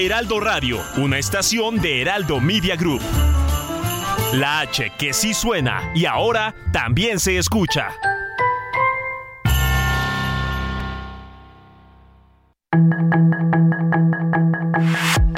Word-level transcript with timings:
Heraldo 0.00 0.38
Radio, 0.38 0.80
una 0.98 1.18
estación 1.18 1.80
de 1.80 2.00
Heraldo 2.00 2.40
Media 2.40 2.76
Group. 2.76 3.02
La 4.32 4.60
H 4.60 4.92
que 4.96 5.12
sí 5.12 5.34
suena 5.34 5.90
y 5.92 6.06
ahora 6.06 6.54
también 6.72 7.18
se 7.18 7.36
escucha. 7.36 7.88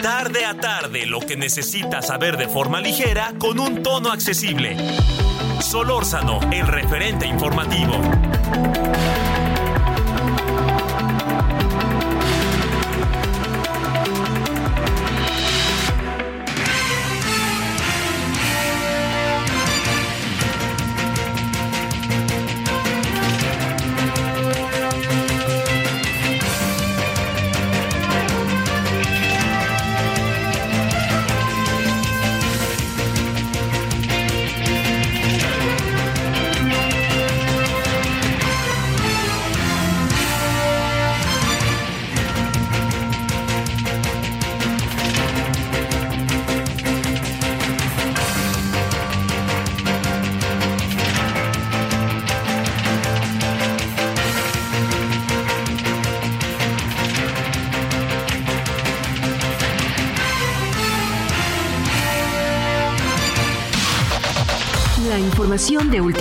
Tarde 0.02 0.44
a 0.44 0.54
tarde, 0.60 1.06
lo 1.06 1.20
que 1.20 1.38
necesitas 1.38 2.08
saber 2.08 2.36
de 2.36 2.46
forma 2.46 2.82
ligera 2.82 3.32
con 3.38 3.58
un 3.58 3.82
tono 3.82 4.12
accesible. 4.12 4.76
Solórzano, 5.62 6.38
el 6.52 6.66
referente 6.66 7.26
informativo. 7.26 7.98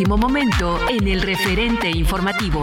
Momento 0.07 0.79
en 0.89 1.07
el 1.07 1.21
referente 1.21 1.89
informativo. 1.89 2.61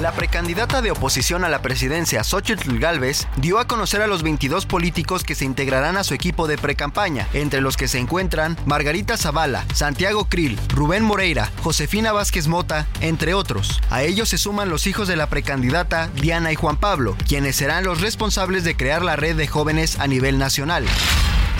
La 0.00 0.12
precandidata 0.12 0.82
de 0.82 0.90
oposición 0.90 1.42
a 1.42 1.48
la 1.48 1.62
presidencia, 1.62 2.22
Xochitl 2.22 2.78
Galvez, 2.78 3.26
dio 3.36 3.58
a 3.58 3.66
conocer 3.66 4.02
a 4.02 4.06
los 4.06 4.22
22 4.22 4.66
políticos 4.66 5.24
que 5.24 5.34
se 5.34 5.46
integrarán 5.46 5.96
a 5.96 6.04
su 6.04 6.12
equipo 6.12 6.46
de 6.46 6.58
precampaña, 6.58 7.26
entre 7.32 7.62
los 7.62 7.78
que 7.78 7.88
se 7.88 7.98
encuentran 7.98 8.58
Margarita 8.66 9.16
Zavala, 9.16 9.64
Santiago 9.72 10.26
Krill, 10.28 10.58
Rubén 10.68 11.02
Moreira, 11.02 11.50
Josefina 11.62 12.12
Vázquez 12.12 12.46
Mota, 12.46 12.86
entre 13.00 13.32
otros. 13.32 13.80
A 13.88 14.02
ellos 14.02 14.28
se 14.28 14.36
suman 14.36 14.68
los 14.68 14.86
hijos 14.86 15.08
de 15.08 15.16
la 15.16 15.28
precandidata 15.28 16.08
Diana 16.08 16.52
y 16.52 16.56
Juan 16.56 16.76
Pablo, 16.76 17.16
quienes 17.26 17.56
serán 17.56 17.84
los 17.84 18.02
responsables 18.02 18.64
de 18.64 18.76
crear 18.76 19.02
la 19.02 19.16
red 19.16 19.34
de 19.34 19.48
jóvenes 19.48 19.98
a 19.98 20.06
nivel 20.06 20.38
nacional. 20.38 20.84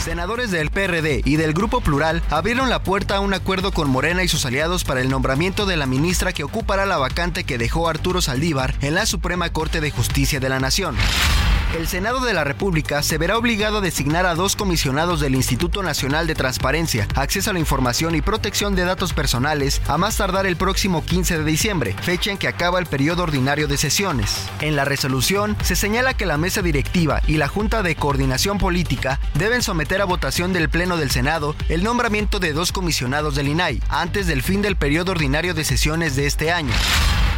Senadores 0.06 0.53
del 0.53 0.71
PRD 0.71 1.22
y 1.25 1.34
del 1.34 1.53
Grupo 1.53 1.81
Plural 1.81 2.22
abrieron 2.31 2.71
la 2.71 2.81
puerta 2.81 3.17
a 3.17 3.21
un 3.21 3.34
acuerdo 3.34 3.72
con 3.72 3.91
Morena 3.91 4.22
y 4.22 4.28
sus 4.28 4.47
aliados 4.47 4.84
para 4.84 5.00
el 5.00 5.11
nombramiento 5.11 5.67
de 5.67 5.77
la 5.77 5.87
ministra 5.87 6.33
que 6.33 6.44
ocupará 6.44 6.87
la 6.87 6.97
vacante 6.97 7.43
que 7.43 7.59
dejó 7.59 7.89
Arturo 7.89 8.22
Saldívar 8.22 8.77
en 8.83 8.94
la 8.94 9.05
Suprema 9.05 9.50
Corte 9.50 9.81
de 9.81 9.91
Justicia 9.91 10.39
de 10.39 10.49
la 10.49 10.61
Nación. 10.61 10.94
El 11.75 11.88
Senado 11.88 12.21
de 12.21 12.32
la 12.32 12.44
República 12.44 13.03
se 13.03 13.19
verá 13.19 13.37
obligado 13.37 13.78
a 13.78 13.81
designar 13.81 14.25
a 14.25 14.34
dos 14.34 14.56
comisionados 14.56 15.21
del 15.21 15.34
Instituto 15.34 15.82
Nacional 15.82 16.27
de 16.27 16.34
Transparencia, 16.34 17.09
Acceso 17.15 17.50
a 17.50 17.53
la 17.53 17.59
Información 17.59 18.15
y 18.15 18.22
Protección 18.22 18.75
de 18.75 18.84
Datos 18.84 19.12
Personales 19.12 19.82
a 19.88 19.99
más 19.99 20.16
tardar 20.16 20.47
el 20.47 20.56
próximo 20.56 21.05
15 21.05 21.38
de 21.38 21.44
diciembre, 21.44 21.94
fecha 22.00 22.31
en 22.31 22.38
que 22.38 22.49
acaba 22.49 22.78
el 22.78 22.87
periodo 22.87 23.25
ordinario 23.25 23.66
de 23.66 23.76
sesiones. 23.76 24.49
En 24.60 24.76
la 24.76 24.84
resolución 24.84 25.56
se 25.62 25.76
señala 25.76 26.15
que 26.15 26.25
la 26.25 26.38
mesa 26.38 26.62
directiva 26.62 27.21
y 27.26 27.37
la 27.37 27.49
Junta 27.49 27.82
de 27.82 27.97
Coordinación 27.97 28.59
Política 28.59 29.21
deben 29.34 29.62
someter 29.62 30.00
a 30.00 30.06
votación 30.06 30.53
del 30.53 30.69
Pleno 30.69 30.97
del 30.97 31.10
Senado 31.10 31.56
el 31.69 31.82
nombramiento 31.82 32.38
de 32.38 32.53
dos 32.53 32.72
comisionados 32.72 33.34
del 33.34 33.49
INAI 33.49 33.82
antes 33.88 34.26
del 34.26 34.43
fin 34.43 34.62
del 34.62 34.76
periodo 34.76 35.12
ordinario 35.12 35.53
de 35.53 35.65
sesiones 35.65 36.16
de 36.16 36.26
este 36.26 36.53
año. 36.53 36.72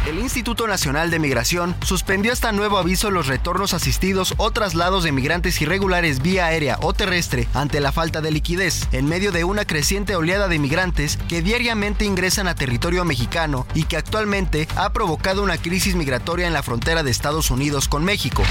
El 0.07 0.17
Instituto 0.19 0.65
Nacional 0.65 1.11
de 1.11 1.19
Migración 1.19 1.75
suspendió 1.83 2.31
hasta 2.31 2.51
nuevo 2.51 2.77
aviso 2.77 3.11
los 3.11 3.27
retornos 3.27 3.73
asistidos 3.73 4.33
o 4.37 4.49
traslados 4.51 5.03
de 5.03 5.11
migrantes 5.11 5.61
irregulares 5.61 6.21
vía 6.21 6.47
aérea 6.47 6.79
o 6.81 6.93
terrestre 6.93 7.47
ante 7.53 7.79
la 7.79 7.91
falta 7.91 8.21
de 8.21 8.31
liquidez, 8.31 8.87
en 8.91 9.05
medio 9.05 9.31
de 9.31 9.43
una 9.43 9.65
creciente 9.65 10.15
oleada 10.15 10.47
de 10.47 10.57
migrantes 10.57 11.17
que 11.27 11.41
diariamente 11.41 12.05
ingresan 12.05 12.47
a 12.47 12.55
territorio 12.55 13.03
mexicano 13.05 13.67
y 13.75 13.83
que 13.83 13.97
actualmente 13.97 14.67
ha 14.75 14.93
provocado 14.93 15.43
una 15.43 15.57
crisis 15.57 15.95
migratoria 15.95 16.47
en 16.47 16.53
la 16.53 16.63
frontera 16.63 17.03
de 17.03 17.11
Estados 17.11 17.51
Unidos 17.51 17.87
con 17.87 18.03
México. 18.03 18.43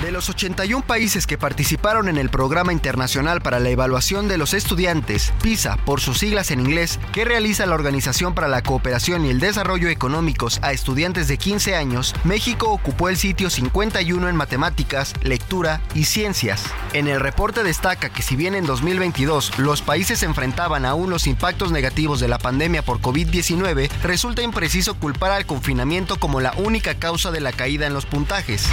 De 0.00 0.10
los 0.10 0.28
81 0.28 0.84
países 0.84 1.28
que 1.28 1.38
participaron 1.38 2.08
en 2.08 2.16
el 2.16 2.28
Programa 2.28 2.72
Internacional 2.72 3.40
para 3.40 3.60
la 3.60 3.68
Evaluación 3.68 4.26
de 4.26 4.36
los 4.36 4.52
Estudiantes, 4.52 5.32
PISA, 5.42 5.76
por 5.84 6.00
sus 6.00 6.18
siglas 6.18 6.50
en 6.50 6.60
inglés, 6.60 6.98
que 7.12 7.24
realiza 7.24 7.66
la 7.66 7.74
Organización 7.74 8.34
para 8.34 8.48
la 8.48 8.62
Cooperación 8.62 9.24
y 9.24 9.30
el 9.30 9.38
Desarrollo 9.38 9.88
Económicos 9.88 10.58
a 10.62 10.72
estudiantes 10.72 11.28
de 11.28 11.38
15 11.38 11.76
años, 11.76 12.14
México 12.24 12.70
ocupó 12.70 13.10
el 13.10 13.16
sitio 13.16 13.48
51 13.48 14.28
en 14.28 14.34
matemáticas, 14.34 15.12
lectura 15.22 15.80
y 15.94 16.04
ciencias. 16.04 16.64
En 16.94 17.06
el 17.06 17.20
reporte 17.20 17.62
destaca 17.62 18.08
que 18.08 18.22
si 18.22 18.34
bien 18.34 18.56
en 18.56 18.66
2022 18.66 19.58
los 19.58 19.82
países 19.82 20.24
enfrentaban 20.24 20.84
aún 20.84 21.10
los 21.10 21.28
impactos 21.28 21.70
negativos 21.70 22.18
de 22.18 22.28
la 22.28 22.38
pandemia 22.38 22.82
por 22.82 23.00
COVID-19, 23.00 23.88
resulta 24.02 24.42
impreciso 24.42 24.94
culpar 24.94 25.30
al 25.30 25.46
confinamiento 25.46 26.18
como 26.18 26.40
la 26.40 26.54
única 26.56 26.96
causa 26.96 27.30
de 27.30 27.40
la 27.40 27.52
caída 27.52 27.86
en 27.86 27.94
los 27.94 28.06
puntajes 28.06 28.68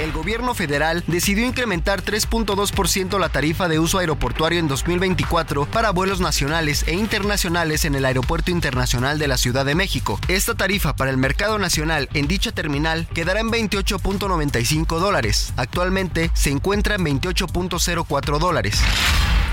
el 0.00 0.12
gobierno 0.12 0.54
federal 0.54 1.04
decidió 1.06 1.46
incrementar 1.46 2.02
3.2% 2.02 3.18
la 3.18 3.28
tarifa 3.28 3.68
de 3.68 3.78
uso 3.78 3.98
aeroportuario 3.98 4.58
en 4.58 4.66
2024 4.66 5.66
para 5.66 5.90
vuelos 5.90 6.20
nacionales 6.20 6.84
e 6.86 6.94
internacionales 6.94 7.84
en 7.84 7.94
el 7.94 8.06
Aeropuerto 8.06 8.50
Internacional 8.50 9.18
de 9.18 9.28
la 9.28 9.36
Ciudad 9.36 9.64
de 9.66 9.74
México. 9.74 10.18
Esta 10.28 10.54
tarifa 10.54 10.96
para 10.96 11.10
el 11.10 11.18
mercado 11.18 11.58
nacional 11.58 12.08
en 12.14 12.28
dicha 12.28 12.50
terminal 12.52 13.08
quedará 13.14 13.40
en 13.40 13.50
28.95 13.50 14.98
dólares. 14.98 15.52
Actualmente 15.56 16.30
se 16.34 16.50
encuentra 16.50 16.94
en 16.94 17.04
28.04 17.04 18.38
dólares. 18.38 18.82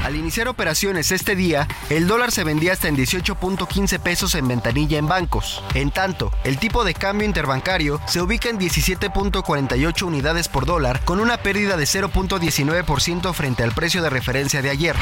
Al 0.03 0.15
iniciar 0.15 0.47
operaciones 0.47 1.11
este 1.11 1.35
día, 1.35 1.67
el 1.89 2.07
dólar 2.07 2.31
se 2.31 2.43
vendía 2.43 2.71
hasta 2.71 2.87
en 2.87 2.95
18.15 2.95 3.99
pesos 3.99 4.35
en 4.35 4.47
ventanilla 4.47 4.97
en 4.97 5.07
bancos. 5.07 5.61
En 5.73 5.91
tanto, 5.91 6.31
el 6.43 6.59
tipo 6.59 6.85
de 6.85 6.93
cambio 6.93 7.27
interbancario 7.27 7.99
se 8.07 8.21
ubica 8.21 8.47
en 8.49 8.59
17.48 8.59 10.03
unidades 10.03 10.36
por 10.47 10.67
dólar, 10.67 11.01
con 11.03 11.19
una 11.19 11.37
pérdida 11.37 11.75
de 11.77 11.85
0.19% 11.85 13.33
frente 13.33 13.63
al 13.63 13.71
precio 13.71 14.03
de 14.03 14.11
referencia 14.11 14.61
de 14.61 14.69
ayer. 14.69 14.95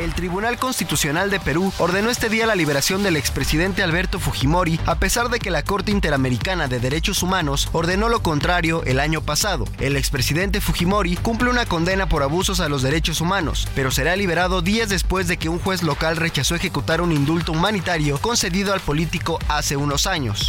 El 0.00 0.14
Tribunal 0.14 0.58
Constitucional 0.58 1.28
de 1.28 1.40
Perú 1.40 1.72
ordenó 1.78 2.08
este 2.08 2.28
día 2.28 2.46
la 2.46 2.54
liberación 2.54 3.02
del 3.02 3.16
expresidente 3.16 3.82
Alberto 3.82 4.20
Fujimori, 4.20 4.78
a 4.86 4.94
pesar 4.94 5.28
de 5.28 5.40
que 5.40 5.50
la 5.50 5.64
Corte 5.64 5.90
Interamericana 5.90 6.68
de 6.68 6.78
Derechos 6.78 7.22
Humanos 7.22 7.68
ordenó 7.72 8.08
lo 8.08 8.22
contrario 8.22 8.84
el 8.84 9.00
año 9.00 9.22
pasado. 9.22 9.64
El 9.80 9.96
expresidente 9.96 10.60
Fujimori 10.60 11.16
cumple 11.16 11.50
una 11.50 11.66
condena 11.66 12.08
por 12.08 12.22
abusos 12.22 12.60
a 12.60 12.68
los 12.68 12.82
derechos 12.82 13.20
humanos, 13.20 13.66
pero 13.74 13.90
será 13.90 14.14
liberado 14.14 14.62
días 14.62 14.88
después 14.88 15.26
de 15.26 15.36
que 15.36 15.48
un 15.48 15.58
juez 15.58 15.82
local 15.82 16.16
rechazó 16.16 16.54
ejecutar 16.54 17.00
un 17.00 17.10
indulto 17.10 17.50
humanitario 17.50 18.18
concedido 18.18 18.74
al 18.74 18.80
político 18.80 19.40
hace 19.48 19.76
unos 19.76 20.06
años. 20.06 20.48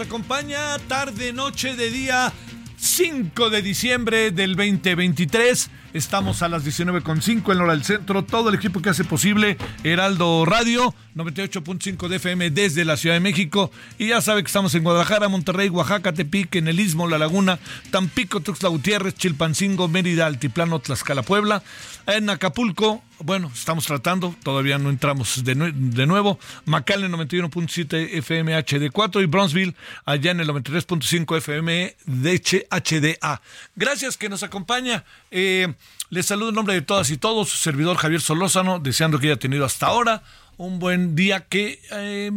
Acompaña 0.00 0.78
tarde, 0.88 1.32
noche, 1.32 1.74
de 1.74 1.90
día 1.90 2.32
5 2.76 3.50
de 3.50 3.62
diciembre 3.62 4.30
del 4.30 4.54
2023. 4.54 5.70
Estamos 5.94 6.42
a 6.42 6.48
las 6.48 6.64
19.5 6.64 7.52
en 7.52 7.60
hora 7.60 7.72
del 7.72 7.84
centro. 7.84 8.22
Todo 8.24 8.50
el 8.50 8.56
equipo 8.56 8.82
que 8.82 8.90
hace 8.90 9.04
posible 9.04 9.56
Heraldo 9.84 10.44
Radio, 10.44 10.94
98.5 11.14 12.08
de 12.08 12.16
FM 12.16 12.50
desde 12.50 12.84
la 12.84 12.98
Ciudad 12.98 13.16
de 13.16 13.20
México. 13.20 13.70
Y 13.98 14.08
ya 14.08 14.20
sabe 14.20 14.42
que 14.42 14.48
estamos 14.48 14.74
en 14.74 14.82
Guadalajara, 14.82 15.28
Monterrey, 15.28 15.70
Oaxaca, 15.70 16.12
Tepic, 16.12 16.54
en 16.56 16.68
el 16.68 16.78
Istmo, 16.78 17.08
La 17.08 17.18
Laguna, 17.18 17.58
Tampico, 17.90 18.40
Tuxtla 18.40 18.68
Gutiérrez, 18.68 19.14
Chilpancingo, 19.14 19.88
Mérida, 19.88 20.26
Altiplano, 20.26 20.78
Tlaxcala, 20.80 21.22
Puebla. 21.22 21.62
En 22.06 22.28
Acapulco, 22.28 23.02
bueno, 23.18 23.50
estamos 23.54 23.86
tratando, 23.86 24.34
todavía 24.42 24.78
no 24.78 24.90
entramos 24.90 25.42
de, 25.44 25.54
de 25.54 26.06
nuevo. 26.06 26.38
McAllen 26.64 27.12
91.7 27.12 28.14
FM 28.14 28.56
HD4 28.58 29.22
y 29.22 29.26
Bronzeville 29.26 29.74
allá 30.04 30.30
en 30.30 30.40
el 30.40 30.48
93.5 30.48 31.38
FM 31.38 31.96
de 32.04 32.66
HDA. 32.70 33.40
Gracias 33.74 34.16
que 34.16 34.28
nos 34.28 34.42
acompaña. 34.42 35.04
Eh, 35.30 35.72
les 36.10 36.26
saludo 36.26 36.50
en 36.50 36.54
nombre 36.54 36.74
de 36.74 36.82
todas 36.82 37.10
y 37.10 37.16
todos, 37.16 37.48
su 37.48 37.56
servidor 37.56 37.96
Javier 37.96 38.20
Solózano, 38.20 38.78
deseando 38.78 39.18
que 39.18 39.28
haya 39.28 39.38
tenido 39.38 39.64
hasta 39.64 39.86
ahora 39.86 40.22
un 40.56 40.78
buen 40.78 41.14
día 41.14 41.40
que 41.40 41.80
eh, 41.90 42.30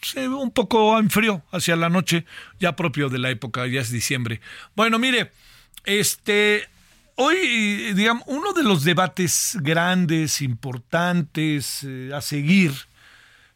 se 0.00 0.28
un 0.28 0.50
poco 0.50 0.98
enfrió 0.98 1.42
hacia 1.52 1.76
la 1.76 1.88
noche, 1.88 2.24
ya 2.58 2.74
propio 2.74 3.08
de 3.08 3.18
la 3.18 3.30
época, 3.30 3.66
ya 3.66 3.80
es 3.80 3.90
diciembre. 3.90 4.40
Bueno, 4.74 4.98
mire, 4.98 5.30
este, 5.84 6.68
hoy, 7.16 7.92
digamos, 7.94 8.24
uno 8.26 8.52
de 8.52 8.62
los 8.62 8.84
debates 8.84 9.56
grandes, 9.60 10.40
importantes 10.40 11.84
eh, 11.84 12.10
a 12.14 12.20
seguir, 12.20 12.72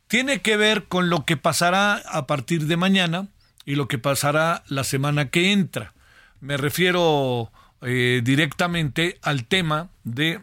tiene 0.09 0.41
que 0.41 0.57
ver 0.57 0.85
con 0.85 1.11
lo 1.11 1.25
que 1.25 1.37
pasará 1.37 1.97
a 1.97 2.27
partir 2.27 2.67
de 2.67 2.77
mañana 2.77 3.29
y 3.65 3.75
lo 3.75 3.89
que 3.89 3.99
pasará 3.99 4.63
la 4.69 4.85
semana 4.85 5.31
que 5.31 5.53
entra. 5.53 5.95
Me 6.41 6.57
refiero 6.57 7.51
eh, 7.83 8.21
directamente 8.23 9.19
al 9.23 9.47
tema 9.47 9.91
de 10.05 10.41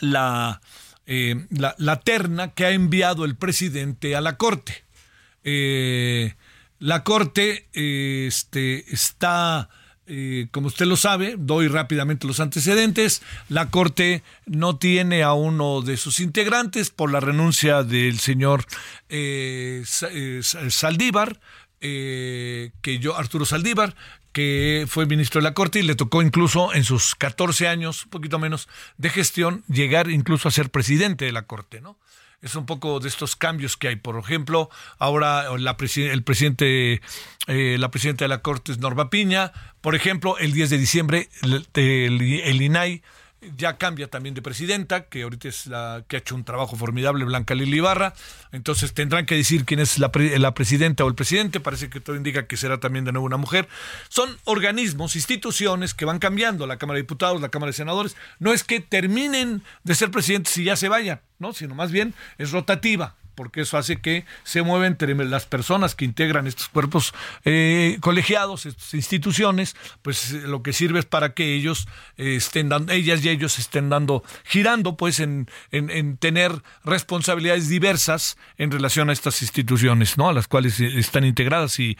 la, 0.00 0.60
eh, 1.06 1.46
la, 1.50 2.00
terna 2.00 2.52
que 2.52 2.66
ha 2.66 2.70
enviado 2.70 3.24
el 3.24 3.36
presidente 3.36 4.14
a 4.14 4.20
la 4.20 4.36
Corte. 4.36 4.84
La 6.78 7.04
Corte 7.04 7.68
este, 7.72 8.92
está, 8.92 9.68
como 10.50 10.66
usted 10.66 10.86
lo 10.86 10.96
sabe, 10.96 11.36
doy 11.38 11.68
rápidamente 11.68 12.26
los 12.26 12.40
antecedentes, 12.40 13.22
la 13.48 13.70
Corte 13.70 14.22
no 14.46 14.76
tiene 14.76 15.22
a 15.22 15.32
uno 15.32 15.80
de 15.80 15.96
sus 15.96 16.20
integrantes 16.20 16.90
por 16.90 17.10
la 17.10 17.20
renuncia 17.20 17.82
del 17.82 18.18
señor 18.18 18.66
Saldívar, 19.84 21.40
que 21.80 22.98
yo, 23.00 23.16
Arturo 23.16 23.46
Saldívar, 23.46 23.94
que 24.32 24.86
fue 24.88 25.06
ministro 25.06 25.40
de 25.40 25.44
la 25.44 25.54
Corte 25.54 25.78
y 25.80 25.82
le 25.82 25.94
tocó 25.94 26.22
incluso 26.22 26.72
en 26.72 26.84
sus 26.84 27.14
14 27.14 27.68
años, 27.68 28.04
un 28.04 28.10
poquito 28.10 28.38
menos, 28.38 28.68
de 28.96 29.10
gestión, 29.10 29.62
llegar 29.68 30.10
incluso 30.10 30.48
a 30.48 30.52
ser 30.52 30.70
presidente 30.70 31.26
de 31.26 31.32
la 31.32 31.42
Corte, 31.42 31.80
¿no? 31.80 31.98
Es 32.42 32.56
un 32.56 32.66
poco 32.66 32.98
de 33.00 33.08
estos 33.08 33.36
cambios 33.36 33.76
que 33.76 33.88
hay. 33.88 33.96
Por 33.96 34.18
ejemplo, 34.18 34.68
ahora 34.98 35.56
la, 35.56 35.76
el 35.96 36.22
presidente, 36.24 37.00
eh, 37.46 37.76
la 37.78 37.90
presidenta 37.90 38.24
de 38.24 38.28
la 38.28 38.42
Corte 38.42 38.72
es 38.72 38.78
Norma 38.78 39.10
Piña. 39.10 39.52
Por 39.80 39.94
ejemplo, 39.94 40.36
el 40.38 40.52
10 40.52 40.70
de 40.70 40.78
diciembre 40.78 41.28
el, 41.42 41.66
el 41.74 42.62
INAI 42.62 43.02
ya 43.56 43.76
cambia 43.76 44.08
también 44.08 44.34
de 44.34 44.42
presidenta, 44.42 45.04
que 45.04 45.22
ahorita 45.22 45.48
es 45.48 45.66
la 45.66 46.04
que 46.06 46.16
ha 46.16 46.18
hecho 46.20 46.34
un 46.34 46.44
trabajo 46.44 46.76
formidable, 46.76 47.24
Blanca 47.24 47.54
Lili 47.54 47.80
Barra. 47.80 48.14
Entonces 48.52 48.92
tendrán 48.94 49.26
que 49.26 49.34
decir 49.34 49.64
quién 49.64 49.80
es 49.80 49.98
la, 49.98 50.10
la, 50.38 50.54
presidenta 50.54 51.04
o 51.04 51.08
el 51.08 51.14
presidente. 51.14 51.60
Parece 51.60 51.90
que 51.90 52.00
todo 52.00 52.16
indica 52.16 52.46
que 52.46 52.56
será 52.56 52.78
también 52.78 53.04
de 53.04 53.12
nuevo 53.12 53.26
una 53.26 53.36
mujer. 53.36 53.68
Son 54.08 54.36
organismos, 54.44 55.16
instituciones 55.16 55.94
que 55.94 56.04
van 56.04 56.18
cambiando, 56.18 56.66
la 56.66 56.78
Cámara 56.78 56.96
de 56.96 57.02
Diputados, 57.02 57.40
la 57.40 57.48
Cámara 57.48 57.70
de 57.70 57.74
Senadores. 57.74 58.16
No 58.38 58.52
es 58.52 58.64
que 58.64 58.80
terminen 58.80 59.62
de 59.84 59.94
ser 59.94 60.10
presidentes 60.10 60.56
y 60.58 60.64
ya 60.64 60.76
se 60.76 60.88
vayan, 60.88 61.20
¿no? 61.38 61.52
Sino 61.52 61.74
más 61.74 61.90
bien 61.90 62.14
es 62.38 62.52
rotativa 62.52 63.16
porque 63.34 63.62
eso 63.62 63.78
hace 63.78 64.00
que 64.00 64.24
se 64.44 64.62
entre 64.84 65.14
las 65.14 65.46
personas 65.46 65.94
que 65.94 66.04
integran 66.04 66.46
estos 66.46 66.68
cuerpos 66.68 67.12
eh, 67.44 67.98
colegiados, 68.00 68.66
estas 68.66 68.94
instituciones, 68.94 69.76
pues 70.02 70.32
eh, 70.32 70.42
lo 70.46 70.62
que 70.62 70.72
sirve 70.72 71.00
es 71.00 71.06
para 71.06 71.34
que 71.34 71.54
ellos 71.54 71.88
eh, 72.16 72.36
estén 72.36 72.68
dando, 72.68 72.92
ellas 72.92 73.24
y 73.24 73.28
ellos 73.28 73.58
estén 73.58 73.88
dando, 73.88 74.22
girando 74.44 74.96
pues 74.96 75.20
en, 75.20 75.48
en, 75.70 76.16
tener 76.16 76.52
responsabilidades 76.84 77.68
diversas 77.68 78.36
en 78.56 78.70
relación 78.70 79.10
a 79.10 79.12
estas 79.12 79.42
instituciones, 79.42 80.16
¿no? 80.16 80.28
A 80.28 80.32
las 80.32 80.48
cuales 80.48 80.80
están 80.80 81.24
integradas 81.24 81.78
y, 81.78 81.96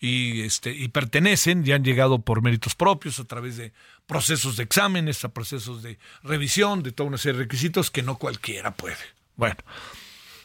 y, 0.00 0.42
este, 0.42 0.72
y 0.72 0.88
pertenecen 0.88 1.64
y 1.66 1.72
han 1.72 1.84
llegado 1.84 2.20
por 2.20 2.42
méritos 2.42 2.74
propios 2.74 3.20
a 3.20 3.24
través 3.24 3.56
de 3.56 3.72
procesos 4.06 4.56
de 4.56 4.64
exámenes, 4.64 5.24
a 5.24 5.28
procesos 5.30 5.82
de 5.82 5.98
revisión, 6.22 6.82
de 6.82 6.92
toda 6.92 7.08
una 7.08 7.18
serie 7.18 7.38
de 7.38 7.44
requisitos 7.44 7.90
que 7.90 8.02
no 8.02 8.16
cualquiera 8.16 8.74
puede. 8.74 8.96
Bueno. 9.36 9.56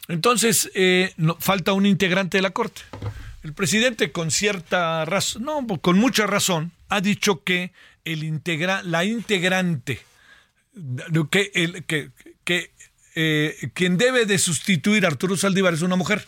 Entonces, 0.08 0.70
eh, 0.74 1.14
falta 1.38 1.72
un 1.72 1.86
integrante 1.86 2.38
de 2.38 2.42
la 2.42 2.50
Corte. 2.50 2.82
El 3.42 3.54
presidente, 3.54 4.12
con 4.12 4.30
cierta 4.30 5.04
razón, 5.04 5.42
no, 5.44 5.66
con 5.80 5.98
mucha 5.98 6.26
razón, 6.26 6.72
ha 6.88 7.00
dicho 7.00 7.42
que 7.42 7.72
el 8.04 8.24
integra, 8.24 8.82
la 8.82 9.04
integrante, 9.04 10.00
que, 11.30 11.50
el, 11.54 11.84
que, 11.84 12.10
que 12.44 12.70
eh, 13.14 13.70
quien 13.74 13.98
debe 13.98 14.26
de 14.26 14.38
sustituir 14.38 15.04
a 15.04 15.08
Arturo 15.08 15.36
Saldívar 15.36 15.74
es 15.74 15.82
una 15.82 15.96
mujer. 15.96 16.26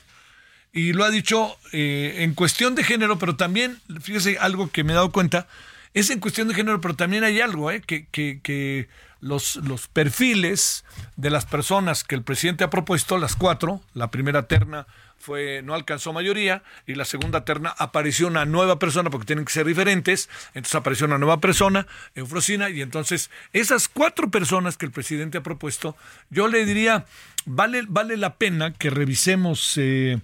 Y 0.73 0.93
lo 0.93 1.05
ha 1.05 1.11
dicho 1.11 1.57
eh, 1.73 2.17
en 2.19 2.35
cuestión 2.35 2.75
de 2.75 2.83
género, 2.83 3.19
pero 3.19 3.37
también, 3.37 3.81
fíjese, 4.01 4.39
algo 4.39 4.71
que 4.71 4.83
me 4.83 4.93
he 4.93 4.97
dado 4.97 5.13
cuenta, 5.13 5.47
es 5.95 6.11
en 6.11 6.19
cuestión 6.19 6.49
de 6.49 6.55
género, 6.55 6.81
pero 6.81 6.97
también 6.97 7.23
hay 7.23 7.41
algo, 7.41 7.71
que, 7.87 8.07
que, 8.07 8.41
que 8.43 8.89
los, 9.25 9.57
los 9.57 9.89
perfiles 9.89 10.85
de 11.17 11.31
las 11.31 11.47
personas 11.47 12.05
que 12.05 12.15
el 12.15 12.23
presidente 12.23 12.63
ha 12.63 12.69
propuesto, 12.69 13.17
las 13.17 13.37
cuatro, 13.37 13.81
la 13.95 14.11
primera 14.11 14.47
terna 14.47 14.87
fue 15.17 15.63
no 15.63 15.75
alcanzó 15.75 16.13
mayoría 16.13 16.63
y 16.87 16.95
la 16.95 17.07
segunda 17.07 17.47
terna 17.47 17.75
apareció 17.79 18.27
una 18.27 18.45
nueva 18.45 18.79
persona 18.79 19.09
porque 19.09 19.25
tienen 19.25 19.47
que 19.47 19.53
ser 19.53 19.67
diferentes, 19.67 20.29
entonces 20.49 20.75
apareció 20.75 21.07
una 21.07 21.17
nueva 21.17 21.41
persona, 21.41 21.87
Eufrosina, 22.15 22.69
y 22.69 22.83
entonces 22.83 23.31
esas 23.55 23.89
cuatro 23.89 24.31
personas 24.31 24.77
que 24.77 24.85
el 24.85 24.93
presidente 24.93 25.39
ha 25.39 25.43
propuesto, 25.43 25.97
yo 26.29 26.47
le 26.47 26.67
diría, 26.67 27.07
vale, 27.47 27.85
vale 27.89 28.19
la 28.19 28.35
pena 28.35 28.75
que 28.75 28.91
revisemos, 28.91 29.79
eh, 29.79 30.21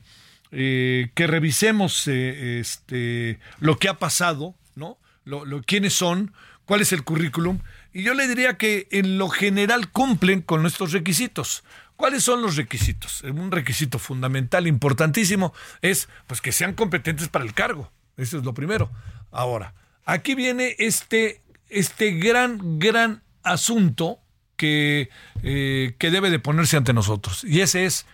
eh, 0.53 1.11
que 1.15 1.27
revisemos 1.27 2.07
eh, 2.07 2.61
este, 2.61 3.41
lo 3.61 3.79
que 3.79 3.89
ha 3.89 3.95
pasado, 3.95 4.55
¿no? 4.75 4.99
Lo, 5.25 5.47
lo, 5.47 5.63
quiénes 5.63 5.95
son, 5.95 6.35
cuál 6.67 6.83
es 6.83 6.93
el 6.93 7.03
currículum, 7.03 7.61
y 7.93 8.03
yo 8.03 8.15
le 8.15 8.29
diría 8.29 8.57
que 8.57 8.89
en 8.91 9.19
lo 9.19 9.29
general 9.29 9.91
cumplen 9.91 10.43
con 10.43 10.63
nuestros 10.63 10.93
requisitos. 10.93 11.65
¿Cuáles 11.97 12.25
son 12.25 12.41
los 12.41 12.57
requisitos? 12.57 13.23
Un 13.23 13.51
requisito 13.51 13.99
fundamental, 13.99 14.67
importantísimo, 14.67 15.53
es 15.83 16.09
pues 16.27 16.41
que 16.41 16.53
sean 16.53 16.75
competentes 16.75 17.29
para 17.29 17.45
el 17.45 17.53
cargo. 17.53 17.93
Eso 18.17 18.39
es 18.39 18.45
lo 18.45 18.55
primero. 18.55 18.91
Ahora, 19.31 19.75
aquí 20.05 20.35
viene 20.35 20.77
este, 20.79 21.43
este 21.69 22.13
gran, 22.13 22.79
gran 22.79 23.23
asunto 23.43 24.21
que, 24.57 25.11
eh, 25.43 25.95
que 25.99 26.11
debe 26.11 26.31
de 26.31 26.39
ponerse 26.39 26.77
ante 26.77 26.93
nosotros. 26.93 27.45
Y 27.45 27.61
ese 27.61 27.85
es, 27.87 28.07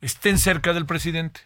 estén 0.00 0.38
cerca 0.38 0.72
del 0.72 0.86
presidente. 0.86 1.40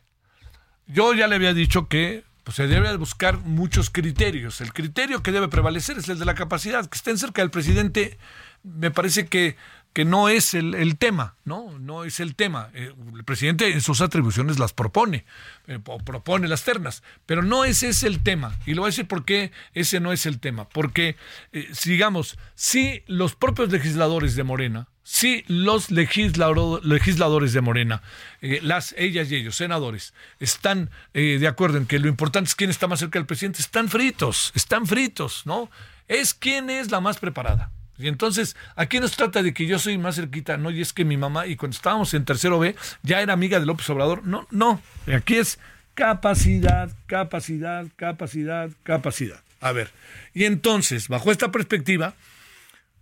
Yo 0.86 1.14
ya 1.14 1.26
le 1.26 1.36
había 1.36 1.54
dicho 1.54 1.88
que 1.88 2.24
pues 2.44 2.56
se 2.56 2.66
debe 2.66 2.96
buscar 2.96 3.38
muchos 3.38 3.90
criterios. 3.90 4.60
El 4.60 4.72
criterio 4.72 5.22
que 5.22 5.32
debe 5.32 5.48
prevalecer 5.48 5.98
es 5.98 6.08
el 6.08 6.18
de 6.18 6.24
la 6.24 6.34
capacidad. 6.34 6.86
Que 6.88 6.96
estén 6.96 7.18
cerca 7.18 7.42
del 7.42 7.50
presidente, 7.50 8.18
me 8.64 8.90
parece 8.90 9.26
que, 9.26 9.56
que 9.92 10.04
no 10.04 10.28
es 10.28 10.54
el, 10.54 10.96
tema, 10.98 11.36
¿no? 11.44 11.78
No 11.78 12.04
es 12.04 12.18
el 12.18 12.34
tema. 12.34 12.70
Eh, 12.74 12.92
el 13.14 13.24
presidente 13.24 13.72
en 13.72 13.80
sus 13.80 14.00
atribuciones 14.00 14.58
las 14.58 14.72
propone, 14.72 15.24
eh, 15.68 15.78
propone 15.78 16.48
las 16.48 16.64
ternas, 16.64 17.02
pero 17.26 17.42
no 17.42 17.64
ese 17.64 17.88
es 17.88 18.02
el 18.02 18.22
tema. 18.22 18.56
Y 18.66 18.74
lo 18.74 18.82
voy 18.82 18.88
a 18.88 18.90
decir 18.90 19.06
por 19.06 19.24
qué 19.24 19.52
ese 19.74 20.00
no 20.00 20.12
es 20.12 20.26
el 20.26 20.40
tema. 20.40 20.68
Porque, 20.68 21.16
eh, 21.52 21.70
digamos, 21.84 22.38
si 22.54 23.02
los 23.06 23.36
propios 23.36 23.70
legisladores 23.70 24.34
de 24.34 24.42
Morena, 24.42 24.88
si 25.12 25.44
los 25.46 25.90
legisladores 25.90 27.52
de 27.52 27.60
Morena, 27.60 28.00
eh, 28.40 28.60
las, 28.62 28.94
ellas 28.96 29.30
y 29.30 29.36
ellos, 29.36 29.54
senadores, 29.54 30.14
están 30.40 30.88
eh, 31.12 31.36
de 31.38 31.46
acuerdo 31.46 31.76
en 31.76 31.84
que 31.84 31.98
lo 31.98 32.08
importante 32.08 32.48
es 32.48 32.54
quién 32.54 32.70
está 32.70 32.86
más 32.86 33.00
cerca 33.00 33.18
del 33.18 33.26
presidente, 33.26 33.60
están 33.60 33.90
fritos, 33.90 34.52
están 34.54 34.86
fritos, 34.86 35.42
¿no? 35.44 35.70
Es 36.08 36.32
quién 36.32 36.70
es 36.70 36.90
la 36.90 37.02
más 37.02 37.18
preparada. 37.18 37.70
Y 37.98 38.08
entonces, 38.08 38.56
aquí 38.74 39.00
no 39.00 39.08
se 39.08 39.16
trata 39.16 39.42
de 39.42 39.52
que 39.52 39.66
yo 39.66 39.78
soy 39.78 39.98
más 39.98 40.16
cerquita, 40.16 40.56
no, 40.56 40.70
y 40.70 40.80
es 40.80 40.94
que 40.94 41.04
mi 41.04 41.18
mamá, 41.18 41.46
y 41.46 41.56
cuando 41.56 41.76
estábamos 41.76 42.14
en 42.14 42.24
tercero 42.24 42.58
B, 42.58 42.74
ya 43.02 43.20
era 43.20 43.34
amiga 43.34 43.60
de 43.60 43.66
López 43.66 43.90
Obrador. 43.90 44.24
No, 44.24 44.48
no, 44.50 44.80
aquí 45.14 45.36
es 45.36 45.58
capacidad, 45.92 46.90
capacidad, 47.04 47.84
capacidad, 47.96 48.70
capacidad. 48.82 49.42
A 49.60 49.72
ver, 49.72 49.90
y 50.32 50.44
entonces, 50.44 51.08
bajo 51.08 51.30
esta 51.30 51.52
perspectiva, 51.52 52.14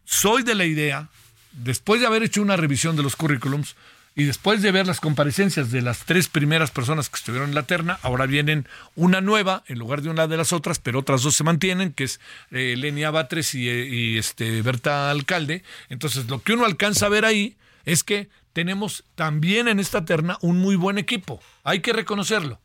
soy 0.04 0.42
de 0.42 0.56
la 0.56 0.64
idea 0.64 1.08
después 1.52 2.00
de 2.00 2.06
haber 2.06 2.22
hecho 2.22 2.42
una 2.42 2.56
revisión 2.56 2.96
de 2.96 3.02
los 3.02 3.16
currículums 3.16 3.76
Y 4.16 4.24
después 4.24 4.60
de 4.60 4.72
ver 4.72 4.88
las 4.88 5.00
comparecencias 5.00 5.70
de 5.70 5.82
las 5.82 6.04
tres 6.04 6.28
primeras 6.28 6.72
personas 6.72 7.08
que 7.08 7.16
estuvieron 7.16 7.50
en 7.50 7.54
la 7.54 7.62
terna, 7.62 7.98
ahora 8.02 8.26
vienen 8.26 8.66
una 8.96 9.20
nueva 9.20 9.62
en 9.68 9.78
lugar 9.78 10.02
de 10.02 10.10
una 10.10 10.26
de 10.26 10.36
las 10.36 10.52
otras, 10.52 10.80
pero 10.80 10.98
otras 10.98 11.22
dos 11.22 11.36
se 11.36 11.44
mantienen, 11.44 11.92
que 11.92 12.04
es 12.04 12.20
eh, 12.50 12.74
Lenia 12.76 13.12
Batres 13.12 13.54
y, 13.54 13.68
eh, 13.68 13.86
y, 13.86 14.18
este 14.18 14.62
Berta 14.62 15.10
Alcalde. 15.10 15.62
Entonces, 15.88 16.28
lo 16.28 16.42
que 16.42 16.54
uno 16.54 16.64
alcanza 16.64 17.06
a 17.06 17.08
ver 17.08 17.24
ahí 17.24 17.56
es 17.84 18.02
que 18.02 18.28
tenemos 18.52 19.04
también 19.14 19.68
en 19.68 19.78
esta 19.78 20.04
terna 20.04 20.38
un 20.42 20.58
muy 20.58 20.74
buen 20.74 20.98
equipo. 20.98 21.40
Hay 21.62 21.80
que 21.80 21.92
reconocerlo. 21.92 22.60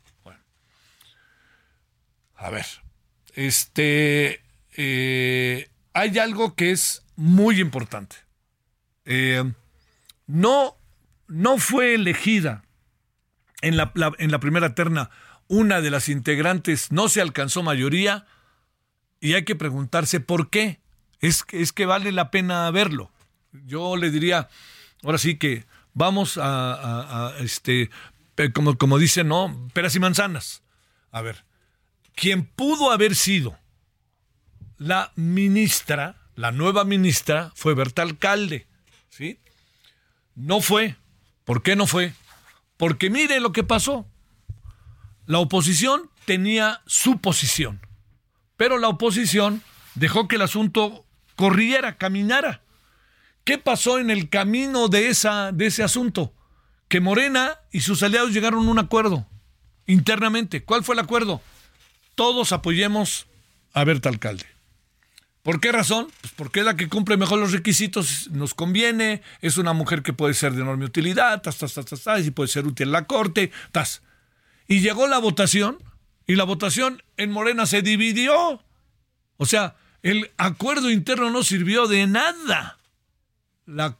A 2.37 2.49
ver, 2.49 2.65
este, 3.33 4.41
eh, 4.75 5.69
hay 5.93 6.17
algo 6.19 6.55
que 6.55 6.71
es 6.71 7.03
muy 7.15 7.59
importante. 7.61 8.17
Eh, 9.05 9.43
no, 10.27 10.75
no 11.27 11.57
fue 11.57 11.95
elegida 11.95 12.63
en 13.61 13.77
la, 13.77 13.91
en 14.17 14.31
la 14.31 14.39
primera 14.39 14.75
terna 14.75 15.09
una 15.47 15.81
de 15.81 15.91
las 15.91 16.09
integrantes, 16.09 16.91
no 16.91 17.09
se 17.09 17.21
alcanzó 17.21 17.63
mayoría 17.63 18.25
y 19.19 19.33
hay 19.33 19.45
que 19.45 19.55
preguntarse 19.55 20.19
por 20.19 20.49
qué. 20.49 20.79
Es, 21.19 21.45
es 21.51 21.71
que 21.71 21.85
vale 21.85 22.11
la 22.11 22.31
pena 22.31 22.69
verlo. 22.71 23.11
Yo 23.65 23.95
le 23.95 24.11
diría, 24.11 24.49
ahora 25.03 25.17
sí 25.17 25.37
que 25.37 25.65
vamos 25.93 26.37
a, 26.41 27.33
este, 27.39 27.89
como, 28.53 28.77
como 28.77 28.97
dicen, 28.97 29.27
¿no? 29.27 29.69
Peras 29.73 29.95
y 29.95 29.99
manzanas. 29.99 30.61
A 31.11 31.21
ver, 31.21 31.45
quien 32.15 32.45
pudo 32.45 32.91
haber 32.91 33.15
sido 33.15 33.57
la 34.77 35.11
ministra, 35.15 36.17
la 36.35 36.51
nueva 36.51 36.83
ministra, 36.83 37.51
fue 37.55 37.75
Berta 37.75 38.01
Alcalde, 38.01 38.67
¿sí? 39.15 39.39
No 40.35 40.61
fue. 40.61 40.95
¿Por 41.45 41.63
qué 41.63 41.75
no 41.75 41.87
fue? 41.87 42.13
Porque 42.77 43.09
mire 43.09 43.39
lo 43.39 43.51
que 43.51 43.63
pasó. 43.63 44.05
La 45.25 45.39
oposición 45.39 46.09
tenía 46.25 46.81
su 46.85 47.19
posición, 47.19 47.79
pero 48.57 48.77
la 48.77 48.89
oposición 48.89 49.63
dejó 49.95 50.27
que 50.27 50.35
el 50.35 50.41
asunto 50.43 51.05
corriera, 51.35 51.97
caminara. 51.97 52.61
¿Qué 53.43 53.57
pasó 53.57 53.99
en 53.99 54.09
el 54.09 54.29
camino 54.29 54.87
de, 54.87 55.07
esa, 55.07 55.51
de 55.51 55.67
ese 55.67 55.83
asunto? 55.83 56.33
Que 56.87 56.99
Morena 56.99 57.59
y 57.71 57.81
sus 57.81 58.03
aliados 58.03 58.33
llegaron 58.33 58.67
a 58.67 58.71
un 58.71 58.79
acuerdo 58.79 59.27
internamente. 59.87 60.63
¿Cuál 60.63 60.83
fue 60.83 60.93
el 60.93 60.99
acuerdo? 60.99 61.41
Todos 62.15 62.51
apoyemos 62.51 63.27
a 63.73 63.83
Berta 63.83 64.09
Alcalde. 64.09 64.54
¿Por 65.45 65.59
qué 65.59 65.71
razón? 65.71 66.07
Pues 66.21 66.33
porque 66.35 66.61
es 66.61 66.65
la 66.65 66.75
que 66.75 66.89
cumple 66.89 67.17
mejor 67.17 67.37
los 67.37 67.51
requisitos, 67.51 68.31
nos 68.31 68.55
conviene, 68.55 69.21
es 69.41 69.57
una 69.57 69.73
mujer 69.73 70.01
que 70.01 70.11
puede 70.11 70.33
ser 70.33 70.53
de 70.53 70.63
enorme 70.63 70.85
utilidad, 70.85 71.39
tas, 71.43 71.59
tas, 71.59 71.71
tas, 71.71 72.01
tas, 72.01 72.25
y 72.25 72.31
puede 72.31 72.47
ser 72.47 72.65
útil 72.65 72.87
en 72.87 72.93
la 72.93 73.05
corte, 73.05 73.51
tas. 73.71 74.01
Y 74.67 74.79
llegó 74.79 75.05
la 75.07 75.19
votación, 75.19 75.77
y 76.25 76.33
la 76.33 76.45
votación 76.45 77.03
en 77.17 77.29
Morena 77.29 77.67
se 77.67 77.83
dividió. 77.83 78.63
O 79.37 79.45
sea, 79.45 79.75
el 80.01 80.31
acuerdo 80.37 80.89
interno 80.89 81.29
no 81.29 81.43
sirvió 81.43 81.85
de 81.85 82.07
nada. 82.07 82.79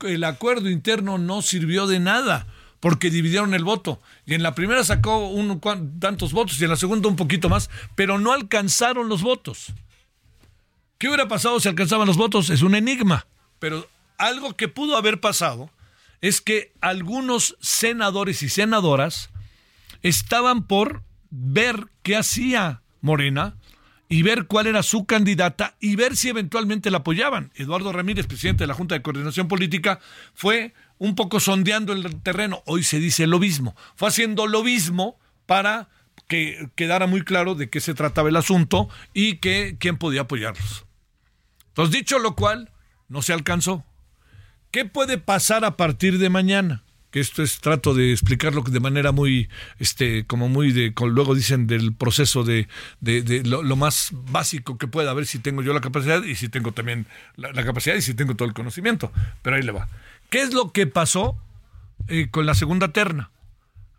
El 0.02 0.24
acuerdo 0.24 0.68
interno 0.68 1.20
no 1.20 1.44
sirvió 1.44 1.86
de 1.86 2.00
nada 2.00 2.48
porque 2.80 3.12
dividieron 3.12 3.54
el 3.54 3.64
voto. 3.64 4.02
Y 4.26 4.34
en 4.34 4.42
la 4.42 4.56
primera 4.56 4.84
sacó 4.84 5.32
tantos 6.00 6.34
votos 6.34 6.60
y 6.60 6.64
en 6.64 6.72
la 6.72 6.76
segunda 6.76 7.08
un 7.08 7.16
poquito 7.16 7.50
más, 7.50 7.70
pero 7.94 8.18
no 8.18 8.34
alcanzaron 8.34 9.10
los 9.10 9.22
votos. 9.22 9.76
¿Qué 11.06 11.10
hubiera 11.10 11.28
pasado 11.28 11.60
si 11.60 11.70
alcanzaban 11.70 12.08
los 12.08 12.18
votos? 12.18 12.50
Es 12.50 12.64
un 12.64 12.74
enigma. 12.74 13.28
Pero 13.60 13.88
algo 14.18 14.58
que 14.58 14.68
pudo 14.68 14.98
haber 14.98 15.20
pasado 15.20 15.70
es 16.20 16.42
que 16.42 16.74
algunos 16.82 17.56
senadores 17.62 18.42
y 18.42 18.50
senadoras 18.50 19.30
estaban 20.02 20.64
por 20.64 21.04
ver 21.30 21.90
qué 22.02 22.16
hacía 22.16 22.82
Morena 23.02 23.56
y 24.10 24.24
ver 24.24 24.48
cuál 24.48 24.66
era 24.66 24.82
su 24.82 25.06
candidata 25.06 25.76
y 25.80 25.96
ver 25.96 26.18
si 26.18 26.30
eventualmente 26.30 26.90
la 26.90 26.98
apoyaban. 26.98 27.52
Eduardo 27.54 27.94
Ramírez, 27.94 28.26
presidente 28.26 28.64
de 28.64 28.68
la 28.70 28.74
Junta 28.74 28.96
de 28.96 29.04
Coordinación 29.04 29.48
Política, 29.48 30.00
fue 30.34 30.74
un 30.98 31.14
poco 31.14 31.40
sondeando 31.40 31.94
el 31.94 32.20
terreno. 32.24 32.64
Hoy 32.66 32.82
se 32.82 32.98
dice 32.98 33.28
lo 33.28 33.38
mismo. 33.38 33.76
Fue 33.96 34.08
haciendo 34.08 34.48
lo 34.48 34.64
mismo 34.64 35.20
para 35.46 35.88
que 36.28 36.72
quedara 36.74 37.06
muy 37.06 37.22
claro 37.22 37.54
de 37.54 37.70
qué 37.70 37.80
se 37.80 37.94
trataba 37.94 38.30
el 38.30 38.38
asunto 38.38 38.90
y 39.14 39.38
que 39.38 39.78
quién 39.80 39.98
podía 39.98 40.22
apoyarlos. 40.22 40.85
Entonces, 41.76 41.94
dicho 41.94 42.20
lo 42.20 42.36
cual, 42.36 42.70
no 43.10 43.22
se 43.22 43.34
alcanzó. 43.34 43.84
¿Qué 44.72 44.86
puede 44.86 45.18
pasar 45.18 45.66
a 45.66 45.76
partir 45.76 46.20
de 46.20 46.30
mañana? 46.30 46.84
Que 47.12 47.20
esto 47.20 47.44
es, 47.44 47.60
trato 47.60 47.94
de 47.94 48.14
explicarlo 48.14 48.62
de 48.62 48.80
manera 48.80 49.12
muy, 49.12 49.50
este, 49.78 50.26
como 50.26 50.48
muy 50.48 50.72
de, 50.72 50.94
luego 50.98 51.36
dicen 51.36 51.68
del 51.68 51.94
proceso 51.94 52.46
de, 52.46 52.70
de, 53.02 53.24
de 53.24 53.44
lo, 53.44 53.76
más 53.76 54.12
básico 54.14 54.78
que 54.78 54.88
pueda, 54.88 55.12
a 55.12 55.14
ver 55.14 55.26
si 55.26 55.40
tengo 55.40 55.64
yo 55.64 55.74
la 55.74 55.82
capacidad 55.82 56.24
y 56.24 56.36
si 56.36 56.48
tengo 56.48 56.72
también 56.72 57.08
la, 57.36 57.52
la, 57.52 57.66
capacidad 57.66 57.96
y 57.98 58.02
si 58.02 58.14
tengo 58.14 58.36
todo 58.36 58.48
el 58.48 58.54
conocimiento. 58.54 59.12
Pero 59.42 59.58
ahí 59.58 59.62
le 59.62 59.74
va. 59.74 59.90
¿Qué 60.30 60.44
es 60.44 60.54
lo 60.54 60.72
que 60.72 60.88
pasó 60.88 61.38
eh, 62.08 62.30
con 62.32 62.46
la 62.46 62.54
segunda 62.54 62.94
terna? 62.94 63.32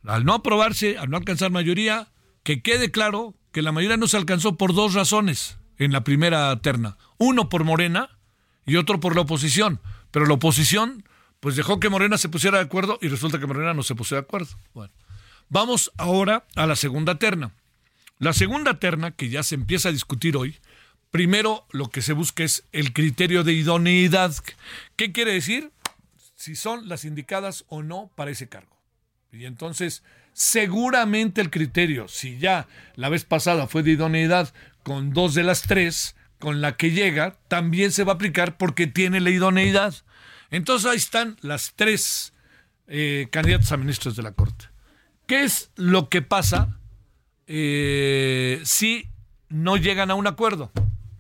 Al 0.03 0.25
no 0.25 0.33
aprobarse, 0.33 0.97
al 0.97 1.11
no 1.11 1.19
alcanzar 1.19 1.51
mayoría, 1.51 2.09
que 2.43 2.63
quede 2.63 2.91
claro 2.91 3.35
que 3.53 3.61
la 3.61 3.73
mayoría 3.73 3.99
no 3.99 4.09
se 4.09 4.17
alcanzó 4.17 4.57
por 4.57 4.73
dos 4.73 4.95
razones 4.95 5.59
en 5.79 5.93
la 5.93 6.05
primera 6.05 6.55
terna. 6.61 6.97
Uno 7.19 7.49
por 7.49 7.65
Morena 7.65 8.11
y 8.65 8.77
otro 8.77 9.01
por 9.01 9.15
la 9.15 9.23
oposición. 9.23 9.81
Pero 10.11 10.27
la 10.27 10.35
oposición 10.35 11.05
pues 11.41 11.57
dejó 11.57 11.79
que 11.81 11.89
Morena 11.89 12.19
se 12.19 12.29
pusiera 12.29 12.59
de 12.59 12.65
acuerdo 12.65 12.99
y 13.01 13.09
resulta 13.09 13.39
que 13.39 13.47
Morena 13.47 13.75
no 13.75 13.83
se 13.83 13.95
puso 13.95 14.15
de 14.15 14.23
acuerdo. 14.23 14.59
Bueno, 14.75 14.93
vamos 15.49 15.93
ahora 15.97 16.45
a 16.55 16.67
la 16.67 16.77
segunda 16.77 17.19
terna. 17.19 17.53
La 18.19 18.33
segunda 18.33 18.79
terna, 18.79 19.11
que 19.11 19.29
ya 19.29 19.43
se 19.43 19.55
empieza 19.55 19.91
a 19.91 19.93
discutir 19.93 20.37
hoy, 20.37 20.57
primero 21.11 21.67
lo 21.71 21.91
que 21.91 22.03
se 22.03 22.15
busca 22.15 22.45
es 22.45 22.65
el 22.73 22.93
criterio 22.93 23.45
de 23.45 23.53
idoneidad. 23.53 24.35
¿Qué 24.97 25.13
quiere 25.13 25.35
decir? 25.35 25.71
Si 26.35 26.57
son 26.57 26.89
las 26.89 27.05
indicadas 27.05 27.65
o 27.69 27.83
no 27.83 28.11
para 28.15 28.31
ese 28.31 28.49
cargo. 28.49 28.77
Y 29.33 29.45
entonces, 29.45 30.03
seguramente 30.33 31.41
el 31.43 31.51
criterio, 31.51 32.09
si 32.09 32.39
ya 32.39 32.69
la 32.95 33.09
vez 33.09 33.25
pasada 33.25 33.67
fue 33.67 33.83
de 33.83 33.93
idoneidad 33.93 34.53
con 34.87 35.13
dos 35.13 35.35
de 35.35 35.43
las 35.43 35.63
tres, 35.63 36.15
con 36.39 36.61
la 36.61 36.77
que 36.77 36.93
llega, 36.93 37.37
también 37.49 37.91
se 37.91 38.05
va 38.05 38.13
a 38.13 38.15
aplicar 38.15 38.57
porque 38.57 38.87
tiene 38.87 39.19
la 39.19 39.31
idoneidad. 39.31 39.93
Entonces 40.53 40.89
ahí 40.89 40.97
están 40.97 41.37
las 41.41 41.73
tres 41.75 42.33
eh, 42.87 43.27
candidatos 43.33 43.73
a 43.73 43.79
ministros 43.79 44.15
de 44.15 44.23
la 44.23 44.31
Corte. 44.31 44.67
¿Qué 45.27 45.43
es 45.43 45.73
lo 45.75 46.09
que 46.09 46.23
pasa 46.23 46.79
eh, 47.49 48.61
si 48.63 49.09
no 49.49 49.77
llegan 49.77 50.13
a 50.13 50.15
un 50.15 50.29
acuerdo? 50.29 50.71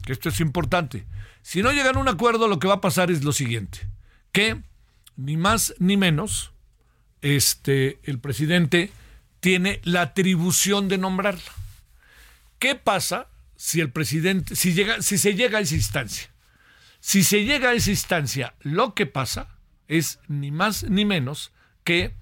Que 0.05 0.13
esto 0.13 0.29
es 0.29 0.39
importante. 0.39 1.05
Si 1.43 1.61
no 1.61 1.73
llegan 1.73 1.97
a 1.97 1.99
un 1.99 2.09
acuerdo, 2.09 2.47
lo 2.47 2.61
que 2.61 2.69
va 2.69 2.75
a 2.75 2.81
pasar 2.81 3.11
es 3.11 3.25
lo 3.25 3.33
siguiente, 3.33 3.89
que 4.31 4.63
ni 5.17 5.37
más 5.37 5.75
ni 5.81 5.97
menos, 5.97 6.53
este, 7.21 7.99
el 8.05 8.21
presidente 8.21 8.93
tiene 9.41 9.81
la 9.83 10.03
atribución 10.03 10.87
de 10.87 10.99
nombrarla. 10.99 11.51
¿Qué 12.61 12.77
pasa 12.77 13.27
si 13.57 13.81
el 13.81 13.91
presidente, 13.91 14.55
si 14.57 14.73
llega, 14.73 15.03
si 15.03 15.19
se 15.19 15.35
llega 15.35 15.59
a 15.59 15.63
esa 15.63 15.75
instancia? 15.75 16.31
Si 17.01 17.23
se 17.23 17.45
llega 17.45 17.71
a 17.71 17.75
esa 17.75 17.91
instancia, 17.91 18.55
lo 18.61 18.95
que 18.95 19.07
pasa 19.07 19.49
es 19.89 20.19
ni 20.29 20.51
más 20.51 20.85
ni 20.85 21.05
menos 21.05 21.53
que 21.85 22.15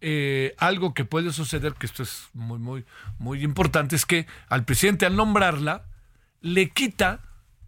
eh, 0.00 0.54
algo 0.58 0.94
que 0.94 1.04
puede 1.04 1.32
suceder, 1.32 1.74
que 1.74 1.86
esto 1.86 2.02
es 2.02 2.28
muy, 2.34 2.58
muy, 2.58 2.84
muy 3.18 3.42
importante, 3.42 3.96
es 3.96 4.04
que 4.04 4.26
al 4.48 4.64
presidente 4.64 5.06
al 5.06 5.16
nombrarla, 5.16 5.86
le 6.42 6.68
quita, 6.68 7.22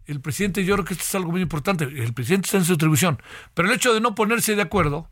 el 0.05 0.21
presidente, 0.21 0.63
yo 0.63 0.75
creo 0.75 0.85
que 0.85 0.93
esto 0.93 1.05
es 1.05 1.15
algo 1.15 1.31
muy 1.31 1.41
importante, 1.41 1.85
el 1.85 2.13
presidente 2.13 2.45
está 2.45 2.57
en 2.57 2.65
su 2.65 2.73
atribución, 2.73 3.21
pero 3.53 3.67
el 3.67 3.75
hecho 3.75 3.93
de 3.93 3.99
no 3.99 4.15
ponerse 4.15 4.55
de 4.55 4.61
acuerdo, 4.61 5.09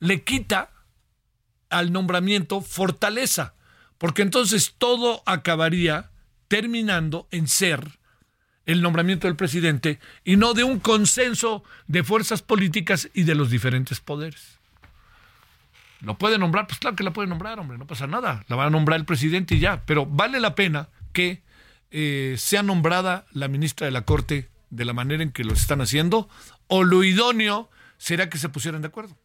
le 0.00 0.22
quita 0.22 0.70
al 1.70 1.92
nombramiento 1.92 2.60
fortaleza, 2.60 3.54
porque 3.96 4.22
entonces 4.22 4.74
todo 4.76 5.22
acabaría 5.24 6.10
terminando 6.48 7.28
en 7.30 7.48
ser 7.48 7.98
el 8.66 8.82
nombramiento 8.82 9.26
del 9.28 9.36
presidente 9.36 10.00
y 10.24 10.36
no 10.36 10.54
de 10.54 10.64
un 10.64 10.80
consenso 10.80 11.62
de 11.86 12.02
fuerzas 12.02 12.42
políticas 12.42 13.08
y 13.14 13.22
de 13.22 13.34
los 13.34 13.50
diferentes 13.50 14.00
poderes. 14.00 14.58
¿Lo 16.00 16.18
puede 16.18 16.38
nombrar? 16.38 16.66
Pues 16.66 16.78
claro 16.78 16.96
que 16.96 17.04
la 17.04 17.12
puede 17.12 17.28
nombrar, 17.28 17.58
hombre, 17.58 17.78
no 17.78 17.86
pasa 17.86 18.06
nada. 18.06 18.44
La 18.48 18.56
va 18.56 18.66
a 18.66 18.70
nombrar 18.70 18.98
el 18.98 19.06
presidente 19.06 19.54
y 19.54 19.60
ya. 19.60 19.82
Pero 19.86 20.04
vale 20.04 20.40
la 20.40 20.54
pena 20.54 20.88
que 21.12 21.42
eh, 21.90 22.34
sea 22.38 22.62
nombrada 22.62 23.26
la 23.32 23.48
ministra 23.48 23.86
de 23.86 23.92
la 23.92 24.02
Corte 24.02 24.50
de 24.70 24.84
la 24.84 24.92
manera 24.92 25.22
en 25.22 25.32
que 25.32 25.44
lo 25.44 25.54
están 25.54 25.80
haciendo, 25.80 26.28
o 26.66 26.84
lo 26.84 27.04
idóneo 27.04 27.70
será 27.98 28.28
que 28.28 28.38
se 28.38 28.48
pusieran 28.48 28.82
de 28.82 28.88
acuerdo 28.88 29.16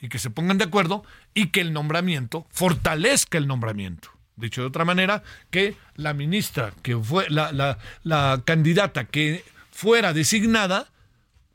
y 0.00 0.08
que 0.08 0.18
se 0.18 0.28
pongan 0.28 0.58
de 0.58 0.64
acuerdo 0.64 1.04
y 1.32 1.48
que 1.48 1.60
el 1.60 1.72
nombramiento 1.72 2.46
fortalezca 2.50 3.38
el 3.38 3.46
nombramiento. 3.46 4.10
Dicho 4.42 4.60
de 4.60 4.66
otra 4.66 4.84
manera, 4.84 5.22
que 5.52 5.76
la 5.94 6.14
ministra, 6.14 6.72
que 6.82 6.96
fue 6.98 7.30
la, 7.30 7.78
la, 8.02 8.42
candidata 8.44 9.04
que 9.04 9.44
fuera 9.70 10.12
designada, 10.12 10.88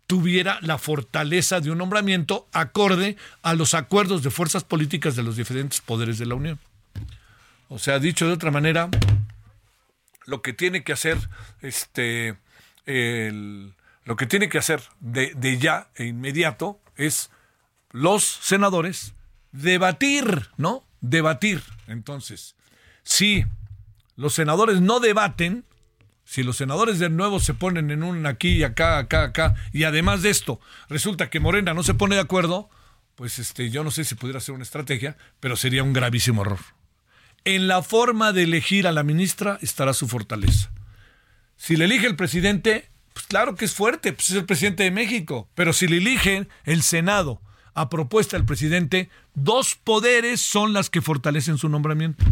tuviera 0.08 0.58
la 0.62 0.78
fortaleza 0.78 1.60
de 1.60 1.70
un 1.70 1.80
nombramiento 1.80 2.48
acorde 2.54 3.18
a 3.42 3.56
los 3.56 3.74
acuerdos 3.74 4.24
de 4.24 4.30
fuerzas 4.30 4.64
políticas 4.64 5.18
de 5.18 5.24
los 5.24 5.36
diferentes 5.36 5.82
poderes 5.82 6.18
de 6.18 6.28
la 6.28 6.36
Unión. 6.36 6.60
O 7.68 7.78
sea, 7.78 8.00
dicho 8.00 8.26
de 8.26 8.32
otra 8.32 8.52
manera, 8.52 8.90
lo 10.26 10.42
que 10.42 10.54
tiene 10.54 10.86
que 10.86 10.94
hacer 10.94 11.18
este 11.62 12.38
lo 14.06 14.16
que 14.16 14.28
tiene 14.28 14.48
que 14.48 14.60
hacer 14.60 14.82
de, 15.02 15.34
de 15.36 15.58
ya 15.58 15.90
e 15.96 16.06
inmediato 16.06 16.80
es 16.96 17.32
los 17.92 18.24
senadores 18.24 19.14
debatir, 19.52 20.50
¿no? 20.56 20.86
Debatir. 21.02 21.62
Entonces, 21.88 22.56
si 23.08 23.46
los 24.18 24.34
senadores 24.34 24.82
no 24.82 25.00
debaten, 25.00 25.64
si 26.26 26.44
los 26.44 26.58
senadores 26.58 27.00
de 27.00 27.10
nuevo 27.10 27.40
se 27.40 27.54
ponen 27.54 27.90
en 27.90 28.04
un 28.04 28.26
aquí, 28.26 28.64
acá, 28.64 28.98
acá, 28.98 29.24
acá, 29.24 29.56
y 29.72 29.86
además 29.86 30.22
de 30.24 30.30
esto, 30.30 30.60
resulta 30.90 31.30
que 31.30 31.40
Morena 31.40 31.74
no 31.74 31.84
se 31.84 31.94
pone 31.94 32.16
de 32.16 32.22
acuerdo, 32.22 32.70
pues 33.16 33.40
este, 33.40 33.70
yo 33.70 33.86
no 33.86 33.92
sé 33.92 34.04
si 34.04 34.16
pudiera 34.16 34.42
ser 34.42 34.56
una 34.56 34.66
estrategia, 34.66 35.16
pero 35.40 35.56
sería 35.56 35.84
un 35.84 35.94
gravísimo 35.94 36.42
error. 36.42 36.60
En 37.46 37.70
la 37.70 37.82
forma 37.82 38.34
de 38.34 38.44
elegir 38.44 38.88
a 38.88 38.92
la 38.92 39.04
ministra 39.04 39.58
estará 39.62 39.94
su 39.94 40.10
fortaleza. 40.10 40.70
Si 41.56 41.78
le 41.78 41.86
elige 41.86 42.08
el 42.08 42.18
presidente, 42.18 42.90
pues 43.14 43.26
claro 43.26 43.56
que 43.56 43.64
es 43.64 43.74
fuerte, 43.74 44.12
pues 44.12 44.32
es 44.32 44.36
el 44.36 44.46
presidente 44.46 44.84
de 44.84 44.92
México, 44.92 45.48
pero 45.56 45.72
si 45.72 45.88
le 45.88 45.98
eligen 45.98 46.50
el 46.66 46.84
Senado 46.84 47.42
a 47.74 47.88
propuesta 47.88 48.36
del 48.36 48.46
presidente, 48.46 49.10
dos 49.34 49.76
poderes 49.76 50.42
son 50.42 50.74
las 50.74 50.90
que 50.90 51.02
fortalecen 51.02 51.58
su 51.58 51.70
nombramiento. 51.70 52.26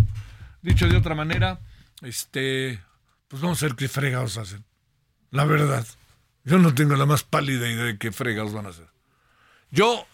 Dicho 0.65 0.88
de 0.88 0.98
otra 0.98 1.13
manera, 1.13 1.60
este, 2.01 2.81
pues 3.27 3.39
vamos 3.39 3.62
a 3.62 3.67
ver 3.67 3.75
qué 3.75 3.88
fregados 3.88 4.39
hacen. 4.39 4.65
La 5.29 5.45
verdad. 5.45 5.86
Yo 6.43 6.57
no 6.57 6.74
tengo 6.74 6.95
la 6.95 7.05
más 7.05 7.24
pálida 7.24 7.69
idea 7.69 7.84
de 7.84 8.00
qué 8.00 8.12
fregados 8.12 8.51
van 8.51 8.65
a 8.65 8.69
hacer. 8.69 8.88
Yo, 9.69 10.07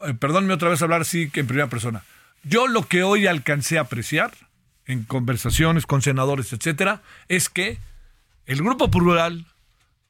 eh, 0.00 0.14
perdónme 0.14 0.54
otra 0.54 0.70
vez 0.70 0.80
hablar 0.80 1.02
así 1.02 1.28
que 1.28 1.40
en 1.40 1.46
primera 1.46 1.68
persona. 1.68 2.04
Yo 2.42 2.68
lo 2.68 2.88
que 2.88 3.02
hoy 3.02 3.26
alcancé 3.26 3.76
a 3.76 3.82
apreciar 3.82 4.32
en 4.86 5.04
conversaciones 5.04 5.84
con 5.84 6.00
senadores, 6.00 6.54
etcétera, 6.54 7.02
es 7.28 7.50
que 7.50 7.76
el 8.46 8.62
grupo 8.62 8.90
plural 8.90 9.44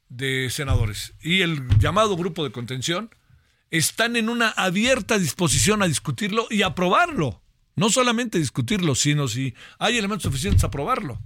de 0.09 0.49
senadores 0.51 1.13
y 1.21 1.43
el 1.43 1.69
llamado 1.81 2.17
grupo 2.17 2.45
de 2.45 2.53
contención 2.53 3.11
están 3.73 4.15
en 4.15 4.29
una 4.29 4.51
abierta 4.51 5.19
disposición 5.19 5.83
a 5.83 5.89
discutirlo 5.89 6.47
y 6.51 6.63
aprobarlo. 6.63 7.42
No 7.75 7.91
solamente 7.91 8.39
discutirlo, 8.39 8.95
sino 8.95 9.29
si 9.29 9.55
hay 9.79 9.97
elementos 9.99 10.25
suficientes 10.25 10.65
a 10.65 10.69
aprobarlo. 10.69 11.21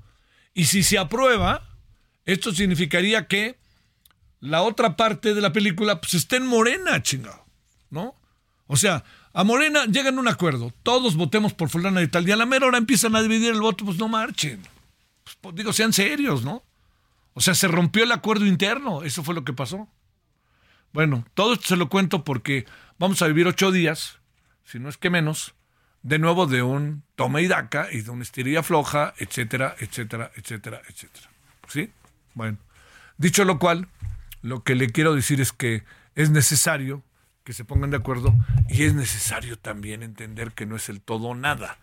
Y 0.55 0.67
si 0.67 0.83
se 0.83 0.99
aprueba, 0.99 1.69
esto 2.25 2.53
significaría 2.53 3.27
que 3.27 3.59
la 4.41 4.63
otra 4.63 4.97
parte 4.97 5.35
de 5.35 5.41
la 5.41 5.53
película 5.53 6.01
pues 6.01 6.15
está 6.15 6.37
en 6.37 6.47
Morena, 6.47 7.03
chingado, 7.03 7.45
¿no? 7.91 8.15
O 8.67 8.77
sea, 8.77 9.05
a 9.33 9.45
Morena 9.45 9.85
llegan 9.87 10.17
a 10.17 10.21
un 10.21 10.29
acuerdo, 10.29 10.73
todos 10.83 11.17
votemos 11.17 11.53
por 11.53 11.69
fulana 11.69 12.03
y 12.03 12.09
tal, 12.09 12.29
y 12.29 12.33
a 12.33 12.37
la 12.37 12.47
mera 12.47 12.67
hora 12.67 12.79
empiezan 12.79 13.15
a 13.17 13.23
dividir 13.23 13.53
el 13.53 13.61
voto, 13.61 13.85
pues 13.85 13.99
no 13.99 14.09
marchen. 14.09 14.63
Pues, 15.25 15.37
pues, 15.41 15.55
digo, 15.55 15.73
sean 15.73 15.93
serios, 15.93 16.45
¿no? 16.45 16.65
O 17.35 17.41
sea, 17.41 17.55
se 17.55 17.69
rompió 17.69 18.05
el 18.05 18.13
acuerdo 18.13 18.47
interno, 18.47 19.03
eso 19.03 19.23
fue 19.23 19.35
lo 19.35 19.45
que 19.45 19.53
pasó. 19.53 19.89
Bueno, 20.93 21.27
todo 21.35 21.53
esto 21.53 21.67
se 21.67 21.77
lo 21.77 21.89
cuento 21.89 22.25
porque 22.25 22.65
vamos 22.99 23.21
a 23.21 23.27
vivir 23.27 23.47
ocho 23.47 23.71
días, 23.71 24.21
si 24.65 24.79
no 24.79 24.89
es 24.89 24.97
que 24.97 25.11
menos, 25.11 25.55
de 26.07 26.21
nuevo 26.21 26.47
de 26.47 26.63
un 26.63 27.03
toma 27.17 27.41
y 27.41 27.49
daca 27.49 27.89
y 27.91 28.03
de 28.03 28.11
una 28.13 28.23
estirilla 28.23 28.63
floja, 28.63 29.13
etcétera, 29.19 29.75
etcétera, 29.81 30.31
etcétera, 30.37 30.81
etcétera. 30.89 31.29
¿Sí? 31.67 31.91
Bueno, 32.35 32.59
dicho 33.19 33.45
lo 33.45 33.59
cual, 33.59 33.89
lo 34.41 34.63
que 34.63 34.77
le 34.77 34.91
quiero 34.91 35.17
decir 35.17 35.41
es 35.41 35.53
que 35.53 35.83
es 36.15 36.31
necesario 36.31 37.03
que 37.43 37.53
se 37.53 37.65
pongan 37.65 37.91
de 37.91 37.97
acuerdo 37.97 38.37
y 38.69 38.85
es 38.85 38.95
necesario 38.95 39.59
también 39.59 40.05
entender 40.05 40.53
que 40.53 40.65
no 40.65 40.77
es 40.77 40.89
el 40.89 41.01
todo 41.01 41.35
nada. 41.35 41.77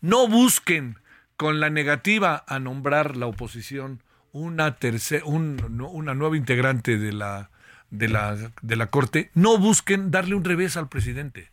No 0.00 0.28
busquen 0.28 1.00
con 1.36 1.58
la 1.58 1.68
negativa 1.68 2.44
a 2.46 2.60
nombrar 2.60 3.16
la 3.16 3.26
oposición 3.26 4.04
una, 4.30 4.76
tercera, 4.76 5.24
una 5.24 6.14
nueva 6.14 6.36
integrante 6.36 6.96
de 6.96 7.12
la, 7.12 7.50
de, 7.90 8.08
la, 8.08 8.52
de 8.62 8.76
la 8.76 8.86
Corte, 8.86 9.32
no 9.34 9.58
busquen 9.58 10.12
darle 10.12 10.36
un 10.36 10.44
revés 10.44 10.76
al 10.76 10.88
presidente, 10.88 11.50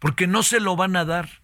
porque 0.00 0.26
no 0.26 0.42
se 0.42 0.58
lo 0.58 0.74
van 0.74 0.96
a 0.96 1.04
dar 1.04 1.43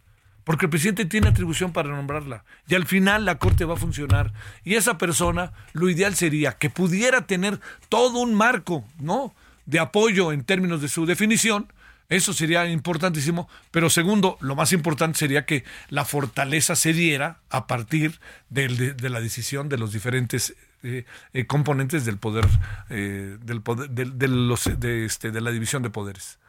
porque 0.51 0.67
el 0.67 0.71
presidente 0.71 1.05
tiene 1.05 1.29
atribución 1.29 1.73
para 1.73 1.91
nombrarla 1.91 2.43
y 2.67 2.75
al 2.75 2.85
final 2.85 3.25
la 3.25 3.39
corte 3.39 3.65
va 3.65 3.75
a 3.75 3.77
funcionar 3.77 4.33
y 4.65 4.75
esa 4.75 4.99
persona 4.99 5.53
lo 5.75 5.89
ideal 5.89 6.17
sería 6.17 6.59
que 6.59 6.71
pudiera 6.71 7.25
tener 7.25 7.61
todo 7.89 8.19
un 8.19 8.35
marco, 8.35 8.85
¿no? 8.99 9.33
de 9.67 9.79
apoyo 9.79 10.33
en 10.33 10.43
términos 10.43 10.83
de 10.83 10.89
su 10.89 11.07
definición, 11.07 11.73
eso 12.09 12.33
sería 12.33 12.67
importantísimo, 12.67 13.49
pero 13.71 13.91
segundo, 13.91 14.39
lo 14.41 14.57
más 14.57 14.73
importante 14.73 15.21
sería 15.21 15.47
que 15.47 15.63
la 15.89 16.05
fortaleza 16.05 16.75
se 16.75 16.95
diera 16.95 17.39
a 17.49 17.69
partir 17.69 18.19
de, 18.49 18.97
la 19.09 19.21
decisión 19.21 19.69
de 19.69 19.79
los 19.79 19.93
diferentes 19.93 20.57
eh, 20.83 21.05
eh, 21.33 21.47
componentes 21.47 22.05
del 22.05 22.19
poder, 22.19 22.49
eh, 22.89 23.39
del 23.41 23.63
poder 23.63 23.89
de, 23.91 24.05
de, 24.05 25.05
este, 25.05 25.31
de 25.31 25.41
la 25.43 25.53
división 25.53 25.85
de 25.85 25.91
poderes 25.91 26.41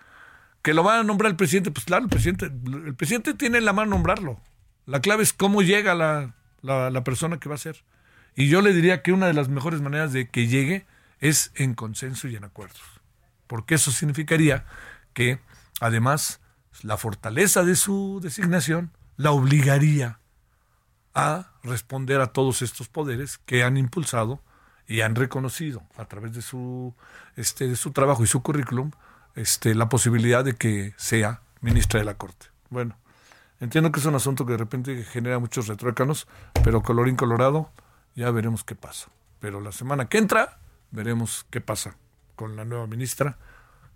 que 0.62 0.74
lo 0.74 0.84
va 0.84 1.00
a 1.00 1.04
nombrar 1.04 1.32
el 1.32 1.38
presidente, 1.38 1.71
pues 1.71 1.86
claro, 1.86 2.04
el 2.04 2.10
presidente, 2.10 2.45
el 2.45 2.95
presidente 2.95 3.34
tiene 3.34 3.62
la 3.62 3.74
mano 3.74 3.91
nombrarlo. 3.91 4.39
La 4.86 5.00
clave 5.00 5.24
es 5.24 5.34
cómo 5.34 5.62
llega 5.62 5.95
la, 5.95 6.36
la, 6.62 7.04
persona 7.04 7.39
que 7.39 7.50
va 7.50 7.56
a 7.56 7.60
ser. 7.60 7.84
Y 8.36 8.47
yo 8.47 8.62
le 8.62 8.74
diría 8.74 9.02
que 9.02 9.12
una 9.12 9.28
de 9.28 9.34
las 9.34 9.50
mejores 9.50 9.82
maneras 9.82 10.13
de 10.13 10.30
que 10.30 10.47
llegue 10.47 10.86
es 11.19 11.52
en 11.56 11.74
consenso 11.74 12.28
y 12.28 12.36
en 12.36 12.43
acuerdos. 12.43 12.82
Porque 13.47 13.76
eso 13.76 13.91
significaría 13.91 14.65
que, 15.13 15.39
además, 15.80 16.39
la 16.84 16.97
fortaleza 16.97 17.63
de 17.63 17.76
su 17.76 18.19
designación 18.21 18.91
la 19.17 19.32
obligaría 19.32 20.19
a 21.13 21.52
responder 21.63 22.21
a 22.21 22.28
todos 22.28 22.62
estos 22.62 22.88
poderes 22.88 23.38
que 23.39 23.63
han 23.63 23.78
impulsado 23.78 24.41
y 24.88 25.02
han 25.02 25.15
reconocido 25.15 25.84
a 25.97 26.06
través 26.06 26.34
de 26.34 26.41
su, 26.41 26.95
este, 27.36 27.67
de 27.67 27.76
su 27.76 27.91
trabajo 27.91 28.24
y 28.24 28.28
su 28.28 28.41
currículum 28.41 28.91
este, 29.36 29.76
la 29.76 29.89
posibilidad 29.89 30.44
de 30.44 30.56
que 30.56 30.94
sea 30.98 31.41
ministra 31.62 32.00
de 32.00 32.06
la 32.06 32.15
Corte. 32.15 32.48
Bueno, 32.70 32.98
entiendo 33.60 33.91
que 33.91 34.00
es 34.00 34.06
un 34.06 34.15
asunto 34.15 34.46
que 34.46 34.54
de 34.54 34.58
repente 34.58 35.04
genera 35.04 35.39
muchos 35.39 35.67
retruécanos, 35.67 36.28
pero 36.63 36.82
colorín 36.82 37.15
colorado, 37.15 37.70
ya 38.15 38.32
veremos 38.32 38.63
qué 38.63 38.76
pasa. 38.76 39.10
Pero 39.39 39.62
la 39.62 39.72
semana 39.72 40.08
que 40.10 40.17
entra, 40.17 40.60
veremos 40.91 41.46
qué 41.50 41.62
pasa 41.62 41.96
con 42.36 42.56
la 42.56 42.65
nueva 42.65 42.88
ministra, 42.88 43.38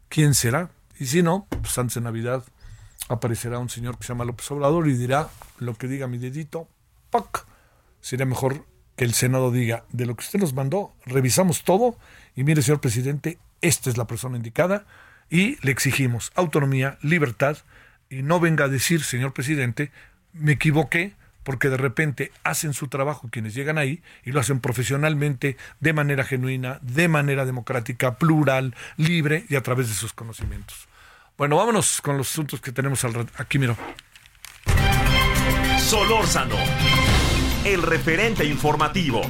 quién 0.09 0.33
será, 0.33 0.69
y 0.99 1.07
si 1.07 1.23
no, 1.23 1.47
pues 1.49 1.77
antes 1.77 1.95
de 1.95 2.01
Navidad 2.01 2.43
aparecerá 3.09 3.59
un 3.59 3.69
señor 3.69 3.97
que 3.97 4.03
se 4.03 4.13
llama 4.13 4.25
López 4.25 4.49
Obrador 4.51 4.87
y 4.87 4.93
dirá 4.95 5.29
lo 5.59 5.75
que 5.75 5.87
diga 5.87 6.07
mi 6.07 6.17
dedito, 6.17 6.67
¡pac! 7.09 7.45
Sería 8.01 8.25
mejor 8.25 8.65
que 8.95 9.03
el 9.03 9.13
Senado 9.13 9.51
diga, 9.51 9.83
de 9.91 10.05
lo 10.05 10.15
que 10.15 10.23
usted 10.23 10.39
nos 10.39 10.53
mandó, 10.53 10.93
revisamos 11.05 11.63
todo 11.63 11.97
y 12.35 12.43
mire, 12.43 12.61
señor 12.61 12.79
presidente, 12.79 13.39
esta 13.61 13.89
es 13.89 13.97
la 13.97 14.07
persona 14.07 14.37
indicada, 14.37 14.85
y 15.29 15.57
le 15.65 15.71
exigimos 15.71 16.31
autonomía, 16.35 16.97
libertad 17.01 17.57
y 18.09 18.21
no 18.21 18.39
venga 18.39 18.65
a 18.65 18.69
decir, 18.69 19.03
señor 19.03 19.33
presidente, 19.33 19.91
me 20.33 20.53
equivoqué 20.53 21.13
porque 21.43 21.69
de 21.69 21.77
repente 21.77 22.31
hacen 22.43 22.73
su 22.73 22.87
trabajo 22.87 23.29
quienes 23.31 23.53
llegan 23.53 23.77
ahí 23.77 24.01
y 24.23 24.31
lo 24.31 24.39
hacen 24.39 24.59
profesionalmente, 24.59 25.57
de 25.79 25.93
manera 25.93 26.23
genuina, 26.23 26.79
de 26.81 27.07
manera 27.07 27.45
democrática, 27.45 28.15
plural, 28.17 28.75
libre 28.97 29.45
y 29.47 29.55
a 29.55 29.61
través 29.61 29.87
de 29.87 29.93
sus 29.93 30.11
conocimientos. 30.11 30.87
Bueno, 31.37 31.57
vámonos 31.57 32.01
con 32.01 32.17
los 32.17 32.31
asuntos 32.31 32.61
que 32.61 32.71
tenemos 32.71 33.03
al 33.05 33.27
aquí, 33.37 33.59
miro. 33.59 33.77
Solórzano, 35.79 36.55
el 37.63 37.83
referente 37.83 38.43
informativo. 38.43 39.21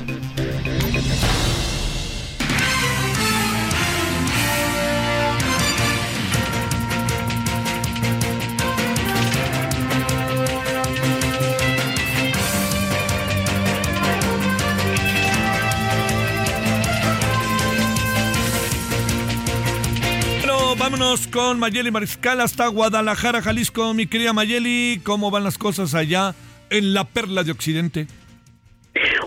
Vámonos 20.86 21.26
con 21.26 21.58
Mayeli 21.58 21.90
Mariscal 21.90 22.40
hasta 22.42 22.68
Guadalajara, 22.68 23.42
Jalisco. 23.42 23.96
Mi 23.96 24.06
querida 24.06 24.34
Mayeli, 24.34 25.02
¿cómo 25.04 25.32
van 25.32 25.44
las 25.44 25.58
cosas 25.58 25.96
allá 25.96 26.36
en 26.70 26.94
la 26.94 27.06
Perla 27.06 27.44
de 27.44 27.52
Occidente? 27.52 28.06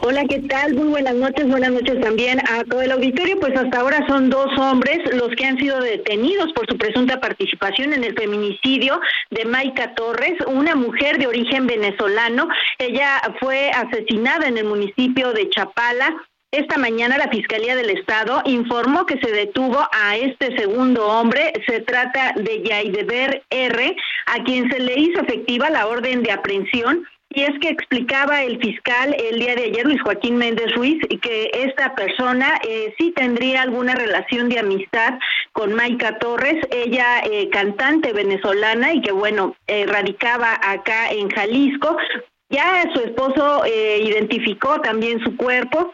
Hola, 0.03 0.25
¿qué 0.29 0.39
tal? 0.49 0.75
Muy 0.75 0.87
buenas 0.87 1.17
noches, 1.17 1.49
buenas 1.49 1.73
noches 1.73 2.01
también 2.01 2.39
a 2.49 2.63
todo 2.63 2.81
el 2.81 2.93
auditorio. 2.93 3.41
Pues 3.41 3.57
hasta 3.57 3.81
ahora 3.81 4.07
son 4.07 4.31
dos 4.31 4.57
hombres 4.57 5.01
los 5.13 5.31
que 5.35 5.47
han 5.47 5.59
sido 5.59 5.81
detenidos 5.81 6.53
por 6.53 6.65
su 6.69 6.79
presunta 6.79 7.19
participación 7.19 7.93
en 7.93 8.05
el 8.05 8.15
feminicidio 8.15 9.01
de 9.31 9.45
Maika 9.45 9.97
Torres, 9.97 10.35
una 10.47 10.77
mujer 10.77 11.19
de 11.19 11.27
origen 11.27 11.67
venezolano. 11.67 12.47
Ella 12.79 13.21
fue 13.41 13.73
asesinada 13.73 14.47
en 14.47 14.59
el 14.59 14.65
municipio 14.65 15.33
de 15.33 15.51
Chapala 15.51 16.15
Esta 16.51 16.79
mañana 16.79 17.19
la 17.19 17.29
Fiscalía 17.29 17.77
del 17.77 17.91
Estado 17.91 18.41
informó 18.47 19.05
que 19.05 19.19
se 19.19 19.31
detuvo 19.31 19.87
a 19.93 20.17
este 20.17 20.57
segundo 20.57 21.07
hombre. 21.07 21.53
Se 21.67 21.81
trata 21.81 22.33
de 22.37 22.63
Yaideber 22.63 23.43
R., 23.51 23.97
a 24.25 24.43
quien 24.45 24.71
se 24.71 24.79
le 24.79 24.99
hizo 24.99 25.21
efectiva 25.21 25.69
la 25.69 25.87
orden 25.87 26.23
de 26.23 26.33
aprehensión. 26.33 27.07
Y 27.29 27.43
es 27.43 27.51
que 27.61 27.69
explicaba 27.69 28.43
el 28.45 28.59
fiscal 28.63 29.15
el 29.31 29.39
día 29.39 29.55
de 29.57 29.65
ayer, 29.65 29.85
Luis 29.85 30.01
Joaquín 30.01 30.39
Méndez 30.39 30.75
Ruiz, 30.75 30.99
que 31.21 31.51
esta 31.53 31.95
persona 31.95 32.59
eh, 32.67 32.95
sí 32.97 33.13
tendría 33.15 33.61
alguna 33.61 33.95
relación 33.95 34.49
de 34.49 34.61
amistad 34.61 35.19
con 35.53 35.75
Maika 35.75 36.19
Torres, 36.19 36.57
ella 36.71 37.21
eh, 37.31 37.51
cantante 37.51 38.15
venezolana 38.15 38.95
y 38.95 39.03
que 39.03 39.13
bueno, 39.13 39.55
eh, 39.67 39.85
radicaba 39.87 40.59
acá 40.63 41.11
en 41.11 41.29
Jalisco. 41.29 41.99
Ya 42.51 42.91
su 42.95 43.01
esposo 43.01 43.65
eh, 43.67 44.01
identificó 44.03 44.81
también 44.81 45.23
su 45.23 45.37
cuerpo, 45.37 45.93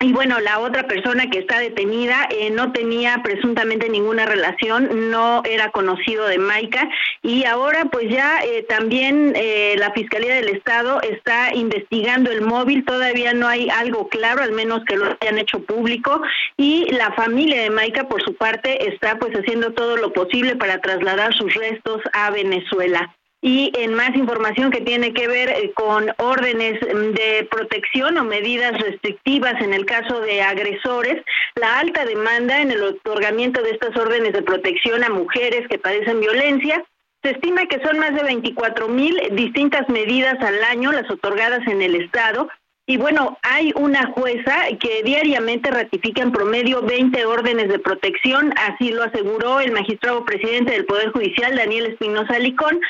y 0.00 0.12
bueno, 0.12 0.38
la 0.38 0.60
otra 0.60 0.86
persona 0.86 1.28
que 1.28 1.40
está 1.40 1.58
detenida 1.58 2.28
eh, 2.30 2.50
no 2.50 2.70
tenía 2.70 3.20
presuntamente 3.24 3.88
ninguna 3.88 4.26
relación, 4.26 5.10
no 5.10 5.42
era 5.44 5.72
conocido 5.72 6.26
de 6.26 6.38
Maica 6.38 6.88
y 7.20 7.44
ahora 7.44 7.86
pues 7.86 8.08
ya 8.08 8.38
eh, 8.44 8.64
también 8.68 9.32
eh, 9.34 9.74
la 9.76 9.90
Fiscalía 9.90 10.36
del 10.36 10.50
Estado 10.50 11.02
está 11.02 11.52
investigando 11.52 12.30
el 12.30 12.42
móvil, 12.42 12.84
todavía 12.84 13.34
no 13.34 13.48
hay 13.48 13.70
algo 13.70 14.08
claro, 14.08 14.40
al 14.40 14.52
menos 14.52 14.84
que 14.84 14.96
lo 14.96 15.16
hayan 15.20 15.38
hecho 15.38 15.64
público. 15.64 16.22
Y 16.56 16.84
la 16.92 17.12
familia 17.14 17.62
de 17.62 17.70
Maica 17.70 18.06
por 18.06 18.22
su 18.22 18.36
parte 18.36 18.88
está 18.88 19.18
pues 19.18 19.34
haciendo 19.34 19.72
todo 19.72 19.96
lo 19.96 20.12
posible 20.12 20.54
para 20.54 20.80
trasladar 20.80 21.34
sus 21.34 21.52
restos 21.54 22.02
a 22.12 22.30
Venezuela 22.30 23.17
y 23.40 23.70
en 23.78 23.94
más 23.94 24.14
información 24.16 24.70
que 24.70 24.80
tiene 24.80 25.12
que 25.12 25.28
ver 25.28 25.48
eh, 25.50 25.72
con 25.74 26.10
órdenes 26.18 26.80
mm, 26.82 27.12
de 27.12 27.48
protección 27.50 28.18
o 28.18 28.24
medidas 28.24 28.78
restrictivas 28.80 29.60
en 29.60 29.74
el 29.74 29.86
caso 29.86 30.20
de 30.20 30.42
agresores, 30.42 31.22
la 31.54 31.78
alta 31.78 32.04
demanda 32.04 32.60
en 32.60 32.72
el 32.72 32.82
otorgamiento 32.82 33.62
de 33.62 33.70
estas 33.70 33.96
órdenes 33.96 34.32
de 34.32 34.42
protección 34.42 35.04
a 35.04 35.10
mujeres 35.10 35.68
que 35.68 35.78
padecen 35.78 36.20
violencia. 36.20 36.84
Se 37.22 37.30
estima 37.30 37.66
que 37.66 37.80
son 37.84 37.98
más 37.98 38.14
de 38.14 38.22
24 38.22 38.88
mil 38.88 39.20
distintas 39.32 39.88
medidas 39.88 40.40
al 40.40 40.62
año 40.64 40.92
las 40.92 41.10
otorgadas 41.10 41.66
en 41.66 41.82
el 41.82 41.94
Estado. 41.96 42.48
Y 42.90 42.96
bueno, 42.96 43.36
hay 43.42 43.70
una 43.76 44.06
jueza 44.12 44.64
que 44.80 45.02
diariamente 45.02 45.70
ratifica 45.70 46.22
en 46.22 46.32
promedio 46.32 46.80
20 46.80 47.22
órdenes 47.26 47.68
de 47.68 47.78
protección, 47.78 48.54
así 48.56 48.92
lo 48.92 49.02
aseguró 49.02 49.60
el 49.60 49.72
magistrado 49.72 50.24
presidente 50.24 50.72
del 50.72 50.86
Poder 50.86 51.10
Judicial, 51.10 51.54
Daniel 51.54 51.86
Espinosa 51.86 52.38
Licón, 52.38 52.80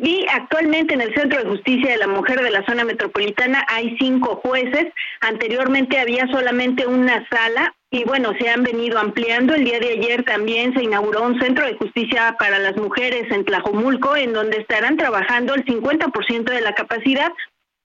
y 0.00 0.26
actualmente 0.32 0.94
en 0.94 1.00
el 1.00 1.14
Centro 1.14 1.42
de 1.42 1.48
Justicia 1.48 1.90
de 1.90 1.98
la 1.98 2.06
Mujer 2.06 2.40
de 2.40 2.50
la 2.50 2.64
zona 2.64 2.84
metropolitana 2.84 3.64
hay 3.68 3.96
cinco 3.98 4.40
jueces. 4.42 4.86
Anteriormente 5.20 5.98
había 5.98 6.26
solamente 6.28 6.86
una 6.86 7.26
sala 7.28 7.74
y 7.90 8.04
bueno, 8.04 8.32
se 8.38 8.48
han 8.48 8.62
venido 8.62 8.98
ampliando. 8.98 9.54
El 9.54 9.64
día 9.64 9.80
de 9.80 9.92
ayer 9.92 10.22
también 10.24 10.74
se 10.74 10.82
inauguró 10.82 11.22
un 11.22 11.40
centro 11.40 11.66
de 11.66 11.74
justicia 11.76 12.36
para 12.38 12.58
las 12.58 12.76
mujeres 12.76 13.30
en 13.30 13.44
Tlajomulco, 13.44 14.14
en 14.14 14.32
donde 14.32 14.58
estarán 14.58 14.96
trabajando 14.96 15.54
el 15.54 15.64
50% 15.64 16.44
de 16.44 16.60
la 16.60 16.74
capacidad 16.74 17.32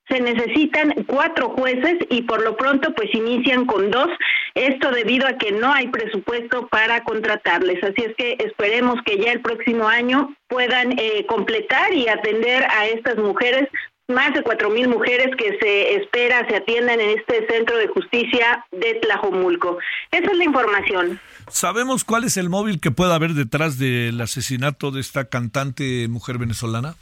se 0.07 0.19
necesitan 0.19 0.93
cuatro 1.07 1.49
jueces 1.49 1.95
y 2.09 2.23
por 2.23 2.43
lo 2.43 2.57
pronto 2.57 2.93
pues 2.93 3.13
inician 3.13 3.65
con 3.65 3.89
dos, 3.89 4.09
esto 4.53 4.91
debido 4.91 5.27
a 5.27 5.37
que 5.37 5.51
no 5.51 5.71
hay 5.71 5.87
presupuesto 5.87 6.67
para 6.67 7.03
contratarles. 7.03 7.83
Así 7.83 8.03
es 8.05 8.15
que 8.15 8.37
esperemos 8.39 8.95
que 9.05 9.17
ya 9.17 9.31
el 9.31 9.41
próximo 9.41 9.87
año 9.87 10.35
puedan 10.47 10.97
eh, 10.99 11.25
completar 11.27 11.93
y 11.93 12.07
atender 12.07 12.63
a 12.69 12.87
estas 12.87 13.17
mujeres, 13.17 13.69
más 14.09 14.33
de 14.33 14.43
cuatro 14.43 14.69
mil 14.69 14.89
mujeres 14.89 15.29
que 15.37 15.57
se 15.61 15.95
espera 15.95 16.45
se 16.49 16.57
atiendan 16.57 16.99
en 16.99 17.17
este 17.17 17.47
centro 17.47 17.77
de 17.77 17.87
justicia 17.87 18.65
de 18.71 18.95
Tlajomulco. 18.95 19.77
Esa 20.11 20.31
es 20.31 20.37
la 20.37 20.43
información. 20.43 21.19
¿Sabemos 21.49 22.03
cuál 22.03 22.25
es 22.25 22.35
el 22.35 22.49
móvil 22.49 22.81
que 22.81 22.91
pueda 22.91 23.15
haber 23.15 23.31
detrás 23.31 23.79
del 23.79 24.19
asesinato 24.19 24.91
de 24.91 24.99
esta 24.99 25.29
cantante 25.29 26.07
mujer 26.09 26.37
venezolana? 26.37 26.95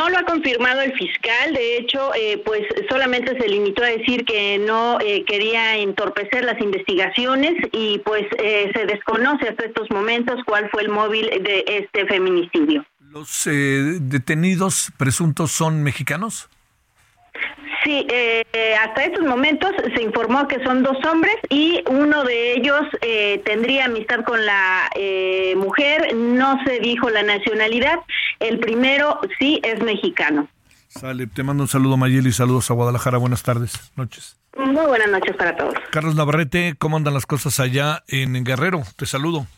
No 0.00 0.08
lo 0.08 0.16
ha 0.16 0.22
confirmado 0.22 0.80
el 0.80 0.94
fiscal, 0.94 1.52
de 1.52 1.76
hecho, 1.76 2.14
eh, 2.14 2.40
pues 2.42 2.62
solamente 2.88 3.38
se 3.38 3.46
limitó 3.46 3.82
a 3.84 3.88
decir 3.88 4.24
que 4.24 4.56
no 4.56 4.98
eh, 4.98 5.26
quería 5.26 5.76
entorpecer 5.76 6.42
las 6.42 6.58
investigaciones 6.58 7.52
y 7.70 7.98
pues 7.98 8.24
eh, 8.38 8.72
se 8.74 8.86
desconoce 8.86 9.48
hasta 9.48 9.66
estos 9.66 9.90
momentos 9.90 10.40
cuál 10.46 10.70
fue 10.70 10.84
el 10.84 10.88
móvil 10.88 11.28
de 11.28 11.64
este 11.66 12.06
feminicidio. 12.06 12.82
¿Los 12.98 13.44
detenidos 13.44 14.90
presuntos 14.96 15.52
son 15.52 15.82
mexicanos? 15.82 16.48
Sí, 17.90 18.06
eh, 18.08 18.44
hasta 18.80 19.02
estos 19.02 19.26
momentos 19.26 19.68
se 19.96 20.00
informó 20.00 20.46
que 20.46 20.62
son 20.62 20.84
dos 20.84 20.96
hombres 21.04 21.34
y 21.48 21.82
uno 21.90 22.22
de 22.22 22.52
ellos 22.52 22.82
eh, 23.02 23.42
tendría 23.44 23.86
amistad 23.86 24.22
con 24.24 24.46
la 24.46 24.88
eh, 24.94 25.56
mujer, 25.56 26.14
no 26.14 26.62
se 26.64 26.78
dijo 26.78 27.10
la 27.10 27.24
nacionalidad, 27.24 27.98
el 28.38 28.60
primero 28.60 29.18
sí 29.40 29.60
es 29.64 29.82
mexicano. 29.82 30.46
Sale, 30.86 31.26
te 31.26 31.42
mando 31.42 31.64
un 31.64 31.68
saludo 31.68 31.96
Mayeli, 31.96 32.30
saludos 32.30 32.70
a 32.70 32.74
Guadalajara, 32.74 33.18
buenas 33.18 33.42
tardes, 33.42 33.72
noches. 33.96 34.38
Muy 34.56 34.86
buenas 34.86 35.10
noches 35.10 35.34
para 35.34 35.56
todos. 35.56 35.74
Carlos 35.90 36.14
Navarrete, 36.14 36.76
¿cómo 36.78 36.96
andan 36.96 37.14
las 37.14 37.26
cosas 37.26 37.58
allá 37.58 38.04
en 38.06 38.44
Guerrero? 38.44 38.84
Te 38.94 39.04
saludo. 39.04 39.48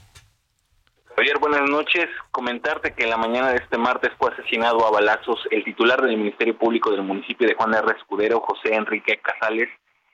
Javier, 1.14 1.38
buenas 1.38 1.68
noches. 1.68 2.08
Comentarte 2.30 2.94
que 2.94 3.04
en 3.04 3.10
la 3.10 3.18
mañana 3.18 3.50
de 3.50 3.56
este 3.56 3.76
martes 3.76 4.10
fue 4.18 4.32
asesinado 4.32 4.86
a 4.86 4.90
balazos 4.90 5.46
el 5.50 5.62
titular 5.62 6.00
del 6.00 6.16
Ministerio 6.16 6.56
Público 6.56 6.90
del 6.90 7.02
municipio 7.02 7.46
de 7.46 7.54
Juan 7.54 7.74
R. 7.74 7.94
Escudero, 7.98 8.40
José 8.40 8.74
Enrique 8.74 9.20
Casales. 9.20 9.68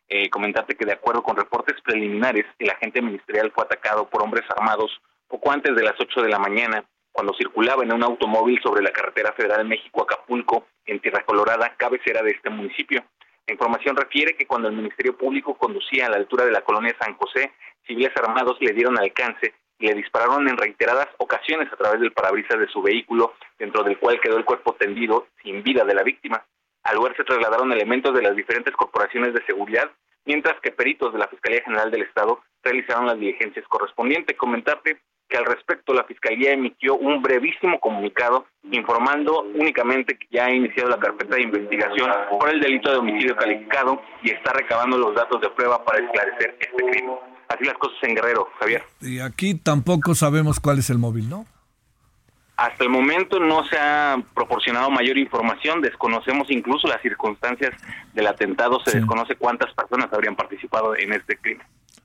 Eh, 0.08 0.28
comentarte 0.28 0.74
que 0.74 0.84
de 0.84 0.94
acuerdo 0.94 1.22
con 1.22 1.36
reportes 1.36 1.80
preliminares, 1.82 2.46
el 2.58 2.70
agente 2.70 3.00
ministerial 3.00 3.52
fue 3.54 3.62
atacado 3.62 4.08
por 4.10 4.24
hombres 4.24 4.44
armados 4.50 4.90
poco 5.28 5.52
antes 5.52 5.76
de 5.76 5.84
las 5.84 5.94
8 6.00 6.20
de 6.20 6.30
la 6.30 6.40
mañana, 6.40 6.84
cuando 7.12 7.32
circulaba 7.34 7.84
en 7.84 7.92
un 7.92 8.02
automóvil 8.02 8.60
sobre 8.60 8.82
la 8.82 8.90
carretera 8.90 9.32
federal 9.34 9.64
México-Acapulco, 9.66 10.66
en 10.84 10.98
Tierra 10.98 11.24
Colorada, 11.24 11.76
cabecera 11.76 12.22
de 12.22 12.32
este 12.32 12.50
municipio. 12.50 13.04
La 13.46 13.54
información 13.54 13.94
refiere 13.94 14.36
que 14.36 14.48
cuando 14.48 14.68
el 14.68 14.74
Ministerio 14.74 15.16
Público 15.16 15.54
conducía 15.54 16.06
a 16.06 16.10
la 16.10 16.16
altura 16.16 16.44
de 16.44 16.52
la 16.52 16.62
colonia 16.62 16.96
San 17.00 17.14
José, 17.16 17.52
civiles 17.86 18.12
armados 18.16 18.56
le 18.60 18.72
dieron 18.72 18.98
alcance 18.98 19.54
le 19.86 19.94
dispararon 19.94 20.48
en 20.48 20.56
reiteradas 20.56 21.08
ocasiones 21.18 21.72
a 21.72 21.76
través 21.76 22.00
del 22.00 22.12
parabrisas 22.12 22.58
de 22.58 22.68
su 22.68 22.82
vehículo, 22.82 23.34
dentro 23.58 23.82
del 23.84 23.98
cual 23.98 24.20
quedó 24.20 24.36
el 24.36 24.44
cuerpo 24.44 24.74
tendido 24.74 25.26
sin 25.42 25.62
vida 25.62 25.84
de 25.84 25.94
la 25.94 26.02
víctima. 26.02 26.44
Al 26.82 26.96
lugar 26.96 27.16
se 27.16 27.24
trasladaron 27.24 27.72
elementos 27.72 28.14
de 28.14 28.22
las 28.22 28.34
diferentes 28.34 28.74
corporaciones 28.74 29.34
de 29.34 29.44
seguridad, 29.44 29.90
mientras 30.24 30.60
que 30.60 30.72
peritos 30.72 31.12
de 31.12 31.18
la 31.18 31.28
Fiscalía 31.28 31.62
General 31.62 31.90
del 31.90 32.02
Estado 32.02 32.40
realizaron 32.62 33.06
las 33.06 33.18
diligencias 33.18 33.66
correspondientes. 33.68 34.36
Comentarte 34.36 35.00
que 35.28 35.36
al 35.36 35.44
respecto 35.44 35.92
la 35.92 36.04
Fiscalía 36.04 36.52
emitió 36.52 36.94
un 36.94 37.22
brevísimo 37.22 37.78
comunicado 37.80 38.46
informando 38.72 39.42
únicamente 39.54 40.18
que 40.18 40.26
ya 40.30 40.46
ha 40.46 40.50
iniciado 40.50 40.88
la 40.90 40.98
carpeta 40.98 41.36
de 41.36 41.42
investigación 41.42 42.10
por 42.30 42.48
el 42.48 42.60
delito 42.60 42.90
de 42.90 42.96
homicidio 42.96 43.36
calificado 43.36 44.00
y 44.22 44.30
está 44.30 44.52
recabando 44.54 44.96
los 44.96 45.14
datos 45.14 45.40
de 45.40 45.50
prueba 45.50 45.84
para 45.84 46.02
esclarecer 46.04 46.56
este 46.58 46.82
crimen. 46.82 47.18
Así 47.48 47.64
las 47.64 47.78
cosas 47.78 47.96
en 48.02 48.14
Guerrero, 48.14 48.48
Javier. 48.60 48.82
Y 49.00 49.20
aquí 49.20 49.54
tampoco 49.54 50.14
sabemos 50.14 50.60
cuál 50.60 50.78
es 50.78 50.90
el 50.90 50.98
móvil, 50.98 51.28
¿no? 51.28 51.46
Hasta 52.56 52.82
el 52.84 52.90
momento 52.90 53.38
no 53.38 53.64
se 53.64 53.78
ha 53.78 54.20
proporcionado 54.34 54.90
mayor 54.90 55.16
información, 55.16 55.80
desconocemos 55.80 56.50
incluso 56.50 56.88
las 56.88 57.00
circunstancias 57.00 57.70
del 58.14 58.26
atentado, 58.26 58.80
se 58.84 58.98
desconoce 58.98 59.36
cuántas 59.36 59.72
personas 59.74 60.12
habrían 60.12 60.34
participado 60.34 60.96
en 60.96 61.12
este 61.12 61.36
crimen. 61.38 61.64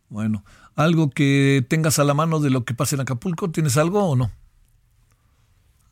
Bueno, 0.10 0.44
algo 0.76 1.10
que 1.10 1.66
tengas 1.68 1.98
a 1.98 2.04
la 2.04 2.14
mano 2.14 2.40
de 2.40 2.52
lo 2.52 2.66
que 2.66 2.76
pasa 2.76 2.96
en 2.96 3.02
Acapulco, 3.02 3.50
¿tienes 3.50 3.78
algo 3.78 4.08
o 4.08 4.16
no? 4.16 4.30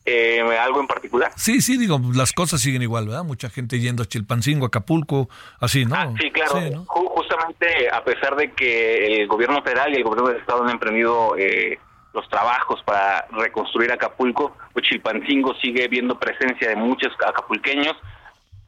Eh, 0.04 0.42
¿Algo 0.60 0.82
en 0.82 0.88
particular? 0.88 1.32
Sí, 1.36 1.62
sí, 1.62 1.78
digo, 1.78 2.00
las 2.16 2.32
cosas 2.32 2.60
siguen 2.60 2.82
igual, 2.82 3.08
¿verdad? 3.08 3.24
Mucha 3.24 3.50
gente 3.50 3.80
yendo 3.80 4.02
a 4.02 4.08
Chilpancingo, 4.08 4.66
Acapulco, 4.66 5.30
así, 5.60 5.86
¿no? 5.86 5.96
Ah, 5.96 6.12
sí, 6.20 6.32
claro. 6.32 6.86
Justamente 6.88 7.90
a 7.92 8.04
pesar 8.04 8.36
de 8.36 8.52
que 8.52 9.22
el 9.22 9.28
gobierno 9.28 9.62
federal 9.62 9.94
y 9.94 9.98
el 9.98 10.04
gobierno 10.04 10.30
del 10.30 10.40
estado 10.40 10.64
han 10.64 10.72
emprendido 10.72 11.36
eh, 11.38 11.78
los 12.14 12.28
trabajos 12.30 12.82
para 12.84 13.28
reconstruir 13.32 13.92
Acapulco, 13.92 14.58
pues 14.74 14.88
Chilpancingo 14.88 15.54
sigue 15.62 15.88
viendo 15.88 16.20
presencia 16.20 16.70
de 16.70 16.76
muchos 16.76 17.14
acapulqueños, 17.26 17.96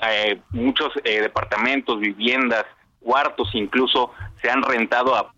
eh, 0.08 0.40
muchos 0.52 0.94
departamentos, 1.04 2.00
viviendas, 2.00 2.66
cuartos 3.00 3.50
incluso 3.54 4.12
se 4.42 4.52
han 4.52 4.62
rentado 4.62 5.16
a... 5.16 5.34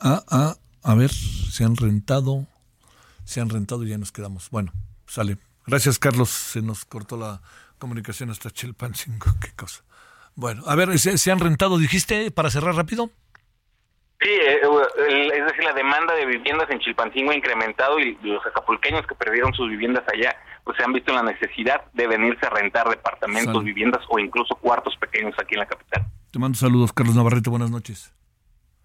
Ah, 0.00 0.22
ah, 0.30 0.54
a 0.82 0.94
ver, 0.94 1.10
se 1.10 1.64
han 1.64 1.76
rentado 1.76 2.46
se 3.34 3.40
han 3.40 3.50
rentado 3.50 3.82
y 3.82 3.88
ya 3.88 3.98
nos 3.98 4.12
quedamos. 4.12 4.48
Bueno, 4.50 4.72
sale. 5.06 5.38
Gracias, 5.66 5.98
Carlos. 5.98 6.30
Se 6.30 6.62
nos 6.62 6.84
cortó 6.84 7.16
la 7.16 7.40
comunicación 7.78 8.30
hasta 8.30 8.48
Chelpancingo. 8.48 9.26
Qué 9.40 9.50
cosa. 9.56 9.82
Bueno, 10.36 10.62
a 10.66 10.76
ver, 10.76 10.96
¿se, 10.98 11.32
han 11.32 11.40
rentado, 11.40 11.76
dijiste, 11.78 12.30
para 12.30 12.50
cerrar 12.50 12.76
rápido? 12.76 13.10
Sí, 14.20 14.30
eh, 14.30 14.60
es 14.62 15.44
decir, 15.46 15.64
la 15.64 15.72
demanda 15.72 16.14
de 16.14 16.26
viviendas 16.26 16.70
en 16.70 16.78
Chilpancingo 16.78 17.32
ha 17.32 17.36
incrementado 17.36 17.98
y 17.98 18.16
los 18.22 18.44
acapulqueños 18.46 19.06
que 19.06 19.14
perdieron 19.16 19.52
sus 19.52 19.68
viviendas 19.68 20.04
allá, 20.12 20.34
pues 20.62 20.76
se 20.76 20.84
han 20.84 20.92
visto 20.92 21.10
en 21.10 21.16
la 21.16 21.32
necesidad 21.32 21.82
de 21.92 22.06
venirse 22.06 22.46
a 22.46 22.50
rentar 22.50 22.88
departamentos, 22.88 23.62
viviendas 23.64 24.02
o 24.08 24.18
incluso 24.18 24.54
cuartos 24.56 24.96
pequeños 24.96 25.34
aquí 25.40 25.54
en 25.54 25.60
la 25.60 25.66
capital. 25.66 26.06
Te 26.30 26.38
mando 26.38 26.56
saludos, 26.56 26.92
Carlos 26.92 27.16
Navarrete, 27.16 27.50
buenas 27.50 27.70
noches. 27.70 28.13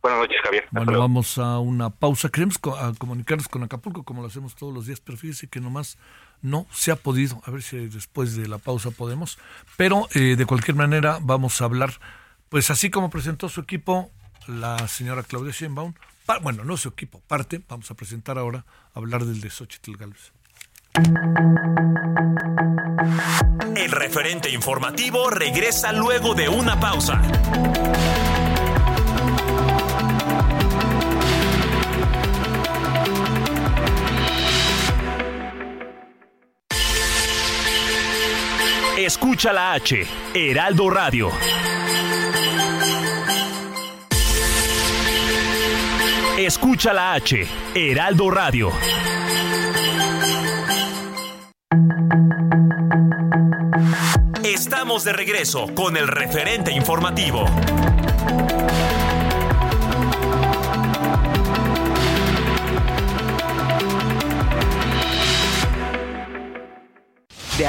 Buenas 0.02 0.22
noches, 0.22 0.38
Javier. 0.44 0.68
bueno, 0.72 0.98
vamos 0.98 1.38
a 1.38 1.60
una 1.60 1.90
pausa. 1.90 2.30
Queremos 2.30 2.58
comunicarnos 2.58 3.50
con 3.50 3.64
Acapulco 3.64 4.04
como 4.04 4.22
lo 4.22 4.28
hacemos 4.28 4.56
todos 4.56 4.74
los 4.74 4.86
días, 4.86 5.02
pero 5.02 5.18
fíjese 5.18 5.48
que 5.48 5.60
nomás 5.60 5.98
no 6.42 6.68
se 6.72 6.92
ha 6.92 6.96
podido. 6.96 7.42
A 7.46 7.52
ver 7.52 7.62
si 7.62 7.88
después 7.88 8.36
de 8.36 8.48
la 8.48 8.60
pausa 8.60 8.92
podemos. 8.92 9.38
Pero 9.76 10.08
eh, 10.14 10.36
de 10.38 10.46
cualquier 10.46 10.78
manera 10.78 11.20
vamos 11.22 11.62
a 11.62 11.66
hablar, 11.66 11.92
pues 12.48 12.72
así 12.72 12.90
como 12.90 13.10
presentó 13.10 13.50
su 13.50 13.62
equipo 13.62 14.10
la 14.48 14.88
señora 14.88 15.24
Claudia 15.24 15.52
Sheinbaum, 15.52 15.94
bueno, 16.42 16.64
no 16.64 16.78
su 16.78 16.90
equipo, 16.90 17.22
parte, 17.28 17.62
vamos 17.68 17.90
a 17.90 17.96
presentar 17.96 18.38
ahora, 18.38 18.66
hablar 18.94 19.26
del 19.26 19.42
de 19.42 19.50
Xochitl 19.50 19.96
Galvez. 19.98 20.32
El 23.76 23.92
referente 23.92 24.50
informativo 24.52 25.30
regresa 25.30 25.92
luego 25.92 26.36
de 26.36 26.50
una 26.50 26.80
pausa. 26.80 27.22
Escucha 39.22 39.52
la 39.52 39.74
H, 39.74 40.08
Heraldo 40.34 40.90
Radio. 40.90 41.30
Escucha 46.38 46.94
la 46.94 47.16
H, 47.16 47.46
Heraldo 47.76 48.32
Radio. 48.32 48.72
Estamos 54.42 55.04
de 55.04 55.12
regreso 55.12 55.68
con 55.76 55.98
el 55.98 56.08
referente 56.08 56.72
informativo. 56.72 57.44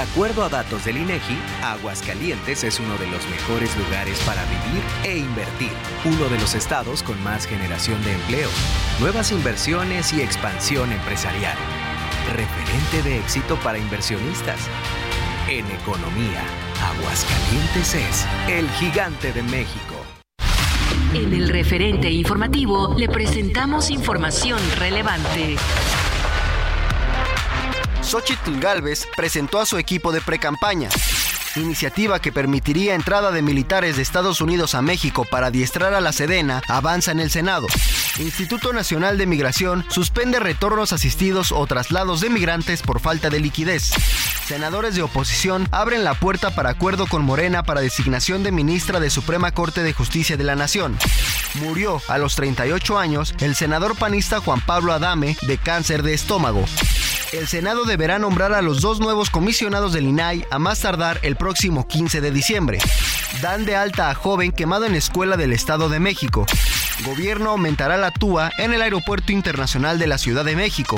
Acuerdo 0.01 0.45
a 0.45 0.49
datos 0.49 0.85
del 0.85 0.97
INEGI, 0.97 1.37
Aguascalientes 1.63 2.65
es 2.65 2.81
uno 2.81 2.97
de 2.97 3.07
los 3.07 3.29
mejores 3.29 3.77
lugares 3.77 4.19
para 4.21 4.43
vivir 4.45 4.83
e 5.05 5.19
invertir, 5.19 5.73
uno 6.05 6.29
de 6.29 6.39
los 6.39 6.55
estados 6.55 7.03
con 7.03 7.23
más 7.23 7.47
generación 7.47 8.03
de 8.05 8.15
empleo, 8.15 8.49
nuevas 8.99 9.31
inversiones 9.31 10.13
y 10.13 10.23
expansión 10.23 10.91
empresarial. 10.93 11.57
Referente 12.35 13.09
de 13.09 13.19
éxito 13.19 13.57
para 13.57 13.79
inversionistas. 13.79 14.61
En 15.49 15.67
economía, 15.67 16.43
Aguascalientes 16.83 17.95
es 17.95 18.27
el 18.49 18.69
gigante 18.71 19.33
de 19.33 19.43
México. 19.43 19.97
En 21.13 21.33
el 21.33 21.49
referente 21.49 22.11
informativo 22.11 22.95
le 22.97 23.09
presentamos 23.09 23.91
información 23.91 24.61
relevante. 24.79 25.57
Xochitl 28.11 28.59
Galvez 28.59 29.07
presentó 29.14 29.61
a 29.61 29.66
su 29.66 29.79
equipo 29.79 30.11
de 30.11 30.20
precampaña, 30.20 30.88
iniciativa 31.55 32.18
que 32.18 32.33
permitiría 32.33 32.96
entrada 32.96 33.31
de 33.31 33.40
militares 33.40 33.94
de 33.94 34.03
Estados 34.03 34.40
Unidos 34.40 34.75
a 34.75 34.83
México 34.83 35.25
para 35.25 35.46
adiestrar 35.46 35.94
a 35.94 36.01
la 36.01 36.11
Sedena, 36.12 36.61
avanza 36.66 37.12
en 37.12 37.20
el 37.20 37.31
Senado. 37.31 37.68
Instituto 38.18 38.73
Nacional 38.73 39.16
de 39.16 39.27
Migración 39.27 39.87
suspende 39.90 40.40
retornos 40.40 40.92
asistidos 40.92 41.53
o 41.53 41.64
traslados 41.68 42.20
de 42.20 42.31
migrantes 42.31 42.83
por 42.83 42.99
falta 42.99 43.31
de 43.31 43.38
liquidez. 43.38 43.92
Senadores 44.44 44.96
de 44.96 45.03
oposición 45.03 45.68
abren 45.70 46.03
la 46.03 46.14
puerta 46.14 46.53
para 46.53 46.70
acuerdo 46.70 47.07
con 47.07 47.25
Morena 47.25 47.62
para 47.62 47.81
designación 47.81 48.42
de 48.42 48.51
ministra 48.51 48.99
de 48.99 49.11
Suprema 49.11 49.53
Corte 49.53 49.85
de 49.85 49.92
Justicia 49.92 50.37
de 50.37 50.42
la 50.42 50.57
Nación. 50.57 50.99
Murió 51.61 52.03
a 52.09 52.18
los 52.18 52.35
38 52.35 52.99
años 52.99 53.35
el 53.38 53.55
senador 53.55 53.94
panista 53.94 54.40
Juan 54.40 54.61
Pablo 54.61 54.92
Adame 54.92 55.37
de 55.42 55.59
cáncer 55.59 56.03
de 56.03 56.14
estómago. 56.14 56.64
El 57.33 57.47
Senado 57.47 57.85
deberá 57.85 58.19
nombrar 58.19 58.53
a 58.53 58.61
los 58.61 58.81
dos 58.81 58.99
nuevos 58.99 59.31
comisionados 59.31 59.93
del 59.93 60.07
INAI 60.07 60.45
a 60.51 60.59
más 60.59 60.81
tardar 60.81 61.21
el 61.23 61.37
próximo 61.37 61.87
15 61.87 62.21
de 62.21 62.33
diciembre. 62.33 62.79
Dan 63.40 63.64
de 63.64 63.77
alta 63.77 64.11
a 64.11 64.14
joven 64.14 64.51
quemado 64.51 64.85
en 64.85 64.97
escuela 64.97 65.37
del 65.37 65.53
Estado 65.53 65.88
de 65.88 66.01
México. 66.01 66.45
Gobierno 67.05 67.51
aumentará 67.51 67.97
la 67.97 68.11
TUA 68.11 68.51
en 68.59 68.75
el 68.75 68.83
Aeropuerto 68.83 69.31
Internacional 69.31 70.01
de 70.01 70.09
la 70.09 70.19
Ciudad 70.19 70.45
de 70.45 70.57
México. 70.57 70.97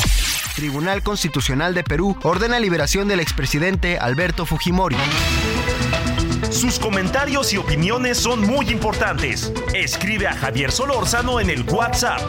Tribunal 0.57 1.03
Constitucional 1.03 1.75
de 1.75 1.85
Perú 1.85 2.17
ordena 2.23 2.59
liberación 2.59 3.09
del 3.09 3.21
expresidente 3.21 3.99
Alberto 3.99 4.47
Fujimori. 4.47 4.97
Sus 6.53 6.79
comentarios 6.79 7.53
y 7.55 7.57
opiniones 7.57 8.19
son 8.19 8.43
muy 8.43 8.69
importantes. 8.71 9.53
Escribe 9.75 10.29
a 10.29 10.35
Javier 10.35 10.71
Solórzano 10.71 11.41
en 11.41 11.49
el 11.49 11.65
WhatsApp 11.65 12.21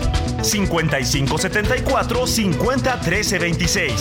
5574 0.41 2.25
50 2.25 3.01
26. 3.39 3.93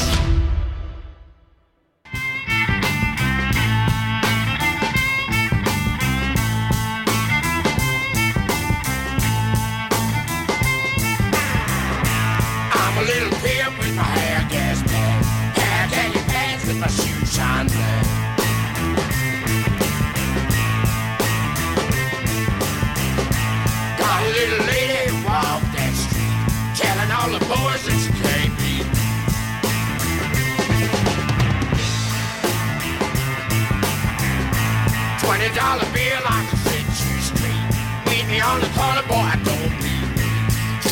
Twenty 35.43 35.57
dollar 35.57 35.91
bill, 35.93 36.23
I 36.25 36.47
can 36.49 36.59
set 36.59 36.87
you 36.87 37.21
straight. 37.21 37.67
Meet 38.07 38.27
me 38.31 38.39
on 38.41 38.61
the 38.61 38.69
corner, 38.79 39.03
boy, 39.09 39.27
I 39.27 39.35
don't 39.43 39.75
be 39.83 39.91
late. 40.15 40.87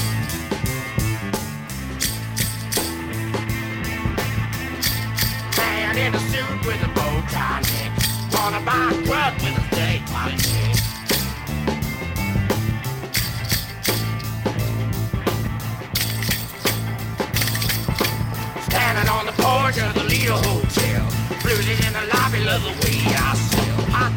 Man 5.57 5.99
in 5.99 6.15
a 6.17 6.19
suit 6.19 6.67
with 6.67 6.83
a 6.83 6.89
bow 6.89 7.23
tie 7.31 7.61
neck. 7.63 7.93
Wanna 8.33 8.61
buy 8.67 8.91
a 8.91 8.95
club 9.07 9.35
with 9.35 9.57
a 9.57 9.63
steak 9.71 10.03
on 10.19 10.31
his 10.33 10.45
head. 10.51 10.77
Standing 18.65 19.09
on 19.13 19.27
the 19.27 19.33
porch 19.39 19.79
of 19.79 19.95
the 19.95 20.03
Lido 20.03 20.35
Hotel. 20.39 21.07
Rooted 21.45 21.79
in 21.87 21.93
the 21.93 22.03
lobby 22.13 22.41
of 22.49 22.61
the 22.65 22.73
way 22.83 22.99
I 23.15 23.37
sell. 23.37 23.61
I 23.93 24.11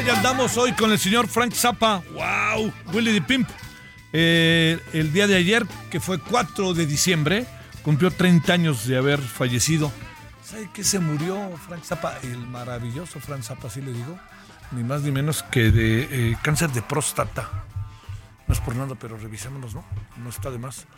ahí 0.00 0.08
andamos 0.08 0.56
hoy 0.56 0.72
con 0.72 0.92
el 0.92 0.98
señor 0.98 1.28
Frank 1.28 1.52
Zappa. 1.52 2.02
¡Wow! 2.12 2.72
Willy 2.92 3.12
the 3.12 3.20
Pimp. 3.20 3.48
Eh, 4.12 4.78
el 4.92 5.12
día 5.12 5.26
de 5.26 5.36
ayer, 5.36 5.66
que 5.90 6.00
fue 6.00 6.18
4 6.18 6.74
de 6.74 6.86
diciembre, 6.86 7.46
cumplió 7.82 8.10
30 8.10 8.52
años 8.52 8.86
de 8.86 8.96
haber 8.96 9.20
fallecido. 9.20 9.92
¿Sabe 10.50 10.68
qué 10.74 10.82
se 10.82 10.98
murió 10.98 11.56
Frank 11.68 11.84
Zappa? 11.84 12.18
El 12.24 12.44
maravilloso 12.48 13.20
Frank 13.20 13.42
Zappa, 13.42 13.68
así 13.68 13.80
le 13.80 13.92
digo. 13.92 14.18
Ni 14.72 14.82
más 14.82 15.02
ni 15.02 15.12
menos 15.12 15.44
que 15.44 15.70
de 15.70 16.08
eh, 16.10 16.36
cáncer 16.42 16.70
de 16.70 16.82
próstata. 16.82 17.48
No 18.48 18.54
es 18.54 18.58
por 18.58 18.74
nada, 18.74 18.96
pero 18.96 19.16
revisémonos, 19.16 19.76
¿no? 19.76 19.84
No 20.16 20.28
está 20.28 20.50
de 20.50 20.58
más. 20.58 20.88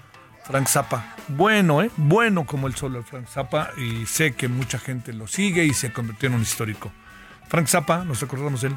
Frank 0.46 0.68
Zappa. 0.68 1.16
Bueno, 1.28 1.82
¿eh? 1.82 1.90
Bueno 1.98 2.46
como 2.46 2.66
el 2.66 2.74
solo 2.76 3.02
Frank 3.02 3.26
Zappa. 3.28 3.72
Y 3.76 4.06
sé 4.06 4.32
que 4.32 4.48
mucha 4.48 4.78
gente 4.78 5.12
lo 5.12 5.26
sigue 5.26 5.66
y 5.66 5.74
se 5.74 5.92
convirtió 5.92 6.30
en 6.30 6.36
un 6.36 6.40
histórico. 6.40 6.90
Frank 7.48 7.66
Zappa, 7.66 8.06
nos 8.06 8.22
acordamos 8.22 8.62
de 8.62 8.68
él. 8.68 8.76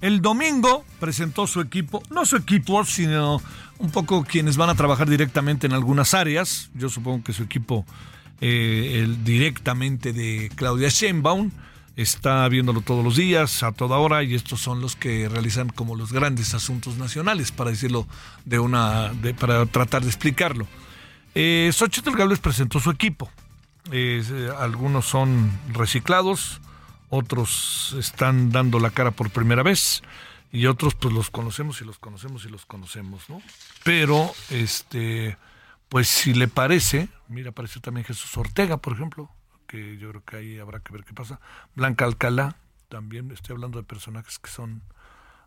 el 0.00 0.22
domingo 0.22 0.84
presentó 0.98 1.46
su 1.46 1.60
equipo, 1.60 2.02
no 2.10 2.24
su 2.24 2.36
equipo, 2.36 2.84
sino 2.84 3.40
un 3.78 3.90
poco 3.90 4.24
quienes 4.24 4.56
van 4.56 4.70
a 4.70 4.74
trabajar 4.74 5.08
directamente 5.08 5.66
en 5.66 5.72
algunas 5.72 6.14
áreas. 6.14 6.70
Yo 6.74 6.88
supongo 6.88 7.24
que 7.24 7.32
su 7.32 7.42
equipo 7.42 7.84
eh, 8.40 9.00
el, 9.02 9.24
directamente 9.24 10.12
de 10.12 10.50
Claudia 10.54 10.88
Sheinbaum 10.88 11.50
está 11.96 12.48
viéndolo 12.48 12.80
todos 12.80 13.04
los 13.04 13.16
días, 13.16 13.62
a 13.62 13.72
toda 13.72 13.98
hora, 13.98 14.22
y 14.22 14.34
estos 14.34 14.60
son 14.60 14.80
los 14.80 14.96
que 14.96 15.28
realizan 15.28 15.68
como 15.68 15.96
los 15.96 16.12
grandes 16.12 16.54
asuntos 16.54 16.96
nacionales, 16.96 17.52
para 17.52 17.70
decirlo 17.70 18.06
de 18.46 18.58
una, 18.58 19.12
para 19.38 19.66
tratar 19.66 20.02
de 20.02 20.08
explicarlo. 20.08 20.66
Eh, 21.34 21.70
Xochitl 21.72 22.16
Gálvez 22.16 22.38
presentó 22.38 22.80
su 22.80 22.90
equipo. 22.90 23.30
Eh, 23.92 24.22
algunos 24.58 25.06
son 25.06 25.50
reciclados, 25.72 26.60
otros 27.10 27.94
están 27.98 28.50
dando 28.50 28.78
la 28.78 28.90
cara 28.90 29.10
por 29.10 29.30
primera 29.30 29.62
vez 29.62 30.02
y 30.52 30.66
otros 30.66 30.94
pues 30.94 31.12
los 31.12 31.30
conocemos 31.30 31.80
y 31.80 31.84
los 31.84 31.98
conocemos 31.98 32.44
y 32.44 32.48
los 32.48 32.66
conocemos, 32.66 33.28
¿no? 33.28 33.42
Pero 33.84 34.32
este 34.50 35.36
pues 35.88 36.08
si 36.08 36.34
le 36.34 36.46
parece, 36.46 37.08
mira, 37.28 37.50
apareció 37.50 37.80
también 37.80 38.06
Jesús 38.06 38.36
Ortega, 38.36 38.76
por 38.76 38.92
ejemplo, 38.92 39.28
que 39.66 39.98
yo 39.98 40.10
creo 40.10 40.24
que 40.24 40.36
ahí 40.36 40.58
habrá 40.58 40.78
que 40.78 40.92
ver 40.92 41.02
qué 41.02 41.12
pasa. 41.12 41.40
Blanca 41.74 42.04
Alcalá, 42.04 42.56
también 42.88 43.32
estoy 43.32 43.54
hablando 43.54 43.78
de 43.78 43.84
personajes 43.84 44.38
que 44.38 44.50
son 44.50 44.82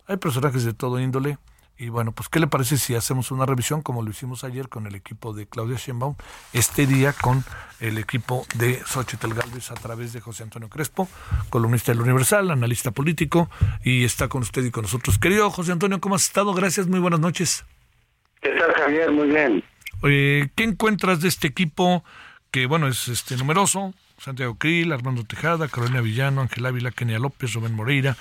hay 0.06 0.18
personajes 0.18 0.64
de 0.66 0.74
todo 0.74 1.00
índole 1.00 1.38
y 1.78 1.90
bueno, 1.90 2.12
pues 2.12 2.30
¿qué 2.30 2.40
le 2.40 2.48
parece 2.48 2.78
si 2.78 2.96
hacemos 2.96 3.32
una 3.32 3.46
revisión 3.46 3.82
como 3.82 4.04
lo 4.04 4.10
hicimos 4.12 4.44
ayer 4.44 4.70
con 4.70 4.86
el 4.86 4.96
equipo 4.96 5.34
de 5.34 5.48
Claudia 5.48 5.78
Sheinbaum, 5.78 6.16
este 6.54 6.86
día 6.86 7.14
con 7.14 7.44
el 7.80 7.98
equipo 7.98 8.46
de 8.56 8.82
Xochitl 8.86 9.34
Galvez 9.34 9.72
a 9.72 9.76
través 9.76 10.14
de 10.14 10.22
José 10.22 10.44
Antonio 10.44 10.70
Crespo, 10.70 11.10
columnista 11.50 11.92
del 11.92 12.02
Universal, 12.02 12.52
analista 12.52 12.92
político, 12.92 13.50
y 13.84 14.04
está 14.04 14.28
con 14.28 14.44
usted 14.44 14.64
y 14.64 14.72
con 14.72 14.84
nosotros. 14.84 15.18
Querido 15.18 15.50
José 15.50 15.72
Antonio, 15.72 16.00
¿cómo 16.00 16.16
has 16.16 16.26
estado? 16.26 16.54
Gracias, 16.54 16.88
muy 16.88 17.00
buenas 17.00 17.20
noches. 17.20 17.66
¿Qué 18.42 18.50
tal, 18.50 18.74
Javier? 18.74 19.12
Muy 19.12 19.30
bien. 19.30 19.64
Eh, 20.04 20.50
¿Qué 20.56 20.64
encuentras 20.64 21.22
de 21.22 21.30
este 21.30 21.48
equipo 21.48 22.04
que, 22.52 22.66
bueno, 22.68 22.88
es 22.88 23.08
este 23.08 23.36
numeroso? 23.36 23.94
Santiago 24.20 24.56
Krill, 24.56 24.92
Armando 24.92 25.24
Tejada, 25.24 25.68
Carolina 25.68 26.02
Villano, 26.02 26.42
Ángel 26.42 26.66
Ávila, 26.66 26.92
Kenia 26.92 27.20
López, 27.20 27.54
Rubén 27.54 27.74
Moreira, 27.74 28.16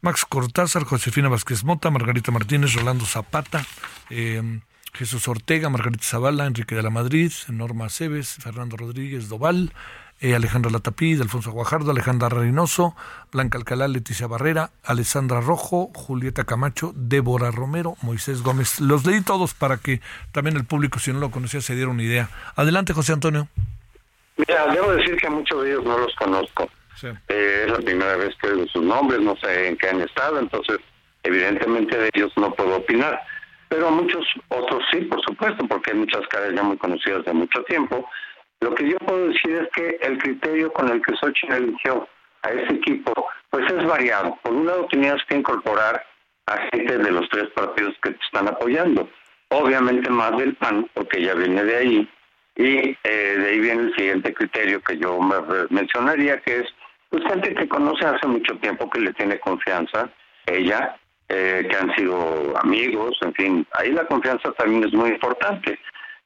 Max 0.00 0.24
Cortázar, 0.24 0.84
Josefina 0.84 1.28
Vázquez 1.28 1.64
Mota, 1.64 1.90
Margarita 1.90 2.30
Martínez, 2.30 2.74
Rolando 2.74 3.04
Zapata, 3.04 3.64
eh, 4.10 4.60
Jesús 4.92 5.26
Ortega, 5.28 5.68
Margarita 5.68 6.04
Zavala, 6.04 6.46
Enrique 6.46 6.74
de 6.74 6.82
la 6.82 6.90
Madrid, 6.90 7.32
Norma 7.48 7.88
Cebes, 7.88 8.36
Fernando 8.40 8.76
Rodríguez 8.76 9.28
Doval, 9.28 9.72
eh, 10.20 10.34
Alejandra 10.34 10.70
Latapí, 10.70 11.20
Alfonso 11.20 11.50
Guajardo, 11.50 11.90
Alejandra 11.90 12.28
Reynoso, 12.28 12.96
Blanca 13.32 13.58
Alcalá, 13.58 13.88
Leticia 13.88 14.26
Barrera, 14.26 14.70
Alessandra 14.84 15.40
Rojo, 15.40 15.90
Julieta 15.94 16.44
Camacho, 16.44 16.92
Débora 16.96 17.50
Romero, 17.50 17.96
Moisés 18.02 18.42
Gómez. 18.42 18.80
Los 18.80 19.04
leí 19.04 19.20
todos 19.20 19.54
para 19.54 19.78
que 19.78 20.00
también 20.32 20.56
el 20.56 20.64
público, 20.64 20.98
si 20.98 21.12
no 21.12 21.20
lo 21.20 21.30
conocía, 21.30 21.60
se 21.60 21.74
diera 21.74 21.90
una 21.90 22.02
idea. 22.02 22.30
Adelante, 22.56 22.92
José 22.92 23.12
Antonio. 23.12 23.48
Mira, 24.36 24.72
debo 24.72 24.92
decir 24.92 25.16
que 25.16 25.28
muchos 25.28 25.62
de 25.62 25.70
ellos 25.70 25.84
no 25.84 25.98
los 25.98 26.14
conozco. 26.14 26.68
Eh, 27.04 27.64
es 27.64 27.70
la 27.70 27.78
primera 27.78 28.16
vez 28.16 28.34
que 28.40 28.48
oigo 28.48 28.66
sus 28.66 28.82
nombres, 28.82 29.20
no 29.20 29.36
sé 29.36 29.68
en 29.68 29.76
qué 29.76 29.88
han 29.88 30.00
estado, 30.00 30.38
entonces 30.38 30.78
evidentemente 31.22 31.96
de 31.96 32.10
ellos 32.14 32.32
no 32.36 32.52
puedo 32.54 32.76
opinar. 32.76 33.20
Pero 33.68 33.90
muchos 33.90 34.26
otros 34.48 34.82
sí, 34.90 35.02
por 35.02 35.20
supuesto, 35.22 35.66
porque 35.68 35.92
hay 35.92 35.98
muchas 35.98 36.26
caras 36.28 36.54
ya 36.54 36.62
muy 36.62 36.78
conocidas 36.78 37.24
de 37.24 37.32
mucho 37.32 37.62
tiempo. 37.64 38.08
Lo 38.60 38.74
que 38.74 38.88
yo 38.88 38.96
puedo 38.98 39.28
decir 39.28 39.52
es 39.52 39.68
que 39.74 39.98
el 40.02 40.18
criterio 40.18 40.72
con 40.72 40.88
el 40.88 41.02
que 41.02 41.14
Xochitl 41.16 41.52
eligió 41.52 42.08
a 42.42 42.50
ese 42.50 42.74
equipo, 42.74 43.12
pues 43.50 43.70
es 43.70 43.86
variado. 43.86 44.38
Por 44.42 44.52
un 44.52 44.66
lado 44.66 44.86
tenías 44.90 45.22
que 45.28 45.36
incorporar 45.36 46.04
a 46.46 46.58
gente 46.72 46.98
de 46.98 47.10
los 47.10 47.28
tres 47.28 47.48
partidos 47.54 47.94
que 48.02 48.10
te 48.10 48.24
están 48.24 48.48
apoyando. 48.48 49.08
Obviamente 49.50 50.10
más 50.10 50.36
del 50.36 50.54
PAN, 50.56 50.88
porque 50.94 51.22
ya 51.22 51.34
viene 51.34 51.62
de 51.62 51.76
ahí. 51.76 52.10
Y 52.56 52.96
eh, 53.04 53.36
de 53.38 53.48
ahí 53.48 53.60
viene 53.60 53.82
el 53.82 53.94
siguiente 53.94 54.34
criterio 54.34 54.80
que 54.80 54.98
yo 54.98 55.18
mencionaría, 55.70 56.40
que 56.40 56.60
es 56.60 56.66
pues 57.10 57.24
gente 57.24 57.54
que 57.54 57.68
conoce 57.68 58.04
hace 58.04 58.26
mucho 58.26 58.56
tiempo, 58.58 58.90
que 58.90 59.00
le 59.00 59.12
tiene 59.14 59.38
confianza, 59.40 60.10
ella, 60.46 60.96
eh, 61.28 61.66
que 61.68 61.76
han 61.76 61.94
sido 61.94 62.54
amigos, 62.58 63.16
en 63.22 63.34
fin, 63.34 63.66
ahí 63.72 63.92
la 63.92 64.06
confianza 64.06 64.52
también 64.52 64.84
es 64.84 64.92
muy 64.92 65.10
importante. 65.10 65.78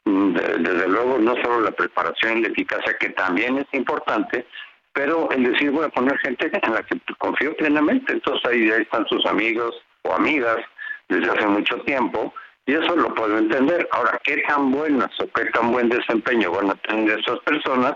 Mm, 0.05 0.33
desde 0.35 0.89
luego, 0.89 1.19
no 1.19 1.35
solo 1.43 1.61
la 1.61 1.71
preparación 1.71 2.39
y 2.39 2.43
la 2.43 2.49
eficacia, 2.49 2.97
que 2.99 3.11
también 3.11 3.59
es 3.59 3.67
importante, 3.73 4.47
pero 4.93 5.31
el 5.31 5.45
decir, 5.45 5.71
voy 5.71 5.85
a 5.85 5.91
poner 5.91 6.19
gente 6.19 6.51
en 6.53 6.75
la 6.75 6.83
que 6.83 6.99
confío 7.19 7.57
plenamente, 7.57 8.13
entonces 8.13 8.45
ahí, 8.51 8.71
ahí 8.71 8.83
están 8.83 9.07
sus 9.07 9.25
amigos 9.27 9.75
o 10.03 10.15
amigas 10.15 10.59
desde 11.09 11.31
hace 11.31 11.47
mucho 11.47 11.77
tiempo, 11.83 12.35
y 12.67 12.75
eso 12.75 12.95
lo 12.97 13.15
puedo 13.15 13.39
entender. 13.39 13.89
Ahora, 13.93 14.21
¿qué 14.25 14.37
tan 14.49 14.71
buenas 14.71 15.11
o 15.21 15.27
qué 15.29 15.47
tan 15.47 15.73
buen 15.73 15.89
desempeño 15.89 16.53
van 16.53 16.71
a 16.71 16.75
tener 16.75 17.19
esas 17.19 17.39
personas? 17.41 17.95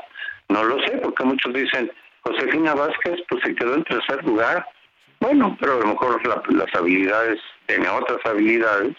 No 0.48 0.64
lo 0.64 0.80
sé, 0.86 0.98
porque 0.98 1.24
muchos 1.24 1.52
dicen, 1.52 1.90
Josefina 2.26 2.74
Vázquez 2.74 3.20
pues 3.28 3.42
se 3.44 3.54
quedó 3.54 3.74
en 3.74 3.84
tercer 3.84 4.24
lugar. 4.24 4.66
Bueno, 5.20 5.56
pero 5.60 5.74
a 5.74 5.80
lo 5.80 5.86
mejor 5.86 6.20
las 6.52 6.74
habilidades, 6.74 7.40
tiene 7.66 7.88
otras 7.88 8.18
habilidades 8.24 8.96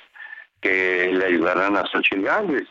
que 0.61 1.11
le 1.13 1.25
ayudarán 1.25 1.77
a 1.77 1.85
Xochitl 1.85 2.23
Gálvez, 2.23 2.67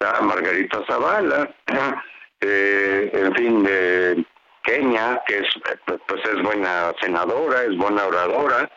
a 0.00 0.20
Margarita 0.20 0.84
Zavala, 0.86 1.48
eh, 2.40 3.10
en 3.12 3.34
fin, 3.34 3.64
de 3.64 4.24
Kenia, 4.62 5.22
que 5.26 5.38
es 5.38 5.48
pues 6.06 6.24
es 6.24 6.42
buena 6.42 6.92
senadora, 7.00 7.62
es 7.62 7.76
buena 7.76 8.06
oradora, 8.06 8.70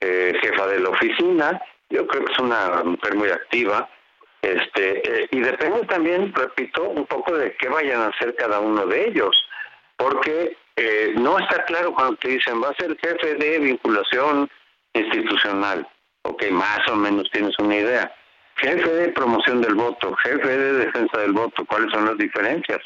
eh, 0.00 0.32
jefa 0.40 0.66
de 0.68 0.80
la 0.80 0.90
oficina, 0.90 1.60
yo 1.90 2.06
creo 2.06 2.24
que 2.24 2.32
es 2.32 2.38
una 2.38 2.82
mujer 2.84 3.14
muy 3.16 3.28
activa, 3.28 3.88
este 4.40 5.22
eh, 5.22 5.28
y 5.30 5.40
depende 5.40 5.84
también, 5.86 6.32
repito, 6.34 6.84
un 6.84 7.06
poco 7.06 7.36
de 7.36 7.54
qué 7.56 7.68
vayan 7.68 8.00
a 8.00 8.08
hacer 8.08 8.34
cada 8.36 8.60
uno 8.60 8.86
de 8.86 9.08
ellos, 9.08 9.36
porque 9.96 10.56
eh, 10.76 11.14
no 11.16 11.38
está 11.38 11.64
claro 11.64 11.94
cuando 11.94 12.16
te 12.16 12.28
dicen 12.28 12.62
va 12.62 12.68
a 12.68 12.74
ser 12.74 12.96
jefe 12.98 13.34
de 13.34 13.58
vinculación 13.58 14.48
institucional. 14.94 15.88
Ok, 16.22 16.50
más 16.50 16.80
o 16.88 16.96
menos 16.96 17.30
tienes 17.30 17.58
una 17.58 17.76
idea. 17.76 18.14
Jefe 18.56 18.88
de 18.88 19.08
promoción 19.08 19.60
del 19.60 19.74
voto, 19.74 20.14
jefe 20.16 20.46
de 20.46 20.72
defensa 20.84 21.18
del 21.20 21.32
voto, 21.32 21.64
¿cuáles 21.66 21.90
son 21.92 22.06
las 22.06 22.18
diferencias 22.18 22.80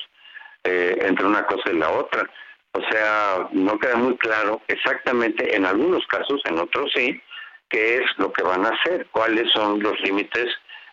eh, 0.65 0.99
entre 1.01 1.27
una 1.27 1.45
cosa 1.47 1.71
y 1.71 1.79
la 1.79 1.91
otra? 1.91 2.29
O 2.73 2.81
sea, 2.91 3.49
no 3.53 3.79
queda 3.79 3.97
muy 3.97 4.17
claro 4.19 4.61
exactamente, 4.69 5.57
en 5.57 5.67
algunos 5.67 6.07
casos, 6.07 6.41
en 6.45 6.59
otros 6.59 6.91
sí, 6.95 7.21
qué 7.69 7.97
es 7.97 8.07
lo 8.19 8.33
que 8.33 8.43
van 8.43 8.67
a 8.67 8.71
hacer, 8.71 9.07
cuáles 9.11 9.51
son 9.53 9.83
los 9.83 9.99
límites 10.01 10.47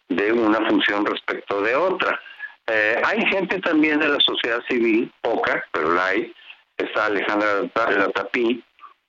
de 0.09 0.31
una 0.31 0.65
función 0.67 1.05
respecto 1.05 1.61
de 1.61 1.75
otra. 1.75 2.19
Eh, 2.67 3.01
hay 3.03 3.25
gente 3.27 3.59
también 3.59 3.99
de 3.99 4.09
la 4.09 4.19
sociedad 4.19 4.61
civil, 4.67 5.11
poca, 5.21 5.63
pero 5.71 5.93
la 5.93 6.07
hay, 6.07 6.33
está 6.77 7.05
Alejandra 7.05 7.69
Tapí, 8.13 8.63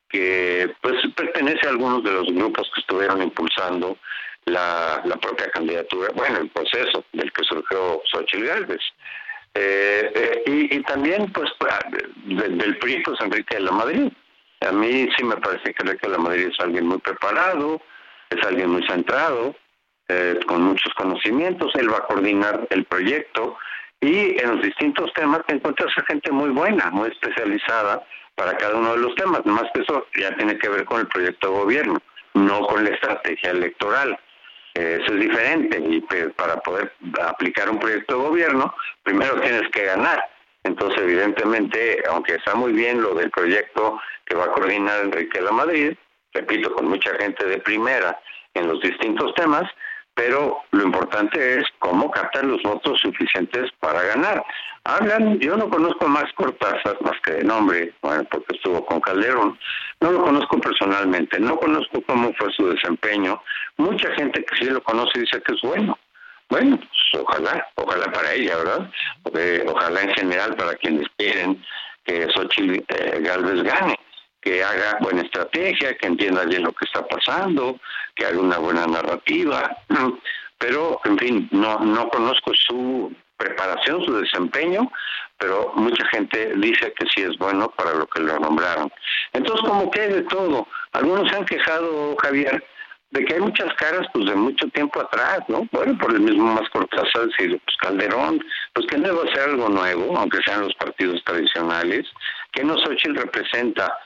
que 0.08 0.74
pues 0.80 0.96
pertenece 1.14 1.66
a 1.66 1.70
algunos 1.70 2.02
de 2.02 2.12
los 2.12 2.26
grupos 2.26 2.70
que 2.74 2.80
estuvieron 2.80 3.22
impulsando 3.22 3.98
la, 4.46 5.02
propia 5.20 5.50
candidatura, 5.50 6.08
bueno, 6.14 6.38
el 6.38 6.48
proceso 6.48 7.04
del 7.12 7.32
que 7.32 7.44
surgió 7.44 8.02
Xochitl 8.10 8.46
Gálvez. 8.46 8.80
Eh, 9.54 10.12
eh, 10.14 10.42
y, 10.46 10.82
también, 10.82 11.32
pues, 11.32 11.50
del 12.24 12.78
PRI, 12.78 13.02
pues, 13.02 13.20
Enrique 13.20 13.56
de 13.56 13.62
la 13.62 13.72
Madrid. 13.72 14.12
A 14.60 14.72
mí 14.72 15.08
sí 15.16 15.24
me 15.24 15.36
parece 15.36 15.74
que 15.74 15.82
Enrique 15.82 16.06
de 16.06 16.12
la 16.12 16.22
Madrid 16.22 16.48
es 16.52 16.60
alguien 16.60 16.86
muy 16.86 16.98
preparado, 16.98 17.80
es 18.30 18.46
alguien 18.46 18.70
muy 18.70 18.86
centrado, 18.86 19.54
eh, 20.08 20.38
con 20.46 20.62
muchos 20.62 20.92
conocimientos, 20.94 21.74
él 21.74 21.92
va 21.92 21.98
a 21.98 22.06
coordinar 22.06 22.66
el 22.70 22.84
proyecto, 22.84 23.58
y 24.00 24.40
en 24.40 24.56
los 24.56 24.62
distintos 24.62 25.12
temas 25.14 25.44
te 25.46 25.54
encuentras 25.54 25.92
gente 26.06 26.30
muy 26.30 26.50
buena, 26.50 26.90
muy 26.90 27.08
especializada 27.08 28.04
para 28.34 28.56
cada 28.56 28.76
uno 28.76 28.92
de 28.92 28.98
los 28.98 29.14
temas. 29.16 29.44
Más 29.44 29.64
que 29.74 29.82
eso 29.82 30.06
ya 30.16 30.34
tiene 30.36 30.56
que 30.58 30.68
ver 30.68 30.84
con 30.84 31.00
el 31.00 31.08
proyecto 31.08 31.48
de 31.48 31.58
gobierno, 31.58 31.98
no 32.34 32.66
con 32.66 32.84
la 32.84 32.90
estrategia 32.90 33.50
electoral. 33.50 34.18
Eh, 34.74 35.00
eso 35.02 35.14
es 35.14 35.20
diferente 35.20 35.82
y 35.84 36.00
para 36.32 36.56
poder 36.60 36.92
aplicar 37.20 37.68
un 37.68 37.80
proyecto 37.80 38.16
de 38.16 38.28
gobierno, 38.28 38.74
primero 39.02 39.40
tienes 39.40 39.68
que 39.70 39.84
ganar. 39.84 40.22
Entonces, 40.62 41.00
evidentemente, 41.02 42.02
aunque 42.08 42.34
está 42.34 42.54
muy 42.54 42.72
bien 42.72 43.02
lo 43.02 43.14
del 43.14 43.30
proyecto 43.30 44.00
que 44.24 44.36
va 44.36 44.44
a 44.44 44.52
coordinar 44.52 45.00
Enrique 45.00 45.40
La 45.40 45.50
Madrid, 45.50 45.94
repito, 46.32 46.72
con 46.74 46.86
mucha 46.86 47.14
gente 47.16 47.44
de 47.46 47.58
primera 47.58 48.20
en 48.54 48.68
los 48.68 48.80
distintos 48.80 49.34
temas, 49.34 49.64
pero 50.18 50.64
lo 50.72 50.82
importante 50.82 51.60
es 51.60 51.64
cómo 51.78 52.10
captar 52.10 52.44
los 52.44 52.60
votos 52.64 52.98
suficientes 53.00 53.70
para 53.78 54.02
ganar. 54.02 54.44
Hablan, 54.82 55.38
yo 55.38 55.56
no 55.56 55.70
conozco 55.70 56.08
más 56.08 56.24
Cortázar 56.34 57.00
más 57.02 57.14
que 57.24 57.34
de 57.34 57.44
nombre, 57.44 57.94
bueno, 58.02 58.24
porque 58.28 58.56
estuvo 58.56 58.84
con 58.84 59.00
Calderón, 59.00 59.56
no 60.00 60.10
lo 60.10 60.24
conozco 60.24 60.60
personalmente, 60.60 61.38
no 61.38 61.56
conozco 61.56 62.02
cómo 62.02 62.32
fue 62.34 62.52
su 62.52 62.68
desempeño. 62.68 63.40
Mucha 63.76 64.12
gente 64.16 64.44
que 64.44 64.56
sí 64.56 64.64
lo 64.64 64.82
conoce 64.82 65.20
dice 65.20 65.40
que 65.40 65.54
es 65.54 65.60
bueno. 65.62 65.96
Bueno, 66.48 66.78
pues 66.78 67.22
ojalá, 67.22 67.68
ojalá 67.76 68.06
para 68.10 68.32
ella, 68.32 68.56
¿verdad? 68.56 68.90
ojalá 69.68 70.02
en 70.02 70.14
general 70.14 70.56
para 70.56 70.74
quienes 70.74 71.06
quieren 71.16 71.64
que 72.04 72.26
Xochitl 72.34 72.84
eh, 72.88 73.20
Galvez 73.20 73.62
gane 73.62 73.96
que 74.40 74.62
haga 74.62 74.98
buena 75.00 75.22
estrategia, 75.22 75.96
que 75.96 76.06
entienda 76.06 76.44
bien 76.44 76.64
lo 76.64 76.72
que 76.72 76.84
está 76.84 77.06
pasando, 77.06 77.78
que 78.14 78.26
haga 78.26 78.38
una 78.38 78.58
buena 78.58 78.86
narrativa, 78.86 79.76
pero 80.58 81.00
en 81.04 81.18
fin, 81.18 81.48
no, 81.52 81.78
no 81.80 82.08
conozco 82.08 82.52
su 82.54 83.12
preparación, 83.36 84.04
su 84.04 84.14
desempeño, 84.14 84.90
pero 85.38 85.72
mucha 85.76 86.04
gente 86.08 86.52
dice 86.56 86.92
que 86.98 87.06
sí 87.14 87.22
es 87.22 87.38
bueno 87.38 87.70
para 87.76 87.94
lo 87.94 88.06
que 88.08 88.20
lo 88.20 88.38
nombraron. 88.40 88.90
Entonces, 89.32 89.68
como 89.68 89.90
que 89.90 90.00
hay 90.00 90.12
de 90.12 90.22
todo. 90.22 90.66
Algunos 90.92 91.30
se 91.30 91.36
han 91.36 91.44
quejado, 91.44 92.16
Javier, 92.20 92.64
de 93.10 93.24
que 93.24 93.34
hay 93.34 93.40
muchas 93.40 93.72
caras 93.74 94.06
pues 94.12 94.26
de 94.26 94.34
mucho 94.34 94.68
tiempo 94.68 95.00
atrás, 95.00 95.40
¿no? 95.48 95.66
Bueno, 95.72 95.96
por 95.98 96.12
el 96.12 96.20
mismo 96.20 96.52
más 96.52 96.68
Cortázar, 96.70 97.28
decir, 97.28 97.60
pues 97.64 97.76
Calderón, 97.80 98.44
pues 98.74 98.86
que 98.86 98.96
a 98.96 99.34
ser 99.34 99.50
algo 99.50 99.68
nuevo, 99.68 100.16
aunque 100.16 100.42
sean 100.44 100.62
los 100.62 100.74
partidos 100.74 101.22
tradicionales, 101.24 102.06
que 102.52 102.64
no 102.64 102.76
Xochitl 102.76 103.16
representa 103.16 103.96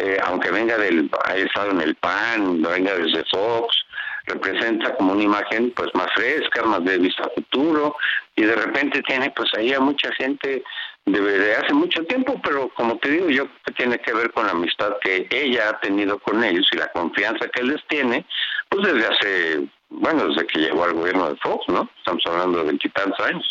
eh, 0.00 0.18
aunque 0.24 0.50
venga 0.50 0.78
del, 0.78 1.10
haya 1.24 1.44
estado 1.44 1.70
en 1.72 1.80
el 1.82 1.94
PAN, 1.96 2.62
venga 2.62 2.94
desde 2.94 3.24
Fox, 3.24 3.76
representa 4.24 4.94
como 4.94 5.12
una 5.12 5.22
imagen 5.22 5.72
pues 5.72 5.90
más 5.94 6.08
fresca, 6.14 6.62
más 6.62 6.84
de 6.84 6.98
vista 6.98 7.28
futuro, 7.34 7.96
y 8.34 8.42
de 8.42 8.54
repente 8.54 9.02
tiene 9.02 9.30
pues 9.30 9.50
ahí 9.54 9.72
a 9.74 9.80
mucha 9.80 10.10
gente 10.14 10.62
de, 11.06 11.56
hace 11.56 11.74
mucho 11.74 12.04
tiempo, 12.04 12.40
pero 12.42 12.68
como 12.74 12.96
te 12.98 13.10
digo 13.10 13.28
yo, 13.28 13.48
tiene 13.76 13.98
que 13.98 14.12
ver 14.12 14.32
con 14.32 14.46
la 14.46 14.52
amistad 14.52 14.92
que 15.02 15.26
ella 15.30 15.70
ha 15.70 15.80
tenido 15.80 16.18
con 16.18 16.42
ellos 16.42 16.66
y 16.72 16.76
la 16.76 16.90
confianza 16.92 17.48
que 17.48 17.62
les 17.62 17.84
tiene, 17.88 18.26
pues 18.68 18.86
desde 18.86 19.06
hace, 19.06 19.68
bueno, 19.88 20.28
desde 20.28 20.46
que 20.46 20.60
llegó 20.60 20.84
al 20.84 20.94
gobierno 20.94 21.30
de 21.30 21.36
Fox, 21.36 21.64
¿no? 21.68 21.90
Estamos 21.98 22.22
hablando 22.26 22.58
de 22.58 22.64
veintitantos 22.64 23.20
años. 23.26 23.46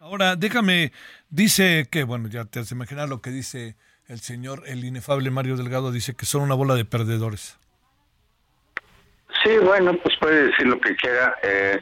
Ahora, 0.00 0.36
déjame, 0.36 0.92
dice 1.28 1.88
que, 1.90 2.04
bueno, 2.04 2.28
ya 2.28 2.44
te 2.44 2.60
has 2.60 2.70
imaginar 2.70 3.08
lo 3.08 3.20
que 3.20 3.30
dice 3.30 3.76
el 4.08 4.20
señor, 4.20 4.62
el 4.66 4.84
inefable 4.84 5.30
Mario 5.30 5.56
Delgado, 5.56 5.92
dice 5.92 6.14
que 6.16 6.24
son 6.24 6.42
una 6.42 6.54
bola 6.54 6.74
de 6.74 6.86
perdedores. 6.86 7.58
Sí, 9.44 9.56
bueno, 9.58 9.94
pues 10.02 10.16
puede 10.18 10.46
decir 10.46 10.66
lo 10.66 10.80
que 10.80 10.96
quiera 10.96 11.36
eh, 11.42 11.80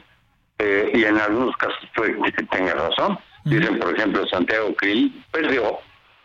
eh, 0.59 0.91
y 0.93 1.03
en 1.05 1.17
algunos 1.17 1.55
casos 1.55 1.79
puede 1.95 2.13
que 2.33 2.43
tenga 2.43 2.73
razón. 2.73 3.17
Dicen, 3.45 3.79
por 3.79 3.95
ejemplo, 3.95 4.27
Santiago 4.27 4.75
Krill 4.75 5.23
perdió, 5.31 5.79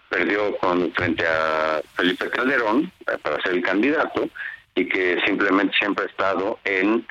perdió 0.09 0.57
con 0.59 0.93
frente 0.93 1.25
a 1.25 1.81
Felipe 1.95 2.29
Calderón 2.31 2.91
eh, 3.07 3.17
para 3.23 3.41
ser 3.43 3.53
el 3.53 3.63
candidato 3.63 4.29
y 4.75 4.89
que 4.89 5.21
simplemente 5.25 5.77
siempre 5.79 6.05
ha 6.05 6.09
estado 6.09 6.59
en 6.65 7.07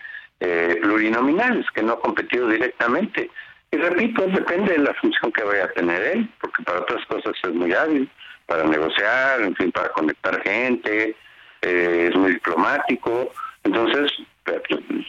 plurinominales, 0.81 1.67
que 1.75 1.83
no 1.83 1.93
ha 1.93 1.99
competido 2.01 2.47
directamente. 2.47 3.29
Y 3.71 3.77
repito, 3.77 4.25
depende 4.25 4.73
de 4.73 4.79
la 4.79 4.93
función 4.95 5.31
que 5.31 5.43
vaya 5.43 5.65
a 5.65 5.71
tener 5.73 6.01
él, 6.01 6.29
porque 6.41 6.63
para 6.63 6.79
otras 6.79 7.05
cosas 7.05 7.33
es 7.43 7.53
muy 7.53 7.71
hábil 7.73 8.09
para 8.51 8.65
negociar, 8.65 9.39
en 9.39 9.55
fin, 9.55 9.71
para 9.71 9.87
conectar 9.89 10.43
gente, 10.43 11.15
eh, 11.61 12.09
es 12.09 12.15
muy 12.17 12.33
diplomático, 12.33 13.31
entonces 13.63 14.11
pues, 14.43 14.59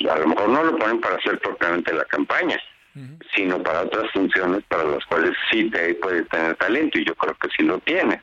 a 0.08 0.18
lo 0.20 0.28
mejor 0.28 0.48
no 0.48 0.62
lo 0.62 0.76
ponen 0.76 1.00
para 1.00 1.16
hacer 1.16 1.40
propiamente 1.40 1.92
la 1.92 2.04
campaña, 2.04 2.56
sino 3.34 3.60
para 3.60 3.82
otras 3.82 4.12
funciones 4.12 4.62
para 4.68 4.84
las 4.84 5.04
cuales 5.06 5.32
sí 5.50 5.68
puede 6.00 6.22
tener 6.26 6.54
talento 6.54 7.00
y 7.00 7.04
yo 7.04 7.16
creo 7.16 7.34
que 7.34 7.48
sí 7.56 7.64
lo 7.64 7.80
tiene. 7.80 8.22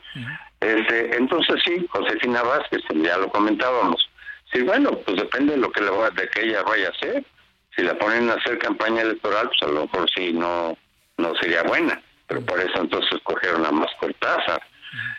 este, 0.62 1.18
entonces 1.18 1.62
sí, 1.66 1.86
Josefina 1.90 2.42
Vázquez, 2.42 2.82
ya 2.96 3.18
lo 3.18 3.28
comentábamos, 3.30 4.10
sí, 4.54 4.62
bueno, 4.62 4.92
pues 5.06 5.18
depende 5.18 5.56
de 5.56 5.60
lo 5.60 5.70
que, 5.70 5.84
de 5.84 6.30
que 6.30 6.44
ella 6.44 6.64
vaya 6.64 6.88
a 6.88 6.92
hacer. 6.92 7.26
Si 7.76 7.82
la 7.84 7.94
ponen 7.96 8.30
a 8.30 8.36
hacer 8.36 8.58
campaña 8.58 9.02
electoral, 9.02 9.50
pues 9.50 9.64
a 9.64 9.74
lo 9.74 9.82
mejor 9.82 10.10
sí 10.16 10.32
no, 10.32 10.78
no 11.18 11.36
sería 11.36 11.64
buena, 11.64 12.02
pero 12.26 12.40
por 12.42 12.58
eso 12.60 12.80
entonces 12.80 13.20
cogieron 13.24 13.66
a 13.66 13.72
más 13.72 13.90
Cortázar. 14.00 14.62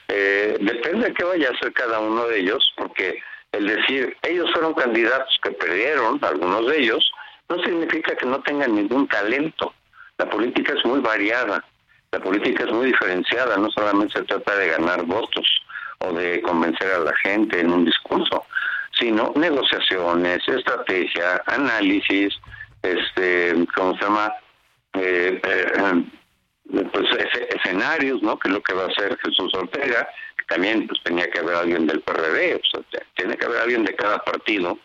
Eh, 0.09 0.57
depende 0.61 1.09
de 1.09 1.15
qué 1.15 1.25
vaya 1.25 1.49
a 1.49 1.53
hacer 1.53 1.73
cada 1.73 2.01
uno 2.01 2.27
de 2.27 2.41
ellos, 2.41 2.73
porque 2.77 3.23
el 3.53 3.67
decir 3.67 4.17
ellos 4.23 4.51
fueron 4.53 4.75
candidatos 4.75 5.39
que 5.43 5.51
perdieron, 5.53 6.19
algunos 6.23 6.67
de 6.67 6.79
ellos, 6.79 7.13
no 7.49 7.63
significa 7.63 8.15
que 8.15 8.27
no 8.27 8.41
tengan 8.43 8.75
ningún 8.75 9.09
talento. 9.09 9.75
La 10.19 10.29
política 10.29 10.75
es 10.77 10.85
muy 10.85 11.01
variada, 11.01 11.65
la 12.13 12.21
política 12.21 12.65
es 12.65 12.73
muy 12.73 12.87
diferenciada, 12.87 13.57
no 13.57 13.71
solamente 13.71 14.19
se 14.19 14.25
trata 14.25 14.57
de 14.57 14.69
ganar 14.69 15.05
votos 15.05 15.47
o 15.99 16.13
de 16.13 16.41
convencer 16.43 16.91
a 16.93 16.99
la 16.99 17.17
gente 17.17 17.61
en 17.61 17.73
un 17.73 17.85
discurso, 17.85 18.45
sino 18.99 19.33
negociaciones, 19.37 20.47
estrategia, 20.47 21.43
análisis, 21.47 22.35
este, 22.83 23.55
¿cómo 23.75 23.97
se 23.97 24.05
llama? 24.05 24.33
Eh, 24.95 25.41
eh, 25.43 26.05
pues 26.71 27.07
escenarios, 27.51 28.23
¿no? 28.23 28.39
Que 28.39 28.49
es 28.49 28.55
lo 28.55 28.63
que 28.63 28.75
va 28.75 28.85
a 28.85 28.89
hacer 28.89 29.19
Jesús 29.19 29.53
Ortega, 29.55 30.09
también 30.49 30.87
pues 30.87 31.01
tenía 31.05 31.31
que 31.31 31.39
haber 31.39 31.55
alguien 31.55 31.87
del 31.87 32.01
PRD, 32.01 32.57
o 32.57 32.61
sea, 32.71 33.03
tiene 33.15 33.37
que 33.37 33.47
haber 33.47 33.63
alguien 33.63 33.85
de 33.85 33.95
cada 33.95 34.19
partido 34.19 34.79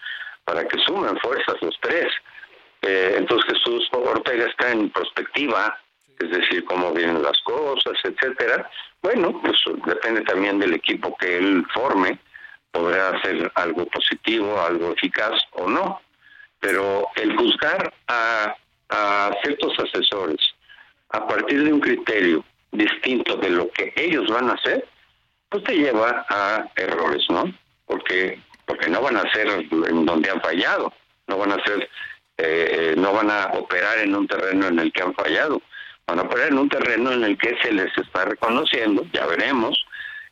para 0.43 0.67
que 0.67 0.77
sumen 0.85 1.17
fuerzas 1.19 1.55
los 1.61 1.75
tres. 1.81 2.07
Eh, 2.81 3.15
entonces 3.17 3.53
Jesús 3.53 3.89
Ortega 3.91 4.45
está 4.45 4.71
en 4.71 4.89
perspectiva, 4.91 5.77
es 6.19 6.29
decir, 6.29 6.63
cómo 6.65 6.93
vienen 6.93 7.21
las 7.23 7.39
cosas, 7.41 7.93
etcétera. 8.03 8.69
Bueno, 9.01 9.41
pues 9.41 9.57
depende 9.85 10.21
también 10.21 10.59
del 10.59 10.75
equipo 10.75 11.15
que 11.17 11.37
él 11.37 11.65
forme, 11.73 12.19
podrá 12.71 13.09
hacer 13.09 13.51
algo 13.55 13.85
positivo, 13.87 14.61
algo 14.61 14.93
eficaz 14.93 15.33
o 15.53 15.67
no. 15.67 16.01
Pero 16.59 17.07
el 17.15 17.35
juzgar 17.35 17.93
a 18.07 18.55
ciertos 19.43 19.73
asesores 19.79 20.54
a 21.15 21.27
partir 21.27 21.63
de 21.63 21.71
un 21.71 21.79
criterio 21.79 22.43
distinto 22.71 23.37
de 23.37 23.49
lo 23.49 23.71
que 23.71 23.93
ellos 23.95 24.27
van 24.27 24.49
a 24.49 24.53
hacer, 24.53 24.85
pues 25.49 25.63
te 25.63 25.75
lleva 25.75 26.25
a 26.29 26.65
errores, 26.75 27.25
¿no? 27.29 27.53
Porque 27.85 28.39
porque 28.65 28.89
no 28.89 28.99
van 28.99 29.15
a 29.15 29.31
ser 29.31 29.47
en 29.47 30.05
donde 30.07 30.29
han 30.31 30.41
fallado, 30.41 30.91
no 31.27 31.37
van 31.37 31.51
a 31.51 31.63
ser, 31.63 31.83
eh, 31.83 31.87
eh, 32.37 32.93
no 32.97 33.13
van 33.13 33.29
a 33.29 33.45
operar 33.53 33.99
en 33.99 34.15
un 34.15 34.27
terreno 34.27 34.65
en 34.65 34.79
el 34.79 34.91
que 34.91 35.03
han 35.03 35.13
fallado, 35.13 35.61
van 36.07 36.17
a 36.17 36.23
operar 36.23 36.47
en 36.47 36.57
un 36.57 36.67
terreno 36.67 37.11
en 37.11 37.23
el 37.23 37.37
que 37.37 37.55
se 37.61 37.71
les 37.71 37.95
está 37.95 38.25
reconociendo, 38.25 39.05
ya 39.13 39.27
veremos, 39.27 39.85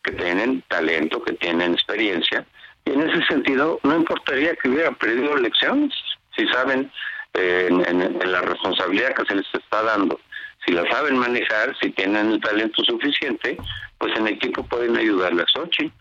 que 0.03 0.13
tienen 0.13 0.63
talento, 0.67 1.23
que 1.23 1.33
tienen 1.33 1.73
experiencia, 1.73 2.43
y 2.85 2.91
en 2.91 3.07
ese 3.07 3.23
sentido 3.27 3.79
no 3.83 3.95
importaría 3.95 4.55
que 4.55 4.69
hubieran 4.69 4.95
perdido 4.95 5.37
elecciones, 5.37 5.93
si 6.35 6.47
saben 6.47 6.91
eh, 7.35 7.67
en 7.69 8.31
la 8.31 8.41
responsabilidad 8.41 9.13
que 9.13 9.25
se 9.25 9.35
les 9.35 9.45
está 9.53 9.83
dando 9.83 10.19
si 10.65 10.71
la 10.73 10.89
saben 10.89 11.17
manejar, 11.17 11.75
si 11.81 11.89
tienen 11.91 12.31
el 12.31 12.41
talento 12.41 12.83
suficiente, 12.83 13.57
pues 13.97 14.15
en 14.17 14.27
equipo 14.27 14.63
pueden 14.63 14.95
ayudarle 14.95 15.43
a 15.43 15.47
Sochi. 15.47 15.91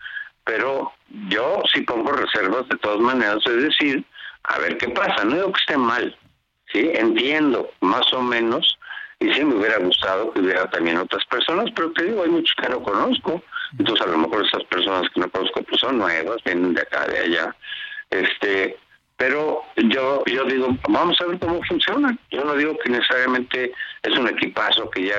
Pero 0.45 0.91
yo 1.29 1.61
sí 1.73 1.81
pongo 1.81 2.11
reservas 2.11 2.67
de 2.69 2.77
todas 2.77 2.99
maneras, 2.99 3.37
es 3.45 3.63
decir, 3.63 4.03
a 4.43 4.59
ver 4.59 4.77
qué 4.77 4.89
pasa. 4.89 5.23
No 5.23 5.35
digo 5.35 5.53
que 5.53 5.59
esté 5.61 5.77
mal, 5.77 6.17
¿sí? 6.71 6.91
Entiendo 6.93 7.69
más 7.81 8.11
o 8.13 8.21
menos, 8.21 8.77
y 9.19 9.33
sí 9.33 9.45
me 9.45 9.55
hubiera 9.55 9.77
gustado 9.77 10.33
que 10.33 10.41
hubiera 10.41 10.69
también 10.69 10.97
otras 10.97 11.25
personas, 11.25 11.69
pero 11.75 11.91
te 11.93 12.03
digo, 12.03 12.23
hay 12.23 12.29
muchos 12.29 12.53
que 12.61 12.69
no 12.69 12.83
conozco. 12.83 13.41
Entonces 13.79 14.05
a 14.05 14.09
lo 14.09 14.17
mejor 14.17 14.45
esas 14.45 14.63
personas 14.65 15.09
que 15.13 15.21
no 15.21 15.29
conozco 15.29 15.63
pues 15.63 15.79
son 15.79 15.97
nuevas, 15.97 16.37
vienen 16.43 16.73
de 16.73 16.81
acá, 16.81 17.07
de 17.07 17.19
allá. 17.19 17.55
Este, 18.09 18.77
pero 19.25 19.63
yo 19.77 20.21
yo 20.25 20.43
digo, 20.43 20.77
vamos 20.89 21.15
a 21.21 21.25
ver 21.25 21.39
cómo 21.39 21.63
funciona. 21.63 22.17
Yo 22.29 22.43
no 22.43 22.55
digo 22.55 22.77
que 22.83 22.89
necesariamente 22.89 23.71
es 24.01 24.17
un 24.17 24.27
equipazo 24.27 24.89
que 24.89 25.05
ya 25.05 25.15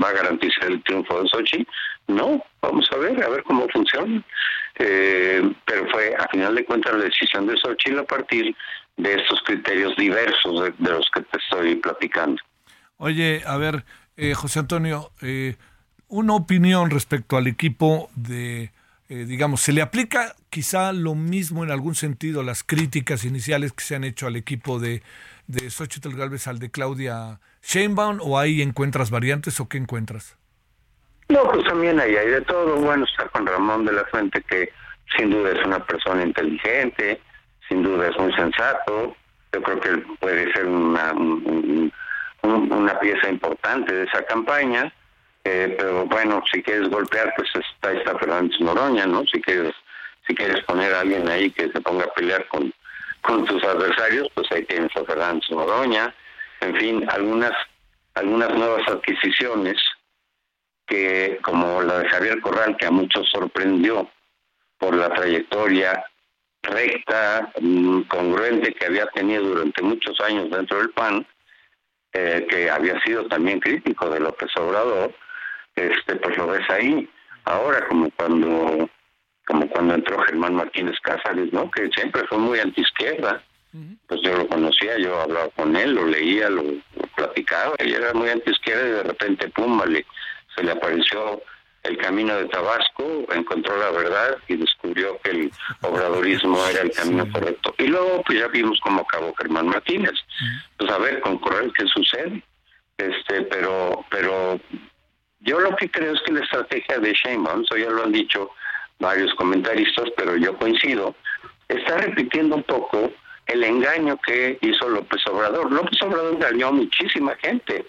va 0.00 0.10
a 0.10 0.12
garantizar 0.12 0.70
el 0.70 0.80
triunfo 0.84 1.20
de 1.20 1.28
Sochi. 1.28 1.66
No, 2.06 2.40
vamos 2.62 2.88
a 2.92 2.96
ver, 2.98 3.20
a 3.24 3.28
ver 3.28 3.42
cómo 3.42 3.68
funciona. 3.70 4.22
Eh, 4.78 5.42
pero 5.64 5.88
fue, 5.90 6.14
a 6.16 6.28
final 6.28 6.54
de 6.54 6.64
cuentas, 6.64 6.92
la 6.92 7.04
decisión 7.04 7.48
de 7.48 7.56
Sochi 7.56 7.96
a 7.96 8.04
partir 8.04 8.54
de 8.96 9.14
estos 9.14 9.42
criterios 9.42 9.96
diversos 9.96 10.62
de, 10.62 10.72
los 10.78 11.10
que 11.12 11.22
te 11.22 11.38
estoy 11.38 11.74
platicando. 11.76 12.40
Oye, 12.98 13.42
a 13.44 13.56
ver, 13.56 13.84
eh, 14.16 14.34
José 14.34 14.60
Antonio, 14.60 15.10
eh, 15.20 15.56
una 16.06 16.34
opinión 16.34 16.90
respecto 16.90 17.36
al 17.36 17.48
equipo 17.48 18.08
de 18.14 18.70
eh, 19.10 19.24
digamos, 19.24 19.60
¿se 19.60 19.72
le 19.72 19.82
aplica 19.82 20.36
quizá 20.50 20.92
lo 20.92 21.16
mismo 21.16 21.64
en 21.64 21.72
algún 21.72 21.96
sentido 21.96 22.44
las 22.44 22.62
críticas 22.62 23.24
iniciales 23.24 23.72
que 23.72 23.82
se 23.82 23.96
han 23.96 24.04
hecho 24.04 24.28
al 24.28 24.36
equipo 24.36 24.78
de, 24.78 25.02
de 25.48 25.68
Xochitl 25.68 26.16
Galvez 26.16 26.46
al 26.46 26.60
de 26.60 26.70
Claudia 26.70 27.40
Sheinbaum 27.60 28.20
o 28.22 28.38
ahí 28.38 28.62
encuentras 28.62 29.10
variantes 29.10 29.58
o 29.58 29.68
qué 29.68 29.78
encuentras? 29.78 30.36
No, 31.28 31.42
pues 31.42 31.64
también 31.64 31.98
ahí 31.98 32.14
hay 32.14 32.28
de 32.28 32.40
todo. 32.42 32.76
Bueno, 32.76 33.04
está 33.04 33.26
con 33.30 33.46
Ramón 33.46 33.84
de 33.84 33.94
la 33.94 34.04
Fuente, 34.04 34.42
que 34.42 34.72
sin 35.18 35.30
duda 35.30 35.50
es 35.58 35.66
una 35.66 35.84
persona 35.84 36.22
inteligente, 36.22 37.20
sin 37.68 37.82
duda 37.82 38.08
es 38.08 38.16
muy 38.16 38.32
sensato, 38.34 39.16
yo 39.52 39.60
creo 39.60 39.80
que 39.80 39.96
puede 40.20 40.52
ser 40.52 40.66
una, 40.66 41.12
una 42.42 43.00
pieza 43.00 43.28
importante 43.28 43.92
de 43.92 44.04
esa 44.04 44.24
campaña, 44.26 44.92
eh, 45.44 45.74
pero 45.78 46.06
bueno, 46.06 46.42
si 46.52 46.62
quieres 46.62 46.88
golpear, 46.88 47.32
pues 47.36 47.48
está, 47.54 47.92
está 47.92 48.18
Fernández 48.18 48.60
Noroña, 48.60 49.06
¿no? 49.06 49.24
Si 49.26 49.40
quieres, 49.40 49.74
si 50.26 50.34
quieres 50.34 50.62
poner 50.64 50.92
a 50.94 51.00
alguien 51.00 51.28
ahí 51.28 51.50
que 51.50 51.70
se 51.70 51.80
ponga 51.80 52.04
a 52.04 52.14
pelear 52.14 52.46
con, 52.48 52.72
con 53.22 53.44
tus 53.46 53.62
adversarios, 53.64 54.28
pues 54.34 54.50
ahí 54.52 54.64
tienes 54.64 54.94
a 54.96 55.04
Fernández 55.04 55.50
Noroña, 55.50 56.14
en 56.60 56.76
fin, 56.76 57.08
algunas, 57.10 57.52
algunas 58.14 58.54
nuevas 58.54 58.86
adquisiciones 58.88 59.76
que, 60.86 61.38
como 61.42 61.80
la 61.82 62.00
de 62.00 62.08
Javier 62.08 62.40
Corral, 62.40 62.76
que 62.76 62.86
a 62.86 62.90
muchos 62.90 63.30
sorprendió 63.30 64.10
por 64.78 64.94
la 64.94 65.08
trayectoria 65.10 66.04
recta, 66.62 67.50
mm, 67.60 68.02
congruente 68.02 68.74
que 68.74 68.86
había 68.86 69.06
tenido 69.06 69.44
durante 69.44 69.82
muchos 69.82 70.20
años 70.20 70.50
dentro 70.50 70.78
del 70.78 70.90
PAN, 70.90 71.26
eh, 72.12 72.46
que 72.50 72.70
había 72.70 73.00
sido 73.02 73.26
también 73.26 73.60
crítico 73.60 74.10
de 74.10 74.20
López 74.20 74.50
Obrador, 74.56 75.14
este, 75.76 76.16
pues 76.16 76.36
lo 76.36 76.48
ves 76.48 76.68
ahí. 76.70 77.08
Ahora, 77.44 77.86
como 77.88 78.10
cuando 78.10 78.88
como 79.46 79.68
cuando 79.68 79.94
entró 79.94 80.18
Germán 80.22 80.54
Martínez 80.54 80.96
Cázares, 81.02 81.52
¿no? 81.52 81.70
Que 81.70 81.88
siempre 81.88 82.24
fue 82.28 82.38
muy 82.38 82.60
antiizquierda. 82.60 83.42
Pues 84.06 84.20
yo 84.22 84.36
lo 84.36 84.48
conocía, 84.48 84.98
yo 84.98 85.20
hablaba 85.20 85.48
con 85.50 85.76
él, 85.76 85.94
lo 85.94 86.04
leía, 86.04 86.50
lo, 86.50 86.62
platicaba, 87.16 87.74
y 87.78 87.92
era 87.92 88.12
muy 88.14 88.28
antiizquierda 88.28 88.88
y 88.88 88.90
de 88.90 89.02
repente, 89.04 89.48
pum, 89.50 89.80
se 90.56 90.62
le 90.64 90.72
apareció 90.72 91.40
el 91.84 91.96
camino 91.98 92.36
de 92.36 92.46
Tabasco, 92.46 93.26
encontró 93.32 93.76
la 93.76 93.90
verdad 93.90 94.36
y 94.48 94.56
descubrió 94.56 95.18
que 95.22 95.30
el 95.30 95.52
obradorismo 95.82 96.58
era 96.70 96.82
el 96.82 96.90
camino 96.90 97.30
correcto. 97.32 97.74
Y 97.78 97.86
luego 97.86 98.22
pues 98.26 98.40
ya 98.40 98.48
vimos 98.48 98.78
cómo 98.82 99.02
acabó 99.02 99.34
Germán 99.34 99.68
Martínez. 99.68 100.14
Pues 100.76 100.90
a 100.90 100.98
ver, 100.98 101.20
con 101.20 101.38
Corral, 101.38 101.72
¿qué 101.76 101.86
sucede? 101.86 102.42
Este, 102.98 103.42
pero, 103.42 104.04
pero 104.10 104.60
yo 105.40 105.60
lo 105.60 105.74
que 105.76 105.90
creo 105.90 106.14
es 106.14 106.20
que 106.22 106.32
la 106.32 106.44
estrategia 106.44 106.98
de 106.98 107.12
Sheinbaum, 107.12 107.62
eso 107.62 107.76
ya 107.76 107.90
lo 107.90 108.04
han 108.04 108.12
dicho 108.12 108.50
varios 108.98 109.34
comentaristas, 109.34 110.10
pero 110.16 110.36
yo 110.36 110.56
coincido, 110.56 111.14
está 111.68 111.98
repitiendo 111.98 112.56
un 112.56 112.62
poco 112.62 113.12
el 113.46 113.64
engaño 113.64 114.18
que 114.18 114.58
hizo 114.60 114.88
López 114.88 115.26
Obrador. 115.26 115.72
López 115.72 116.00
Obrador 116.02 116.34
engañó 116.34 116.68
a 116.68 116.72
muchísima 116.72 117.34
gente 117.36 117.86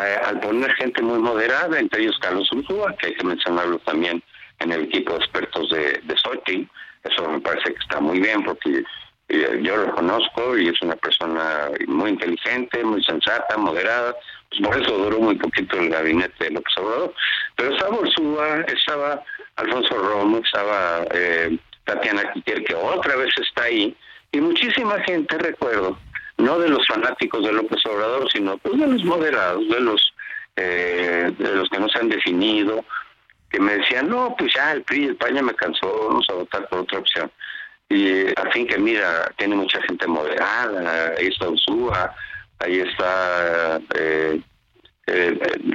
eh, 0.00 0.16
al 0.24 0.40
poner 0.40 0.72
gente 0.74 1.02
muy 1.02 1.18
moderada, 1.18 1.78
entre 1.78 2.02
ellos 2.02 2.18
Carlos 2.20 2.50
Urzúa, 2.52 2.94
que 2.96 3.08
hay 3.08 3.14
que 3.14 3.24
mencionarlo 3.24 3.78
también 3.80 4.22
en 4.60 4.72
el 4.72 4.84
equipo 4.84 5.12
de 5.12 5.18
expertos 5.18 5.70
de, 5.70 6.00
de 6.04 6.66
Eso 7.04 7.28
me 7.28 7.40
parece 7.40 7.74
que 7.74 7.80
está 7.80 8.00
muy 8.00 8.20
bien 8.20 8.44
porque 8.44 8.84
eh, 9.28 9.60
yo 9.62 9.76
lo 9.76 9.94
conozco 9.94 10.56
y 10.56 10.68
es 10.68 10.80
una 10.82 10.96
persona 10.96 11.70
muy 11.86 12.10
inteligente, 12.10 12.84
muy 12.84 13.02
sensata, 13.04 13.56
moderada. 13.56 14.14
Pues 14.58 14.68
por 14.68 14.82
eso 14.82 14.96
duró 14.96 15.18
muy 15.20 15.34
poquito 15.36 15.78
el 15.78 15.90
gabinete 15.90 16.44
de 16.44 16.50
López 16.50 16.74
Obrador. 16.78 17.14
Pero 17.56 17.74
estaba 17.74 17.98
Urzúa, 17.98 18.60
estaba 18.62 19.22
Alfonso 19.56 19.98
Romo, 19.98 20.38
estaba 20.38 21.04
eh, 21.12 21.56
Tatiana 21.84 22.32
Quiquer, 22.32 22.64
que 22.64 22.74
otra 22.74 23.16
vez 23.16 23.30
está 23.38 23.64
ahí. 23.64 23.96
Y 24.32 24.40
muchísima 24.40 25.00
gente, 25.00 25.38
recuerdo, 25.38 25.98
no 26.38 26.58
de 26.58 26.68
los 26.68 26.86
fanáticos 26.86 27.44
de 27.44 27.52
López 27.52 27.84
Obrador, 27.86 28.30
sino 28.32 28.58
pues 28.58 28.78
de 28.78 28.86
los 28.86 29.04
moderados, 29.04 29.68
de 29.68 29.80
los 29.80 30.12
eh, 30.56 31.32
de 31.36 31.54
los 31.54 31.68
que 31.68 31.80
no 31.80 31.88
se 31.88 31.98
han 31.98 32.08
definido, 32.08 32.84
que 33.50 33.58
me 33.58 33.76
decían, 33.76 34.08
no, 34.08 34.34
pues 34.38 34.52
ya 34.54 34.72
el 34.72 34.82
PRI 34.82 35.06
el 35.06 35.16
PAN 35.16 35.44
me 35.44 35.54
cansó, 35.54 36.08
vamos 36.08 36.26
a 36.30 36.34
votar 36.34 36.68
por 36.68 36.80
otra 36.80 37.00
opción. 37.00 37.30
Y 37.88 38.06
eh, 38.06 38.34
al 38.36 38.52
fin 38.52 38.66
que 38.66 38.78
mira, 38.78 39.32
tiene 39.36 39.56
mucha 39.56 39.82
gente 39.82 40.06
moderada, 40.06 41.12
ahí 41.18 41.26
está 41.26 41.48
Usúa, 41.48 42.14
ahí 42.64 42.80
está 42.80 43.80
eh, 43.94 44.40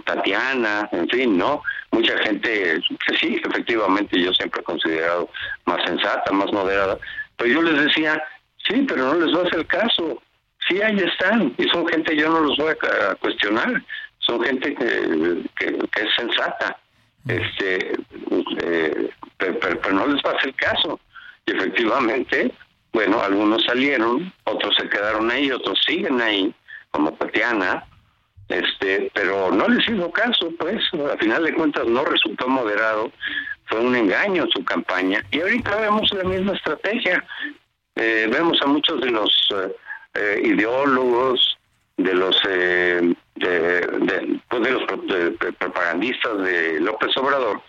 Tatiana, 0.06 0.90
en 0.92 1.08
fin, 1.10 1.38
¿no? 1.38 1.62
Mucha 1.92 2.18
gente 2.20 2.82
que 3.08 3.18
sí, 3.18 3.42
efectivamente 3.44 4.20
yo 4.20 4.34
siempre 4.34 4.62
he 4.62 4.64
considerado 4.64 5.30
más 5.66 5.84
sensata, 5.86 6.32
más 6.32 6.52
moderada, 6.52 6.98
pero 7.38 7.52
yo 7.52 7.62
les 7.62 7.86
decía, 7.86 8.22
sí, 8.68 8.86
pero 8.88 9.14
no 9.14 9.26
les 9.26 9.36
va 9.36 9.44
a 9.44 9.48
hacer 9.48 9.66
caso, 9.68 10.22
sí, 10.68 10.82
ahí 10.82 10.98
están, 10.98 11.54
y 11.58 11.64
son 11.70 11.88
gente, 11.88 12.16
yo 12.16 12.30
no 12.30 12.42
los 12.42 12.58
voy 12.58 12.72
a, 12.72 13.16
cuestionar, 13.16 13.82
son 14.20 14.44
gente 14.44 14.74
que, 14.76 15.44
que, 15.58 16.02
es 16.02 16.16
sensata, 16.18 16.78
este, 17.28 17.94
eh, 18.62 19.10
pero, 19.38 19.94
no 19.94 20.08
les 20.08 20.24
va 20.24 20.32
a 20.32 20.38
hacer 20.38 20.54
caso. 20.56 21.00
Y 21.46 21.52
efectivamente, 21.52 22.52
bueno, 22.94 23.22
algunos 23.22 23.64
salieron, 23.64 24.32
otros 24.44 24.76
se 24.76 24.90
quedaron 24.90 25.30
ahí, 25.32 25.52
otros 25.52 25.80
siguen 25.86 26.22
ahí, 26.22 26.54
como 26.92 27.14
Tatiana, 27.14 27.86
este, 28.48 29.12
pero 29.14 29.52
no 29.52 29.68
les 29.68 29.88
hizo 29.88 30.12
caso, 30.12 30.52
pues, 30.58 30.84
al 30.94 31.20
final 31.20 31.44
de 31.44 31.54
cuentas 31.54 31.86
no 31.86 32.04
resultó 32.04 32.48
moderado, 32.48 33.12
fue 33.66 33.80
un 33.80 33.96
engaño 33.96 34.48
su 34.52 34.64
campaña, 34.66 35.24
y 35.32 35.42
ahorita 35.42 35.76
vemos 35.78 36.12
la 36.14 36.24
misma 36.24 36.54
estrategia, 36.54 37.24
eh, 37.96 38.28
vemos 38.32 38.60
a 38.62 38.66
muchos 38.66 39.02
de 39.02 39.12
los 39.12 39.50
eh, 39.56 39.76
eh, 40.16 40.42
ideólogos, 40.44 41.60
de 41.98 42.14
los 42.14 42.42
eh, 42.48 43.14
de, 43.36 44.40
pues 44.50 44.64
de, 44.64 44.72
los 44.72 44.84
propagandistas 45.60 46.42
de 46.42 46.80
López 46.80 47.16
Obrador, 47.18 47.62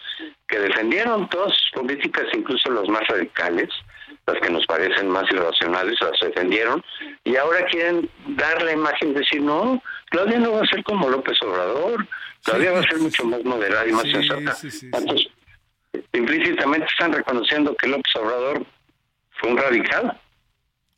que 0.47 0.59
defendieron 0.59 1.29
todas 1.29 1.53
sus 1.55 1.83
políticas, 1.83 2.25
incluso 2.33 2.71
los 2.71 2.89
más 2.89 3.07
radicales, 3.09 3.68
las 4.33 4.41
que 4.41 4.51
nos 4.51 4.66
parecen 4.66 5.09
más 5.09 5.24
irracionales, 5.31 5.99
las 6.01 6.18
defendieron, 6.20 6.83
y 7.24 7.37
ahora 7.37 7.64
quieren 7.66 8.09
dar 8.28 8.62
la 8.62 8.72
imagen 8.72 9.12
de 9.12 9.20
decir, 9.20 9.43
no, 9.43 9.83
Claudia 10.11 10.39
no 10.39 10.53
va 10.53 10.62
a 10.62 10.66
ser 10.66 10.83
como 10.85 11.09
López 11.09 11.41
Obrador, 11.43 12.07
Claudia 12.43 12.72
va 12.72 12.81
a 12.81 12.83
ser 12.83 12.99
mucho 12.99 13.24
más 13.24 13.45
moderada 13.45 13.87
y 13.87 13.93
más 13.93 14.05
sensata. 14.05 14.57
Entonces, 14.83 15.28
implícitamente 16.12 16.87
están 16.87 17.12
reconociendo 17.12 17.74
que 17.76 17.89
López 17.89 18.14
Obrador 18.16 18.66
fue 19.33 19.51
un 19.51 19.59
radical. 19.59 20.20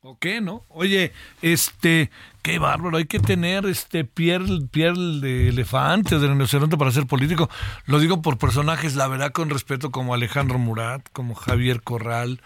¿O 0.05 0.19
qué, 0.19 0.41
no? 0.41 0.65
Oye, 0.69 1.13
este, 1.43 2.11
qué 2.43 2.59
bárbaro, 2.59 2.97
hay 2.97 3.05
que 3.05 3.21
tener 3.21 3.67
este 3.67 4.05
piel, 4.05 4.69
piel 4.69 5.21
de 5.21 5.49
elefante, 5.51 6.19
de 6.19 6.27
rinoceronte 6.27 6.77
para 6.77 6.91
ser 6.91 7.07
político. 7.07 7.49
Lo 7.87 8.01
digo 8.01 8.21
por 8.21 8.37
personajes, 8.37 8.97
la 8.97 9.07
verdad, 9.07 9.31
con 9.31 9.49
respeto, 9.49 9.93
como 9.93 10.13
Alejandro 10.13 10.59
Murat, 10.59 11.09
como 11.13 11.37
Javier 11.37 11.83
Corral, 11.83 12.41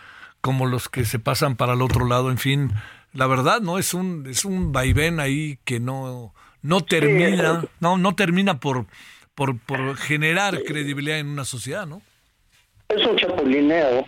como 0.47 0.66
los 0.66 0.88
que 0.88 1.05
se 1.05 1.18
pasan 1.18 1.57
para 1.57 1.72
el 1.72 1.82
otro 1.82 2.07
lado, 2.07 2.30
en 2.30 2.38
fin, 2.38 2.70
la 3.12 3.26
verdad, 3.26 3.61
¿no? 3.61 3.78
Es 3.78 3.94
un, 3.94 4.28
es 4.30 4.44
un 4.44 4.70
vaivén 4.70 5.18
ahí 5.18 5.59
que 5.64 5.80
no, 5.80 6.32
no 6.62 6.82
termina, 6.82 7.64
no, 7.80 7.99
no 7.99 8.14
termina 8.14 8.61
por, 8.61 8.86
por, 9.34 9.59
por 9.59 9.97
generar 9.97 10.62
credibilidad 10.62 11.18
en 11.18 11.26
una 11.26 11.44
sociedad, 11.44 11.84
¿no? 11.84 12.01
Es 12.88 13.05
un 13.05 13.16
chapulineo 13.16 14.07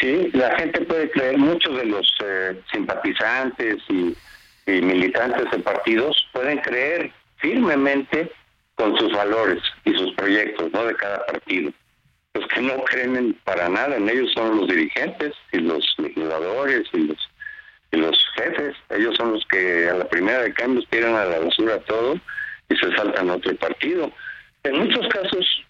Sí, 0.00 0.30
la 0.32 0.56
gente 0.56 0.80
puede 0.82 1.10
creer, 1.10 1.38
muchos 1.38 1.76
de 1.76 1.84
los 1.86 2.06
eh, 2.24 2.60
simpatizantes 2.72 3.76
y, 3.88 4.16
militantes 4.66 5.50
de 5.50 5.60
partidos 5.60 6.28
pueden 6.32 6.58
creer 6.58 7.10
firmemente 7.36 8.30
con 8.74 8.94
sus 8.98 9.10
valores 9.12 9.62
y 9.86 9.94
sus 9.94 10.12
proyectos 10.12 10.70
¿no? 10.72 10.84
de 10.84 10.94
cada 10.94 11.24
partido. 11.24 11.72
Los 12.38 12.48
que 12.50 12.60
no 12.60 12.84
creen 12.84 13.36
para 13.42 13.68
nada 13.68 13.96
en 13.96 14.08
ellos 14.08 14.30
son 14.32 14.58
los 14.58 14.68
dirigentes 14.68 15.34
y 15.50 15.58
los 15.58 15.84
legisladores 15.98 16.86
y 16.92 16.98
los 16.98 17.28
y 17.90 17.96
los 17.96 18.16
jefes. 18.36 18.76
Ellos 18.90 19.16
son 19.16 19.32
los 19.32 19.44
que 19.46 19.88
a 19.88 19.94
la 19.94 20.08
primera 20.08 20.42
de 20.42 20.52
cambios 20.52 20.86
tiran 20.88 21.16
a 21.16 21.24
la 21.24 21.40
basura 21.40 21.78
todo 21.80 22.14
y 22.68 22.76
se 22.76 22.94
saltan 22.94 23.30
a 23.30 23.34
otro 23.34 23.56
partido. 23.56 24.12
En 24.62 24.78
muchos 24.78 25.08
casos 25.08 25.64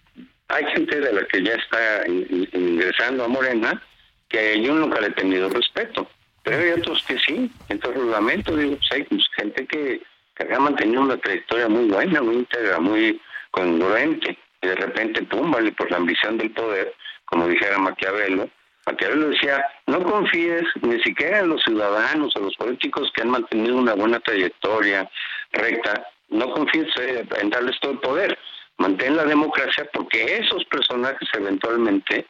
hay 0.49 0.63
gente 0.75 0.99
de 0.99 1.11
la 1.11 1.25
que 1.25 1.43
ya 1.43 1.53
está 1.53 2.03
ingresando 2.07 3.23
a 3.23 3.27
Morena 3.27 3.81
que 4.27 4.61
yo 4.61 4.75
nunca 4.75 5.01
le 5.01 5.07
he 5.07 5.11
tenido 5.11 5.49
respeto, 5.49 6.07
pero 6.43 6.61
hay 6.61 6.79
otros 6.79 7.03
que 7.07 7.17
sí, 7.17 7.49
entonces 7.69 8.03
lamento, 8.03 8.55
digo, 8.55 8.75
pues 8.75 8.91
hay 8.91 9.03
pues, 9.05 9.23
gente 9.35 9.65
que, 9.65 10.03
que 10.35 10.53
ha 10.53 10.59
mantenido 10.59 11.01
una 11.01 11.17
trayectoria 11.17 11.67
muy 11.67 11.85
buena, 11.85 12.21
muy 12.21 12.35
íntegra, 12.35 12.79
muy 12.79 13.19
congruente, 13.49 14.37
y 14.61 14.67
de 14.67 14.75
repente, 14.75 15.23
pum, 15.23 15.51
vale, 15.51 15.71
por 15.71 15.89
la 15.91 15.97
ambición 15.97 16.37
del 16.37 16.51
poder, 16.51 16.93
como 17.25 17.47
dijera 17.47 17.77
Maquiavelo, 17.77 18.49
Maquiavelo 18.85 19.29
decía, 19.29 19.63
no 19.87 20.03
confíes 20.03 20.63
ni 20.81 20.99
siquiera 21.01 21.39
en 21.39 21.49
los 21.49 21.61
ciudadanos 21.63 22.35
o 22.35 22.39
los 22.39 22.55
políticos 22.55 23.11
que 23.13 23.21
han 23.21 23.29
mantenido 23.29 23.77
una 23.77 23.93
buena 23.93 24.19
trayectoria 24.19 25.09
recta, 25.51 26.07
no 26.29 26.51
confíes 26.51 26.87
eh, 26.99 27.25
en 27.39 27.49
darles 27.49 27.79
todo 27.79 27.93
el 27.93 27.99
poder, 27.99 28.37
mantén 28.77 29.15
la 29.15 29.25
democracia 29.25 29.87
porque 29.93 30.37
esos 30.37 30.65
personajes 30.65 31.29
eventualmente 31.33 32.25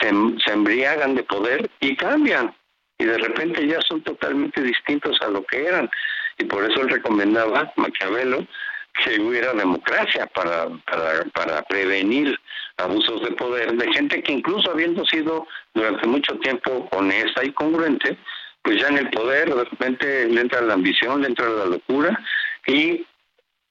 se, 0.00 0.08
embriagan 0.52 1.14
de 1.14 1.22
poder 1.24 1.70
y 1.80 1.96
cambian. 1.96 2.54
Y 2.98 3.04
de 3.04 3.18
repente 3.18 3.66
ya 3.66 3.80
son 3.80 4.02
totalmente 4.02 4.62
distintos 4.62 5.20
a 5.22 5.28
lo 5.28 5.42
que 5.44 5.66
eran. 5.66 5.90
Y 6.38 6.44
por 6.44 6.64
eso 6.64 6.82
él 6.82 6.90
recomendaba, 6.90 7.72
Maquiavelo, 7.76 8.46
que 8.92 9.20
hubiera 9.20 9.52
democracia 9.54 10.26
para, 10.26 10.68
para, 10.90 11.24
para 11.34 11.62
prevenir 11.62 12.38
abusos 12.76 13.22
de 13.22 13.32
poder 13.32 13.72
de 13.72 13.92
gente 13.92 14.22
que 14.22 14.32
incluso 14.32 14.70
habiendo 14.70 15.04
sido 15.06 15.46
durante 15.74 16.06
mucho 16.06 16.36
tiempo 16.38 16.88
honesta 16.92 17.44
y 17.44 17.52
congruente, 17.52 18.18
pues 18.62 18.80
ya 18.80 18.88
en 18.88 18.98
el 18.98 19.10
poder 19.10 19.54
de 19.54 19.64
repente 19.64 20.28
le 20.28 20.40
entra 20.40 20.60
la 20.60 20.74
ambición, 20.74 21.22
le 21.22 21.28
entra 21.28 21.48
la 21.48 21.66
locura 21.66 22.18
y 22.66 23.04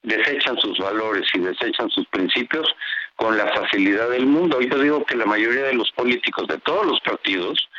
desechan 0.03 0.57
sus 0.57 0.77
valores 0.79 1.27
y 1.33 1.39
desechan 1.39 1.89
sus 1.89 2.05
principios 2.07 2.67
con 3.15 3.37
la 3.37 3.47
facilidad 3.53 4.09
del 4.09 4.25
mundo. 4.25 4.59
Yo 4.59 4.79
digo 4.79 5.05
que 5.05 5.15
la 5.15 5.25
mayoría 5.25 5.63
de 5.63 5.75
los 5.75 5.91
políticos 5.91 6.47
de 6.47 6.57
todos 6.59 6.85
los 6.85 6.99
partidos, 7.01 7.69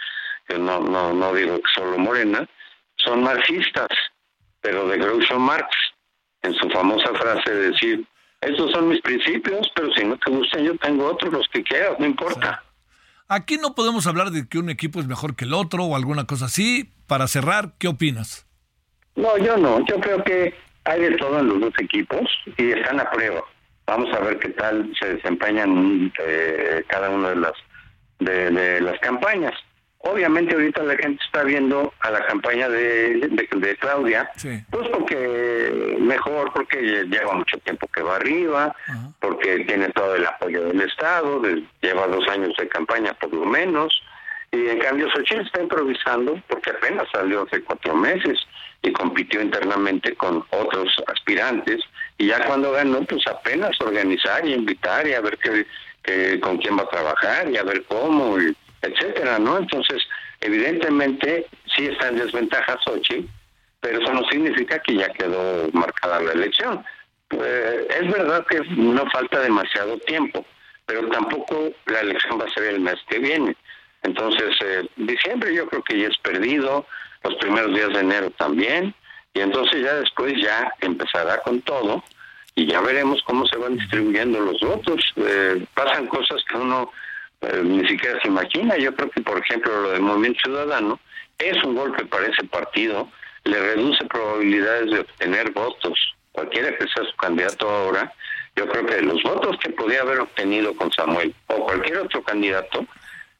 que 0.46 0.58
no, 0.58 0.80
no, 0.80 1.12
no 1.12 1.34
digo 1.34 1.56
que 1.56 1.70
solo 1.74 1.98
Morena, 1.98 2.48
son 2.96 3.22
marxistas, 3.22 3.88
pero 4.60 4.86
de 4.86 4.98
Groucho 4.98 5.38
Marx, 5.38 5.68
en 6.42 6.54
su 6.54 6.68
famosa 6.70 7.08
frase 7.14 7.50
de 7.50 7.70
decir, 7.70 8.06
estos 8.40 8.72
son 8.72 8.88
mis 8.88 9.00
principios, 9.00 9.70
pero 9.74 9.92
si 9.94 10.04
no 10.04 10.16
te 10.18 10.30
gustan 10.30 10.64
yo 10.64 10.76
tengo 10.78 11.06
otros, 11.06 11.32
los 11.32 11.48
que 11.48 11.62
quieras, 11.62 11.98
no 11.98 12.06
importa. 12.06 12.62
Aquí 13.28 13.56
no 13.56 13.74
podemos 13.74 14.06
hablar 14.06 14.30
de 14.30 14.48
que 14.48 14.58
un 14.58 14.68
equipo 14.68 15.00
es 15.00 15.06
mejor 15.06 15.36
que 15.36 15.44
el 15.44 15.54
otro 15.54 15.84
o 15.84 15.96
alguna 15.96 16.26
cosa 16.26 16.46
así. 16.46 16.92
Para 17.06 17.28
cerrar, 17.28 17.72
¿qué 17.78 17.88
opinas? 17.88 18.46
No, 19.16 19.38
yo 19.38 19.56
no. 19.56 19.84
Yo 19.86 19.98
creo 20.00 20.22
que 20.22 20.54
hay 20.84 21.00
de 21.00 21.16
todo 21.16 21.38
en 21.38 21.48
los 21.48 21.60
dos 21.60 21.72
equipos 21.78 22.28
y 22.58 22.72
están 22.72 23.00
a 23.00 23.10
prueba. 23.10 23.42
Vamos 23.86 24.12
a 24.12 24.20
ver 24.20 24.38
qué 24.38 24.50
tal 24.50 24.92
se 24.98 25.14
desempeñan 25.14 26.12
eh, 26.18 26.84
cada 26.88 27.10
una 27.10 27.30
de 27.30 27.36
las 27.36 27.52
de, 28.20 28.80
las 28.80 28.98
campañas. 29.00 29.52
Obviamente 30.04 30.54
ahorita 30.54 30.82
la 30.82 30.96
gente 30.96 31.22
está 31.24 31.44
viendo 31.44 31.94
a 32.00 32.10
la 32.10 32.26
campaña 32.26 32.68
de, 32.68 33.28
de, 33.28 33.76
Claudia, 33.76 34.28
pues 34.70 34.88
porque 34.88 35.96
mejor, 36.00 36.52
porque 36.52 37.06
lleva 37.08 37.34
mucho 37.34 37.56
tiempo 37.58 37.86
que 37.86 38.02
va 38.02 38.16
arriba, 38.16 38.74
porque 39.20 39.60
tiene 39.60 39.88
todo 39.90 40.16
el 40.16 40.26
apoyo 40.26 40.64
del 40.64 40.80
Estado, 40.80 41.40
lleva 41.80 42.08
dos 42.08 42.26
años 42.28 42.52
de 42.58 42.68
campaña 42.68 43.14
por 43.14 43.32
lo 43.32 43.44
menos, 43.44 44.02
y 44.50 44.68
en 44.68 44.78
cambio 44.80 45.08
Xochitl 45.10 45.46
está 45.46 45.62
improvisando 45.62 46.40
porque 46.48 46.70
apenas 46.70 47.06
salió 47.10 47.42
hace 47.42 47.62
cuatro 47.62 47.94
meses 47.94 48.38
y 48.82 48.92
compitió 48.92 49.40
internamente 49.40 50.14
con 50.16 50.44
otros 50.50 50.94
aspirantes 51.06 51.80
y 52.18 52.26
ya 52.26 52.44
cuando 52.44 52.72
ganó 52.72 53.02
pues 53.04 53.26
apenas 53.28 53.80
organizar 53.80 54.44
y 54.44 54.52
invitar 54.52 55.06
y 55.06 55.14
a 55.14 55.20
ver 55.20 55.38
qué, 55.38 56.40
con 56.40 56.58
quién 56.58 56.76
va 56.76 56.82
a 56.82 56.88
trabajar 56.88 57.48
y 57.50 57.56
a 57.56 57.62
ver 57.62 57.82
cómo 57.84 58.38
y 58.38 58.54
etcétera 58.82 59.38
no 59.38 59.58
entonces 59.58 60.02
evidentemente 60.40 61.46
sí 61.74 61.86
está 61.86 62.08
en 62.08 62.16
desventaja 62.16 62.78
Xochitl 62.84 63.28
pero 63.80 64.00
eso 64.00 64.12
no 64.12 64.22
significa 64.28 64.78
que 64.80 64.94
ya 64.94 65.08
quedó 65.08 65.68
marcada 65.72 66.20
la 66.20 66.30
elección. 66.32 66.84
Eh, 67.30 67.88
es 68.00 68.12
verdad 68.12 68.46
que 68.48 68.60
no 68.76 69.04
falta 69.10 69.40
demasiado 69.40 69.98
tiempo 69.98 70.46
pero 70.86 71.08
tampoco 71.08 71.70
la 71.86 72.00
elección 72.00 72.40
va 72.40 72.44
a 72.44 72.50
ser 72.50 72.64
el 72.74 72.80
mes 72.80 72.96
que 73.08 73.18
viene. 73.18 73.56
Entonces 74.02 74.54
eh, 74.64 74.86
diciembre 74.96 75.54
yo 75.54 75.66
creo 75.68 75.82
que 75.82 75.98
ya 75.98 76.08
es 76.08 76.18
perdido 76.18 76.86
los 77.22 77.34
primeros 77.36 77.74
días 77.74 77.92
de 77.92 78.00
enero 78.00 78.30
también, 78.32 78.94
y 79.34 79.40
entonces 79.40 79.82
ya 79.82 79.94
después 79.94 80.34
ya 80.42 80.72
empezará 80.80 81.38
con 81.38 81.60
todo 81.62 82.02
y 82.54 82.66
ya 82.66 82.80
veremos 82.80 83.22
cómo 83.22 83.46
se 83.46 83.56
van 83.56 83.76
distribuyendo 83.76 84.40
los 84.40 84.60
votos. 84.60 85.00
Eh, 85.16 85.64
pasan 85.74 86.06
cosas 86.08 86.42
que 86.48 86.56
uno 86.56 86.90
eh, 87.42 87.62
ni 87.62 87.86
siquiera 87.88 88.20
se 88.20 88.28
imagina. 88.28 88.76
Yo 88.76 88.94
creo 88.94 89.10
que, 89.10 89.20
por 89.20 89.38
ejemplo, 89.38 89.82
lo 89.82 89.90
del 89.90 90.02
Movimiento 90.02 90.40
Ciudadano 90.44 91.00
es 91.38 91.62
un 91.64 91.74
golpe 91.74 92.04
para 92.06 92.26
ese 92.26 92.44
partido, 92.44 93.08
le 93.44 93.58
reduce 93.58 94.04
probabilidades 94.06 94.90
de 94.90 95.00
obtener 95.00 95.50
votos, 95.50 95.98
cualquiera 96.32 96.76
que 96.76 96.86
sea 96.88 97.04
su 97.04 97.16
candidato 97.16 97.68
ahora. 97.68 98.12
Yo 98.54 98.68
creo 98.68 98.86
que 98.86 99.00
los 99.02 99.22
votos 99.22 99.56
que 99.58 99.70
podía 99.70 100.02
haber 100.02 100.20
obtenido 100.20 100.74
con 100.76 100.92
Samuel 100.92 101.34
o 101.46 101.64
cualquier 101.64 101.98
otro 101.98 102.22
candidato 102.22 102.86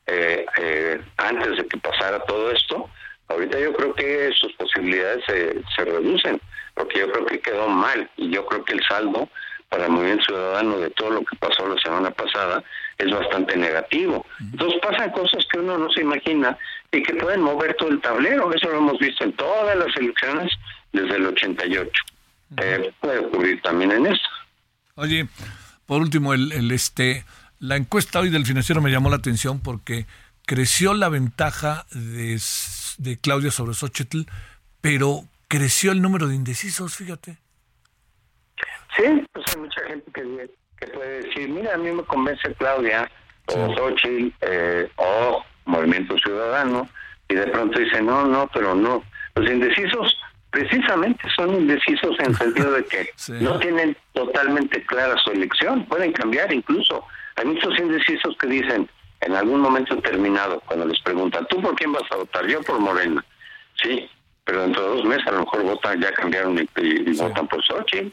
eh, 0.07 1.00
antes 1.18 1.57
de 1.59 1.66
que 1.66 1.78
pasara 1.78 2.18
todo 2.24 2.50
esto, 2.50 2.88
Ahorita 3.32 3.59
yo 3.59 3.72
creo 3.72 3.94
que 3.94 4.30
sus 4.38 4.53
posibilidades 4.55 5.24
se, 5.26 5.62
se 5.74 5.84
reducen, 5.84 6.40
porque 6.74 7.00
yo 7.00 7.11
creo 7.11 7.26
que 7.26 7.40
quedó 7.40 7.68
mal 7.68 8.11
y 8.16 8.30
yo 8.30 8.44
creo 8.46 8.64
que 8.64 8.74
el 8.74 8.82
saldo 8.86 9.28
para 9.73 9.87
el 9.87 9.91
movimiento 9.91 10.25
ciudadano 10.27 10.79
de 10.79 10.91
todo 10.91 11.11
lo 11.11 11.25
que 11.25 11.37
pasó 11.37 11.66
la 11.66 11.81
semana 11.83 12.11
pasada 12.11 12.62
es 12.99 13.11
bastante 13.11 13.57
negativo. 13.57 14.25
Entonces 14.39 14.79
pasan 14.83 15.11
cosas 15.11 15.45
que 15.51 15.59
uno 15.59 15.79
no 15.79 15.91
se 15.91 16.03
imagina 16.03 16.57
y 16.93 17.03
que 17.03 17.14
pueden 17.14 17.41
mover 17.41 17.75
todo 17.75 17.89
el 17.89 18.01
tablero. 18.01 18.53
Eso 18.53 18.68
lo 18.68 18.79
hemos 18.79 18.99
visto 18.99 19.25
en 19.25 19.33
todas 19.33 19.77
las 19.77 19.97
elecciones 19.97 20.53
desde 20.93 21.16
el 21.16 21.27
88. 21.27 21.91
Eh, 22.59 22.93
puede 23.01 23.18
ocurrir 23.18 23.61
también 23.62 23.91
en 23.93 24.07
esto. 24.07 24.29
Oye, 24.95 25.27
por 25.87 26.03
último, 26.03 26.35
el, 26.35 26.53
el, 26.53 26.70
este, 26.70 27.25
la 27.59 27.77
encuesta 27.77 28.20
hoy 28.20 28.29
del 28.29 28.45
financiero 28.47 28.83
me 28.83 28.91
llamó 28.91 29.09
la 29.09 29.16
atención 29.16 29.61
porque 29.61 30.07
creció 30.45 30.93
la 30.93 31.09
ventaja 31.09 31.87
de 31.93 32.39
de 32.99 33.18
Claudia 33.18 33.51
sobre 33.51 33.75
Xochitl, 33.75 34.23
pero 34.81 35.25
creció 35.49 35.93
el 35.93 36.03
número 36.03 36.29
de 36.29 36.35
indecisos, 36.35 36.97
fíjate. 36.97 37.39
Sí, 38.97 39.26
pues 39.32 39.45
hay 39.55 39.61
mucha 39.61 39.80
gente 39.86 40.11
que, 40.12 40.51
que 40.78 40.86
puede 40.88 41.22
decir, 41.22 41.49
mira, 41.49 41.74
a 41.74 41.78
mí 41.78 41.90
me 41.90 42.03
convence 42.05 42.55
Claudia, 42.55 43.11
o 43.47 43.74
Xochitl, 43.74 44.32
eh, 44.43 44.88
o 44.97 45.43
Movimiento 45.64 46.16
Ciudadano, 46.18 46.88
y 47.28 47.34
de 47.34 47.47
pronto 47.47 47.78
dice, 47.78 48.03
no, 48.03 48.26
no, 48.26 48.49
pero 48.53 48.74
no. 48.74 49.03
Los 49.34 49.51
indecisos 49.51 50.16
precisamente 50.51 51.22
son 51.34 51.55
indecisos 51.55 52.18
en 52.20 52.26
el 52.26 52.36
sentido 52.36 52.72
de 52.72 52.84
que 52.84 53.09
no 53.40 53.59
tienen 53.59 53.97
totalmente 54.12 54.84
clara 54.84 55.16
su 55.24 55.30
elección, 55.30 55.84
pueden 55.86 56.12
cambiar 56.12 56.53
incluso. 56.53 57.05
Hay 57.36 57.47
muchos 57.47 57.78
indecisos 57.78 58.36
que 58.38 58.47
dicen, 58.47 58.88
en 59.22 59.34
algún 59.34 59.61
momento 59.61 59.95
determinado, 59.95 60.61
cuando 60.66 60.86
les 60.86 61.01
preguntan, 61.01 61.47
¿tú 61.49 61.61
por 61.62 61.74
quién 61.76 61.93
vas 61.93 62.03
a 62.11 62.16
votar? 62.16 62.47
Yo 62.47 62.61
por 62.62 62.78
Morena. 62.78 63.24
Sí, 63.82 64.09
pero 64.45 64.62
dentro 64.62 64.82
de 64.82 64.88
dos 64.97 65.05
meses 65.05 65.26
a 65.26 65.32
lo 65.32 65.40
mejor 65.40 65.62
votan, 65.62 66.01
ya 66.01 66.12
cambiaron 66.12 66.59
y, 66.59 67.12
votan 67.16 67.49
por 67.49 67.64
Sochi. 67.64 68.12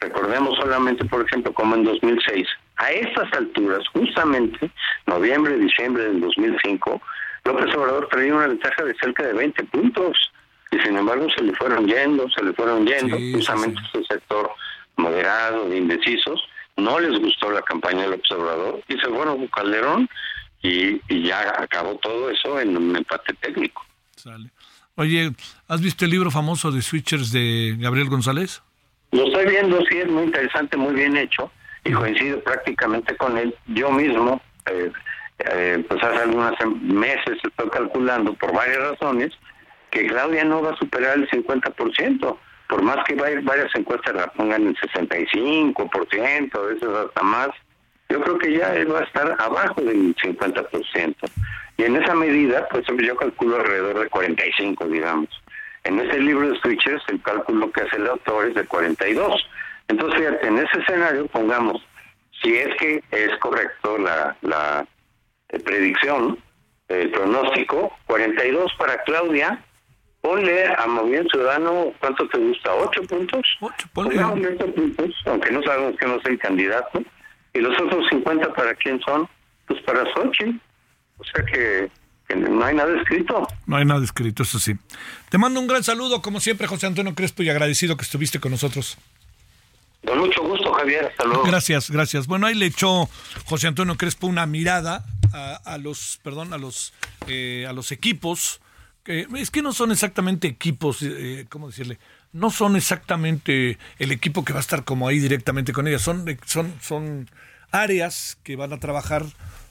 Recordemos 0.00 0.56
solamente, 0.56 1.04
por 1.04 1.24
ejemplo, 1.26 1.52
como 1.52 1.74
en 1.74 1.84
2006, 1.84 2.46
a 2.76 2.90
estas 2.90 3.32
alturas, 3.34 3.86
justamente 3.88 4.70
noviembre, 5.06 5.58
diciembre 5.58 6.04
del 6.04 6.20
2005, 6.20 7.02
López 7.44 7.74
Obrador 7.74 8.08
traía 8.10 8.34
una 8.34 8.46
ventaja 8.46 8.84
de 8.84 8.94
cerca 9.00 9.24
de 9.26 9.32
20 9.34 9.64
puntos. 9.64 10.16
Y 10.72 10.78
sin 10.78 10.96
embargo 10.96 11.26
se 11.36 11.42
le 11.42 11.52
fueron 11.54 11.86
yendo, 11.86 12.30
se 12.30 12.44
le 12.44 12.52
fueron 12.52 12.86
yendo, 12.86 13.18
justamente 13.34 13.80
ese 13.92 14.04
sector 14.04 14.50
moderado, 14.96 15.68
de 15.68 15.78
indecisos, 15.78 16.40
no 16.76 17.00
les 17.00 17.18
gustó 17.20 17.50
la 17.50 17.62
campaña 17.62 18.02
del 18.02 18.14
observador 18.14 18.82
y 18.88 18.94
se 18.94 19.08
fueron 19.08 19.42
a 19.42 19.48
Calderón 19.48 20.08
y, 20.62 21.00
ya 21.26 21.40
acabó 21.58 21.96
todo 21.96 22.30
eso 22.30 22.60
en 22.60 22.76
un 22.76 22.94
empate 22.96 23.34
técnico. 23.34 23.84
Oye, 24.94 25.32
¿has 25.68 25.80
visto 25.80 26.04
el 26.04 26.10
libro 26.10 26.30
famoso 26.30 26.70
de 26.70 26.82
Switchers 26.82 27.32
de 27.32 27.76
Gabriel 27.78 28.08
González? 28.08 28.62
Lo 29.12 29.26
estoy 29.26 29.46
viendo, 29.46 29.80
sí, 29.86 29.98
es 29.98 30.08
muy 30.08 30.24
interesante, 30.24 30.76
muy 30.76 30.94
bien 30.94 31.16
hecho 31.16 31.50
y 31.84 31.92
coincido 31.92 32.40
prácticamente 32.40 33.16
con 33.16 33.36
él. 33.36 33.54
Yo 33.66 33.90
mismo, 33.90 34.40
eh, 34.66 34.90
eh, 35.38 35.84
pues 35.88 36.02
hace 36.02 36.22
algunos 36.22 36.54
meses 36.82 37.38
estoy 37.42 37.68
calculando 37.70 38.34
por 38.34 38.52
varias 38.52 38.78
razones 38.90 39.32
que 39.90 40.06
Claudia 40.06 40.44
no 40.44 40.62
va 40.62 40.70
a 40.70 40.76
superar 40.76 41.16
el 41.16 41.28
50%, 41.28 42.38
por 42.68 42.82
más 42.82 42.98
que 43.04 43.14
varias 43.16 43.74
encuestas 43.74 44.14
la 44.14 44.26
pongan 44.28 44.68
en 44.68 44.76
65%, 44.76 46.54
a 46.54 46.60
veces 46.60 46.88
hasta 46.88 47.22
más 47.22 47.50
yo 48.10 48.20
creo 48.20 48.38
que 48.38 48.58
ya 48.58 48.74
él 48.74 48.92
va 48.92 49.00
a 49.00 49.04
estar 49.04 49.36
abajo 49.38 49.80
del 49.82 50.14
50%. 50.16 51.14
Y 51.76 51.84
en 51.84 51.96
esa 51.96 52.14
medida, 52.14 52.68
pues 52.68 52.84
yo 52.86 53.16
calculo 53.16 53.56
alrededor 53.56 54.00
de 54.00 54.08
45, 54.08 54.86
digamos. 54.88 55.28
En 55.84 55.98
ese 56.00 56.18
libro 56.18 56.48
de 56.48 56.58
Switchers, 56.60 57.02
el 57.08 57.22
cálculo 57.22 57.70
que 57.72 57.82
hace 57.82 57.96
el 57.96 58.06
autor 58.06 58.48
es 58.48 58.54
de 58.54 58.64
42. 58.64 59.46
Entonces, 59.88 60.20
fíjate, 60.20 60.46
en 60.46 60.58
ese 60.58 60.80
escenario, 60.80 61.26
pongamos, 61.26 61.82
si 62.42 62.54
es 62.56 62.74
que 62.76 63.02
es 63.10 63.36
correcto 63.38 63.98
la, 63.98 64.36
la 64.42 64.86
eh, 65.48 65.58
predicción, 65.58 66.38
el 66.88 67.10
pronóstico, 67.10 67.96
42 68.06 68.72
para 68.78 69.02
Claudia, 69.04 69.64
ponle 70.20 70.66
a 70.66 70.86
Movimiento 70.86 71.30
Ciudadano, 71.38 71.92
¿cuánto 71.98 72.28
te 72.28 72.38
gusta? 72.38 72.74
¿8 72.74 73.08
puntos? 73.08 73.46
8, 73.60 73.88
puntos, 74.74 75.14
aunque 75.26 75.50
no 75.50 75.62
sabemos 75.62 75.96
que 75.98 76.06
no 76.06 76.16
es 76.16 76.26
el 76.26 76.38
candidato 76.38 77.02
¿Y 77.52 77.60
los 77.60 77.78
otros 77.80 78.06
50 78.10 78.52
para 78.54 78.74
quién 78.74 79.00
son? 79.00 79.28
Pues 79.66 79.80
para 79.82 80.04
Sochi. 80.12 80.60
O 81.18 81.24
sea 81.24 81.44
que, 81.44 81.90
no 82.36 82.64
hay 82.64 82.74
nada 82.74 82.96
escrito. 83.00 83.46
No 83.66 83.76
hay 83.76 83.84
nada 83.84 84.04
escrito, 84.04 84.42
eso 84.42 84.58
sí. 84.58 84.74
Te 85.28 85.38
mando 85.38 85.60
un 85.60 85.66
gran 85.66 85.84
saludo, 85.84 86.22
como 86.22 86.40
siempre, 86.40 86.66
José 86.66 86.86
Antonio 86.86 87.14
Crespo, 87.14 87.42
y 87.42 87.50
agradecido 87.50 87.96
que 87.96 88.02
estuviste 88.02 88.40
con 88.40 88.52
nosotros. 88.52 88.98
Con 90.06 90.18
mucho 90.18 90.42
gusto, 90.42 90.72
Javier. 90.72 91.06
Hasta 91.06 91.24
luego. 91.24 91.44
Gracias, 91.44 91.90
gracias. 91.90 92.26
Bueno, 92.26 92.46
ahí 92.46 92.54
le 92.54 92.66
echó 92.66 93.08
José 93.44 93.68
Antonio 93.68 93.96
Crespo 93.96 94.26
una 94.26 94.46
mirada 94.46 95.04
a, 95.32 95.78
los, 95.78 96.18
perdón, 96.22 96.52
a 96.52 96.58
los, 96.58 96.92
eh, 97.26 97.66
a 97.68 97.72
los 97.72 97.92
equipos. 97.92 98.60
Que, 99.04 99.26
es 99.36 99.50
que 99.50 99.62
no 99.62 99.72
son 99.72 99.92
exactamente 99.92 100.48
equipos, 100.48 101.02
eh, 101.02 101.46
¿cómo 101.48 101.68
decirle? 101.68 101.98
no 102.32 102.50
son 102.50 102.76
exactamente 102.76 103.78
el 103.98 104.12
equipo 104.12 104.44
que 104.44 104.52
va 104.52 104.60
a 104.60 104.62
estar 104.62 104.84
como 104.84 105.08
ahí 105.08 105.18
directamente 105.18 105.72
con 105.72 105.88
ellas, 105.88 106.02
son, 106.02 106.24
son, 106.46 106.72
son 106.80 107.28
áreas 107.70 108.38
que 108.42 108.56
van 108.56 108.72
a 108.72 108.78
trabajar 108.78 109.26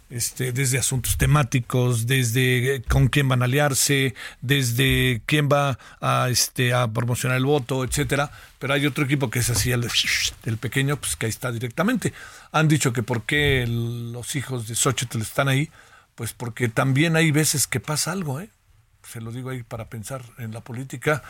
este, 0.10 0.52
desde 0.52 0.80
asuntos 0.80 1.18
temáticos, 1.18 2.08
desde 2.08 2.82
con 2.88 3.08
quién 3.08 3.28
van 3.28 3.42
a 3.42 3.46
aliarse, 3.46 4.16
desde 4.42 5.22
quién 5.26 5.50
va 5.52 5.78
a, 6.02 6.30
este, 6.30 6.74
a 6.74 6.88
promocionar 6.88 7.38
el 7.38 7.46
voto, 7.46 7.84
etcétera. 7.84 8.32
Pero 8.58 8.74
hay 8.74 8.86
otro 8.86 9.06
equipo 9.06 9.30
que 9.30 9.40
es 9.40 9.50
así, 9.50 9.72
el 9.72 9.88
pequeño, 10.60 10.98
pues 10.98 11.16
que 11.16 11.28
ahí 11.28 11.30
está 11.30 11.52
directamente. 11.52 12.14
Han 12.52 12.68
dicho 12.68 12.92
que 12.92 13.04
por 13.04 13.24
qué 13.24 13.66
los 13.68 14.36
hijos 14.36 14.68
de 14.68 14.76
Xochitl 14.76 15.22
están 15.22 15.48
ahí, 15.48 15.70
pues 16.16 16.34
porque 16.34 16.68
también 16.70 17.16
hay 17.16 17.32
veces 17.32 17.68
que 17.68 17.80
pasa 17.80 18.12
algo, 18.12 18.42
¿eh? 18.42 18.50
Se 19.08 19.22
lo 19.22 19.32
digo 19.32 19.50
ahí 19.50 19.64
para 19.64 19.90
pensar 19.90 20.22
en 20.38 20.54
la 20.54 20.62
política, 20.62 21.24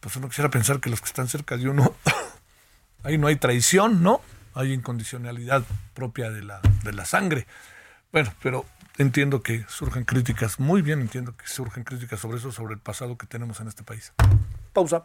pues 0.00 0.16
uno 0.16 0.28
quisiera 0.28 0.50
pensar 0.50 0.80
que 0.80 0.90
los 0.90 1.00
que 1.00 1.06
están 1.06 1.28
cerca 1.28 1.56
de 1.56 1.68
uno, 1.68 1.94
ahí 3.02 3.18
no 3.18 3.26
hay 3.26 3.36
traición, 3.36 4.02
¿no? 4.02 4.20
Hay 4.54 4.72
incondicionalidad 4.72 5.64
propia 5.94 6.30
de 6.30 6.42
la, 6.42 6.60
de 6.84 6.92
la 6.92 7.04
sangre. 7.04 7.46
Bueno, 8.14 8.32
pero 8.40 8.64
entiendo 8.96 9.42
que 9.42 9.64
surgen 9.66 10.04
críticas, 10.04 10.60
muy 10.60 10.82
bien 10.82 11.00
entiendo 11.00 11.36
que 11.36 11.48
surgen 11.48 11.82
críticas 11.82 12.20
sobre 12.20 12.38
eso, 12.38 12.52
sobre 12.52 12.74
el 12.74 12.78
pasado 12.78 13.18
que 13.18 13.26
tenemos 13.26 13.58
en 13.58 13.66
este 13.66 13.82
país. 13.82 14.12
Pausa. 14.72 15.04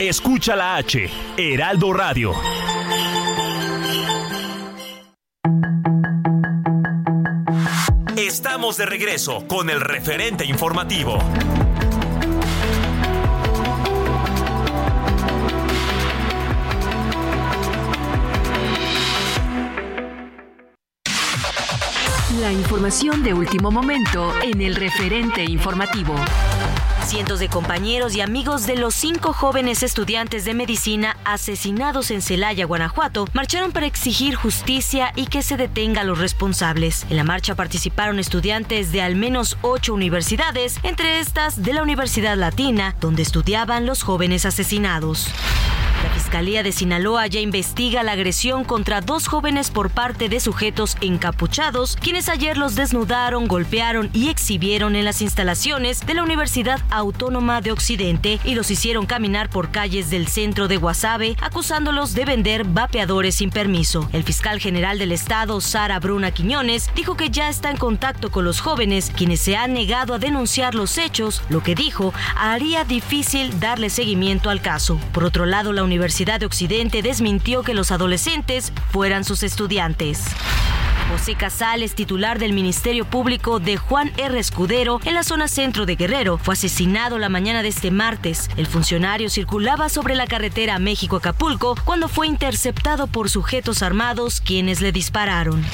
Escucha 0.00 0.54
la 0.54 0.76
H, 0.76 1.10
Heraldo 1.36 1.92
Radio. 1.92 2.32
Estamos 8.16 8.76
de 8.76 8.86
regreso 8.86 9.44
con 9.48 9.68
el 9.70 9.80
referente 9.80 10.44
informativo. 10.44 11.18
La 22.40 22.52
información 22.52 23.24
de 23.24 23.34
último 23.34 23.72
momento 23.72 24.32
en 24.44 24.62
el 24.62 24.76
referente 24.76 25.42
informativo. 25.42 26.14
Cientos 27.08 27.40
de 27.40 27.48
compañeros 27.48 28.14
y 28.14 28.20
amigos 28.20 28.66
de 28.66 28.76
los 28.76 28.94
cinco 28.94 29.32
jóvenes 29.32 29.82
estudiantes 29.82 30.44
de 30.44 30.52
medicina 30.52 31.16
asesinados 31.24 32.10
en 32.10 32.20
Celaya, 32.20 32.66
Guanajuato, 32.66 33.26
marcharon 33.32 33.72
para 33.72 33.86
exigir 33.86 34.34
justicia 34.34 35.14
y 35.16 35.24
que 35.24 35.42
se 35.42 35.56
detenga 35.56 36.02
a 36.02 36.04
los 36.04 36.18
responsables. 36.18 37.06
En 37.08 37.16
la 37.16 37.24
marcha 37.24 37.54
participaron 37.54 38.18
estudiantes 38.18 38.92
de 38.92 39.00
al 39.00 39.16
menos 39.16 39.56
ocho 39.62 39.94
universidades, 39.94 40.76
entre 40.82 41.20
estas 41.20 41.62
de 41.62 41.72
la 41.72 41.82
Universidad 41.82 42.36
Latina, 42.36 42.94
donde 43.00 43.22
estudiaban 43.22 43.86
los 43.86 44.02
jóvenes 44.02 44.44
asesinados. 44.44 45.30
La 46.02 46.10
Fiscalía 46.10 46.62
de 46.62 46.70
Sinaloa 46.70 47.26
ya 47.26 47.40
investiga 47.40 48.04
la 48.04 48.12
agresión 48.12 48.62
contra 48.62 49.00
dos 49.00 49.26
jóvenes 49.26 49.72
por 49.72 49.90
parte 49.90 50.28
de 50.28 50.38
sujetos 50.38 50.96
encapuchados, 51.00 51.96
quienes 51.96 52.28
ayer 52.28 52.56
los 52.56 52.76
desnudaron, 52.76 53.48
golpearon 53.48 54.08
y 54.12 54.28
exhibieron 54.28 54.94
en 54.94 55.04
las 55.04 55.22
instalaciones 55.22 56.06
de 56.06 56.14
la 56.14 56.22
Universidad 56.22 56.80
Autónoma 56.90 57.60
de 57.62 57.72
Occidente 57.72 58.38
y 58.44 58.54
los 58.54 58.70
hicieron 58.70 59.06
caminar 59.06 59.50
por 59.50 59.72
calles 59.72 60.08
del 60.08 60.28
centro 60.28 60.68
de 60.68 60.76
Guasave, 60.76 61.36
acusándolos 61.40 62.14
de 62.14 62.24
vender 62.24 62.62
vapeadores 62.62 63.34
sin 63.34 63.50
permiso. 63.50 64.08
El 64.12 64.22
fiscal 64.22 64.60
general 64.60 65.00
del 65.00 65.10
estado, 65.10 65.60
Sara 65.60 65.98
Bruna 65.98 66.30
Quiñones, 66.30 66.90
dijo 66.94 67.16
que 67.16 67.30
ya 67.30 67.48
está 67.48 67.70
en 67.70 67.76
contacto 67.76 68.30
con 68.30 68.44
los 68.44 68.60
jóvenes, 68.60 69.10
quienes 69.16 69.40
se 69.40 69.56
han 69.56 69.72
negado 69.72 70.14
a 70.14 70.18
denunciar 70.20 70.76
los 70.76 70.96
hechos, 70.96 71.42
lo 71.48 71.64
que 71.64 71.74
dijo 71.74 72.14
haría 72.36 72.84
difícil 72.84 73.58
darle 73.58 73.90
seguimiento 73.90 74.48
al 74.48 74.60
caso. 74.60 75.00
Por 75.12 75.24
otro 75.24 75.44
lado, 75.44 75.72
la 75.72 75.87
Universidad 75.88 76.38
de 76.38 76.46
Occidente 76.46 77.00
desmintió 77.00 77.62
que 77.62 77.72
los 77.72 77.90
adolescentes 77.90 78.72
fueran 78.92 79.24
sus 79.24 79.42
estudiantes. 79.42 80.22
José 81.10 81.34
Casales, 81.34 81.94
titular 81.94 82.38
del 82.38 82.52
Ministerio 82.52 83.06
Público 83.06 83.58
de 83.58 83.78
Juan 83.78 84.12
R. 84.18 84.38
Escudero 84.38 85.00
en 85.06 85.14
la 85.14 85.22
zona 85.22 85.48
centro 85.48 85.86
de 85.86 85.96
Guerrero, 85.96 86.36
fue 86.36 86.52
asesinado 86.52 87.18
la 87.18 87.30
mañana 87.30 87.62
de 87.62 87.68
este 87.68 87.90
martes. 87.90 88.50
El 88.58 88.66
funcionario 88.66 89.30
circulaba 89.30 89.88
sobre 89.88 90.14
la 90.14 90.26
carretera 90.26 90.78
México-Acapulco 90.78 91.76
cuando 91.86 92.08
fue 92.08 92.26
interceptado 92.26 93.06
por 93.06 93.30
sujetos 93.30 93.82
armados 93.82 94.42
quienes 94.42 94.82
le 94.82 94.92
dispararon. 94.92 95.64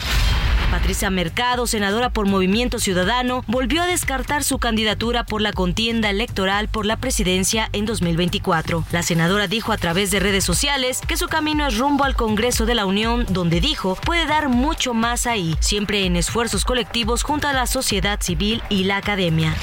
Patricia 0.70 1.10
Mercado, 1.10 1.66
senadora 1.66 2.10
por 2.10 2.26
Movimiento 2.26 2.78
Ciudadano, 2.78 3.44
volvió 3.46 3.82
a 3.82 3.86
descartar 3.86 4.44
su 4.44 4.58
candidatura 4.58 5.24
por 5.24 5.40
la 5.40 5.52
contienda 5.52 6.10
electoral 6.10 6.68
por 6.68 6.86
la 6.86 6.96
presidencia 6.96 7.68
en 7.72 7.86
2024. 7.86 8.84
La 8.92 9.02
senadora 9.02 9.46
dijo 9.46 9.72
a 9.72 9.76
través 9.76 10.10
de 10.10 10.20
redes 10.20 10.44
sociales 10.44 11.00
que 11.06 11.16
su 11.16 11.28
camino 11.28 11.66
es 11.66 11.78
rumbo 11.78 12.04
al 12.04 12.16
Congreso 12.16 12.66
de 12.66 12.74
la 12.74 12.86
Unión, 12.86 13.26
donde 13.28 13.60
dijo 13.60 13.96
puede 14.04 14.26
dar 14.26 14.48
mucho 14.48 14.94
más 14.94 15.26
ahí, 15.26 15.54
siempre 15.60 16.06
en 16.06 16.16
esfuerzos 16.16 16.64
colectivos 16.64 17.22
junto 17.22 17.48
a 17.48 17.52
la 17.52 17.66
sociedad 17.66 18.20
civil 18.20 18.62
y 18.68 18.84
la 18.84 18.96
academia. 18.96 19.54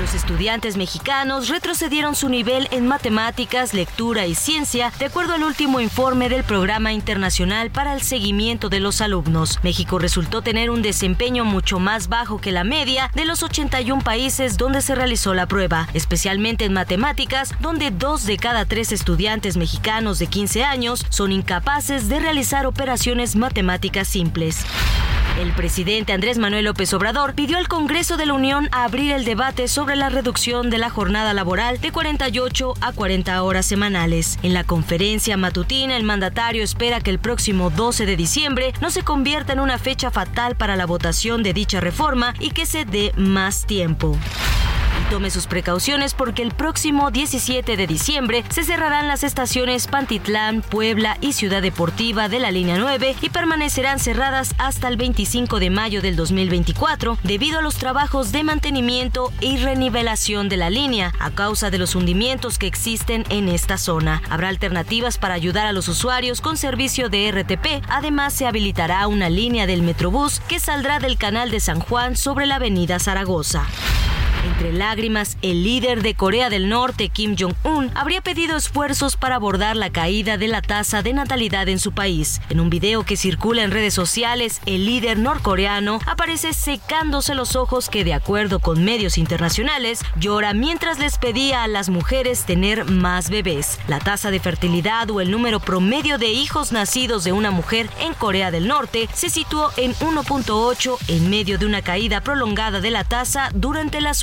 Los 0.00 0.12
estudiantes 0.12 0.76
mexicanos 0.76 1.48
retrocedieron 1.48 2.14
su 2.14 2.28
nivel 2.28 2.68
en 2.70 2.86
matemáticas, 2.86 3.72
lectura 3.72 4.26
y 4.26 4.34
ciencia, 4.34 4.92
de 4.98 5.06
acuerdo 5.06 5.32
al 5.32 5.42
último 5.42 5.80
informe 5.80 6.28
del 6.28 6.44
Programa 6.44 6.92
Internacional 6.92 7.70
para 7.70 7.94
el 7.94 8.02
Seguimiento 8.02 8.68
de 8.68 8.80
los 8.80 9.00
Alumnos. 9.00 9.58
México 9.62 9.98
resultó 9.98 10.42
tener 10.42 10.68
un 10.68 10.82
desempeño 10.82 11.46
mucho 11.46 11.78
más 11.78 12.08
bajo 12.08 12.38
que 12.38 12.52
la 12.52 12.62
media 12.62 13.10
de 13.14 13.24
los 13.24 13.42
81 13.42 14.02
países 14.02 14.58
donde 14.58 14.82
se 14.82 14.94
realizó 14.94 15.32
la 15.32 15.46
prueba, 15.46 15.88
especialmente 15.94 16.66
en 16.66 16.74
matemáticas, 16.74 17.54
donde 17.60 17.90
dos 17.90 18.26
de 18.26 18.36
cada 18.36 18.66
tres 18.66 18.92
estudiantes 18.92 19.56
mexicanos 19.56 20.18
de 20.18 20.26
15 20.26 20.62
años 20.62 21.06
son 21.08 21.32
incapaces 21.32 22.10
de 22.10 22.20
realizar 22.20 22.66
operaciones 22.66 23.34
matemáticas 23.34 24.08
simples. 24.08 24.66
El 25.40 25.52
presidente 25.52 26.14
Andrés 26.14 26.38
Manuel 26.38 26.64
López 26.64 26.94
Obrador 26.94 27.34
pidió 27.34 27.58
al 27.58 27.68
Congreso 27.68 28.16
de 28.16 28.24
la 28.24 28.32
Unión 28.32 28.70
abrir 28.72 29.12
el 29.12 29.26
debate 29.26 29.68
sobre 29.68 29.85
la 29.94 30.08
reducción 30.08 30.70
de 30.70 30.78
la 30.78 30.90
jornada 30.90 31.34
laboral 31.34 31.80
de 31.80 31.92
48 31.92 32.74
a 32.80 32.92
40 32.92 33.42
horas 33.42 33.66
semanales. 33.66 34.38
En 34.42 34.54
la 34.54 34.64
conferencia 34.64 35.36
matutina, 35.36 35.96
el 35.96 36.02
mandatario 36.02 36.64
espera 36.64 37.00
que 37.00 37.10
el 37.10 37.18
próximo 37.18 37.70
12 37.70 38.06
de 38.06 38.16
diciembre 38.16 38.72
no 38.80 38.90
se 38.90 39.02
convierta 39.02 39.52
en 39.52 39.60
una 39.60 39.78
fecha 39.78 40.10
fatal 40.10 40.56
para 40.56 40.76
la 40.76 40.86
votación 40.86 41.42
de 41.42 41.52
dicha 41.52 41.80
reforma 41.80 42.34
y 42.40 42.50
que 42.50 42.66
se 42.66 42.84
dé 42.84 43.12
más 43.16 43.66
tiempo. 43.66 44.18
Tome 45.10 45.30
sus 45.30 45.46
precauciones 45.46 46.14
porque 46.14 46.42
el 46.42 46.50
próximo 46.50 47.12
17 47.12 47.76
de 47.76 47.86
diciembre 47.86 48.42
se 48.48 48.64
cerrarán 48.64 49.06
las 49.06 49.22
estaciones 49.22 49.86
Pantitlán, 49.86 50.62
Puebla 50.62 51.16
y 51.20 51.34
Ciudad 51.34 51.62
Deportiva 51.62 52.28
de 52.28 52.40
la 52.40 52.50
línea 52.50 52.76
9 52.76 53.14
y 53.20 53.30
permanecerán 53.30 54.00
cerradas 54.00 54.56
hasta 54.58 54.88
el 54.88 54.96
25 54.96 55.60
de 55.60 55.70
mayo 55.70 56.02
del 56.02 56.16
2024 56.16 57.18
debido 57.22 57.60
a 57.60 57.62
los 57.62 57.76
trabajos 57.76 58.32
de 58.32 58.42
mantenimiento 58.42 59.32
y 59.40 59.58
renivelación 59.58 60.48
de 60.48 60.56
la 60.56 60.70
línea 60.70 61.12
a 61.20 61.30
causa 61.30 61.70
de 61.70 61.78
los 61.78 61.94
hundimientos 61.94 62.58
que 62.58 62.66
existen 62.66 63.24
en 63.28 63.48
esta 63.48 63.78
zona. 63.78 64.22
Habrá 64.28 64.48
alternativas 64.48 65.18
para 65.18 65.34
ayudar 65.34 65.66
a 65.66 65.72
los 65.72 65.86
usuarios 65.86 66.40
con 66.40 66.56
servicio 66.56 67.08
de 67.08 67.30
RTP. 67.30 67.84
Además, 67.88 68.34
se 68.34 68.46
habilitará 68.46 69.06
una 69.06 69.28
línea 69.28 69.68
del 69.68 69.82
Metrobús 69.82 70.40
que 70.48 70.58
saldrá 70.58 70.98
del 70.98 71.16
canal 71.16 71.52
de 71.52 71.60
San 71.60 71.78
Juan 71.78 72.16
sobre 72.16 72.46
la 72.46 72.56
avenida 72.56 72.98
Zaragoza. 72.98 73.66
Entre 74.44 74.72
lágrimas, 74.72 75.36
el 75.42 75.64
líder 75.64 76.02
de 76.02 76.14
Corea 76.14 76.50
del 76.50 76.68
Norte, 76.68 77.08
Kim 77.08 77.36
Jong-un, 77.38 77.90
habría 77.94 78.20
pedido 78.20 78.56
esfuerzos 78.56 79.16
para 79.16 79.36
abordar 79.36 79.76
la 79.76 79.90
caída 79.90 80.36
de 80.36 80.48
la 80.48 80.62
tasa 80.62 81.02
de 81.02 81.12
natalidad 81.12 81.68
en 81.68 81.78
su 81.78 81.92
país. 81.92 82.40
En 82.48 82.60
un 82.60 82.70
video 82.70 83.04
que 83.04 83.16
circula 83.16 83.62
en 83.64 83.70
redes 83.70 83.94
sociales, 83.94 84.60
el 84.66 84.86
líder 84.86 85.18
norcoreano 85.18 85.98
aparece 86.06 86.52
secándose 86.52 87.34
los 87.34 87.56
ojos 87.56 87.88
que, 87.88 88.04
de 88.04 88.14
acuerdo 88.14 88.58
con 88.58 88.84
medios 88.84 89.18
internacionales, 89.18 90.00
llora 90.18 90.54
mientras 90.54 90.98
les 90.98 91.18
pedía 91.18 91.62
a 91.62 91.68
las 91.68 91.88
mujeres 91.88 92.44
tener 92.44 92.84
más 92.84 93.30
bebés. 93.30 93.78
La 93.88 93.98
tasa 93.98 94.30
de 94.30 94.40
fertilidad 94.40 95.10
o 95.10 95.20
el 95.20 95.30
número 95.30 95.60
promedio 95.60 96.18
de 96.18 96.28
hijos 96.28 96.72
nacidos 96.72 97.24
de 97.24 97.32
una 97.32 97.50
mujer 97.50 97.88
en 98.00 98.14
Corea 98.14 98.50
del 98.50 98.68
Norte 98.68 99.08
se 99.12 99.30
situó 99.30 99.70
en 99.76 99.94
1.8 99.94 100.96
en 101.08 101.30
medio 101.30 101.58
de 101.58 101.66
una 101.66 101.82
caída 101.82 102.20
prolongada 102.20 102.80
de 102.80 102.90
la 102.90 103.04
tasa 103.04 103.50
durante 103.54 104.00
las 104.00 104.22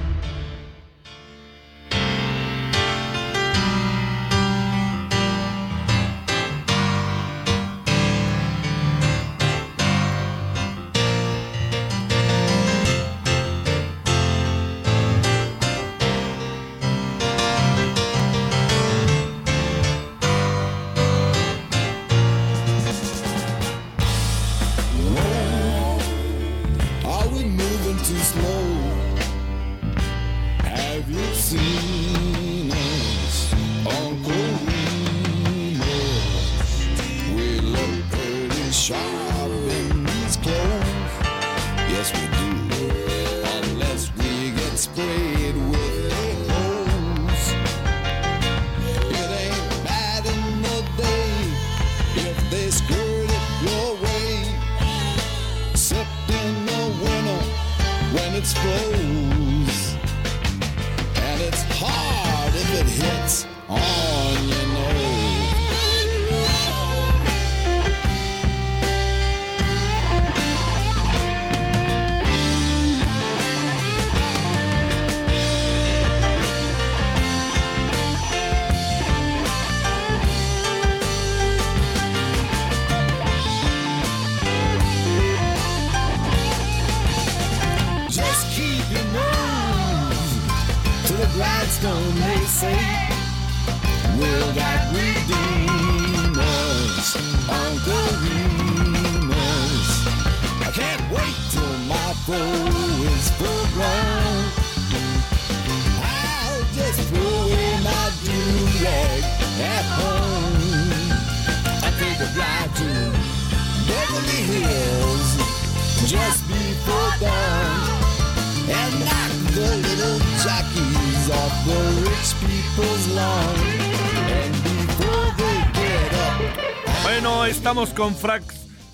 Bueno, 127.03 127.45
estamos 127.45 127.91
con 127.91 128.15
Frank 128.15 128.43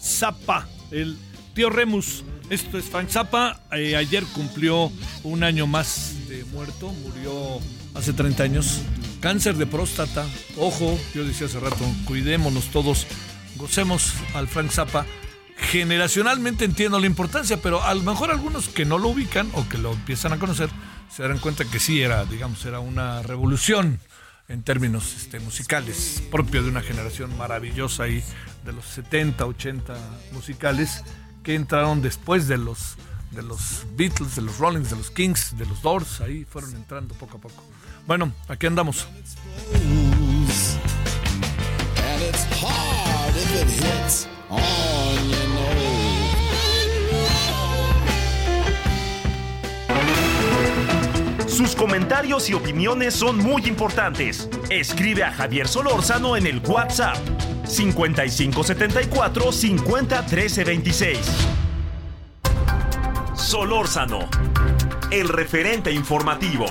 Zappa, 0.02 0.68
el 0.92 1.18
tío 1.54 1.70
Remus. 1.70 2.26
Esto 2.50 2.78
es 2.78 2.86
Frank 2.86 3.10
Zappa. 3.10 3.62
Eh, 3.72 3.96
ayer 3.96 4.24
cumplió 4.34 4.92
un 5.24 5.44
año 5.44 5.66
más 5.66 6.28
de 6.28 6.44
muerto. 6.46 6.92
Murió 6.92 7.60
hace 7.96 8.12
30 8.12 8.44
años. 8.44 8.82
Cáncer 9.22 9.56
de 9.56 9.66
próstata. 9.66 10.26
Ojo, 10.58 11.00
yo 11.16 11.24
decía 11.24 11.48
hace 11.48 11.60
rato, 11.60 11.86
cuidémonos 12.06 12.66
todos. 12.66 13.08
Gocemos 13.56 14.14
al 14.34 14.48
Frank 14.48 14.72
Zappa. 14.72 15.06
Generacionalmente 15.56 16.66
entiendo 16.66 17.00
la 17.00 17.08
importancia, 17.08 17.62
pero 17.62 17.82
a 17.82 17.94
lo 17.94 18.04
mejor 18.04 18.30
algunos 18.30 18.68
que 18.68 18.86
no 18.86 18.98
lo 18.98 19.10
ubican 19.10 19.50
o 19.54 19.68
que 19.68 19.78
lo 19.78 19.94
empiezan 19.94 20.34
a 20.34 20.38
conocer 20.38 20.70
se 21.10 21.24
darán 21.24 21.40
cuenta 21.40 21.66
que 21.66 21.80
sí 21.80 22.02
era, 22.02 22.26
digamos, 22.26 22.64
era 22.66 22.80
una 22.80 23.22
revolución 23.24 24.00
en 24.48 24.64
términos 24.64 25.16
este, 25.16 25.40
musicales, 25.40 26.24
propio 26.32 26.64
de 26.64 26.70
una 26.70 26.82
generación 26.82 27.36
maravillosa 27.38 28.04
ahí 28.04 28.24
de 28.66 28.74
los 28.74 28.86
70, 28.86 29.46
80 29.46 29.96
musicales 30.32 31.04
que 31.44 31.56
entraron 31.56 32.02
después 32.02 32.48
de 32.48 32.58
los 32.58 32.98
de 33.32 33.44
los 33.44 33.86
Beatles, 33.96 34.36
de 34.36 34.42
los 34.42 34.58
Rollins, 34.58 34.90
de 34.90 34.96
los 34.96 35.12
Kings, 35.12 35.58
de 35.58 35.66
los 35.66 35.82
Doors, 35.82 36.22
ahí 36.22 36.46
fueron 36.46 36.76
entrando 36.76 37.14
poco 37.16 37.38
a 37.38 37.42
poco. 37.42 37.64
Bueno, 38.06 38.32
aquí 38.48 38.68
andamos. 38.68 39.06
Sus 51.58 51.76
comentarios 51.76 52.52
y 52.52 52.54
opiniones 52.54 53.16
son 53.16 53.40
muy 53.40 53.66
importantes. 53.66 54.48
Escribe 54.70 55.24
a 55.24 55.32
Javier 55.32 55.68
Solórzano 55.68 56.38
en 56.38 56.46
el 56.46 56.60
WhatsApp 56.60 57.18
5574 57.66 59.52
50 59.52 60.26
13 60.28 60.64
26. 60.64 61.18
Solórzano, 63.34 64.30
el 65.10 65.30
referente 65.30 65.92
informativo. 65.92 66.68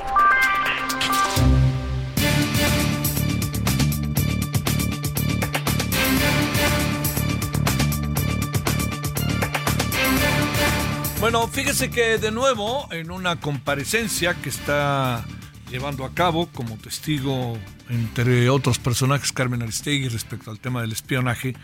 Bueno, 11.21 11.49
fíjese 11.49 11.91
que 11.91 12.19
de 12.19 12.31
nuevo, 12.31 12.89
en 12.93 13.11
una 13.11 13.41
comparecencia 13.41 14.35
que 14.35 14.51
está 14.51 15.25
llevando 15.71 16.05
a 16.05 16.13
cabo 16.13 16.47
como 16.53 16.77
testigo, 16.77 17.59
entre 17.89 18.51
otros 18.51 18.79
personajes, 18.79 19.33
Carmen 19.33 19.63
Aristegui, 19.63 20.09
respecto 20.09 20.51
al 20.51 20.61
tema 20.61 20.83
del 20.83 20.93
espionaje, 20.93 21.57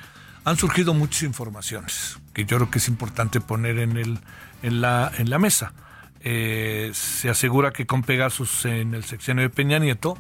han 0.45 0.57
surgido 0.57 0.95
muchas 0.95 1.25
informaciones 1.25 2.19
que 2.33 2.45
yo 2.45 2.57
creo 2.57 2.71
que 2.71 2.79
es 2.79 2.89
importante 2.89 3.41
poner 3.41 3.79
en, 3.79 3.97
el, 3.99 4.19
en, 4.63 4.81
la, 4.81 5.13
en 5.19 5.29
la 5.29 5.39
mesa. 5.39 5.75
Eh, 6.21 6.91
se 6.95 7.29
asegura 7.29 7.73
que 7.73 7.87
con 7.87 8.03
Pegasus 8.03 8.65
en 8.65 8.95
el 8.95 9.05
sexenio 9.05 9.43
de 9.43 9.51
Peña 9.51 9.79
Nieto 9.79 10.17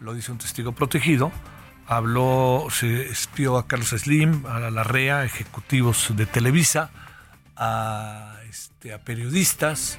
lo 0.00 0.12
dice 0.12 0.32
un 0.32 0.38
testigo 0.38 0.72
protegido, 0.72 1.30
habló, 1.86 2.66
se 2.70 3.08
espió 3.08 3.58
a 3.58 3.68
Carlos 3.68 3.90
Slim, 3.90 4.44
a 4.46 4.58
la 4.58 4.70
Larrea, 4.70 5.24
ejecutivos 5.24 6.08
de 6.16 6.26
Televisa, 6.26 6.90
a, 7.56 8.31
este, 8.52 8.92
a 8.92 8.98
periodistas. 8.98 9.98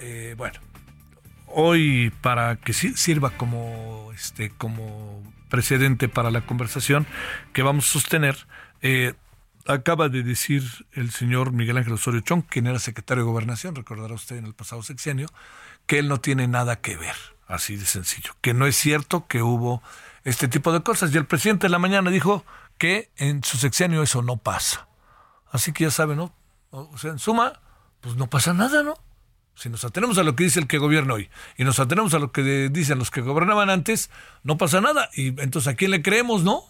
Eh, 0.00 0.34
bueno, 0.36 0.58
hoy 1.46 2.12
para 2.22 2.56
que 2.56 2.72
sirva 2.72 3.30
como, 3.30 4.10
este, 4.12 4.50
como 4.50 5.22
precedente 5.48 6.08
para 6.08 6.32
la 6.32 6.44
conversación 6.44 7.06
que 7.52 7.62
vamos 7.62 7.88
a 7.88 7.92
sostener, 7.92 8.48
eh, 8.82 9.14
acaba 9.66 10.08
de 10.08 10.24
decir 10.24 10.64
el 10.92 11.12
señor 11.12 11.52
Miguel 11.52 11.76
Ángel 11.76 11.92
Osorio 11.92 12.20
Chong, 12.20 12.42
quien 12.48 12.66
era 12.66 12.80
secretario 12.80 13.22
de 13.22 13.30
Gobernación, 13.30 13.76
recordará 13.76 14.12
usted 14.14 14.38
en 14.38 14.46
el 14.46 14.54
pasado 14.54 14.82
sexenio, 14.82 15.28
que 15.86 16.00
él 16.00 16.08
no 16.08 16.18
tiene 16.18 16.48
nada 16.48 16.80
que 16.80 16.96
ver, 16.96 17.14
así 17.46 17.76
de 17.76 17.86
sencillo, 17.86 18.32
que 18.40 18.54
no 18.54 18.66
es 18.66 18.74
cierto 18.74 19.28
que 19.28 19.40
hubo 19.40 19.84
este 20.24 20.48
tipo 20.48 20.72
de 20.72 20.82
cosas. 20.82 21.14
Y 21.14 21.16
el 21.16 21.26
presidente 21.26 21.66
de 21.66 21.70
la 21.70 21.78
mañana 21.78 22.10
dijo 22.10 22.44
que 22.76 23.12
en 23.16 23.44
su 23.44 23.56
sexenio 23.56 24.02
eso 24.02 24.20
no 24.20 24.36
pasa. 24.36 24.88
Así 25.52 25.72
que 25.72 25.84
ya 25.84 25.92
saben, 25.92 26.16
¿no? 26.16 26.34
O 26.70 26.98
sea, 26.98 27.12
en 27.12 27.20
suma, 27.20 27.60
pues 28.04 28.16
no 28.16 28.28
pasa 28.28 28.52
nada, 28.52 28.82
¿no? 28.82 28.94
Si 29.56 29.70
nos 29.70 29.82
atenemos 29.82 30.18
a 30.18 30.24
lo 30.24 30.36
que 30.36 30.44
dice 30.44 30.60
el 30.60 30.66
que 30.66 30.76
gobierna 30.76 31.14
hoy 31.14 31.30
y 31.56 31.64
nos 31.64 31.80
atenemos 31.80 32.12
a 32.12 32.18
lo 32.18 32.32
que 32.32 32.68
dicen 32.68 32.98
los 32.98 33.10
que 33.10 33.22
gobernaban 33.22 33.70
antes, 33.70 34.10
no 34.42 34.58
pasa 34.58 34.82
nada. 34.82 35.08
Y 35.14 35.28
entonces, 35.40 35.68
¿a 35.68 35.74
quién 35.74 35.90
le 35.90 36.02
creemos, 36.02 36.42
no? 36.44 36.64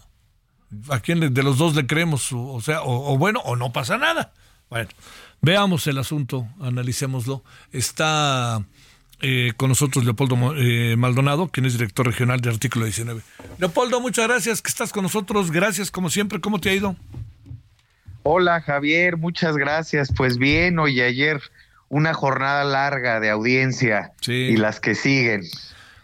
¿A 0.89 0.99
quién 1.01 1.33
de 1.33 1.43
los 1.43 1.57
dos 1.57 1.75
le 1.75 1.87
creemos? 1.87 2.31
O, 2.31 2.61
sea, 2.61 2.83
o, 2.83 3.17
bueno, 3.17 3.41
o 3.41 3.57
no 3.57 3.73
pasa 3.73 3.97
nada. 3.97 4.31
Bueno, 4.69 4.89
veamos 5.41 5.87
el 5.87 5.97
asunto, 5.97 6.47
analicémoslo. 6.61 7.43
Está 7.73 8.63
eh, 9.19 9.51
con 9.57 9.67
nosotros 9.69 10.05
Leopoldo 10.05 10.55
eh, 10.55 10.95
Maldonado, 10.95 11.49
quien 11.49 11.65
es 11.65 11.73
director 11.73 12.05
regional 12.05 12.39
de 12.39 12.49
Artículo 12.49 12.85
19. 12.85 13.21
Leopoldo, 13.57 13.99
muchas 13.99 14.25
gracias 14.27 14.61
que 14.61 14.69
estás 14.69 14.93
con 14.93 15.03
nosotros. 15.03 15.51
Gracias, 15.51 15.91
como 15.91 16.09
siempre. 16.09 16.39
¿Cómo 16.39 16.61
te 16.61 16.69
ha 16.69 16.73
ido? 16.73 16.95
Hola, 18.27 18.59
Javier. 18.59 19.17
Muchas 19.17 19.55
gracias. 19.55 20.11
Pues 20.11 20.39
bien, 20.39 20.79
hoy 20.79 20.99
ayer 20.99 21.43
una 21.89 22.15
jornada 22.15 22.63
larga 22.63 23.19
de 23.19 23.29
audiencia 23.29 24.13
y 24.25 24.57
las 24.57 24.79
que 24.79 24.95
siguen. 24.95 25.43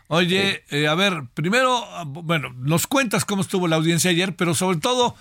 Oye, 0.06 0.64
eh, 0.70 0.88
a 0.88 0.94
ver, 0.94 1.24
primero, 1.34 1.84
bueno, 2.06 2.54
nos 2.60 2.86
cuentas 2.86 3.26
cómo 3.26 3.42
estuvo 3.42 3.68
la 3.68 3.78
audiencia 3.78 4.12
ayer, 4.12 4.36
pero 4.36 4.54
sobre 4.54 4.78
todo, 4.78 5.16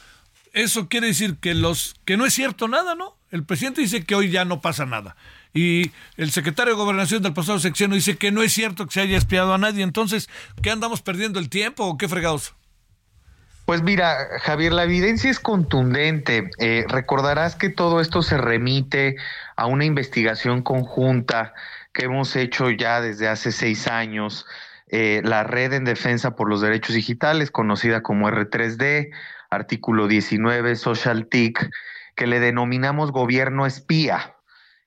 eso 0.53 0.91
quiere 0.91 1.07
decir 1.07 1.37
que 1.37 1.55
los 1.55 1.95
que 2.05 2.19
no 2.19 2.27
es 2.27 2.35
cierto 2.35 2.69
nada, 2.69 2.95
¿no? 2.95 3.17
El 3.31 3.45
presidente 3.45 3.81
dice 3.81 4.05
que 4.05 4.15
hoy 4.15 4.31
ya 4.31 4.45
no 4.45 4.61
pasa 4.61 4.85
nada. 4.85 5.17
Y 5.55 5.93
el 6.19 6.31
secretario 6.33 6.75
de 6.75 6.83
Gobernación 6.83 7.23
del 7.23 7.33
pasado 7.33 7.59
sección 7.61 7.93
dice 7.93 8.19
que 8.19 8.31
no 8.31 8.43
es 8.43 8.53
cierto 8.53 8.85
que 8.85 8.93
se 8.93 9.01
haya 9.01 9.17
espiado 9.17 9.55
a 9.55 9.59
nadie. 9.59 9.85
Entonces, 9.85 10.29
¿qué 10.61 10.71
andamos 10.71 11.01
perdiendo 11.01 11.41
el 11.41 11.49
tiempo 11.49 11.87
o 11.87 11.97
qué 11.97 12.11
fregados? 12.11 12.53
Pues 13.71 13.83
mira, 13.83 14.27
Javier, 14.41 14.73
la 14.73 14.83
evidencia 14.83 15.31
es 15.31 15.39
contundente. 15.39 16.51
Eh, 16.59 16.85
recordarás 16.89 17.55
que 17.55 17.69
todo 17.69 18.01
esto 18.01 18.21
se 18.21 18.37
remite 18.37 19.15
a 19.55 19.67
una 19.67 19.85
investigación 19.85 20.63
conjunta 20.63 21.55
que 21.93 22.07
hemos 22.07 22.35
hecho 22.35 22.71
ya 22.71 23.01
desde 23.01 23.29
hace 23.29 23.53
seis 23.53 23.87
años, 23.87 24.45
eh, 24.89 25.23
la 25.23 25.45
Red 25.45 25.75
en 25.75 25.85
Defensa 25.85 26.35
por 26.35 26.49
los 26.49 26.61
Derechos 26.61 26.97
Digitales, 26.97 27.53
conocida 27.53 28.03
como 28.03 28.29
R3D, 28.29 29.13
artículo 29.51 30.09
19, 30.09 30.75
Social 30.75 31.29
TIC, 31.29 31.71
que 32.17 32.27
le 32.27 32.41
denominamos 32.41 33.13
gobierno 33.13 33.67
espía 33.67 34.35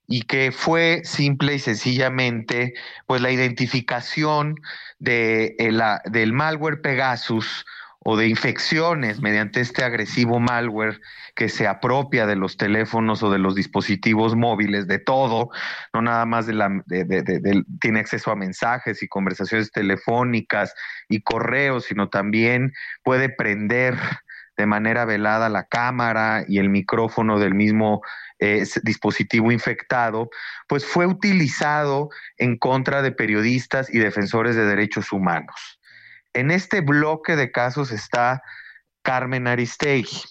y 0.08 0.24
que 0.24 0.52
fue 0.52 1.04
simple 1.06 1.54
y 1.54 1.60
sencillamente 1.60 2.74
pues 3.08 3.22
la 3.22 3.32
identificación 3.32 4.60
de, 5.00 5.56
eh, 5.58 5.72
la, 5.72 6.02
del 6.04 6.34
malware 6.34 6.82
Pegasus 6.82 7.66
o 8.04 8.18
de 8.18 8.28
infecciones 8.28 9.22
mediante 9.22 9.62
este 9.62 9.84
agresivo 9.84 10.40
malware 10.40 11.00
que 11.36 11.50
se 11.50 11.68
apropia 11.68 12.26
de 12.26 12.36
los 12.36 12.58
teléfonos 12.58 13.24
o 13.24 13.32
de 13.32 13.40
los 13.40 13.56
dispositivos 13.56 14.36
móviles, 14.36 14.88
de 14.88 15.00
todo, 15.00 15.50
no 15.94 16.02
nada 16.02 16.26
más 16.26 16.46
de 16.46 16.54
la, 16.54 16.70
de, 16.86 17.64
tiene 17.80 18.00
acceso 18.02 18.32
a 18.32 18.36
mensajes 18.36 19.02
y 19.02 19.08
conversaciones 19.08 19.72
telefónicas 19.72 20.74
y 21.08 21.22
correos, 21.22 21.86
sino 21.86 22.10
también 22.10 22.74
puede 23.04 23.30
prender 23.30 23.98
de 24.58 24.66
manera 24.66 25.06
velada 25.06 25.50
la 25.50 25.64
cámara 25.64 26.44
y 26.48 26.60
el 26.60 26.70
micrófono 26.70 27.40
del 27.40 27.56
mismo 27.56 28.02
eh, 28.40 28.64
dispositivo 28.84 29.52
infectado, 29.52 30.30
pues 30.68 30.86
fue 30.86 31.08
utilizado 31.08 32.10
en 32.38 32.58
contra 32.58 33.02
de 33.02 33.12
periodistas 33.12 33.92
y 33.94 34.00
defensores 34.00 34.56
de 34.56 34.66
derechos 34.66 35.12
humanos. 35.12 35.80
En 36.34 36.52
este 36.52 36.82
bloque 36.82 37.36
de 37.36 37.52
casos 37.52 37.92
está 37.92 38.42
Carmen 39.04 39.48
Aristegui, 39.48 40.24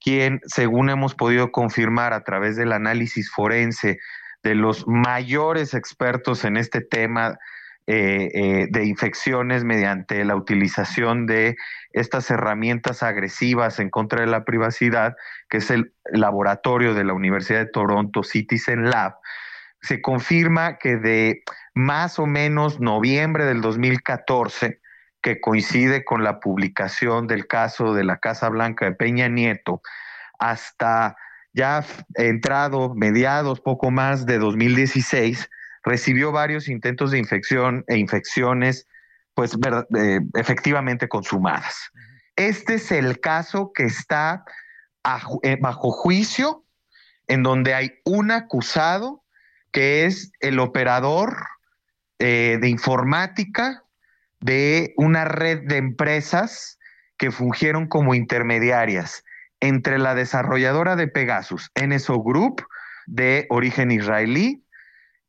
quien, 0.00 0.40
según 0.46 0.90
hemos 0.90 1.14
podido 1.14 1.50
confirmar 1.50 2.12
a 2.12 2.24
través 2.24 2.56
del 2.56 2.72
análisis 2.72 3.30
forense 3.30 3.98
de 4.42 4.54
los 4.54 4.86
mayores 4.86 5.74
expertos 5.74 6.44
en 6.44 6.56
este 6.56 6.80
tema 6.80 7.38
eh, 7.86 8.30
eh, 8.34 8.66
de 8.70 8.84
infecciones 8.84 9.64
mediante 9.64 10.24
la 10.24 10.36
utilización 10.36 11.26
de 11.26 11.56
estas 11.92 12.30
herramientas 12.30 13.02
agresivas 13.02 13.80
en 13.80 13.90
contra 13.90 14.20
de 14.20 14.26
la 14.26 14.44
privacidad, 14.44 15.16
que 15.48 15.58
es 15.58 15.70
el 15.70 15.92
laboratorio 16.12 16.94
de 16.94 17.04
la 17.04 17.14
Universidad 17.14 17.60
de 17.60 17.70
Toronto 17.70 18.22
Citizen 18.22 18.90
Lab, 18.90 19.14
se 19.82 20.02
confirma 20.02 20.78
que 20.78 20.96
de 20.96 21.42
más 21.74 22.18
o 22.18 22.26
menos 22.26 22.80
noviembre 22.80 23.46
del 23.46 23.60
2014 23.62 24.80
que 25.22 25.40
coincide 25.40 26.04
con 26.04 26.24
la 26.24 26.40
publicación 26.40 27.26
del 27.26 27.46
caso 27.46 27.94
de 27.94 28.04
la 28.04 28.18
Casa 28.18 28.48
Blanca 28.48 28.86
de 28.86 28.92
Peña 28.92 29.28
Nieto, 29.28 29.82
hasta 30.38 31.16
ya 31.52 31.84
entrado 32.14 32.94
mediados, 32.94 33.60
poco 33.60 33.90
más 33.90 34.26
de 34.26 34.38
2016, 34.38 35.50
recibió 35.82 36.32
varios 36.32 36.68
intentos 36.68 37.10
de 37.10 37.18
infección 37.18 37.84
e 37.88 37.98
infecciones, 37.98 38.86
pues 39.34 39.56
eh, 39.96 40.20
efectivamente 40.34 41.08
consumadas. 41.08 41.90
Este 42.36 42.74
es 42.74 42.92
el 42.92 43.20
caso 43.20 43.72
que 43.72 43.84
está 43.84 44.44
eh, 45.42 45.58
bajo 45.60 45.90
juicio, 45.90 46.64
en 47.26 47.42
donde 47.42 47.74
hay 47.74 47.92
un 48.04 48.30
acusado 48.30 49.24
que 49.72 50.04
es 50.04 50.32
el 50.40 50.58
operador 50.58 51.36
eh, 52.18 52.58
de 52.60 52.68
informática 52.68 53.84
de 54.40 54.94
una 54.96 55.24
red 55.24 55.66
de 55.66 55.76
empresas 55.76 56.78
que 57.18 57.30
fungieron 57.30 57.86
como 57.86 58.14
intermediarias 58.14 59.24
entre 59.60 59.98
la 59.98 60.14
desarrolladora 60.14 60.96
de 60.96 61.06
Pegasus, 61.06 61.70
NSO 61.74 62.22
Group, 62.22 62.64
de 63.06 63.46
origen 63.50 63.90
israelí, 63.90 64.64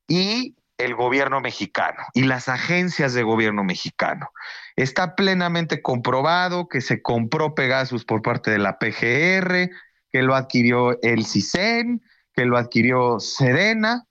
y 0.07 0.55
el 0.77 0.95
gobierno 0.95 1.41
mexicano 1.41 2.03
y 2.13 2.23
las 2.23 2.49
agencias 2.49 3.13
de 3.13 3.23
gobierno 3.23 3.63
mexicano. 3.63 4.31
Está 4.75 5.15
plenamente 5.15 5.81
comprobado 5.81 6.67
que 6.67 6.81
se 6.81 7.01
compró 7.01 7.53
Pegasus 7.53 8.03
por 8.03 8.21
parte 8.21 8.51
de 8.51 8.57
la 8.57 8.79
PGR, 8.79 9.69
que 10.11 10.21
lo 10.21 10.35
adquirió 10.35 10.99
el 11.01 11.25
CISEN, 11.25 12.01
que 12.33 12.45
lo 12.45 12.57
adquirió 12.57 13.19
Serena, 13.19 14.05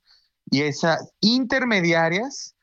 y 0.50 0.62
esas 0.62 1.12
intermediarias 1.20 2.54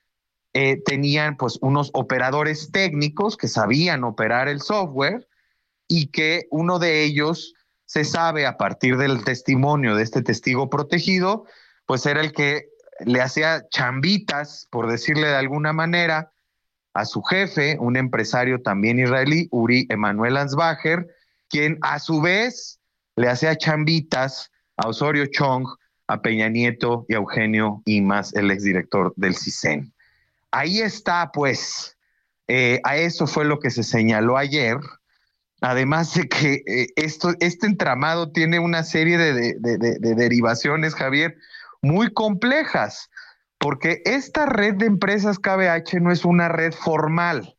eh, 0.60 0.82
tenían 0.84 1.38
pues 1.38 1.60
unos 1.62 1.92
operadores 1.94 2.72
técnicos 2.72 3.38
que 3.38 3.48
sabían 3.48 4.04
operar 4.04 4.48
el 4.48 4.60
software 4.60 5.28
y 5.88 6.08
que 6.08 6.48
uno 6.50 6.80
de 6.80 7.04
ellos 7.04 7.54
se 7.86 8.04
sabe 8.04 8.48
a 8.48 8.58
partir 8.58 8.98
del 8.98 9.24
testimonio 9.24 9.96
de 9.96 10.02
este 10.02 10.24
testigo 10.24 10.68
protegido, 10.68 11.46
pues 11.86 12.08
era 12.08 12.22
el 12.22 12.34
que 12.34 12.70
le 13.06 13.22
hacía 13.22 13.70
chambitas, 13.70 14.68
por 14.72 14.90
decirle 14.90 15.28
de 15.28 15.36
alguna 15.36 15.74
manera, 15.74 16.32
a 16.96 17.06
su 17.06 17.22
jefe, 17.22 17.78
un 17.80 17.96
empresario 17.96 18.60
también 18.64 18.98
israelí, 18.98 19.48
Uri 19.52 19.86
Emanuel 19.90 20.38
Ansbacher, 20.38 21.06
quien 21.50 21.78
a 21.82 22.00
su 22.00 22.20
vez 22.20 22.80
le 23.16 23.30
hacía 23.30 23.56
chambitas 23.58 24.50
a 24.76 24.88
Osorio 24.88 25.28
Chong, 25.28 25.68
a 26.08 26.20
Peña 26.24 26.50
Nieto 26.50 27.06
y 27.08 27.14
a 27.14 27.18
Eugenio 27.18 27.84
Imas, 27.86 28.34
el 28.34 28.50
exdirector 28.50 29.14
del 29.18 29.36
CISEN. 29.36 29.94
Ahí 30.52 30.80
está, 30.80 31.32
pues, 31.34 31.98
eh, 32.48 32.80
a 32.84 32.96
eso 32.98 33.28
fue 33.28 33.46
lo 33.46 33.60
que 33.60 33.70
se 33.70 33.84
señaló 33.84 34.38
ayer, 34.38 34.78
además 35.62 36.14
de 36.14 36.28
que 36.30 36.64
eh, 36.66 36.88
esto, 36.96 37.34
este 37.40 37.68
entramado 37.68 38.32
tiene 38.32 38.60
una 38.60 38.84
serie 38.84 39.18
de, 39.18 39.56
derivaciones, 40.16 40.96
Javier, 40.96 41.36
muy 41.82 42.14
complejas, 42.14 43.10
porque 43.58 44.02
esta 44.06 44.46
red 44.46 44.76
de 44.76 44.86
empresas 44.86 45.40
KBH 45.40 46.00
no 46.00 46.12
es 46.12 46.24
una 46.24 46.48
red 46.48 46.74
formal, 46.74 47.58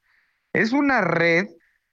es 0.53 0.72
una 0.72 1.03
red 1.03 1.49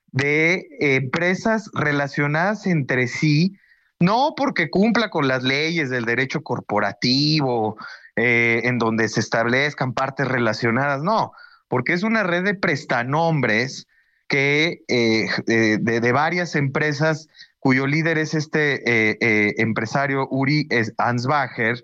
de 0.08 0.68
empresas 0.80 1.70
relacionadas 1.74 2.66
entre 2.68 3.08
sí, 3.08 3.58
no 4.00 4.34
porque 4.38 4.70
cumpla 4.70 5.10
con 5.10 5.28
las 5.28 5.43
leyes 5.43 5.89
del 5.89 6.06
derecho 6.06 6.41
corporativo, 6.41 7.78
eh, 8.16 8.61
en 8.66 8.78
donde 8.78 9.09
se 9.09 9.20
establezcan 9.20 9.93
partes 9.93 10.28
relacionadas, 10.28 11.03
no, 11.03 11.32
porque 11.68 11.93
es 11.93 12.03
una 12.03 12.24
red 12.24 12.43
de 12.43 12.55
prestanombres 12.55 13.88
que 14.28 14.84
eh, 14.88 15.28
de, 15.45 16.11
varias 16.11 16.55
empresas 16.55 17.28
cuyo 17.59 17.88
líder 17.88 18.18
es 18.18 18.34
este 18.34 18.76
eh, 18.89 19.18
eh, 19.22 19.55
empresario 19.57 20.28
Uri 20.30 20.68
Ansbacher 20.97 21.84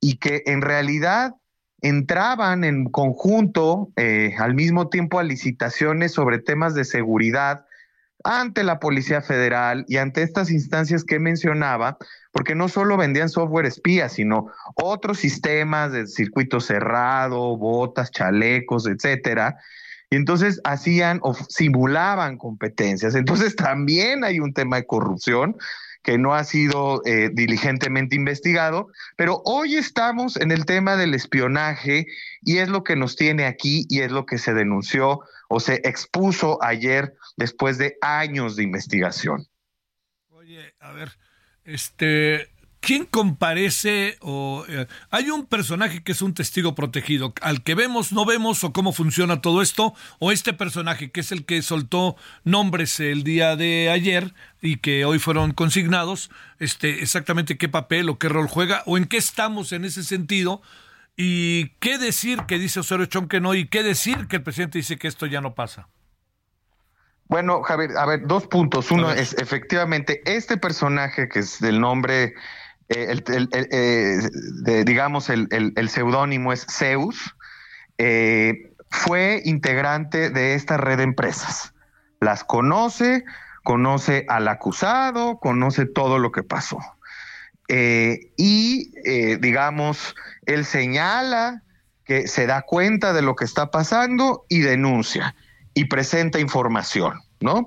y 0.00 0.18
que 0.18 0.42
en 0.46 0.62
realidad 0.62 1.34
entraban 1.80 2.64
en 2.64 2.86
conjunto 2.90 3.90
al 4.38 4.54
mismo 4.54 4.88
tiempo 4.88 5.18
a 5.18 5.22
licitaciones 5.22 6.12
sobre 6.12 6.38
temas 6.38 6.74
de 6.74 6.84
seguridad 6.84 7.64
ante 8.24 8.64
la 8.64 8.80
Policía 8.80 9.20
Federal 9.20 9.84
y 9.86 9.98
ante 9.98 10.22
estas 10.22 10.50
instancias 10.50 11.04
que 11.04 11.20
mencionaba, 11.20 11.98
porque 12.36 12.54
no 12.54 12.68
solo 12.68 12.98
vendían 12.98 13.30
software 13.30 13.64
espía, 13.64 14.10
sino 14.10 14.52
otros 14.74 15.20
sistemas 15.20 15.90
de 15.90 16.06
circuito 16.06 16.60
cerrado, 16.60 17.56
botas, 17.56 18.10
chalecos, 18.10 18.86
etcétera, 18.86 19.56
y 20.10 20.16
entonces 20.16 20.60
hacían 20.62 21.18
o 21.22 21.32
simulaban 21.32 22.36
competencias. 22.36 23.14
Entonces 23.14 23.56
también 23.56 24.22
hay 24.22 24.38
un 24.38 24.52
tema 24.52 24.76
de 24.76 24.84
corrupción 24.84 25.56
que 26.02 26.18
no 26.18 26.34
ha 26.34 26.44
sido 26.44 27.00
eh, 27.06 27.30
diligentemente 27.32 28.16
investigado, 28.16 28.90
pero 29.16 29.40
hoy 29.46 29.76
estamos 29.76 30.36
en 30.36 30.50
el 30.50 30.66
tema 30.66 30.96
del 30.96 31.14
espionaje 31.14 32.06
y 32.42 32.58
es 32.58 32.68
lo 32.68 32.84
que 32.84 32.96
nos 32.96 33.16
tiene 33.16 33.46
aquí 33.46 33.86
y 33.88 34.02
es 34.02 34.12
lo 34.12 34.26
que 34.26 34.36
se 34.36 34.52
denunció 34.52 35.20
o 35.48 35.58
se 35.58 35.76
expuso 35.88 36.62
ayer 36.62 37.14
después 37.38 37.78
de 37.78 37.96
años 38.02 38.56
de 38.56 38.64
investigación. 38.64 39.46
Oye, 40.28 40.74
a 40.80 40.92
ver, 40.92 41.12
este, 41.66 42.48
¿Quién 42.86 43.04
comparece 43.04 44.16
o 44.20 44.64
eh, 44.68 44.86
hay 45.10 45.30
un 45.30 45.46
personaje 45.46 46.04
que 46.04 46.12
es 46.12 46.22
un 46.22 46.34
testigo 46.34 46.76
protegido 46.76 47.34
al 47.40 47.64
que 47.64 47.74
vemos, 47.74 48.12
no 48.12 48.24
vemos 48.24 48.62
o 48.62 48.72
cómo 48.72 48.92
funciona 48.92 49.40
todo 49.40 49.60
esto 49.60 49.92
o 50.20 50.30
este 50.30 50.52
personaje 50.52 51.10
que 51.10 51.18
es 51.18 51.32
el 51.32 51.44
que 51.44 51.62
soltó 51.62 52.14
nombres 52.44 53.00
el 53.00 53.24
día 53.24 53.56
de 53.56 53.90
ayer 53.90 54.34
y 54.62 54.76
que 54.76 55.04
hoy 55.04 55.18
fueron 55.18 55.52
consignados, 55.52 56.30
este 56.60 57.02
exactamente 57.02 57.58
qué 57.58 57.68
papel 57.68 58.08
o 58.08 58.18
qué 58.18 58.28
rol 58.28 58.46
juega 58.46 58.84
o 58.86 58.96
en 58.96 59.06
qué 59.06 59.16
estamos 59.16 59.72
en 59.72 59.84
ese 59.84 60.04
sentido 60.04 60.62
y 61.16 61.70
qué 61.80 61.98
decir 61.98 62.42
que 62.46 62.60
dice 62.60 62.78
Osorio 62.78 63.06
Chong 63.06 63.26
que 63.26 63.40
no 63.40 63.56
y 63.56 63.66
qué 63.66 63.82
decir 63.82 64.28
que 64.28 64.36
el 64.36 64.42
presidente 64.44 64.78
dice 64.78 64.96
que 64.96 65.08
esto 65.08 65.26
ya 65.26 65.40
no 65.40 65.56
pasa. 65.56 65.88
Bueno, 67.28 67.62
Javier, 67.62 67.96
a 67.96 68.06
ver, 68.06 68.26
dos 68.26 68.46
puntos. 68.46 68.90
Uno 68.90 69.10
es 69.10 69.34
efectivamente 69.34 70.22
este 70.24 70.56
personaje 70.56 71.28
que 71.28 71.40
es 71.40 71.60
del 71.60 71.80
nombre 71.80 72.34
eh, 72.88 73.20
el, 73.28 73.48
eh, 73.52 74.84
digamos, 74.84 75.28
el, 75.28 75.88
seudónimo 75.88 76.52
es 76.52 76.66
Zeus, 76.70 77.34
eh, 77.98 78.72
fue 78.90 79.42
integrante 79.44 80.30
de 80.30 80.54
esta 80.54 80.76
red 80.76 80.98
de 80.98 81.02
empresas. 81.02 81.72
Las 82.20 82.44
conoce, 82.44 83.24
conoce 83.64 84.24
al 84.28 84.46
acusado, 84.46 85.38
conoce 85.38 85.86
todo 85.86 86.18
lo 86.18 86.30
que 86.30 86.42
pasó. 86.42 86.78
y, 87.68 88.92
digamos, 89.40 90.14
él 90.46 90.64
señala 90.64 91.64
que 92.04 92.28
se 92.28 92.46
da 92.46 92.62
cuenta 92.62 93.12
de 93.12 93.22
lo 93.22 93.34
que 93.34 93.44
está 93.44 93.72
pasando 93.72 94.44
y 94.48 94.60
denuncia 94.60 95.34
y 95.76 95.84
presenta 95.84 96.40
información, 96.40 97.20
¿no? 97.38 97.66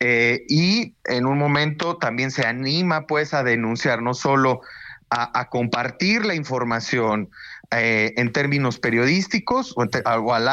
Eh, 0.00 0.44
y 0.48 0.94
en 1.04 1.26
un 1.26 1.36
momento 1.36 1.98
también 1.98 2.30
se 2.30 2.46
anima 2.46 3.06
pues 3.06 3.34
a 3.34 3.44
denunciar, 3.44 4.00
no 4.00 4.14
solo 4.14 4.62
a, 5.10 5.50
compartir 5.50 6.24
la 6.24 6.34
información 6.34 7.28
eh, 7.70 8.14
en 8.16 8.32
términos 8.32 8.78
periodísticos 8.78 9.74
o, 9.76 9.82
al, 10.32 10.48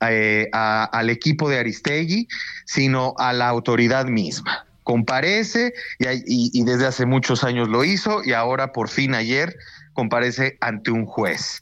al, 0.00 1.10
equipo 1.10 1.50
de 1.50 1.58
Aristegui, 1.58 2.26
sino 2.64 3.14
a 3.18 3.34
la 3.34 3.48
autoridad 3.48 4.06
misma. 4.06 4.64
Comparece 4.82 5.74
y 5.98 6.64
desde 6.64 6.86
hace 6.86 7.04
muchos 7.04 7.44
años 7.44 7.68
lo 7.68 7.84
hizo 7.84 8.24
y 8.24 8.32
ahora 8.32 8.72
por 8.72 8.88
fin 8.88 9.14
ayer 9.14 9.54
comparece 9.92 10.56
ante 10.62 10.90
un 10.90 11.04
juez 11.04 11.60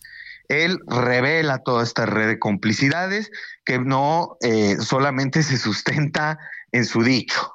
él 0.49 0.80
revela 0.86 1.59
toda 1.59 1.84
esta 1.84 2.07
red 2.07 2.26
de 2.26 2.38
complicidades 2.38 3.30
que 3.64 3.78
no 3.78 4.36
eh, 4.40 4.76
solamente 4.80 5.42
se 5.42 5.59
sustenta 5.59 6.38
en 6.72 6.84
su 6.84 7.03
dicho, 7.03 7.55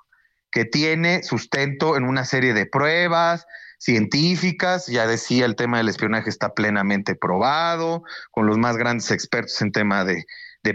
que 0.52 0.66
tiene 0.66 1.24
sustento 1.24 1.98
en 1.98 2.04
una 2.04 2.24
serie 2.24 2.54
de 2.54 2.68
pruebas 2.68 3.46
científicas, 3.80 4.88
ya 4.88 5.08
decía, 5.08 5.46
el 5.46 5.56
tema 5.56 5.78
del 5.78 5.89
espionaje 5.89 6.30
está 6.30 6.54
plenamente 6.54 7.16
probado, 7.16 8.04
con 8.32 8.46
los 8.46 8.58
más 8.58 8.78
grandes 8.78 9.12
expertos 9.12 9.62
en 9.62 9.72
tema 9.72 10.06
de, 10.06 10.26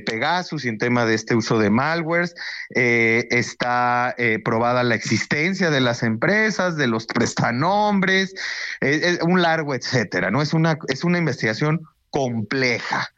Pegasus 0.04 0.66
y 0.66 0.68
en 0.68 0.76
tema 0.76 1.06
de 1.06 1.14
este 1.14 1.34
uso 1.34 1.58
de 1.58 1.70
malwares, 1.70 2.34
eh, 2.74 3.26
está 3.30 4.14
eh, 4.18 4.38
probada 4.44 4.82
la 4.82 4.94
existencia 4.94 5.70
de 5.70 5.80
las 5.80 6.02
empresas, 6.02 6.76
de 6.76 6.88
los 6.88 7.06
prestanombres, 7.06 8.34
es 8.80 9.18
un 9.22 9.40
largo 9.40 9.74
etcétera, 9.74 10.30
¿no? 10.30 10.42
Es 10.42 10.52
una, 10.52 10.78
es 10.88 11.04
una 11.04 11.16
investigación 11.16 11.88
compleja. 12.10 13.12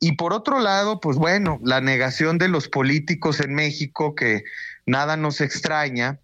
Y 0.00 0.12
por 0.12 0.32
otro 0.32 0.60
lado, 0.60 1.00
pues 1.00 1.16
bueno, 1.16 1.60
la 1.62 1.80
negación 1.80 2.38
de 2.38 2.48
los 2.48 2.68
políticos 2.68 3.40
en 3.40 3.54
México, 3.54 4.14
que 4.14 4.44
nada 4.86 5.16
nos 5.16 5.40
extraña, 5.40 6.18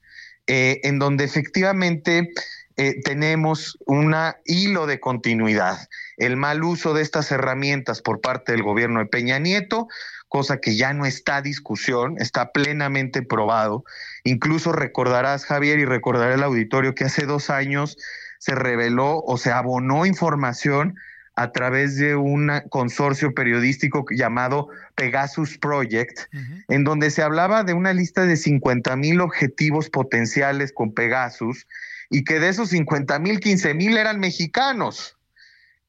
eh, 0.47 0.81
en 0.85 0.99
donde 0.99 1.25
efectivamente 1.25 2.33
eh, 2.77 3.01
tenemos 3.03 3.77
un 3.87 4.15
hilo 4.47 4.87
de 4.87 5.01
continuidad. 5.01 5.89
El 6.17 6.37
mal 6.37 6.65
uso 6.65 6.95
de 6.95 7.03
estas 7.03 7.31
herramientas 7.31 8.01
por 8.01 8.21
parte 8.21 8.53
del 8.53 8.63
gobierno 8.63 9.01
de 9.01 9.07
Peña 9.07 9.39
Nieto, 9.39 9.89
cosa 10.29 10.59
que 10.59 10.77
ya 10.77 10.95
no 10.95 11.05
está 11.05 11.43
discusión, 11.43 12.17
está 12.19 12.53
plenamente 12.53 13.23
probado. 13.23 13.85
Incluso 14.25 14.73
recordarás, 14.73 15.45
Javier, 15.45 15.79
y 15.81 15.85
recordará 15.85 16.35
el 16.35 16.43
auditorio 16.43 16.95
que 16.95 17.05
hace 17.05 17.27
dos 17.27 17.51
años 17.51 17.97
se 18.39 18.55
reveló 18.55 19.23
o 19.25 19.39
se 19.39 19.51
abonó 19.51 20.07
información 20.07 20.95
a 21.39 21.53
través 21.53 21.97
de 21.97 22.17
un 22.17 22.51
consorcio 22.69 23.33
periodístico 23.33 24.05
llamado 24.11 24.71
Pegasus 24.97 25.57
Project, 25.57 26.19
en 26.67 26.83
donde 26.83 27.13
se 27.13 27.23
hablaba 27.23 27.63
de 27.63 27.75
una 27.75 27.93
lista 27.93 28.27
de 28.27 28.37
50 28.37 28.97
mil 28.97 29.21
objetivos 29.21 29.89
potenciales 29.89 30.73
con 30.73 30.93
Pegasus 30.93 31.69
y 32.11 32.25
que 32.25 32.41
de 32.41 32.49
esos 32.49 32.71
50 32.71 33.21
mil, 33.21 33.39
15 33.39 33.75
mil 33.75 33.97
eran 33.97 34.19
mexicanos. 34.19 35.17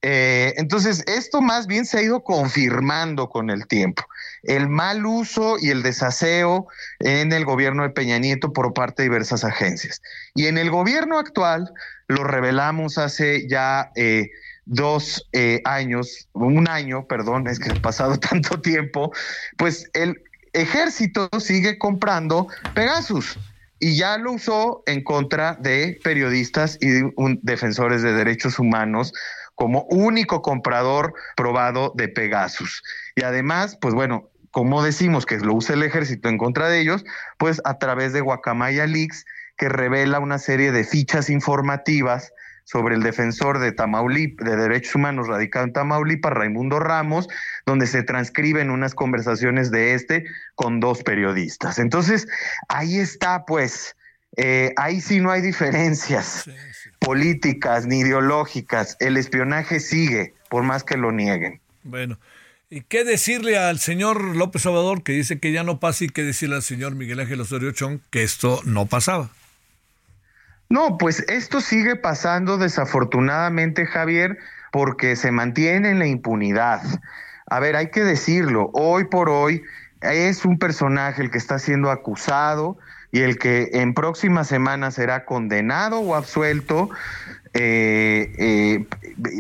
Eh, 0.04 0.54
entonces, 0.58 1.04
esto 1.08 1.42
más 1.42 1.66
bien 1.66 1.88
se 1.88 1.98
ha 1.98 2.04
ido 2.04 2.24
confirmando 2.24 3.28
con 3.28 3.50
el 3.50 3.66
tiempo. 3.66 4.06
El 4.44 4.70
mal 4.70 5.04
uso 5.04 5.58
y 5.60 5.72
el 5.72 5.82
desaseo 5.82 6.68
en 7.00 7.34
el 7.34 7.44
gobierno 7.44 7.82
de 7.82 7.90
Peña 7.90 8.20
Nieto 8.20 8.54
por 8.54 8.76
parte 8.76 9.02
de 9.02 9.10
diversas 9.10 9.44
agencias. 9.44 10.04
Y 10.36 10.46
en 10.46 10.60
el 10.60 10.70
gobierno 10.70 11.18
actual, 11.18 11.74
lo 12.08 12.24
revelamos 12.24 13.00
hace 13.00 13.48
ya 13.48 13.92
eh, 13.96 14.30
dos 14.70 15.28
eh, 15.34 15.62
años, 15.66 16.30
un 16.34 16.70
año, 16.70 17.08
perdón, 17.08 17.48
es 17.48 17.60
que 17.60 17.72
ha 17.72 17.82
pasado 17.82 18.18
tanto 18.20 18.62
tiempo, 18.62 19.12
pues 19.58 19.90
el 19.94 20.22
ejército 20.54 21.28
sigue 21.40 21.78
comprando 21.78 22.48
Pegasus 22.76 23.38
y 23.80 23.98
ya 23.98 24.18
lo 24.18 24.34
usó 24.34 24.84
en 24.86 25.04
contra 25.04 25.56
de 25.56 26.00
periodistas 26.04 26.78
y 26.82 26.88
defensores 27.42 28.02
de 28.02 28.14
derechos 28.14 28.60
humanos 28.60 29.14
como 29.56 29.84
único 29.90 30.42
comprador 30.42 31.14
probado 31.36 31.92
de 31.96 32.08
Pegasus. 32.08 32.84
Y 33.16 33.24
además, 33.24 33.78
pues 33.82 33.94
bueno, 33.94 34.30
como 34.52 34.84
decimos 34.84 35.26
que 35.26 35.38
lo 35.38 35.56
usa 35.56 35.76
el 35.76 35.84
ejército 35.84 36.30
en 36.30 36.38
contra 36.38 36.70
de 36.70 36.80
ellos, 36.80 37.04
pues 37.38 37.62
a 37.66 37.78
través 37.78 38.14
de 38.14 38.22
Guacamaya 38.22 38.86
Leaks, 38.86 39.26
que 39.58 39.70
revela 39.70 40.20
una 40.20 40.38
serie 40.38 40.72
de 40.72 40.84
fichas 40.84 41.30
informativas 41.30 42.34
sobre 42.70 42.94
el 42.94 43.02
defensor 43.02 43.58
de 43.58 43.72
Tamaulipas, 43.72 44.48
de 44.48 44.56
derechos 44.56 44.94
humanos 44.94 45.28
radicado 45.28 45.66
en 45.66 45.74
Tamaulipas, 45.74 46.34
Raimundo 46.34 46.80
Ramos, 46.80 47.28
donde 47.66 47.88
se 47.88 48.04
transcriben 48.04 48.70
unas 48.70 48.94
conversaciones 48.94 49.72
de 49.72 49.96
este 49.96 50.26
con 50.54 50.80
dos 50.80 51.02
periodistas. 51.02 51.80
Entonces, 51.80 52.28
ahí 52.68 53.00
está, 53.00 53.44
pues, 53.46 53.96
eh, 54.38 54.72
ahí 54.78 55.02
sí 55.02 55.20
no 55.20 55.32
hay 55.32 55.42
diferencias 55.42 56.48
políticas 57.00 57.88
ni 57.88 58.02
ideológicas. 58.02 58.98
El 59.00 59.18
espionaje 59.18 59.80
sigue, 59.80 60.36
por 60.48 60.62
más 60.62 60.84
que 60.84 60.96
lo 60.96 61.12
nieguen. 61.12 61.60
Bueno. 61.84 62.20
¿Y 62.70 62.82
qué 62.82 63.04
decirle 63.04 63.58
al 63.58 63.80
señor 63.80 64.36
López 64.36 64.64
Obrador 64.68 65.02
que 65.02 65.14
dice 65.14 65.40
que 65.40 65.52
ya 65.52 65.64
no 65.64 65.80
pasa 65.80 66.04
y 66.04 66.10
qué 66.10 66.22
decirle 66.22 66.56
al 66.56 66.62
señor 66.62 66.94
Miguel 66.94 67.20
Ángel 67.20 67.42
Osorio 67.42 67.72
Chong 67.72 67.98
que 68.12 68.22
esto 68.22 68.62
no 68.64 68.86
pasaba? 68.86 69.32
No, 70.70 71.00
pues 71.00 71.22
esto 71.28 71.62
sigue 71.62 71.96
pasando 71.96 72.60
desafortunadamente, 72.60 73.88
Javier, 73.88 74.38
porque 74.72 75.16
se 75.16 75.32
mantiene 75.32 75.90
en 75.90 75.98
la 75.98 76.06
impunidad. 76.06 76.82
A 77.48 77.60
ver, 77.60 77.76
hay 77.76 77.90
que 77.90 78.04
decirlo, 78.04 78.70
hoy 78.74 79.06
por 79.06 79.30
hoy 79.30 79.64
es 80.02 80.46
un 80.46 80.60
personaje 80.60 81.24
el 81.24 81.32
que 81.32 81.40
está 81.40 81.58
siendo 81.58 81.90
acusado 81.90 82.78
y 83.12 83.22
el 83.22 83.40
que 83.40 83.70
en 83.74 83.96
próximas 83.96 84.48
semanas 84.48 84.94
será 84.94 85.26
condenado 85.26 86.02
o 86.02 86.14
absuelto, 86.14 86.92
eh, 87.54 88.32
eh, 88.38 88.86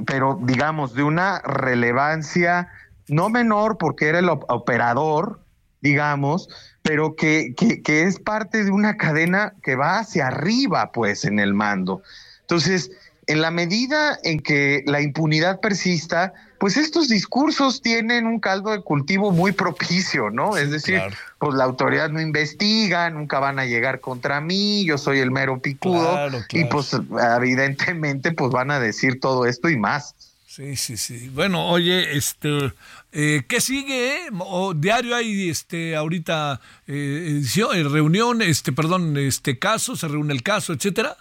pero 0.07 0.39
digamos 0.41 0.95
de 0.95 1.03
una 1.03 1.41
relevancia 1.41 2.69
no 3.07 3.29
menor 3.29 3.77
porque 3.77 4.07
era 4.07 4.17
el 4.17 4.29
operador 4.29 5.41
digamos, 5.81 6.49
pero 6.81 7.15
que, 7.15 7.53
que, 7.55 7.81
que 7.81 8.03
es 8.03 8.19
parte 8.19 8.63
de 8.63 8.71
una 8.71 8.97
cadena 8.97 9.53
que 9.63 9.75
va 9.75 9.99
hacia 9.99 10.27
arriba, 10.27 10.91
pues, 10.91 11.25
en 11.25 11.39
el 11.39 11.53
mando. 11.53 12.01
Entonces, 12.41 12.91
en 13.29 13.41
la 13.41 13.51
medida 13.51 14.17
en 14.23 14.39
que 14.39 14.83
la 14.87 15.01
impunidad 15.01 15.59
persista, 15.59 16.33
pues 16.59 16.77
estos 16.77 17.09
discursos 17.09 17.79
tienen 17.83 18.25
un 18.25 18.39
caldo 18.39 18.71
de 18.71 18.81
cultivo 18.81 19.31
muy 19.31 19.51
propicio, 19.51 20.31
¿no? 20.31 20.57
es 20.57 20.71
decir, 20.71 20.99
pues 21.37 21.53
la 21.53 21.65
autoridad 21.65 22.09
no 22.09 22.19
investiga, 22.19 23.07
nunca 23.11 23.37
van 23.39 23.59
a 23.59 23.65
llegar 23.65 23.99
contra 23.99 24.41
mí, 24.41 24.83
yo 24.83 24.97
soy 24.97 25.19
el 25.19 25.29
mero 25.29 25.61
picudo, 25.61 26.17
y 26.49 26.65
pues 26.65 26.97
evidentemente 27.37 28.31
pues 28.31 28.51
van 28.51 28.71
a 28.71 28.79
decir 28.79 29.19
todo 29.19 29.45
esto 29.45 29.69
y 29.69 29.77
más. 29.77 30.15
Sí, 30.47 30.75
sí, 30.75 30.97
sí. 30.97 31.29
Bueno, 31.29 31.69
oye, 31.69 32.17
este, 32.17 32.73
eh, 33.11 33.43
¿qué 33.47 33.61
sigue? 33.61 34.29
O 34.39 34.73
diario 34.73 35.15
hay, 35.15 35.49
este, 35.49 35.95
ahorita 35.95 36.61
eh, 36.87 37.25
edición, 37.27 37.75
eh, 37.75 37.83
reunión, 37.83 38.41
este, 38.41 38.71
perdón, 38.71 39.17
este 39.17 39.57
caso, 39.57 39.95
se 39.95 40.07
reúne 40.07 40.33
el 40.33 40.43
caso, 40.43 40.73
etcétera. 40.73 41.17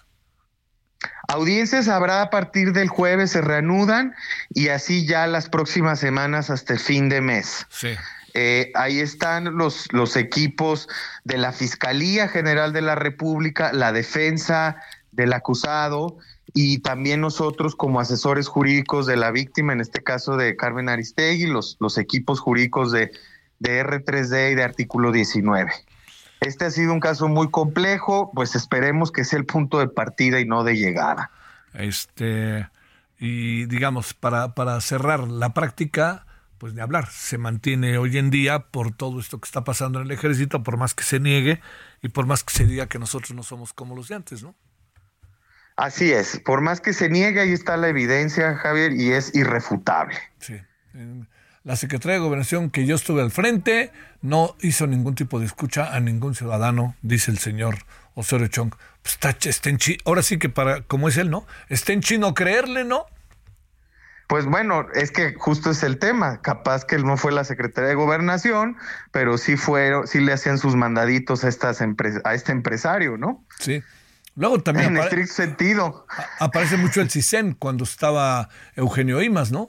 Audiencias 1.29 1.89
habrá 1.89 2.23
a 2.23 2.31
partir 2.31 2.73
del 2.73 2.89
jueves, 2.89 3.31
se 3.31 3.41
reanudan 3.41 4.15
y 4.51 4.69
así 4.69 5.07
ya 5.07 5.27
las 5.27 5.49
próximas 5.49 6.01
semanas 6.01 6.51
hasta 6.51 6.73
el 6.73 6.81
fin 6.81 7.09
de 7.09 7.21
mes. 7.21 7.67
Sí. 7.71 7.91
Eh, 8.35 8.73
ahí 8.75 9.01
están 9.01 9.57
los, 9.57 9.93
los 9.93 10.17
equipos 10.17 10.89
de 11.25 11.39
la 11.39 11.53
Fiscalía 11.53 12.29
General 12.29 12.73
de 12.73 12.83
la 12.83 12.95
República, 12.95 13.73
la 13.73 13.93
defensa 13.93 14.77
del 15.13 15.33
acusado 15.33 16.19
y 16.61 16.79
también 16.79 17.21
nosotros 17.21 17.77
como 17.77 18.01
asesores 18.01 18.49
jurídicos 18.49 19.07
de 19.07 19.17
la 19.17 19.31
víctima, 19.31 19.73
en 19.73 19.81
este 19.81 20.03
caso 20.03 20.37
de 20.37 20.57
Carmen 20.57 20.89
Aristegui, 20.89 21.47
los, 21.47 21.77
los 21.79 21.99
equipos 21.99 22.41
jurídicos 22.41 22.91
de, 22.91 23.13
de 23.61 23.85
R3D 23.85 24.51
y 24.51 24.55
de 24.57 24.65
artículo 24.65 25.13
19. 25.13 25.71
Este 26.41 26.65
ha 26.65 26.71
sido 26.73 26.93
un 26.93 26.99
caso 26.99 27.29
muy 27.29 27.49
complejo, 27.49 28.33
pues 28.35 28.57
esperemos 28.57 29.13
que 29.13 29.25
sea 29.25 29.39
el 29.39 29.47
punto 29.47 29.79
de 29.79 29.87
partida 29.87 30.41
y 30.41 30.47
no 30.47 30.65
de 30.65 30.75
llegada. 30.77 31.31
Este, 31.75 32.69
y 33.21 33.67
digamos, 33.67 34.13
para, 34.15 34.57
para 34.57 34.81
cerrar 34.81 35.29
la 35.29 35.55
práctica, 35.55 36.27
pues 36.59 36.75
de 36.75 36.83
hablar, 36.83 37.07
se 37.09 37.39
mantiene 37.39 37.99
hoy 37.99 38.19
en 38.19 38.31
día 38.31 38.67
por 38.73 38.91
todo 38.91 39.21
esto 39.21 39.39
que 39.39 39.47
está 39.47 39.63
pasando 39.63 40.01
en 40.01 40.07
el 40.07 40.11
ejército, 40.11 40.65
por 40.65 40.77
más 40.77 40.95
que 40.95 41.05
se 41.05 41.21
niegue 41.21 41.61
y 42.03 42.09
por 42.09 42.27
más 42.27 42.43
que 42.43 42.53
se 42.53 42.67
diga 42.67 42.89
que 42.89 42.99
nosotros 42.99 43.31
no 43.33 43.45
somos 43.45 43.73
como 43.73 43.95
los 43.95 44.09
de 44.09 44.17
antes, 44.17 44.43
¿no? 44.43 44.57
Así 45.79 46.13
es, 46.13 46.41
por 46.41 46.61
más 46.61 46.81
que 46.81 46.93
se 46.93 47.09
niegue, 47.09 47.41
ahí 47.41 47.53
está 47.53 47.77
la 47.77 47.87
evidencia, 47.87 48.57
Javier, 48.57 48.95
y 48.95 49.13
es 49.13 49.33
irrefutable. 49.37 50.19
Sí. 50.41 50.61
La 51.63 51.77
Secretaría 51.77 52.15
de 52.15 52.21
Gobernación 52.21 52.71
que 52.71 52.85
yo 52.85 52.97
estuve 52.97 53.23
al 53.23 53.31
frente 53.31 53.93
no 54.21 54.57
hizo 54.61 54.89
ningún 54.89 55.15
tipo 55.15 55.39
de 55.39 55.47
escucha 55.47 55.95
a 55.95 56.01
ningún 56.01 56.35
ciudadano, 56.35 56.97
dice 57.03 57.31
el 57.31 57.39
señor 57.39 57.77
Osorio 58.15 58.49
Chong. 58.49 58.75
Pues 59.03 59.19
está, 59.47 59.71
en 59.71 59.77
chino, 59.77 59.99
ahora 60.05 60.25
sí 60.25 60.41
que 60.41 60.49
para, 60.49 60.83
como 60.83 61.09
es 61.09 61.17
él, 61.17 61.31
¿no? 61.31 61.47
Está 61.69 61.93
en 61.93 62.01
chino 62.01 62.35
creerle, 62.35 62.85
¿no? 62.85 63.07
Pues 64.27 64.47
bueno, 64.47 64.89
es 64.95 65.13
que 65.13 65.35
justo 65.35 65.71
es 65.71 65.85
el 65.85 66.01
tema. 66.01 66.41
Capaz 66.43 66.87
que 66.87 66.97
él 66.97 67.05
no 67.05 67.17
fue 67.17 67.31
la 67.31 67.45
Secretaría 67.45 67.91
de 67.91 67.95
Gobernación, 67.95 68.77
pero 69.13 69.39
sí 69.39 69.57
fueron, 69.57 70.09
sí 70.09 70.19
le 70.19 70.33
hacían 70.33 70.59
sus 70.59 70.75
mandaditos 70.75 71.45
a 71.45 71.49
estas 71.49 71.81
a 71.81 72.35
este 72.35 72.51
empresario, 72.51 73.17
¿no? 73.17 73.45
Sí. 73.61 73.81
Luego 74.39 74.61
también 74.61 74.97
en 74.97 75.03
estricto 75.03 75.35
sentido. 75.35 76.07
Aparece 76.39 76.77
mucho 76.77 77.01
el 77.01 77.11
CISEN 77.11 77.55
cuando 77.55 77.83
estaba 77.83 78.49
Eugenio 78.77 79.21
Imas, 79.21 79.51
¿no? 79.51 79.69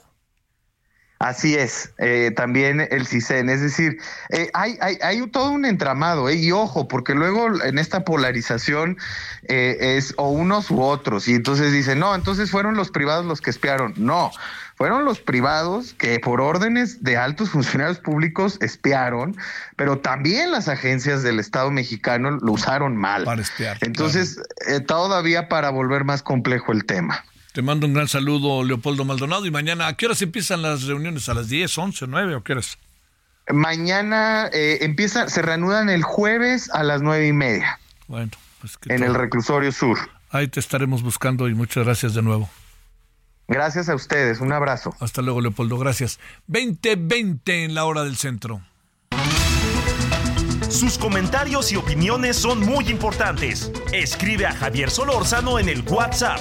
Así 1.20 1.54
es, 1.56 1.91
eh, 1.98 2.32
también 2.34 2.88
el 2.91 3.06
CISEN, 3.06 3.50
es 3.50 3.60
decir, 3.60 3.98
eh, 4.30 4.50
hay, 4.54 4.78
hay, 4.80 4.98
hay, 5.02 5.28
todo 5.28 5.52
un 5.52 5.66
entramado, 5.66 6.30
eh, 6.30 6.36
y 6.36 6.54
ojo, 6.54 6.88
porque 6.88 7.14
luego 7.14 7.62
en 7.62 7.78
esta 7.78 8.06
polarización 8.06 8.98
eh, 9.44 9.98
es 9.98 10.14
o 10.16 10.30
unos 10.30 10.72
u 10.72 10.82
otros, 10.82 11.28
y 11.28 11.34
entonces 11.34 11.74
dicen, 11.74 12.00
no, 12.00 12.16
entonces 12.16 12.50
fueron 12.50 12.78
los 12.78 12.90
privados 12.90 13.26
los 13.26 13.41
que 13.41 13.50
espiaron, 13.50 13.94
no, 13.98 14.32
fueron 14.76 15.04
los 15.04 15.20
privados 15.20 15.94
que 15.94 16.22
por 16.22 16.40
órdenes 16.40 17.04
de 17.04 17.18
altos 17.18 17.50
funcionarios 17.50 18.00
públicos 18.00 18.58
espiaron, 18.62 19.36
pero 19.76 20.00
también 20.00 20.54
las 20.54 20.70
agencias 20.70 21.22
del 21.22 21.41
Estado 21.41 21.70
mexicano 21.70 22.32
lo 22.32 22.54
usaron 22.54 22.96
mal. 22.96 23.26
Para 23.26 23.41
espiar. 23.41 23.78
Entonces, 23.82 24.40
todavía 24.88 25.50
para 25.50 25.70
volver 25.70 26.06
más 26.06 26.24
complejo 26.24 26.72
el 26.72 26.86
tema. 26.86 27.26
Te 27.53 27.61
mando 27.61 27.88
un 27.88 27.93
gran 27.93 28.07
saludo, 28.07 28.63
Leopoldo 28.63 29.05
Maldonado. 29.05 29.45
Y 29.45 29.51
mañana, 29.51 29.88
¿a 29.88 29.97
qué 29.97 30.05
horas 30.05 30.21
empiezan 30.21 30.61
las 30.61 30.84
reuniones? 30.84 31.30
¿A 31.30 31.34
las 31.34 31.49
10, 31.49 31.77
11, 31.77 32.07
9 32.07 32.35
o 32.35 32.43
qué 32.43 32.53
horas? 32.53 32.77
Mañana 33.51 34.47
eh, 34.53 34.80
empieza, 34.81 35.27
se 35.27 35.41
reanudan 35.41 35.89
el 35.89 36.03
jueves 36.03 36.69
a 36.71 36.84
las 36.84 37.01
nueve 37.01 37.27
y 37.27 37.34
media. 37.34 37.80
Bueno, 38.07 38.31
pues 38.61 38.77
que 38.77 38.93
En 38.93 39.03
el 39.03 39.15
reclusorio 39.15 39.71
sur. 39.71 39.97
Ahí 40.30 40.47
te 40.47 40.59
estaremos 40.59 41.01
buscando 41.01 41.49
y 41.49 41.55
muchas 41.55 41.84
gracias 41.84 42.13
de 42.13 42.21
nuevo. 42.21 42.47
Gracias 43.47 43.89
a 43.89 43.95
ustedes, 43.95 44.41
un 44.41 44.51
abrazo. 44.51 44.95
Hasta 44.99 45.23
luego, 45.23 45.41
Leopoldo, 45.41 45.80
gracias. 45.80 46.19
2020 46.45 47.63
en 47.63 47.73
la 47.73 47.85
hora 47.85 48.03
del 48.03 48.15
centro. 48.15 48.61
Sus 50.70 51.00
comentarios 51.00 51.72
y 51.72 51.78
opiniones 51.78 52.38
son 52.38 52.60
muy 52.60 52.90
importantes. 52.90 53.72
Escribe 53.91 54.46
a 54.46 54.52
Javier 54.52 54.91
Solórzano 54.91 55.58
en 55.58 55.68
el 55.68 55.82
WhatsApp 55.82 56.40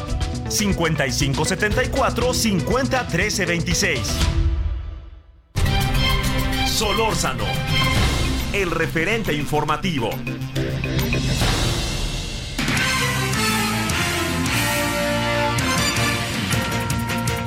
5574 0.51 2.35
50 2.35 3.07
13 3.09 3.47
26. 3.47 4.01
Solórzano, 6.67 7.45
el 8.53 8.71
referente 8.71 9.33
informativo. 9.33 10.11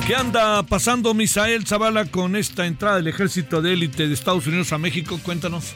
¿Qué 0.07 0.15
anda 0.15 0.63
pasando 0.63 1.13
Misael 1.13 1.67
Zavala 1.67 2.05
con 2.05 2.35
esta 2.35 2.65
entrada 2.65 2.97
del 2.97 3.07
ejército 3.07 3.61
de 3.61 3.73
élite 3.73 4.07
de 4.07 4.13
Estados 4.15 4.47
Unidos 4.47 4.73
a 4.73 4.79
México? 4.79 5.19
Cuéntanos. 5.23 5.75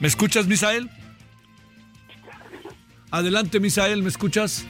¿Me 0.00 0.06
escuchas, 0.08 0.46
Misael? 0.46 0.88
Adelante, 3.10 3.58
Misael, 3.58 4.02
¿me 4.02 4.08
escuchas? 4.08 4.66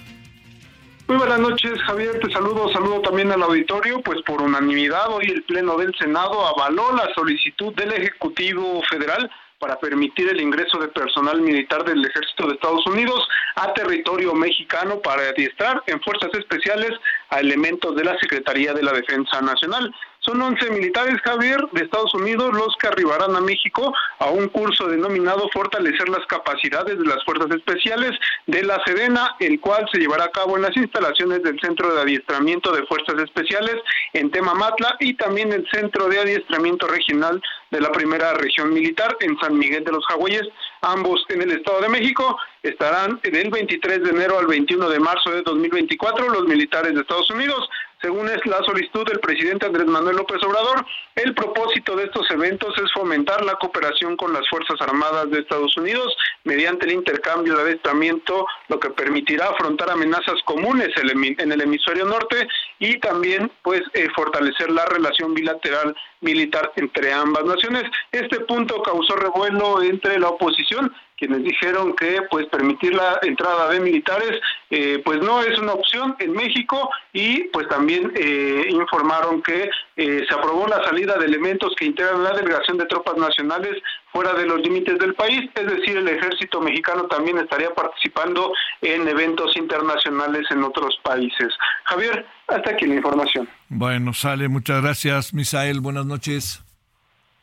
Muy 1.07 1.17
buenas 1.17 1.41
noches, 1.41 1.73
Javier. 1.87 2.19
Te 2.21 2.33
saludo, 2.33 2.73
saludo 2.73 3.01
también 3.03 3.33
al 3.33 3.43
auditorio. 3.43 4.01
Pues 4.03 4.23
por 4.23 4.41
unanimidad, 4.41 5.09
hoy 5.09 5.27
el 5.27 5.43
Pleno 5.43 5.77
del 5.77 5.95
Senado 5.99 6.47
avaló 6.47 6.93
la 6.95 7.09
solicitud 7.15 7.75
del 7.75 7.93
Ejecutivo 7.93 8.83
Federal 8.91 9.31
para 9.59 9.79
permitir 9.81 10.29
el 10.29 10.41
ingreso 10.41 10.79
de 10.79 10.89
personal 10.89 11.41
militar 11.41 11.85
del 11.85 12.05
Ejército 12.05 12.47
de 12.47 12.55
Estados 12.55 12.87
Unidos 12.87 13.27
a 13.57 13.73
territorio 13.75 14.35
mexicano 14.35 15.01
para 15.01 15.29
adiestrar 15.29 15.83
en 15.87 16.01
fuerzas 16.01 16.31
especiales 16.35 16.93
a 17.31 17.41
elementos 17.41 17.97
de 17.97 18.05
la 18.05 18.19
Secretaría 18.19 18.73
de 18.73 18.83
la 18.83 18.93
Defensa 18.93 19.41
Nacional. 19.41 19.93
Son 20.21 20.41
11 20.43 20.71
militares, 20.73 21.17
Javier, 21.25 21.59
de 21.73 21.85
Estados 21.85 22.13
Unidos 22.15 22.53
los 22.53 22.77
que 22.81 22.89
arribarán 22.89 23.35
a 23.37 23.41
México 23.41 23.95
a 24.19 24.31
un 24.31 24.49
curso 24.49 24.89
denominado 24.89 25.49
Fortalecer 25.53 26.09
las 26.09 26.27
capacidades 26.27 26.99
de 26.99 27.05
las 27.05 27.25
fuerzas 27.25 27.51
especiales 27.51 28.11
de 28.47 28.63
la 28.65 28.83
Sedena, 28.85 29.37
el 29.39 29.61
cual 29.61 29.89
se 29.93 29.99
llevará 29.99 30.25
a 30.25 30.31
cabo 30.31 30.57
en 30.57 30.63
las 30.63 30.77
instalaciones 30.77 31.43
del 31.43 31.59
Centro 31.61 31.95
de 31.95 32.03
Adiestramiento 32.03 32.73
de 32.73 32.85
Fuerzas 32.87 33.21
Especiales 33.23 33.77
en 34.13 34.31
Temamatla 34.31 34.97
y 35.01 35.15
también 35.15 35.53
el 35.53 35.67
Centro 35.71 36.09
de 36.09 36.19
Adiestramiento 36.19 36.87
Regional 36.87 37.41
de 37.71 37.81
la 37.81 37.93
Primera 37.93 38.35
Región 38.35 38.73
Militar 38.73 39.17
en 39.21 39.39
San 39.39 39.57
Miguel 39.57 39.85
de 39.85 39.93
los 39.93 40.05
Jagüeyes, 40.07 40.49
ambos 40.81 41.25
en 41.29 41.43
el 41.43 41.53
Estado 41.53 41.83
de 41.83 41.89
México. 41.89 42.39
Estarán 42.63 43.21
del 43.23 43.51
23 43.51 44.03
de 44.03 44.11
enero 44.11 44.39
al 44.39 44.47
21 44.47 44.89
de 44.89 44.99
marzo 44.99 45.31
de 45.31 45.43
2024 45.43 46.29
los 46.29 46.45
militares 46.45 46.95
de 46.95 47.01
Estados 47.01 47.31
Unidos 47.31 47.69
según 48.01 48.29
es 48.29 48.45
la 48.47 48.63
solicitud 48.65 49.07
del 49.07 49.21
presidente 49.21 49.67
Andrés 49.67 49.87
Manuel 49.87 50.17
López 50.17 50.43
Obrador. 50.45 50.85
El 51.15 51.35
propósito 51.35 51.97
de 51.97 52.05
estos 52.05 52.31
eventos 52.31 52.75
es 52.79 52.93
fomentar 52.93 53.45
la 53.45 53.55
cooperación 53.55 54.17
con 54.17 54.33
las 54.33 54.49
Fuerzas 54.49 54.81
Armadas 54.81 55.31
de 55.31 55.41
Estados 55.41 55.77
Unidos 55.77 56.17
mediante 56.45 56.87
el 56.87 56.93
intercambio 56.93 57.57
de 57.57 57.63
adiestramiento, 57.63 58.47
lo 58.69 58.79
que 58.79 58.91
permitirá 58.91 59.47
afrontar 59.47 59.91
amenazas 59.91 60.41
comunes 60.45 60.89
en 60.97 61.53
el 61.53 61.61
hemisferio 61.61 62.05
norte 62.05 62.47
y 62.79 62.99
también 63.01 63.51
pues 63.63 63.83
eh, 63.95 64.09
fortalecer 64.15 64.71
la 64.71 64.85
relación 64.87 65.35
bilateral 65.35 65.95
militar 66.21 66.73
entre 66.77 67.13
ambas 67.13 67.45
naciones. 67.45 67.85
Este 68.13 68.41
punto 68.41 68.83
causó 68.83 69.17
revuelo 69.17 69.83
entre 69.83 70.19
la 70.19 70.29
oposición 70.29 70.93
quienes 71.19 71.43
dijeron 71.43 71.95
que 71.95 72.23
pues 72.31 72.47
permitir 72.47 72.95
la 72.95 73.19
entrada 73.23 73.69
de 73.71 73.81
militares 73.81 74.41
eh, 74.71 75.03
pues 75.05 75.21
no 75.21 75.43
es 75.43 75.59
una 75.59 75.73
opción 75.73 76.15
en 76.21 76.33
México 76.33 76.89
y 77.13 77.45
pues 77.49 77.69
también 77.69 78.13
eh, 78.15 78.67
informaron 78.71 79.43
que 79.43 79.69
eh, 79.97 80.25
se 80.27 80.35
aprobó 80.35 80.67
la 80.69 80.83
salida 80.85 81.19
de 81.19 81.27
elementos 81.27 81.75
que 81.77 81.87
integran 81.87 82.23
la 82.23 82.35
delegación 82.35 82.79
de 82.79 82.87
tropas 82.87 83.17
nacionales 83.17 83.83
fuera 84.19 84.35
de 84.35 84.47
los 84.47 84.61
límites 84.63 84.99
del 84.99 85.15
país, 85.15 85.49
es 85.55 85.65
decir, 85.65 85.97
el 85.97 86.09
ejército 86.09 86.61
mexicano 86.61 87.05
también 87.05 87.39
estaría 87.39 87.73
participando 87.73 88.53
en 88.81 89.07
eventos 89.07 89.57
internacionales 89.57 90.45
en 90.51 90.65
otros 90.65 90.99
países. 91.05 91.47
Javier, 91.85 92.27
hasta 92.49 92.71
aquí 92.73 92.87
la 92.87 92.97
información. 92.97 93.49
Bueno, 93.69 94.13
sale, 94.13 94.49
muchas 94.49 94.83
gracias, 94.83 95.33
Misael, 95.33 95.79
buenas 95.79 96.05
noches. 96.05 96.65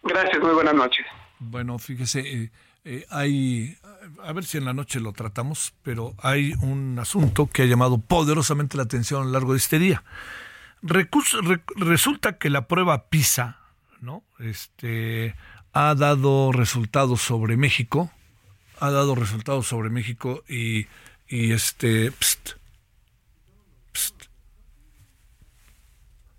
Gracias, 0.03 0.37
muy 0.41 0.51
buenas 0.51 0.73
noches. 0.73 1.05
Bueno, 1.39 1.79
fíjese, 1.79 2.19
eh, 2.19 2.51
eh, 2.83 3.05
hay, 3.09 3.77
a 4.21 4.33
ver 4.33 4.43
si 4.43 4.57
en 4.57 4.65
la 4.65 4.73
noche 4.73 4.99
lo 4.99 5.13
tratamos, 5.13 5.73
pero 5.81 6.13
hay 6.21 6.55
un 6.61 6.99
asunto 6.99 7.47
que 7.47 7.61
ha 7.61 7.65
llamado 7.67 7.99
poderosamente 7.99 8.75
la 8.75 8.83
atención 8.83 9.21
a 9.21 9.25
lo 9.25 9.31
largo 9.31 9.53
de 9.53 9.59
este 9.59 9.79
día. 9.79 10.03
resulta 11.77 12.37
que 12.37 12.49
la 12.49 12.67
prueba 12.67 13.07
PISA, 13.07 13.59
¿no? 14.01 14.23
Este, 14.39 15.35
ha 15.75 15.93
dado 15.93 16.53
resultados 16.53 17.21
sobre 17.21 17.57
México, 17.57 18.09
ha 18.79 18.91
dado 18.91 19.13
resultados 19.13 19.67
sobre 19.67 19.89
México 19.89 20.41
y, 20.47 20.87
este, 21.27 22.13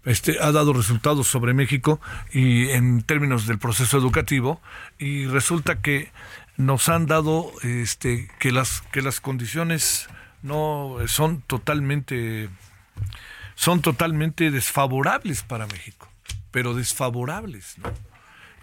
este, 0.07 0.41
ha 0.41 0.53
dado 0.53 0.73
resultados 0.73 1.27
sobre 1.27 1.53
México 1.53 2.01
y 2.33 2.71
en 2.71 3.03
términos 3.03 3.47
del 3.47 3.59
proceso 3.59 3.99
educativo 3.99 4.63
y 4.99 5.27
resulta 5.27 5.83
que 5.83 6.11
nos 6.57 6.89
han 6.89 7.05
dado 7.05 7.53
este, 7.63 8.31
que 8.39 8.53
las 8.53 8.81
que 8.91 9.03
las 9.03 9.21
condiciones 9.21 10.09
no 10.43 10.97
son 11.09 11.43
totalmente 11.43 12.49
son 13.55 13.83
totalmente 13.83 14.51
desfavorables 14.51 15.43
para 15.43 15.67
México 15.67 16.09
pero 16.53 16.73
desfavorables 16.73 17.77
no, 17.79 17.93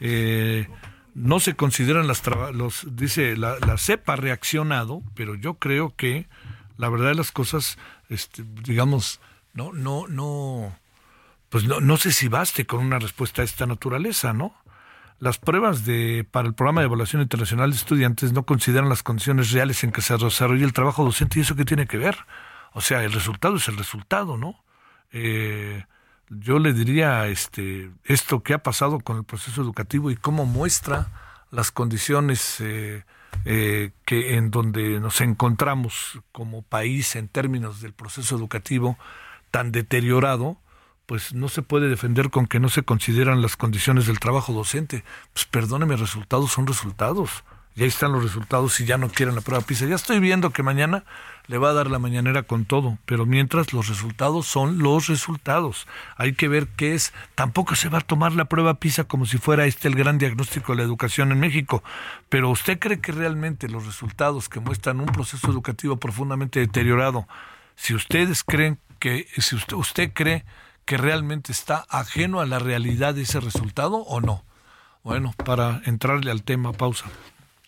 eh, 0.06 0.68
no 1.16 1.40
se 1.40 1.56
consideran 1.56 2.08
las 2.08 2.22
los 2.54 2.86
dice 2.96 3.38
la, 3.38 3.58
la 3.60 3.78
CEPA 3.78 4.16
reaccionado 4.16 5.02
pero 5.16 5.36
yo 5.36 5.56
creo 5.56 5.96
que 5.96 6.28
la 6.78 6.90
verdad 6.90 7.10
de 7.10 7.16
las 7.16 7.32
cosas 7.32 7.78
este, 8.10 8.44
digamos 8.64 9.20
no 9.54 9.72
no 9.72 10.08
no 10.08 10.76
pues 11.54 11.66
no, 11.66 11.80
no 11.80 11.98
sé 11.98 12.12
si 12.12 12.30
baste 12.30 12.66
con 12.66 12.80
una 12.80 12.98
respuesta 12.98 13.44
de 13.44 13.46
esta 13.46 13.68
naturaleza, 13.68 14.34
¿no? 14.34 14.56
Las 15.20 15.38
pruebas 15.38 15.86
de, 15.86 16.28
para 16.30 16.48
el 16.48 16.56
programa 16.56 16.82
de 16.82 16.88
evaluación 16.88 17.22
internacional 17.22 17.70
de 17.70 17.78
estudiantes 17.78 18.34
no 18.34 18.42
consideran 18.44 18.90
las 18.90 19.04
condiciones 19.04 19.52
reales 19.52 19.84
en 19.84 19.92
que 19.92 20.02
se 20.02 20.18
desarrolla 20.18 20.66
el 20.66 20.74
trabajo 20.74 21.06
docente 21.06 21.38
y 21.38 21.44
eso 21.44 21.56
qué 21.56 21.64
tiene 21.64 21.86
que 21.86 22.00
ver. 22.00 22.18
O 22.72 22.82
sea, 22.82 23.04
el 23.04 23.12
resultado 23.12 23.58
es 23.58 23.68
el 23.68 23.78
resultado, 23.78 24.36
¿no? 24.36 24.64
Eh, 25.12 25.86
yo 26.40 26.60
le 26.60 26.74
diría 26.74 27.28
este, 27.28 27.92
esto 28.06 28.44
que 28.44 28.54
ha 28.54 28.64
pasado 28.64 29.00
con 29.00 29.18
el 29.18 29.24
proceso 29.24 29.62
educativo 29.62 30.12
y 30.12 30.16
cómo 30.16 30.46
muestra 30.46 31.08
las 31.52 31.72
condiciones 31.72 32.60
eh, 32.62 33.04
eh, 33.46 33.92
que 34.06 34.36
en 34.38 34.52
donde 34.52 35.00
nos 35.00 35.22
encontramos 35.22 36.20
como 36.32 36.62
país 36.62 37.16
en 37.16 37.28
términos 37.28 37.82
del 37.82 37.94
proceso 37.94 38.36
educativo 38.36 38.98
tan 39.52 39.72
deteriorado, 39.72 40.58
pues 41.06 41.34
no 41.34 41.50
se 41.50 41.62
puede 41.62 41.90
defender 41.90 42.30
con 42.30 42.48
que 42.48 42.60
no 42.60 42.70
se 42.70 42.84
consideran 42.84 43.42
las 43.42 43.58
condiciones 43.58 44.08
del 44.08 44.20
trabajo 44.20 44.54
docente. 44.54 45.04
Pues 45.34 45.46
perdóneme, 45.46 45.96
resultados 45.96 46.52
son 46.52 46.66
resultados. 46.66 47.44
Y 47.76 47.82
ahí 47.82 47.88
están 47.88 48.12
los 48.12 48.24
resultados 48.24 48.80
y 48.80 48.86
ya 48.86 48.98
no 48.98 49.10
quieren 49.10 49.36
la 49.36 49.42
prueba 49.42 49.66
PISA. 49.66 49.88
Ya 49.88 49.96
estoy 49.96 50.20
viendo 50.20 50.52
que 50.52 50.62
mañana 50.62 51.04
le 51.48 51.58
va 51.58 51.72
a 51.72 51.74
dar 51.74 51.90
la 51.90 52.00
mañanera 52.00 52.44
con 52.44 52.66
todo, 52.66 52.98
pero 53.06 53.26
mientras 53.26 53.74
los 53.74 53.88
resultados 53.88 54.48
son 54.48 54.80
los 54.80 55.08
resultados. 55.08 55.88
Hay 56.16 56.34
que 56.34 56.48
ver 56.48 56.68
qué 56.68 56.94
es. 56.94 57.14
Tampoco 57.36 57.76
se 57.76 57.90
va 57.90 57.98
a 57.98 58.02
tomar 58.02 58.34
la 58.34 58.46
prueba 58.46 58.76
PISA 58.76 59.06
como 59.06 59.26
si 59.26 59.38
fuera 59.38 59.66
este 59.66 59.88
el 59.88 59.96
gran 59.96 60.18
diagnóstico 60.18 60.72
de 60.72 60.78
la 60.78 60.84
educación 60.84 61.32
en 61.32 61.40
México. 61.40 61.84
Pero 62.30 62.50
usted 62.50 62.80
cree 62.80 63.02
que 63.02 63.12
realmente 63.12 63.68
los 63.68 63.86
resultados 63.86 64.50
que 64.50 64.60
muestran 64.60 65.00
un 65.00 65.08
proceso 65.08 65.50
educativo 65.50 65.98
profundamente 65.98 66.60
deteriorado, 66.60 67.28
si 67.76 67.96
ustedes 67.96 68.44
creen 68.44 68.80
que, 69.00 69.28
si 69.38 69.56
usted, 69.56 69.76
usted 69.76 70.12
cree 70.14 70.46
que 70.86 70.98
realmente 70.98 71.52
está 71.52 71.86
ajeno 71.90 72.40
a 72.40 72.46
la 72.46 72.60
realidad 72.60 73.16
de 73.16 73.24
ese 73.24 73.40
resultado 73.40 73.98
o 73.98 74.22
no. 74.22 74.44
Bueno, 75.04 75.34
para 75.44 75.82
entrarle 75.86 76.32
al 76.32 76.44
tema, 76.44 76.72
pausa. 76.72 77.06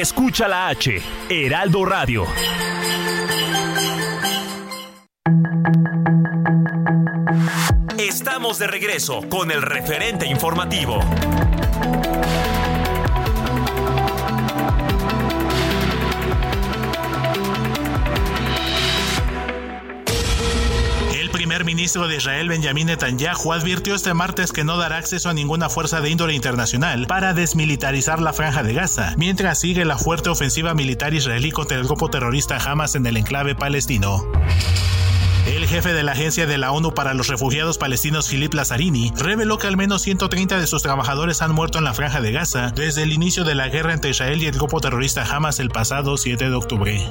Escucha 0.00 0.46
la 0.46 0.68
H, 0.68 1.02
Heraldo 1.28 1.84
Radio. 1.84 2.24
Estamos 7.98 8.60
de 8.60 8.68
regreso 8.68 9.28
con 9.28 9.50
el 9.50 9.60
referente 9.60 10.24
informativo. 10.26 11.00
Ministro 21.78 22.08
de 22.08 22.16
Israel 22.16 22.48
Benjamin 22.48 22.88
Netanyahu 22.88 23.52
advirtió 23.52 23.94
este 23.94 24.12
martes 24.12 24.50
que 24.50 24.64
no 24.64 24.78
dará 24.78 24.96
acceso 24.96 25.28
a 25.28 25.32
ninguna 25.32 25.68
fuerza 25.68 26.00
de 26.00 26.10
índole 26.10 26.34
internacional 26.34 27.06
para 27.06 27.34
desmilitarizar 27.34 28.20
la 28.20 28.32
franja 28.32 28.64
de 28.64 28.74
Gaza, 28.74 29.14
mientras 29.16 29.60
sigue 29.60 29.84
la 29.84 29.96
fuerte 29.96 30.28
ofensiva 30.28 30.74
militar 30.74 31.14
israelí 31.14 31.52
contra 31.52 31.76
el 31.76 31.84
grupo 31.84 32.10
terrorista 32.10 32.56
Hamas 32.56 32.96
en 32.96 33.06
el 33.06 33.16
enclave 33.16 33.54
palestino. 33.54 34.26
El 35.46 35.68
jefe 35.68 35.92
de 35.92 36.02
la 36.02 36.12
Agencia 36.12 36.48
de 36.48 36.58
la 36.58 36.72
ONU 36.72 36.94
para 36.94 37.14
los 37.14 37.28
Refugiados 37.28 37.78
Palestinos, 37.78 38.28
Philip 38.28 38.54
Lazzarini, 38.54 39.12
reveló 39.16 39.58
que 39.58 39.68
al 39.68 39.76
menos 39.76 40.02
130 40.02 40.58
de 40.58 40.66
sus 40.66 40.82
trabajadores 40.82 41.42
han 41.42 41.52
muerto 41.52 41.78
en 41.78 41.84
la 41.84 41.94
franja 41.94 42.20
de 42.20 42.32
Gaza 42.32 42.72
desde 42.74 43.04
el 43.04 43.12
inicio 43.12 43.44
de 43.44 43.54
la 43.54 43.68
guerra 43.68 43.92
entre 43.92 44.10
Israel 44.10 44.42
y 44.42 44.46
el 44.46 44.56
grupo 44.56 44.80
terrorista 44.80 45.22
Hamas 45.22 45.60
el 45.60 45.68
pasado 45.68 46.16
7 46.16 46.50
de 46.50 46.56
octubre. 46.56 47.08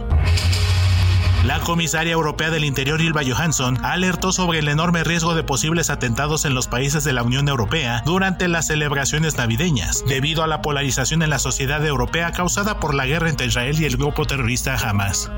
La 1.47 1.61
comisaria 1.61 2.11
europea 2.11 2.49
del 2.49 2.65
Interior, 2.65 2.99
Ilva 2.99 3.21
Johansson, 3.25 3.79
alertó 3.85 4.33
sobre 4.33 4.59
el 4.59 4.67
enorme 4.67 5.05
riesgo 5.05 5.33
de 5.33 5.43
posibles 5.43 5.89
atentados 5.89 6.43
en 6.43 6.53
los 6.53 6.67
países 6.67 7.05
de 7.05 7.13
la 7.13 7.23
Unión 7.23 7.47
Europea 7.47 8.03
durante 8.05 8.49
las 8.49 8.67
celebraciones 8.67 9.37
navideñas, 9.37 10.03
debido 10.09 10.43
a 10.43 10.47
la 10.47 10.61
polarización 10.61 11.21
en 11.21 11.29
la 11.29 11.39
sociedad 11.39 11.85
europea 11.85 12.33
causada 12.33 12.81
por 12.81 12.93
la 12.93 13.05
guerra 13.05 13.29
entre 13.29 13.47
Israel 13.47 13.79
y 13.79 13.85
el 13.85 13.95
grupo 13.95 14.25
terrorista 14.25 14.75
Hamas. 14.75 15.31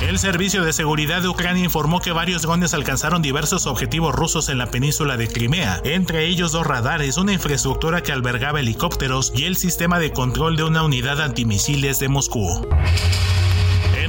El 0.00 0.18
Servicio 0.18 0.64
de 0.64 0.72
Seguridad 0.72 1.22
de 1.22 1.28
Ucrania 1.28 1.62
informó 1.62 2.00
que 2.00 2.10
varios 2.10 2.42
drones 2.42 2.74
alcanzaron 2.74 3.22
diversos 3.22 3.68
objetivos 3.68 4.12
rusos 4.12 4.48
en 4.48 4.58
la 4.58 4.72
península 4.72 5.16
de 5.16 5.28
Crimea, 5.28 5.80
entre 5.84 6.26
ellos 6.26 6.50
dos 6.50 6.66
radares, 6.66 7.18
una 7.18 7.32
infraestructura 7.32 8.02
que 8.02 8.10
albergaba 8.10 8.58
helicópteros 8.58 9.32
y 9.36 9.44
el 9.44 9.54
sistema 9.54 10.00
de 10.00 10.10
control 10.10 10.56
de 10.56 10.64
una 10.64 10.82
unidad 10.82 11.20
antimisiles 11.20 12.00
de 12.00 12.08
Moscú. 12.08 12.66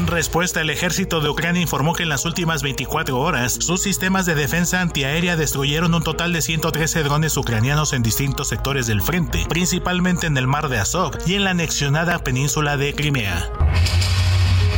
En 0.03 0.07
respuesta, 0.07 0.59
el 0.59 0.69
ejército 0.69 1.21
de 1.21 1.29
Ucrania 1.29 1.61
informó 1.61 1.93
que 1.93 2.03
en 2.03 2.09
las 2.09 2.25
últimas 2.25 2.61
24 2.61 3.17
horas, 3.17 3.53
sus 3.61 3.81
sistemas 3.81 4.25
de 4.25 4.35
defensa 4.35 4.81
antiaérea 4.81 5.37
destruyeron 5.37 5.93
un 5.93 6.03
total 6.03 6.33
de 6.33 6.41
113 6.41 7.03
drones 7.03 7.37
ucranianos 7.37 7.93
en 7.93 8.03
distintos 8.03 8.49
sectores 8.49 8.85
del 8.85 9.01
frente, 9.01 9.45
principalmente 9.47 10.27
en 10.27 10.35
el 10.35 10.45
mar 10.45 10.67
de 10.67 10.77
Azov 10.77 11.17
y 11.25 11.35
en 11.35 11.45
la 11.45 11.51
anexionada 11.51 12.19
península 12.19 12.75
de 12.75 12.93
Crimea. 12.93 13.49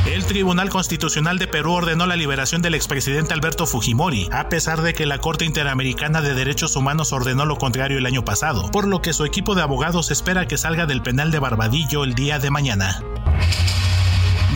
El 0.05 0.23
Tribunal 0.25 0.69
Constitucional 0.69 1.39
de 1.39 1.47
Perú 1.47 1.71
ordenó 1.71 2.05
la 2.05 2.15
liberación 2.15 2.61
del 2.61 2.75
expresidente 2.75 3.33
Alberto 3.33 3.65
Fujimori, 3.65 4.29
a 4.31 4.47
pesar 4.47 4.83
de 4.83 4.93
que 4.93 5.07
la 5.07 5.17
Corte 5.17 5.43
Interamericana 5.43 6.21
de 6.21 6.35
Derechos 6.35 6.75
Humanos 6.75 7.13
ordenó 7.13 7.47
lo 7.47 7.55
contrario 7.55 7.97
el 7.97 8.05
año 8.05 8.23
pasado, 8.23 8.69
por 8.69 8.85
lo 8.85 9.01
que 9.01 9.11
su 9.11 9.25
equipo 9.25 9.55
de 9.55 9.63
abogados 9.63 10.11
espera 10.11 10.47
que 10.47 10.59
salga 10.59 10.85
del 10.85 11.01
penal 11.01 11.31
de 11.31 11.39
Barbadillo 11.39 12.03
el 12.03 12.13
día 12.13 12.37
de 12.37 12.51
mañana. 12.51 13.01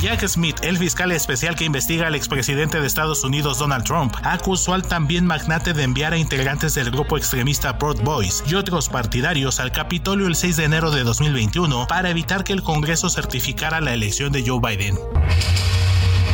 Jack 0.02 0.26
Smith, 0.28 0.58
el 0.62 0.78
fiscal 0.78 1.12
especial 1.12 1.56
que 1.56 1.66
investiga 1.66 2.08
al 2.08 2.16
expresidente 2.16 2.80
de 2.80 2.88
Estados 2.88 3.24
Unidos 3.24 3.60
Donald 3.60 3.84
Trump, 3.84 4.16
acusó 4.24 4.74
al 4.74 4.84
también 4.84 5.26
magnate 5.26 5.74
de 5.74 5.84
enviar 5.84 6.14
a 6.14 6.18
integrantes 6.18 6.74
del 6.76 6.90
grupo 6.92 7.18
extremista 7.18 7.78
Proud 7.78 8.02
Boys 8.02 8.44
y 8.48 8.56
otros 8.56 8.88
partidarios 8.88 9.60
al 9.60 9.72
Capitolio 9.72 10.28
el 10.28 10.36
6 10.36 10.58
de 10.58 10.64
enero 10.64 10.92
de 10.92 11.04
2021 11.04 11.88
para 11.88 12.10
evitar 12.10 12.44
que 12.44 12.54
el 12.54 12.64
Congreso 12.64 13.10
certificara 13.10 13.82
la 13.82 13.94
elección 13.94 14.32
de 14.32 14.44
Joe 14.48 14.60
Biden. 14.62 14.98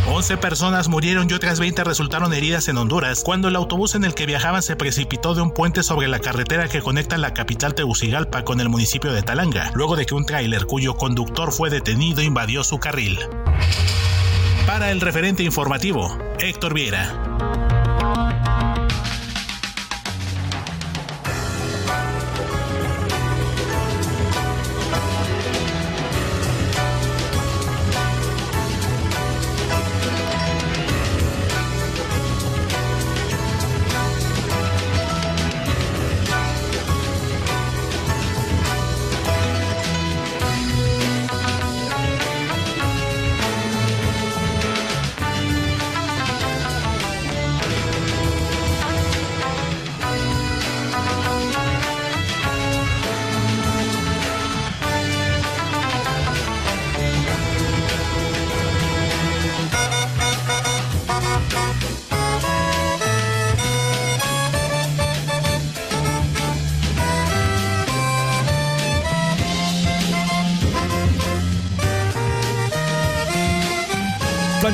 11 0.07 0.37
personas 0.37 0.87
murieron 0.87 1.27
y 1.27 1.33
otras 1.33 1.59
20 1.59 1.83
resultaron 1.83 2.31
heridas 2.31 2.67
en 2.67 2.77
Honduras 2.77 3.23
cuando 3.25 3.47
el 3.47 3.55
autobús 3.55 3.95
en 3.95 4.03
el 4.03 4.13
que 4.13 4.27
viajaban 4.27 4.61
se 4.61 4.75
precipitó 4.75 5.33
de 5.33 5.41
un 5.41 5.51
puente 5.51 5.81
sobre 5.81 6.07
la 6.07 6.19
carretera 6.19 6.67
que 6.67 6.81
conecta 6.81 7.17
la 7.17 7.33
capital 7.33 7.73
Tegucigalpa 7.73 8.45
con 8.45 8.59
el 8.59 8.69
municipio 8.69 9.11
de 9.11 9.23
Talanga, 9.23 9.71
luego 9.73 9.95
de 9.95 10.05
que 10.05 10.13
un 10.13 10.25
tráiler 10.25 10.65
cuyo 10.65 10.95
conductor 10.95 11.51
fue 11.51 11.71
detenido 11.71 12.21
invadió 12.21 12.63
su 12.63 12.77
carril. 12.77 13.17
Para 14.67 14.91
el 14.91 15.01
referente 15.01 15.41
informativo, 15.41 16.15
Héctor 16.39 16.75
Viera. 16.75 17.11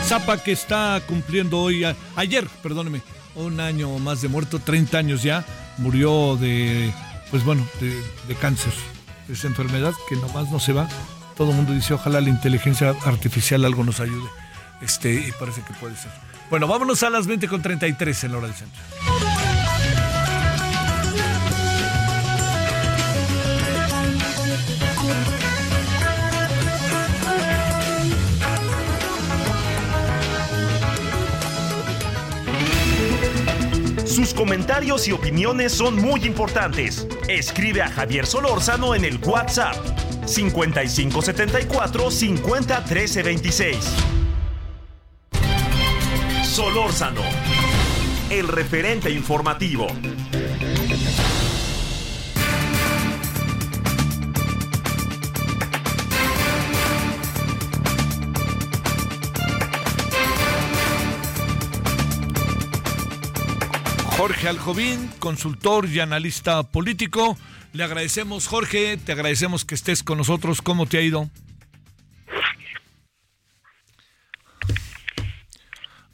Frank 0.02 0.22
Zappa 0.22 0.38
que 0.38 0.52
está 0.52 1.02
cumpliendo 1.08 1.60
hoy, 1.60 1.86
ayer, 2.16 2.48
perdóneme, 2.64 3.02
un 3.36 3.60
año 3.60 3.98
más 4.00 4.22
de 4.22 4.28
muerto, 4.28 4.60
30 4.60 4.98
años 4.98 5.24
ya, 5.24 5.46
murió 5.78 6.38
de, 6.38 6.92
pues 7.30 7.44
bueno, 7.44 7.66
de, 7.80 8.36
cáncer, 8.36 8.74
esa 9.30 9.48
enfermedad 9.48 9.94
que 10.10 10.16
nomás 10.16 10.52
no 10.52 10.60
se 10.60 10.74
va. 10.74 10.88
Todo 11.36 11.52
el 11.52 11.58
mundo 11.58 11.74
dice, 11.74 11.94
ojalá 11.94 12.22
la 12.22 12.30
inteligencia 12.30 12.94
artificial 13.06 13.64
algo 13.66 13.84
nos 13.84 14.00
ayude. 14.00 14.30
Este, 14.82 15.14
y 15.14 15.32
parece 15.40 15.62
que 15.62 15.74
puede 15.74 15.96
ser. 15.96 16.12
Bueno, 16.50 16.68
vámonos 16.68 17.02
a 17.04 17.10
las 17.10 17.28
20 17.28 17.48
con 17.48 17.62
33 17.62 18.24
en 18.26 18.32
la 18.32 18.38
hora 18.38 18.48
del 18.48 18.56
centro. 18.56 18.82
Sus 34.12 34.34
comentarios 34.34 35.08
y 35.08 35.14
opiniones 35.14 35.72
son 35.72 35.96
muy 35.96 36.26
importantes. 36.26 37.08
Escribe 37.30 37.82
a 37.82 37.90
Javier 37.90 38.26
Solórzano 38.26 38.94
en 38.94 39.06
el 39.06 39.18
WhatsApp 39.24 39.74
5574 40.26 42.12
50 42.12 42.84
Solórzano, 46.44 47.22
el 48.30 48.50
referente 48.50 49.12
informativo. 49.12 49.88
Jorge 64.22 64.50
Aljovín, 64.50 65.08
consultor 65.18 65.90
y 65.90 66.00
analista 66.00 66.62
político. 66.62 67.40
Le 67.74 67.84
agradecemos, 67.84 68.46
Jorge, 68.46 68.98
te 68.98 69.14
agradecemos 69.14 69.66
que 69.66 69.74
estés 69.74 70.04
con 70.04 70.20
nosotros. 70.20 70.62
¿Cómo 70.62 70.86
te 70.86 71.00
ha 71.00 71.02
ido? 71.02 71.28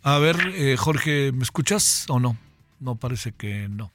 A 0.03 0.19
ver, 0.19 0.37
eh, 0.53 0.77
Jorge, 0.77 1.33
¿me 1.33 1.43
escuchas 1.43 2.05
o 2.07 2.21
no? 2.21 2.37
No, 2.79 2.95
parece 2.95 3.33
que 3.33 3.67
no. 3.67 3.91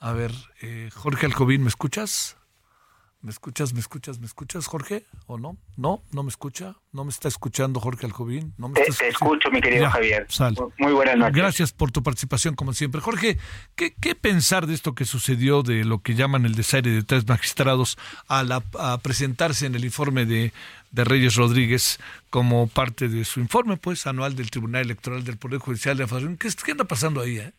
A 0.00 0.12
ver, 0.12 0.32
eh, 0.60 0.90
Jorge 0.92 1.24
Aljovín, 1.24 1.62
¿me 1.62 1.70
escuchas? 1.70 2.36
¿Me 3.22 3.30
escuchas, 3.30 3.74
me 3.74 3.80
escuchas, 3.80 4.18
me 4.18 4.24
escuchas, 4.24 4.66
Jorge? 4.66 5.04
¿O 5.26 5.36
no? 5.36 5.58
¿No? 5.76 6.02
¿No 6.10 6.22
me 6.22 6.30
escucha? 6.30 6.76
¿No 6.90 7.04
me 7.04 7.10
está 7.10 7.28
escuchando 7.28 7.78
Jorge 7.78 8.06
Aljovín? 8.06 8.54
¿No 8.56 8.70
me 8.70 8.80
te, 8.80 9.08
escucho, 9.08 9.50
mi 9.50 9.60
querido 9.60 9.90
Javier. 9.90 10.26
Muy 10.78 10.92
buenas 10.94 11.18
noches. 11.18 11.36
Gracias 11.36 11.72
por 11.72 11.90
tu 11.90 12.02
participación, 12.02 12.54
como 12.54 12.72
siempre. 12.72 13.02
Jorge, 13.02 13.36
¿qué, 13.76 13.92
¿qué, 13.92 14.14
pensar 14.14 14.66
de 14.66 14.72
esto 14.72 14.94
que 14.94 15.04
sucedió, 15.04 15.62
de 15.62 15.84
lo 15.84 15.98
que 15.98 16.14
llaman 16.14 16.46
el 16.46 16.54
desaire 16.54 16.90
de 16.90 17.02
tres 17.02 17.28
magistrados, 17.28 17.98
a, 18.26 18.42
la, 18.42 18.64
a 18.78 18.96
presentarse 19.02 19.66
en 19.66 19.74
el 19.74 19.84
informe 19.84 20.24
de, 20.24 20.54
de 20.90 21.04
Reyes 21.04 21.34
Rodríguez 21.34 22.00
como 22.30 22.68
parte 22.68 23.10
de 23.10 23.26
su 23.26 23.40
informe, 23.40 23.76
pues, 23.76 24.06
anual 24.06 24.34
del 24.34 24.50
Tribunal 24.50 24.80
Electoral 24.86 25.24
del 25.24 25.36
Poder 25.36 25.58
Judicial 25.58 25.94
de 25.98 26.04
la 26.04 26.08
Federación? 26.08 26.38
¿Qué, 26.38 26.48
¿Qué 26.64 26.70
anda 26.70 26.84
pasando 26.84 27.20
ahí, 27.20 27.36
eh? 27.36 27.52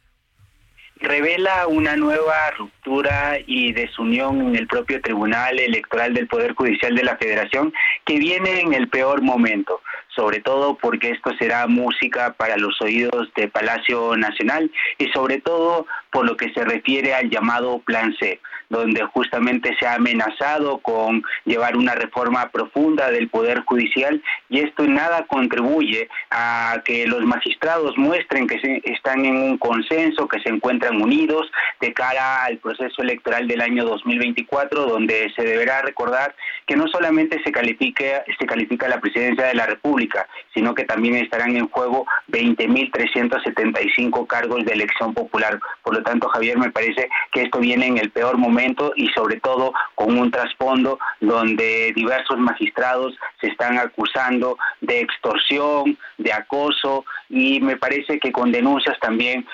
Revela 1.01 1.67
una 1.67 1.95
nueva 1.95 2.51
ruptura 2.57 3.37
y 3.45 3.73
desunión 3.73 4.41
en 4.41 4.55
el 4.55 4.67
propio 4.67 5.01
Tribunal 5.01 5.59
Electoral 5.59 6.13
del 6.13 6.27
Poder 6.27 6.53
Judicial 6.53 6.95
de 6.95 7.03
la 7.03 7.17
Federación 7.17 7.73
que 8.05 8.17
viene 8.17 8.61
en 8.61 8.73
el 8.73 8.87
peor 8.87 9.21
momento, 9.21 9.81
sobre 10.15 10.39
todo 10.39 10.77
porque 10.77 11.11
esto 11.11 11.31
será 11.37 11.67
música 11.67 12.33
para 12.33 12.57
los 12.57 12.79
oídos 12.81 13.29
de 13.35 13.47
Palacio 13.47 14.15
Nacional 14.15 14.71
y 14.97 15.07
sobre 15.09 15.39
todo 15.39 15.87
por 16.11 16.25
lo 16.25 16.37
que 16.37 16.53
se 16.53 16.63
refiere 16.63 17.13
al 17.13 17.29
llamado 17.29 17.79
Plan 17.79 18.15
C 18.19 18.39
donde 18.71 19.03
justamente 19.07 19.75
se 19.77 19.85
ha 19.85 19.95
amenazado 19.95 20.79
con 20.79 21.23
llevar 21.43 21.75
una 21.75 21.93
reforma 21.93 22.49
profunda 22.49 23.11
del 23.11 23.27
Poder 23.27 23.63
Judicial 23.65 24.23
y 24.49 24.59
esto 24.59 24.85
en 24.85 24.93
nada 24.93 25.25
contribuye 25.27 26.07
a 26.31 26.81
que 26.85 27.05
los 27.05 27.23
magistrados 27.25 27.97
muestren 27.97 28.47
que 28.47 28.81
están 28.85 29.25
en 29.25 29.35
un 29.35 29.57
consenso, 29.57 30.27
que 30.29 30.39
se 30.39 30.47
encuentran 30.49 31.01
unidos 31.01 31.51
de 31.81 31.91
cara 31.91 32.45
al 32.45 32.59
proceso 32.59 33.01
electoral 33.01 33.45
del 33.47 33.59
año 33.59 33.83
2024, 33.83 34.85
donde 34.85 35.31
se 35.35 35.43
deberá 35.43 35.81
recordar 35.81 36.33
que 36.65 36.77
no 36.77 36.87
solamente 36.87 37.43
se 37.43 37.51
califique, 37.51 38.21
se 38.39 38.45
califica 38.45 38.87
la 38.87 39.01
presidencia 39.01 39.47
de 39.47 39.53
la 39.53 39.65
República, 39.65 40.29
sino 40.53 40.73
que 40.73 40.85
también 40.85 41.15
estarán 41.15 41.57
en 41.57 41.67
juego 41.67 42.05
20.375 42.29 44.25
cargos 44.27 44.63
de 44.63 44.71
elección 44.71 45.13
popular. 45.13 45.59
Por 45.83 45.95
lo 45.95 46.03
tanto, 46.03 46.29
Javier, 46.29 46.57
me 46.57 46.71
parece 46.71 47.09
que 47.33 47.41
esto 47.43 47.59
viene 47.59 47.87
en 47.87 47.97
el 47.97 48.11
peor 48.11 48.37
momento 48.37 48.60
y 48.95 49.07
sobre 49.09 49.39
todo 49.39 49.73
con 49.95 50.17
un 50.17 50.29
trasfondo 50.29 50.99
donde 51.19 51.91
diversos 51.95 52.37
magistrados 52.37 53.15
se 53.39 53.47
están 53.47 53.77
acusando 53.77 54.57
de 54.81 54.99
extorsión, 54.99 55.97
de 56.17 56.31
acoso 56.31 57.05
y 57.29 57.59
me 57.61 57.77
parece 57.77 58.19
que 58.19 58.31
con 58.31 58.51
denuncias 58.51 58.99
también 58.99 59.47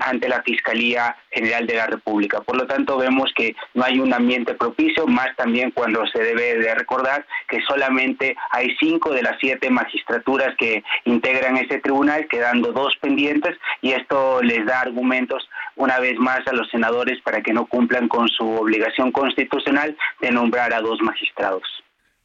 ante 0.00 0.28
la 0.28 0.42
Fiscalía 0.42 1.16
General 1.30 1.66
de 1.66 1.74
la 1.74 1.86
República. 1.86 2.42
Por 2.42 2.56
lo 2.56 2.66
tanto, 2.66 2.98
vemos 2.98 3.32
que 3.34 3.56
no 3.74 3.84
hay 3.84 3.98
un 3.98 4.12
ambiente 4.12 4.54
propicio, 4.54 5.06
más 5.06 5.34
también 5.36 5.70
cuando 5.70 6.06
se 6.08 6.20
debe 6.20 6.58
de 6.58 6.74
recordar 6.74 7.26
que 7.48 7.60
solamente 7.62 8.36
hay 8.50 8.76
cinco 8.78 9.12
de 9.12 9.22
las 9.22 9.36
siete 9.40 9.70
magistraturas 9.70 10.54
que 10.56 10.84
integran 11.06 11.56
ese 11.56 11.78
tribunal, 11.78 12.28
quedando 12.28 12.72
dos 12.72 12.94
pendientes 13.00 13.56
y 13.80 13.92
esto 13.92 14.42
les 14.42 14.64
da 14.66 14.80
argumentos 14.80 15.48
una 15.76 15.98
vez 15.98 16.18
más 16.18 16.46
a 16.46 16.52
los 16.52 16.68
senadores 16.70 17.20
para 17.22 17.42
que 17.42 17.52
no 17.52 17.66
cumplan 17.66 18.08
con 18.08 18.28
su 18.28 18.43
obligación 18.50 19.12
constitucional 19.12 19.96
de 20.20 20.30
nombrar 20.30 20.72
a 20.72 20.80
dos 20.80 21.00
magistrados. 21.00 21.62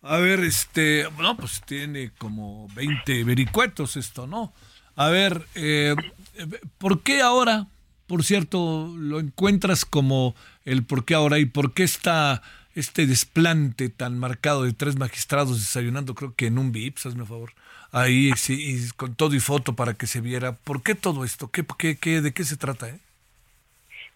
A 0.02 0.18
ver, 0.18 0.40
este, 0.40 1.06
no, 1.18 1.36
pues 1.36 1.62
tiene 1.66 2.12
como 2.18 2.68
20 2.76 3.24
vericuetos 3.26 3.98
esto, 3.98 4.28
¿no? 4.28 4.54
A 4.96 5.10
ver, 5.10 5.46
eh, 5.56 5.96
¿por 6.78 7.02
qué 7.02 7.22
ahora, 7.22 7.68
por 8.08 8.24
cierto, 8.24 8.94
lo 8.98 9.20
encuentras 9.20 9.86
como 9.86 10.36
el 10.64 10.84
por 10.84 11.04
qué 11.04 11.16
ahora 11.16 11.40
y 11.40 11.46
por 11.46 11.74
qué 11.74 11.84
está 11.84 12.42
este 12.76 13.08
desplante 13.08 13.90
tan 13.90 14.18
marcado 14.18 14.64
de 14.64 14.74
tres 14.74 14.96
magistrados 14.96 15.60
desayunando, 15.60 16.16
creo 16.16 16.34
que 16.36 16.48
en 16.48 16.58
un 16.58 16.72
VIP, 16.72 16.98
hazme 17.06 17.26
favor, 17.26 17.54
ahí 17.92 18.32
y 18.48 18.90
con 18.92 19.16
todo 19.16 19.36
y 19.36 19.40
foto 19.40 19.74
para 19.74 19.96
que 19.96 20.08
se 20.08 20.22
viera? 20.22 20.54
¿Por 20.54 20.82
qué 20.82 20.96
todo 20.96 21.26
esto? 21.26 21.50
¿Qué, 21.50 21.66
qué, 21.78 21.98
qué, 21.98 22.22
¿De 22.22 22.32
qué 22.32 22.44
se 22.46 22.56
trata? 22.56 22.90
Eh? 22.90 23.00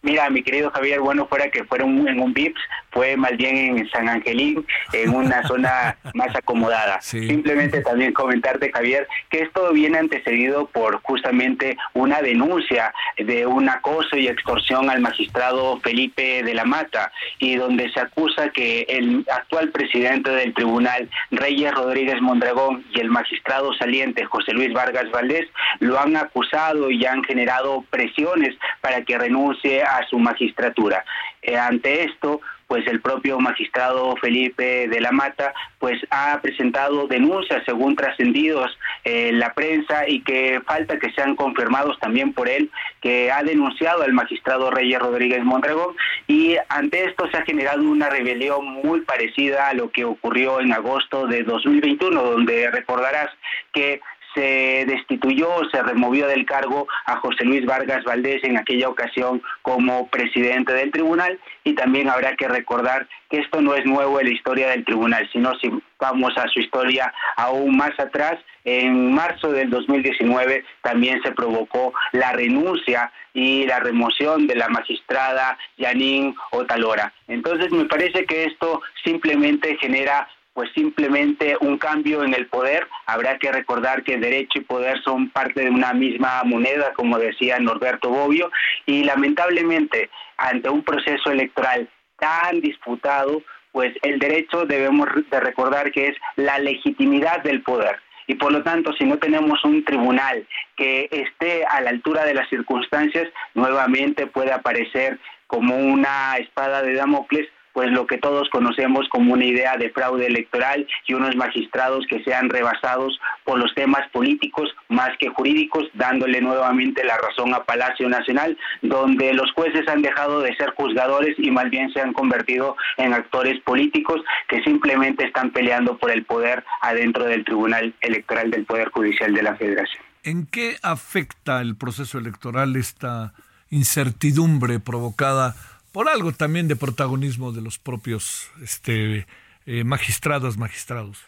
Mira, 0.03 0.29
mi 0.29 0.43
querido 0.43 0.69
Javier, 0.69 0.99
bueno, 0.99 1.27
fuera 1.27 1.49
que 1.49 1.63
fuera 1.63 1.85
en 1.85 2.19
un 2.19 2.33
VIPS, 2.33 2.61
fue 2.93 3.15
más 3.17 3.35
bien 3.37 3.77
en 3.77 3.89
San 3.89 4.09
Angelín, 4.09 4.65
en 4.91 5.13
una 5.13 5.41
zona 5.47 5.97
más 6.13 6.35
acomodada. 6.35 7.01
Simplemente 7.01 7.81
también 7.81 8.13
comentarte, 8.13 8.71
Javier, 8.71 9.07
que 9.29 9.41
esto 9.41 9.71
viene 9.71 9.99
antecedido 9.99 10.67
por 10.67 11.01
justamente 11.01 11.77
una 11.93 12.21
denuncia 12.21 12.93
de 13.17 13.45
un 13.45 13.69
acoso 13.69 14.17
y 14.17 14.27
extorsión 14.27 14.89
al 14.89 15.01
magistrado 15.01 15.79
Felipe 15.79 16.43
de 16.43 16.53
la 16.53 16.65
Mata, 16.65 17.11
y 17.39 17.55
donde 17.55 17.91
se 17.91 17.99
acusa 17.99 18.49
que 18.49 18.85
el 18.89 19.25
actual 19.31 19.69
presidente 19.69 20.29
del 20.31 20.53
tribunal, 20.53 21.09
Reyes 21.31 21.73
Rodríguez 21.73 22.21
Mondragón, 22.21 22.83
y 22.93 22.99
el 22.99 23.09
magistrado 23.09 23.73
saliente 23.73 24.25
José 24.25 24.53
Luis 24.53 24.73
Vargas 24.73 25.09
Valdés, 25.11 25.47
lo 25.79 25.99
han 25.99 26.15
acusado 26.17 26.91
y 26.91 27.05
han 27.05 27.23
generado 27.23 27.85
presiones 27.89 28.55
para 28.81 29.01
que 29.03 29.17
renuncie 29.17 29.81
a 29.83 29.93
a 29.93 30.07
su 30.07 30.19
magistratura. 30.19 31.03
Eh, 31.41 31.57
ante 31.57 32.03
esto, 32.03 32.41
pues 32.73 32.87
el 32.87 33.01
propio 33.01 33.39
magistrado 33.39 34.15
Felipe 34.15 34.87
de 34.87 34.99
la 34.99 35.11
Mata 35.11 35.53
pues 35.77 36.01
ha 36.09 36.39
presentado 36.41 37.05
denuncias 37.05 37.61
según 37.67 37.95
trascendidos 37.95 38.75
en 39.03 39.37
la 39.37 39.53
prensa 39.53 40.09
y 40.09 40.21
que 40.21 40.59
falta 40.65 40.97
que 40.97 41.11
sean 41.11 41.35
confirmados 41.35 41.99
también 41.99 42.33
por 42.33 42.49
él 42.49 42.71
que 42.99 43.31
ha 43.31 43.43
denunciado 43.43 44.01
al 44.01 44.13
magistrado 44.13 44.71
Reyes 44.71 44.97
Rodríguez 44.97 45.43
Mondragón. 45.43 45.95
Y 46.25 46.55
ante 46.67 47.05
esto 47.05 47.29
se 47.29 47.37
ha 47.37 47.43
generado 47.43 47.83
una 47.83 48.09
rebelión 48.09 48.65
muy 48.65 49.01
parecida 49.01 49.67
a 49.67 49.75
lo 49.75 49.91
que 49.91 50.05
ocurrió 50.05 50.59
en 50.59 50.73
agosto 50.73 51.27
de 51.27 51.43
2021 51.43 52.23
donde 52.23 52.71
recordarás 52.71 53.29
que 53.71 54.01
se 54.33 54.85
destituyó, 54.85 55.47
se 55.71 55.81
removió 55.81 56.27
del 56.27 56.45
cargo 56.45 56.87
a 57.05 57.17
José 57.17 57.45
Luis 57.45 57.65
Vargas 57.65 58.03
Valdés 58.03 58.43
en 58.43 58.57
aquella 58.57 58.89
ocasión 58.89 59.41
como 59.61 60.07
presidente 60.07 60.73
del 60.73 60.91
tribunal 60.91 61.39
y 61.63 61.73
también 61.73 62.09
habrá 62.09 62.35
que 62.35 62.47
recordar 62.47 63.07
que 63.29 63.39
esto 63.39 63.61
no 63.61 63.75
es 63.75 63.85
nuevo 63.85 64.19
en 64.19 64.27
la 64.27 64.33
historia 64.33 64.69
del 64.69 64.85
tribunal, 64.85 65.27
sino 65.31 65.57
si 65.59 65.71
vamos 65.99 66.37
a 66.37 66.47
su 66.49 66.59
historia 66.59 67.13
aún 67.37 67.77
más 67.77 67.97
atrás, 67.99 68.39
en 68.65 69.13
marzo 69.13 69.51
del 69.51 69.69
2019 69.69 70.63
también 70.81 71.21
se 71.21 71.31
provocó 71.31 71.93
la 72.11 72.31
renuncia 72.31 73.11
y 73.33 73.65
la 73.65 73.79
remoción 73.79 74.47
de 74.47 74.55
la 74.55 74.69
magistrada 74.69 75.57
Janine 75.77 76.35
Otalora. 76.51 77.13
Entonces 77.27 77.71
me 77.71 77.85
parece 77.85 78.25
que 78.25 78.45
esto 78.45 78.81
simplemente 79.03 79.77
genera 79.81 80.27
pues 80.53 80.69
simplemente 80.73 81.57
un 81.61 81.77
cambio 81.77 82.23
en 82.23 82.33
el 82.33 82.47
poder. 82.47 82.87
Habrá 83.05 83.37
que 83.37 83.51
recordar 83.51 84.03
que 84.03 84.17
derecho 84.17 84.59
y 84.59 84.61
poder 84.61 85.01
son 85.03 85.29
parte 85.29 85.61
de 85.61 85.69
una 85.69 85.93
misma 85.93 86.43
moneda, 86.43 86.93
como 86.93 87.17
decía 87.17 87.59
Norberto 87.59 88.09
Bobbio, 88.09 88.51
y 88.85 89.03
lamentablemente 89.03 90.09
ante 90.37 90.69
un 90.69 90.83
proceso 90.83 91.31
electoral 91.31 91.89
tan 92.17 92.61
disputado, 92.61 93.41
pues 93.71 93.93
el 94.03 94.19
derecho 94.19 94.65
debemos 94.65 95.07
de 95.29 95.39
recordar 95.39 95.91
que 95.91 96.09
es 96.09 96.17
la 96.35 96.59
legitimidad 96.59 97.41
del 97.43 97.63
poder. 97.63 97.97
Y 98.27 98.35
por 98.35 98.53
lo 98.53 98.63
tanto, 98.63 98.93
si 98.93 99.03
no 99.03 99.17
tenemos 99.17 99.63
un 99.65 99.83
tribunal 99.83 100.47
que 100.77 101.09
esté 101.11 101.65
a 101.65 101.81
la 101.81 101.89
altura 101.89 102.23
de 102.23 102.33
las 102.33 102.47
circunstancias, 102.49 103.27
nuevamente 103.53 104.27
puede 104.27 104.53
aparecer 104.53 105.19
como 105.47 105.75
una 105.75 106.37
espada 106.37 106.81
de 106.81 106.93
Damocles 106.93 107.47
pues 107.73 107.91
lo 107.91 108.05
que 108.07 108.17
todos 108.17 108.49
conocemos 108.49 109.07
como 109.09 109.33
una 109.33 109.45
idea 109.45 109.75
de 109.77 109.89
fraude 109.89 110.27
electoral 110.27 110.87
y 111.07 111.13
unos 111.13 111.35
magistrados 111.35 112.05
que 112.07 112.23
sean 112.23 112.49
rebasados 112.49 113.19
por 113.43 113.59
los 113.59 113.73
temas 113.73 114.07
políticos 114.11 114.69
más 114.89 115.09
que 115.19 115.29
jurídicos, 115.29 115.85
dándole 115.93 116.39
nuevamente 116.39 117.03
la 117.03 117.17
razón 117.17 117.53
a 117.53 117.63
Palacio 117.63 118.07
Nacional, 118.07 118.57
donde 118.81 119.33
los 119.33 119.51
jueces 119.53 119.87
han 119.87 120.01
dejado 120.01 120.41
de 120.41 120.55
ser 120.55 120.73
juzgadores 120.75 121.35
y 121.37 121.51
más 121.51 121.69
bien 121.69 121.91
se 121.91 121.99
han 121.99 122.13
convertido 122.13 122.77
en 122.97 123.13
actores 123.13 123.59
políticos 123.63 124.21
que 124.47 124.61
simplemente 124.63 125.25
están 125.25 125.51
peleando 125.51 125.97
por 125.97 126.11
el 126.11 126.23
poder 126.25 126.63
adentro 126.81 127.25
del 127.25 127.43
Tribunal 127.43 127.93
Electoral 128.01 128.51
del 128.51 128.65
Poder 128.65 128.89
Judicial 128.89 129.33
de 129.33 129.43
la 129.43 129.55
Federación. 129.55 130.03
¿En 130.23 130.45
qué 130.45 130.77
afecta 130.83 131.61
el 131.61 131.75
proceso 131.75 132.17
electoral 132.17 132.75
esta 132.75 133.33
incertidumbre 133.69 134.79
provocada 134.79 135.55
por 135.93 136.09
algo 136.09 136.33
también 136.33 136.67
de 136.67 136.75
protagonismo 136.75 137.53
de 137.53 137.61
los 137.61 137.79
propios 137.79 138.51
este, 138.61 139.25
eh, 139.65 139.83
magistrados, 139.85 140.57
magistrados. 140.57 141.23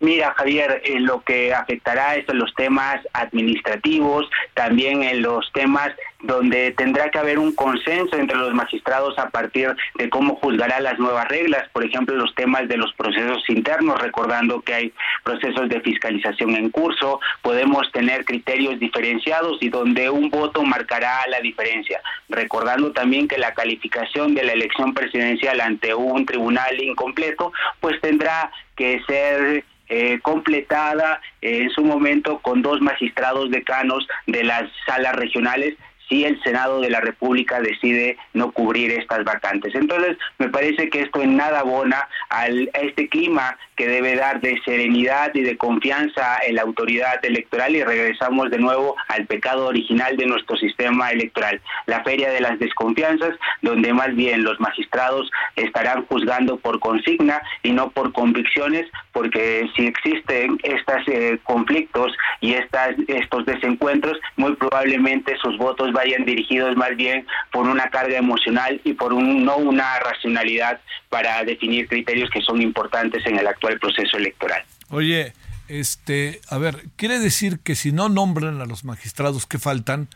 Mira, 0.00 0.34
Javier, 0.36 0.82
en 0.84 1.06
lo 1.06 1.22
que 1.22 1.54
afectará 1.54 2.16
es 2.16 2.28
en 2.28 2.38
los 2.38 2.54
temas 2.54 3.00
administrativos, 3.14 4.28
también 4.52 5.02
en 5.02 5.22
los 5.22 5.50
temas 5.52 5.92
donde 6.24 6.72
tendrá 6.72 7.10
que 7.10 7.18
haber 7.18 7.38
un 7.38 7.54
consenso 7.54 8.16
entre 8.16 8.36
los 8.36 8.54
magistrados 8.54 9.18
a 9.18 9.28
partir 9.28 9.74
de 9.96 10.08
cómo 10.08 10.36
juzgará 10.36 10.80
las 10.80 10.98
nuevas 10.98 11.28
reglas, 11.28 11.68
por 11.72 11.84
ejemplo, 11.84 12.16
los 12.16 12.34
temas 12.34 12.66
de 12.66 12.78
los 12.78 12.92
procesos 12.94 13.42
internos, 13.48 14.00
recordando 14.00 14.62
que 14.62 14.74
hay 14.74 14.92
procesos 15.22 15.68
de 15.68 15.80
fiscalización 15.80 16.54
en 16.56 16.70
curso, 16.70 17.20
podemos 17.42 17.90
tener 17.92 18.24
criterios 18.24 18.80
diferenciados 18.80 19.58
y 19.60 19.68
donde 19.68 20.08
un 20.08 20.30
voto 20.30 20.62
marcará 20.62 21.20
la 21.28 21.40
diferencia, 21.40 22.00
recordando 22.30 22.92
también 22.92 23.28
que 23.28 23.36
la 23.36 23.52
calificación 23.52 24.34
de 24.34 24.44
la 24.44 24.52
elección 24.52 24.94
presidencial 24.94 25.60
ante 25.60 25.94
un 25.94 26.24
tribunal 26.24 26.82
incompleto, 26.82 27.52
pues 27.80 28.00
tendrá 28.00 28.50
que 28.76 29.02
ser 29.06 29.64
eh, 29.90 30.18
completada 30.22 31.20
en 31.42 31.68
su 31.68 31.82
momento 31.82 32.38
con 32.38 32.62
dos 32.62 32.80
magistrados 32.80 33.50
decanos 33.50 34.08
de 34.26 34.42
las 34.42 34.70
salas 34.86 35.14
regionales 35.14 35.76
si 36.08 36.24
el 36.24 36.42
Senado 36.42 36.80
de 36.80 36.90
la 36.90 37.00
República 37.00 37.60
decide 37.60 38.16
no 38.32 38.52
cubrir 38.52 38.90
estas 38.92 39.24
vacantes. 39.24 39.74
Entonces, 39.74 40.16
me 40.38 40.48
parece 40.48 40.88
que 40.90 41.00
esto 41.00 41.22
en 41.22 41.36
nada 41.36 41.60
abona 41.60 42.08
al, 42.28 42.70
a 42.74 42.78
este 42.80 43.08
clima 43.08 43.56
que 43.76 43.88
debe 43.88 44.16
dar 44.16 44.40
de 44.40 44.60
serenidad 44.64 45.34
y 45.34 45.42
de 45.42 45.56
confianza 45.56 46.38
en 46.46 46.56
la 46.56 46.62
autoridad 46.62 47.24
electoral 47.24 47.74
y 47.74 47.82
regresamos 47.82 48.50
de 48.50 48.58
nuevo 48.58 48.96
al 49.08 49.26
pecado 49.26 49.66
original 49.66 50.16
de 50.16 50.26
nuestro 50.26 50.56
sistema 50.56 51.10
electoral, 51.10 51.60
la 51.86 52.02
feria 52.04 52.30
de 52.30 52.40
las 52.40 52.58
desconfianzas, 52.58 53.34
donde 53.62 53.92
más 53.92 54.14
bien 54.14 54.44
los 54.44 54.60
magistrados 54.60 55.30
estarán 55.56 56.04
juzgando 56.06 56.58
por 56.58 56.80
consigna 56.80 57.40
y 57.62 57.72
no 57.72 57.90
por 57.90 58.12
convicciones, 58.12 58.86
porque 59.12 59.68
si 59.76 59.86
existen 59.86 60.58
estos 60.62 61.02
eh, 61.08 61.38
conflictos 61.44 62.12
y 62.40 62.54
estas, 62.54 62.94
estos 63.08 63.46
desencuentros, 63.46 64.18
muy 64.36 64.54
probablemente 64.56 65.36
sus 65.38 65.56
votos 65.58 65.92
vayan 65.94 66.26
dirigidos 66.26 66.76
más 66.76 66.94
bien 66.96 67.26
por 67.50 67.66
una 67.66 67.88
carga 67.88 68.18
emocional 68.18 68.80
y 68.84 68.92
por 68.92 69.14
un, 69.14 69.44
no 69.44 69.56
una 69.56 69.98
racionalidad 70.00 70.80
para 71.08 71.42
definir 71.44 71.88
criterios 71.88 72.28
que 72.30 72.42
son 72.42 72.60
importantes 72.60 73.24
en 73.24 73.38
el 73.38 73.46
actual 73.46 73.78
proceso 73.78 74.18
electoral. 74.18 74.62
Oye, 74.90 75.32
este, 75.68 76.40
a 76.50 76.58
ver, 76.58 76.82
quiere 76.96 77.18
decir 77.18 77.60
que 77.60 77.74
si 77.74 77.92
no 77.92 78.10
nombran 78.10 78.60
a 78.60 78.66
los 78.66 78.84
magistrados 78.84 79.46
que 79.46 79.58
faltan, 79.58 80.08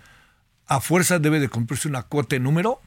a 0.66 0.80
fuerza 0.80 1.18
debe 1.18 1.40
de 1.40 1.48
cumplirse 1.48 1.88
una 1.88 2.02
cuota 2.02 2.36
de 2.36 2.40
número? 2.40 2.80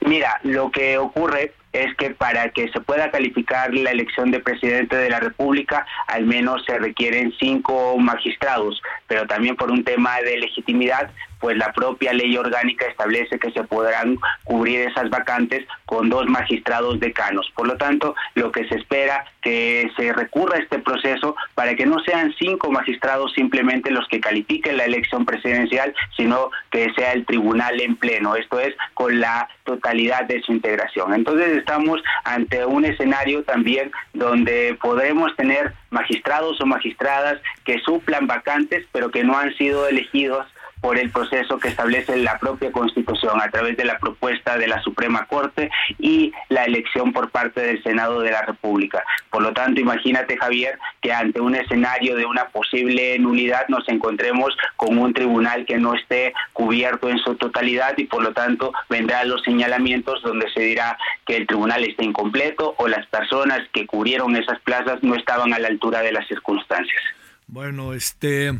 Mira, 0.00 0.38
lo 0.42 0.70
que 0.70 0.98
ocurre 0.98 1.54
es 1.72 1.94
que 1.96 2.10
para 2.10 2.50
que 2.50 2.68
se 2.70 2.80
pueda 2.80 3.10
calificar 3.10 3.72
la 3.74 3.90
elección 3.90 4.30
de 4.30 4.40
presidente 4.40 4.96
de 4.96 5.10
la 5.10 5.20
República, 5.20 5.86
al 6.06 6.24
menos 6.24 6.64
se 6.66 6.78
requieren 6.78 7.32
cinco 7.38 7.96
magistrados, 7.98 8.80
pero 9.06 9.26
también 9.26 9.56
por 9.56 9.70
un 9.70 9.84
tema 9.84 10.20
de 10.20 10.38
legitimidad, 10.38 11.10
pues 11.40 11.56
la 11.56 11.72
propia 11.72 12.12
ley 12.12 12.36
orgánica 12.36 12.86
establece 12.86 13.38
que 13.38 13.50
se 13.52 13.64
podrán 13.64 14.18
cubrir 14.44 14.88
esas 14.88 15.10
vacantes 15.10 15.66
con 15.86 16.08
dos 16.08 16.26
magistrados 16.26 17.00
decanos. 17.00 17.50
Por 17.54 17.66
lo 17.66 17.76
tanto, 17.76 18.14
lo 18.34 18.52
que 18.52 18.66
se 18.68 18.76
espera 18.76 19.24
que 19.42 19.90
se 19.96 20.12
recurra 20.12 20.56
a 20.56 20.60
este 20.60 20.78
proceso 20.78 21.36
para 21.54 21.74
que 21.74 21.86
no 21.86 21.98
sean 22.00 22.34
cinco 22.38 22.70
magistrados 22.70 23.32
simplemente 23.34 23.90
los 23.90 24.06
que 24.08 24.20
califiquen 24.20 24.76
la 24.76 24.84
elección 24.84 25.24
presidencial, 25.24 25.94
sino 26.16 26.50
que 26.70 26.92
sea 26.94 27.12
el 27.12 27.24
tribunal 27.24 27.80
en 27.80 27.96
pleno, 27.96 28.36
esto 28.36 28.60
es, 28.60 28.74
con 28.94 29.20
la 29.20 29.48
totalidad 29.64 30.24
de 30.24 30.42
su 30.42 30.52
integración. 30.52 31.14
Entonces 31.14 31.56
estamos 31.56 32.02
ante 32.24 32.64
un 32.64 32.84
escenario 32.84 33.42
también 33.44 33.90
donde 34.12 34.76
podremos 34.80 35.34
tener 35.36 35.72
magistrados 35.90 36.60
o 36.60 36.66
magistradas 36.66 37.40
que 37.64 37.78
suplan 37.80 38.26
vacantes, 38.26 38.84
pero 38.92 39.10
que 39.10 39.24
no 39.24 39.38
han 39.38 39.54
sido 39.56 39.88
elegidos 39.88 40.46
por 40.80 40.98
el 40.98 41.10
proceso 41.10 41.58
que 41.58 41.68
establece 41.68 42.16
la 42.16 42.38
propia 42.38 42.72
Constitución 42.72 43.40
a 43.40 43.50
través 43.50 43.76
de 43.76 43.84
la 43.84 43.98
propuesta 43.98 44.56
de 44.58 44.66
la 44.66 44.80
Suprema 44.82 45.26
Corte 45.26 45.70
y 45.98 46.32
la 46.48 46.64
elección 46.64 47.12
por 47.12 47.30
parte 47.30 47.60
del 47.60 47.82
Senado 47.82 48.20
de 48.20 48.30
la 48.30 48.42
República. 48.42 49.02
Por 49.30 49.42
lo 49.42 49.52
tanto, 49.52 49.80
imagínate, 49.80 50.36
Javier, 50.36 50.78
que 51.00 51.12
ante 51.12 51.40
un 51.40 51.54
escenario 51.54 52.16
de 52.16 52.24
una 52.24 52.48
posible 52.48 53.18
nulidad 53.18 53.66
nos 53.68 53.88
encontremos 53.88 54.56
con 54.76 54.98
un 54.98 55.12
tribunal 55.12 55.64
que 55.66 55.78
no 55.78 55.94
esté 55.94 56.32
cubierto 56.52 57.08
en 57.08 57.18
su 57.18 57.34
totalidad 57.36 57.96
y 57.96 58.04
por 58.04 58.22
lo 58.22 58.32
tanto 58.32 58.72
vendrán 58.88 59.28
los 59.28 59.42
señalamientos 59.42 60.22
donde 60.22 60.50
se 60.52 60.60
dirá 60.60 60.98
que 61.26 61.36
el 61.36 61.46
tribunal 61.46 61.84
está 61.84 62.04
incompleto 62.04 62.74
o 62.78 62.88
las 62.88 63.06
personas 63.06 63.60
que 63.72 63.86
cubrieron 63.86 64.36
esas 64.36 64.60
plazas 64.60 65.02
no 65.02 65.14
estaban 65.14 65.52
a 65.52 65.58
la 65.58 65.68
altura 65.68 66.00
de 66.00 66.12
las 66.12 66.26
circunstancias. 66.28 67.02
Bueno, 67.46 67.94
este 67.94 68.52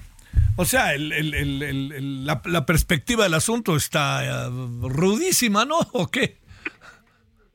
o 0.56 0.64
sea, 0.64 0.92
la, 0.96 2.66
perspectiva 2.66 3.24
del 3.24 3.34
asunto 3.34 3.76
está 3.76 4.24
eh, 4.24 4.50
rudísima, 4.82 5.64
¿no? 5.64 5.78
¿O 5.92 6.10
qué? 6.10 6.38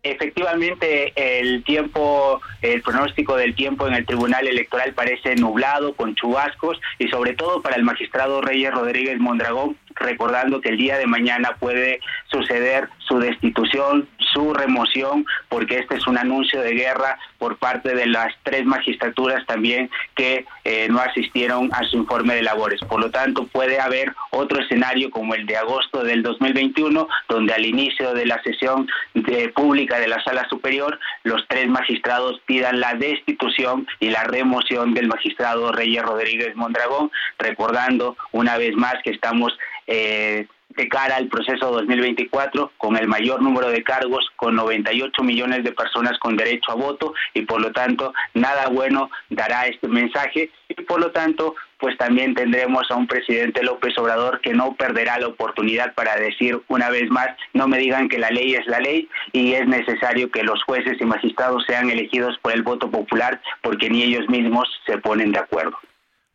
Efectivamente, 0.04 1.14
el 1.16 1.64
tiempo, 1.64 2.41
el 2.62 2.82
pronóstico 2.82 3.38
del 3.38 3.56
tiempo 3.56 3.88
en 3.88 3.94
el 3.94 4.06
Tribunal 4.06 4.48
Electoral 4.48 4.94
parece 4.94 5.36
nublado, 5.36 5.95
con 5.95 6.14
chubascos, 6.16 6.78
y 7.00 7.08
sobre 7.08 7.34
todo 7.34 7.62
para 7.62 7.78
el 7.78 7.84
magistrado 7.84 8.41
Reyes 8.41 8.74
Rodríguez 8.74 9.18
Mondragón, 9.20 9.78
recordando 9.95 10.61
que 10.61 10.70
el 10.70 10.78
día 10.78 10.98
de 10.98 11.07
mañana 11.07 11.56
puede 11.60 11.99
suceder 12.28 12.90
su 12.99 13.20
destitución, 13.20 14.07
su 14.34 14.53
remoción, 14.53 15.26
porque 15.49 15.80
este 15.80 15.95
es 15.95 16.07
un 16.07 16.18
anuncio 16.18 16.61
de 16.61 16.74
guerra 16.74 17.18
por 17.38 17.57
parte 17.57 17.94
de 17.94 18.07
las 18.07 18.34
tres 18.44 18.65
magistraturas 18.65 19.45
también 19.45 19.90
que 20.15 20.45
eh, 20.64 20.88
no 20.90 20.99
asistieron 20.99 21.70
a 21.74 21.84
su 21.84 21.98
informe 21.98 22.36
de 22.36 22.41
labores. 22.41 22.80
Por 22.82 22.99
lo 22.99 23.11
tanto, 23.11 23.48
puede 23.48 23.80
haber 23.80 24.14
otro 24.32 24.60
escenario 24.61 25.11
como 25.11 25.36
el 25.36 25.45
de 25.45 25.57
agosto 25.57 26.03
del 26.03 26.24
2021, 26.24 27.07
donde 27.30 27.53
al 27.53 27.65
inicio 27.65 28.14
de 28.14 28.26
la 28.26 28.41
sesión 28.44 28.88
de, 29.14 29.49
pública 29.49 29.99
de 29.99 30.07
la 30.07 30.24
Sala 30.24 30.48
Superior, 30.49 30.99
los 31.24 31.45
tres 31.48 31.68
magistrados 31.68 32.41
pidan 32.45 32.80
la 32.80 32.95
destitución 32.95 33.88
y 33.99 34.10
la 34.10 34.24
remoción 34.24 34.94
del 34.94 35.07
magistrado 35.07 35.72
Reyes 35.72 36.03
Rodríguez 36.03 36.56
Mondragón, 36.56 37.11
recordando 37.38 38.15
una 38.32 38.57
vez 38.57 38.76
más 38.76 38.95
que 39.03 39.11
estamos 39.11 39.53
eh, 39.88 40.47
de 40.76 40.88
cara 40.88 41.18
al 41.18 41.27
proceso 41.27 41.72
2024 41.72 42.72
con 42.77 42.97
el 42.97 43.07
mayor 43.07 43.41
número 43.41 43.69
de 43.69 43.84
cargos, 43.84 44.30
con 44.35 44.55
98 44.55 45.23
millones 45.23 45.64
de 45.64 45.72
personas 45.72 46.18
con 46.19 46.35
derecho 46.35 46.72
a 46.72 46.76
voto 46.76 47.14
y 47.34 47.41
por 47.43 47.61
lo 47.61 47.72
tanto 47.72 48.14
nada 48.34 48.69
bueno 48.69 49.10
dará 49.30 49.68
este 49.68 49.88
mensaje 49.88 50.51
y 50.69 50.73
por 50.84 50.99
lo 50.99 51.11
tanto 51.11 51.55
pues 51.77 51.97
también 51.97 52.34
tendremos 52.34 52.89
a 52.89 52.95
un 52.95 53.07
presidente 53.07 53.61
López 53.61 53.97
Obrador 53.97 54.39
que 54.41 54.53
no 54.53 54.73
perderá 54.76 55.19
la 55.19 55.27
oportunidad 55.27 55.93
para 55.93 56.15
decir 56.15 56.61
una 56.69 56.89
vez 56.89 57.10
más, 57.10 57.27
no 57.53 57.68
me 57.68 57.77
digan 57.77 58.07
que 58.07 58.18
la 58.18 58.30
ley 58.30 58.55
es 58.55 58.65
la 58.68 58.80
ley 58.80 59.10
y 59.34 59.53
es 59.53 59.68
necesario 59.68 60.31
que 60.31 60.43
los 60.43 60.64
jueces 60.64 60.99
y 60.99 61.05
magistrados 61.05 61.65
sean 61.68 61.89
elegidos 61.89 62.38
por 62.41 62.53
el 62.53 62.64
voto 62.64 62.89
popular 62.89 63.41
porque 63.61 63.89
ni 63.89 64.03
ellos 64.03 64.27
mismos 64.30 64.68
se 64.85 64.97
ponen 64.97 65.34
de 65.34 65.39
acuerdo. 65.39 65.77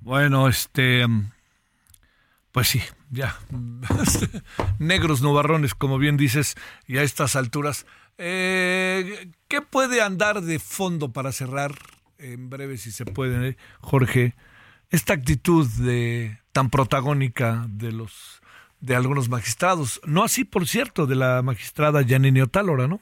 Bueno, 0.00 0.48
este 0.48 1.06
pues 2.59 2.66
sí, 2.70 2.82
ya. 3.12 3.39
Negros 4.80 5.22
nubarrones, 5.22 5.76
como 5.76 5.97
bien 5.97 6.16
dices, 6.16 6.56
y 6.89 6.98
a 6.98 7.05
estas 7.05 7.36
alturas 7.36 7.86
Eh, 8.18 9.30
¿Qué 9.47 9.62
puede 9.62 10.02
andar 10.02 10.40
de 10.40 10.59
fondo 10.59 11.12
para 11.12 11.30
cerrar, 11.30 11.76
en 12.18 12.51
breve 12.51 12.76
si 12.76 12.90
se 12.90 13.05
puede, 13.05 13.56
Jorge, 13.80 14.35
esta 14.90 15.12
actitud 15.12 15.68
de 15.68 16.40
tan 16.51 16.68
protagónica 16.68 17.64
de 17.68 17.93
los 17.93 18.43
de 18.80 18.97
algunos 18.97 19.28
magistrados? 19.28 20.01
No 20.05 20.24
así, 20.24 20.43
por 20.43 20.66
cierto, 20.66 21.06
de 21.06 21.14
la 21.14 21.43
magistrada 21.43 22.05
Janine 22.05 22.43
Otálora, 22.43 22.89
¿no? 22.89 22.98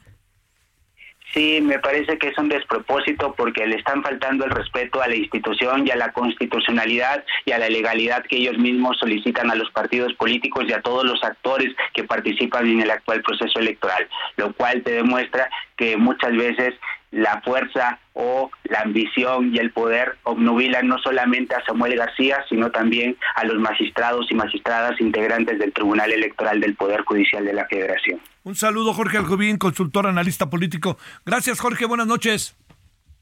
Sí, 1.36 1.60
me 1.60 1.78
parece 1.78 2.16
que 2.16 2.28
es 2.28 2.38
un 2.38 2.48
despropósito 2.48 3.34
porque 3.34 3.66
le 3.66 3.76
están 3.76 4.02
faltando 4.02 4.46
el 4.46 4.52
respeto 4.52 5.02
a 5.02 5.06
la 5.06 5.16
institución 5.16 5.86
y 5.86 5.90
a 5.90 5.96
la 5.96 6.10
constitucionalidad 6.12 7.22
y 7.44 7.52
a 7.52 7.58
la 7.58 7.68
legalidad 7.68 8.24
que 8.24 8.38
ellos 8.38 8.56
mismos 8.56 8.96
solicitan 8.98 9.50
a 9.50 9.54
los 9.54 9.70
partidos 9.70 10.14
políticos 10.14 10.64
y 10.66 10.72
a 10.72 10.80
todos 10.80 11.04
los 11.04 11.22
actores 11.22 11.76
que 11.92 12.04
participan 12.04 12.66
en 12.66 12.80
el 12.80 12.90
actual 12.90 13.20
proceso 13.20 13.58
electoral, 13.58 14.08
lo 14.38 14.54
cual 14.54 14.82
te 14.82 14.92
demuestra 14.92 15.50
que 15.76 15.96
muchas 15.96 16.32
veces 16.36 16.74
la 17.10 17.40
fuerza 17.42 17.98
o 18.14 18.50
la 18.64 18.80
ambición 18.80 19.54
y 19.54 19.58
el 19.58 19.70
poder 19.70 20.16
obnubilan 20.24 20.88
no 20.88 20.98
solamente 20.98 21.54
a 21.54 21.64
Samuel 21.64 21.96
García, 21.96 22.44
sino 22.48 22.70
también 22.70 23.16
a 23.36 23.44
los 23.44 23.58
magistrados 23.58 24.26
y 24.30 24.34
magistradas 24.34 25.00
integrantes 25.00 25.58
del 25.58 25.72
Tribunal 25.72 26.12
Electoral 26.12 26.60
del 26.60 26.74
Poder 26.74 27.02
Judicial 27.02 27.44
de 27.44 27.52
la 27.54 27.66
Federación. 27.66 28.20
Un 28.42 28.54
saludo, 28.54 28.92
Jorge 28.92 29.18
Aljovín, 29.18 29.56
consultor, 29.58 30.06
analista 30.06 30.50
político. 30.50 30.98
Gracias, 31.24 31.60
Jorge. 31.60 31.86
Buenas 31.86 32.06
noches. 32.06 32.56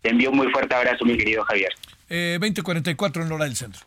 Te 0.02 0.10
envío 0.10 0.30
un 0.30 0.36
muy 0.36 0.48
fuerte 0.48 0.74
abrazo, 0.74 1.04
mi 1.04 1.16
querido 1.16 1.44
Javier. 1.44 1.72
Eh, 2.08 2.36
2044 2.40 3.22
en 3.24 3.32
hora 3.32 3.44
del 3.44 3.56
centro. 3.56 3.86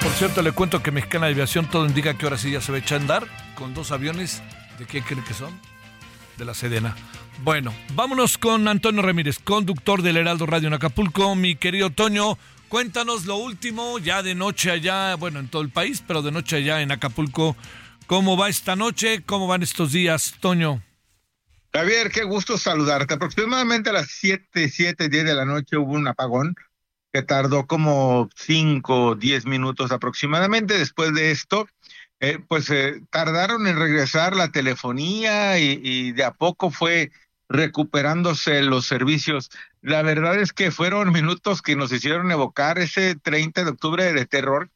Por 0.00 0.12
cierto, 0.12 0.42
le 0.42 0.52
cuento 0.52 0.82
que 0.82 0.90
Mexicana 0.90 1.26
de 1.26 1.32
Aviación 1.32 1.68
todo 1.70 1.86
indica 1.86 2.16
que 2.16 2.26
ahora 2.26 2.36
sí 2.36 2.50
ya 2.50 2.60
se 2.60 2.72
va 2.72 2.78
a 2.78 2.80
echar 2.80 2.98
a 2.98 3.00
andar 3.02 3.26
con 3.54 3.74
dos 3.74 3.92
aviones. 3.92 4.42
¿De 4.78 4.86
qué 4.86 5.02
creen 5.02 5.24
que 5.24 5.34
son? 5.34 5.58
De 6.36 6.44
la 6.44 6.54
Sedena. 6.54 6.96
Bueno, 7.42 7.72
vámonos 7.94 8.38
con 8.38 8.66
Antonio 8.66 9.02
Ramírez, 9.02 9.38
conductor 9.38 10.02
del 10.02 10.16
Heraldo 10.16 10.46
Radio 10.46 10.68
en 10.68 10.74
Acapulco. 10.74 11.34
Mi 11.36 11.56
querido 11.56 11.90
Toño, 11.90 12.38
cuéntanos 12.68 13.24
lo 13.26 13.36
último, 13.36 13.98
ya 13.98 14.22
de 14.22 14.34
noche 14.34 14.70
allá, 14.70 15.14
bueno, 15.16 15.38
en 15.38 15.48
todo 15.48 15.62
el 15.62 15.70
país, 15.70 16.02
pero 16.06 16.22
de 16.22 16.32
noche 16.32 16.56
allá 16.56 16.80
en 16.80 16.90
Acapulco. 16.90 17.56
¿Cómo 18.06 18.36
va 18.36 18.48
esta 18.48 18.76
noche? 18.76 19.22
¿Cómo 19.24 19.46
van 19.46 19.62
estos 19.62 19.92
días, 19.92 20.34
Toño? 20.40 20.82
Javier, 21.72 22.10
qué 22.10 22.24
gusto 22.24 22.58
saludarte. 22.58 23.14
Aproximadamente 23.14 23.90
a 23.90 23.94
las 23.94 24.08
7, 24.10 24.68
7, 24.68 25.08
10 25.08 25.24
de 25.24 25.34
la 25.34 25.44
noche 25.44 25.76
hubo 25.76 25.92
un 25.92 26.08
apagón 26.08 26.54
que 27.14 27.22
tardó 27.22 27.68
como 27.68 28.28
5, 28.34 29.14
10 29.14 29.46
minutos 29.46 29.92
aproximadamente. 29.92 30.76
Después 30.76 31.14
de 31.14 31.30
esto, 31.30 31.68
eh, 32.18 32.40
pues 32.48 32.68
eh, 32.70 33.02
tardaron 33.10 33.68
en 33.68 33.78
regresar 33.78 34.34
la 34.34 34.50
telefonía 34.50 35.60
y, 35.60 36.10
de 36.10 36.24
a 36.24 36.32
poco 36.32 36.72
fue 36.72 37.12
recuperándose 37.48 38.62
los 38.62 38.86
servicios. 38.86 39.50
La 39.80 40.02
verdad 40.02 40.40
es 40.40 40.52
que 40.52 40.72
fueron 40.72 41.12
minutos 41.12 41.62
que 41.62 41.76
nos 41.76 41.92
hicieron 41.92 42.32
evocar 42.32 42.80
ese 42.80 43.14
30 43.14 43.62
de 43.62 43.70
octubre 43.70 44.12
de 44.12 44.26
terror 44.26 44.70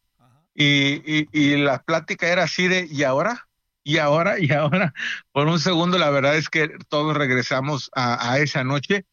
y, 0.55 1.27
y, 1.33 1.57
la 1.57 1.83
plática 1.83 2.29
era 2.29 2.45
así 2.45 2.69
de, 2.69 2.87
¿y 2.89 3.03
ahora? 3.03 3.49
¿Y 3.83 3.99
ahora? 3.99 4.39
¿Y 4.39 4.53
ahora? 4.53 4.95
Por 5.33 5.49
un 5.49 5.59
segundo, 5.59 5.99
la 5.99 6.11
verdad 6.11 6.37
es 6.37 6.49
que 6.49 6.71
todos 6.89 7.17
regresamos 7.17 7.91
a, 7.97 8.31
a 8.31 8.39
esa 8.39 8.63
noche 8.63 9.07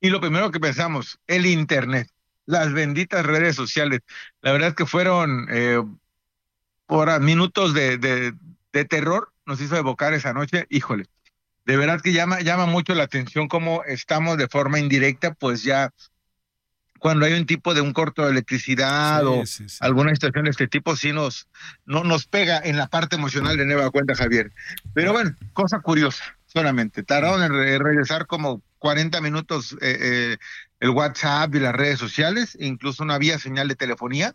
y 0.00 0.08
lo 0.08 0.18
primero 0.22 0.50
que 0.50 0.60
pensamos, 0.60 1.18
el 1.26 1.44
Internet, 1.44 2.08
las 2.50 2.72
benditas 2.72 3.24
redes 3.24 3.56
sociales. 3.56 4.00
La 4.42 4.52
verdad 4.52 4.70
es 4.70 4.74
que 4.74 4.86
fueron 4.86 5.46
eh, 5.50 5.82
por 6.86 7.20
minutos 7.20 7.74
de, 7.74 7.98
de, 7.98 8.34
de 8.72 8.84
terror, 8.84 9.32
nos 9.46 9.60
hizo 9.60 9.76
evocar 9.76 10.14
esa 10.14 10.32
noche, 10.32 10.66
híjole 10.68 11.06
de 11.70 11.76
verdad 11.76 12.00
que 12.00 12.12
llama, 12.12 12.40
llama 12.40 12.66
mucho 12.66 12.94
la 12.94 13.04
atención 13.04 13.48
cómo 13.48 13.84
estamos 13.84 14.36
de 14.38 14.48
forma 14.48 14.80
indirecta, 14.80 15.34
pues 15.34 15.62
ya 15.62 15.92
cuando 16.98 17.26
hay 17.26 17.34
un 17.34 17.46
tipo 17.46 17.74
de 17.74 17.80
un 17.80 17.92
corto 17.92 18.24
de 18.24 18.32
electricidad 18.32 19.24
o 19.24 19.42
alguna 19.80 20.12
situación 20.12 20.44
de 20.44 20.50
este 20.50 20.66
tipo, 20.66 20.96
sí 20.96 21.12
nos, 21.12 21.48
no, 21.86 22.02
nos 22.02 22.26
pega 22.26 22.60
en 22.62 22.76
la 22.76 22.88
parte 22.88 23.16
emocional 23.16 23.56
de 23.56 23.66
nueva 23.66 23.90
cuenta, 23.90 24.14
Javier. 24.14 24.52
Pero 24.94 25.12
bueno, 25.12 25.34
cosa 25.52 25.80
curiosa, 25.80 26.24
solamente. 26.46 27.02
Tardaron 27.04 27.42
en 27.42 27.80
regresar 27.80 28.26
como 28.26 28.62
40 28.78 29.20
minutos 29.20 29.76
eh, 29.80 29.98
eh, 30.00 30.36
el 30.80 30.90
WhatsApp 30.90 31.54
y 31.54 31.60
las 31.60 31.74
redes 31.74 31.98
sociales, 31.98 32.56
incluso 32.58 33.04
no 33.04 33.12
había 33.12 33.38
señal 33.38 33.68
de 33.68 33.76
telefonía, 33.76 34.34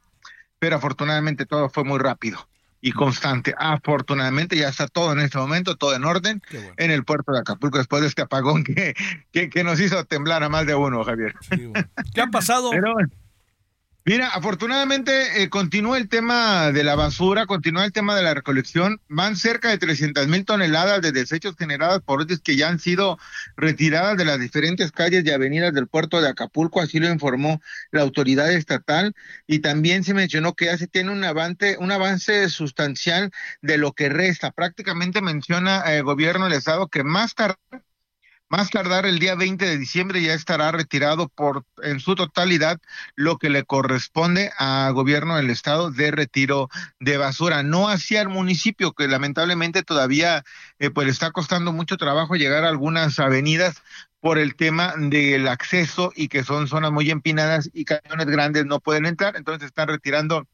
pero 0.59 0.77
afortunadamente 0.77 1.45
todo 1.45 1.69
fue 1.69 1.83
muy 1.83 1.99
rápido 1.99 2.47
y 2.81 2.91
constante. 2.91 3.55
Afortunadamente 3.57 4.55
ya 4.55 4.69
está 4.69 4.87
todo 4.87 5.11
en 5.11 5.19
este 5.19 5.39
momento, 5.39 5.75
todo 5.75 5.95
en 5.95 6.05
orden 6.05 6.41
en 6.77 6.91
el 6.91 7.03
puerto 7.03 7.31
de 7.31 7.39
Acapulco 7.39 7.79
después 7.79 8.03
de 8.03 8.07
este 8.07 8.21
apagón 8.21 8.63
que, 8.63 8.93
que, 9.31 9.63
nos 9.63 9.79
hizo 9.79 10.05
temblar 10.05 10.43
a 10.43 10.49
más 10.49 10.67
de 10.67 10.75
uno, 10.75 11.03
Javier. 11.03 11.33
¿Qué 12.13 12.21
ha 12.21 12.27
pasado? 12.27 12.71
Mira, 14.07 14.27
afortunadamente 14.27 15.41
eh, 15.41 15.49
continúa 15.49 15.97
el 15.97 16.09
tema 16.09 16.71
de 16.71 16.83
la 16.83 16.93
basura, 16.93 17.47
continúa 17.47 17.85
el 17.85 17.91
tema 17.91 18.15
de 18.15 18.21
la 18.21 18.35
recolección. 18.35 19.01
Van 19.09 19.35
cerca 19.35 19.69
de 19.69 19.79
300 19.79 20.27
mil 20.27 20.45
toneladas 20.45 21.01
de 21.01 21.11
desechos 21.11 21.55
generadas 21.57 22.01
por 22.01 22.21
otros 22.21 22.39
que 22.39 22.55
ya 22.55 22.69
han 22.69 22.77
sido 22.77 23.17
retiradas 23.57 24.15
de 24.15 24.25
las 24.25 24.39
diferentes 24.39 24.91
calles 24.91 25.25
y 25.25 25.31
avenidas 25.31 25.73
del 25.73 25.87
puerto 25.87 26.21
de 26.21 26.29
Acapulco, 26.29 26.81
así 26.81 26.99
lo 26.99 27.09
informó 27.09 27.61
la 27.89 28.03
autoridad 28.03 28.51
estatal. 28.51 29.15
Y 29.47 29.59
también 29.59 30.03
se 30.03 30.13
mencionó 30.13 30.53
que 30.53 30.65
ya 30.65 30.77
se 30.77 30.85
tiene 30.85 31.11
un 31.11 31.23
avance, 31.23 31.75
un 31.79 31.91
avance 31.91 32.47
sustancial 32.49 33.31
de 33.63 33.79
lo 33.79 33.93
que 33.93 34.09
resta. 34.09 34.51
Prácticamente 34.51 35.23
menciona 35.23 35.81
el 35.81 36.03
gobierno 36.03 36.45
del 36.45 36.59
estado 36.59 36.89
que 36.89 37.03
más 37.03 37.33
tarde 37.33 37.55
más 38.49 38.69
tardar 38.69 39.05
el 39.05 39.19
día 39.19 39.35
20 39.35 39.65
de 39.65 39.77
diciembre 39.77 40.21
ya 40.21 40.33
estará 40.33 40.71
retirado 40.71 41.29
por 41.29 41.65
en 41.81 41.99
su 41.99 42.15
totalidad 42.15 42.79
lo 43.15 43.37
que 43.37 43.49
le 43.49 43.63
corresponde 43.63 44.51
a 44.57 44.89
gobierno 44.91 45.37
del 45.37 45.49
estado 45.49 45.91
de 45.91 46.11
retiro 46.11 46.69
de 46.99 47.17
basura, 47.17 47.63
no 47.63 47.89
hacia 47.89 48.21
el 48.21 48.29
municipio 48.29 48.93
que 48.93 49.07
lamentablemente 49.07 49.83
todavía 49.83 50.43
eh, 50.79 50.89
pues 50.91 51.07
está 51.07 51.31
costando 51.31 51.73
mucho 51.73 51.97
trabajo 51.97 52.35
llegar 52.35 52.63
a 52.65 52.69
algunas 52.69 53.19
avenidas 53.19 53.81
por 54.19 54.37
el 54.37 54.55
tema 54.55 54.93
del 54.97 55.47
acceso 55.47 56.11
y 56.15 56.29
que 56.29 56.43
son 56.43 56.67
zonas 56.67 56.91
muy 56.91 57.11
empinadas 57.11 57.69
y 57.73 57.85
camiones 57.85 58.25
grandes 58.27 58.65
no 58.65 58.79
pueden 58.79 59.05
entrar, 59.05 59.35
entonces 59.37 59.67
están 59.67 59.87
retirando 59.87 60.47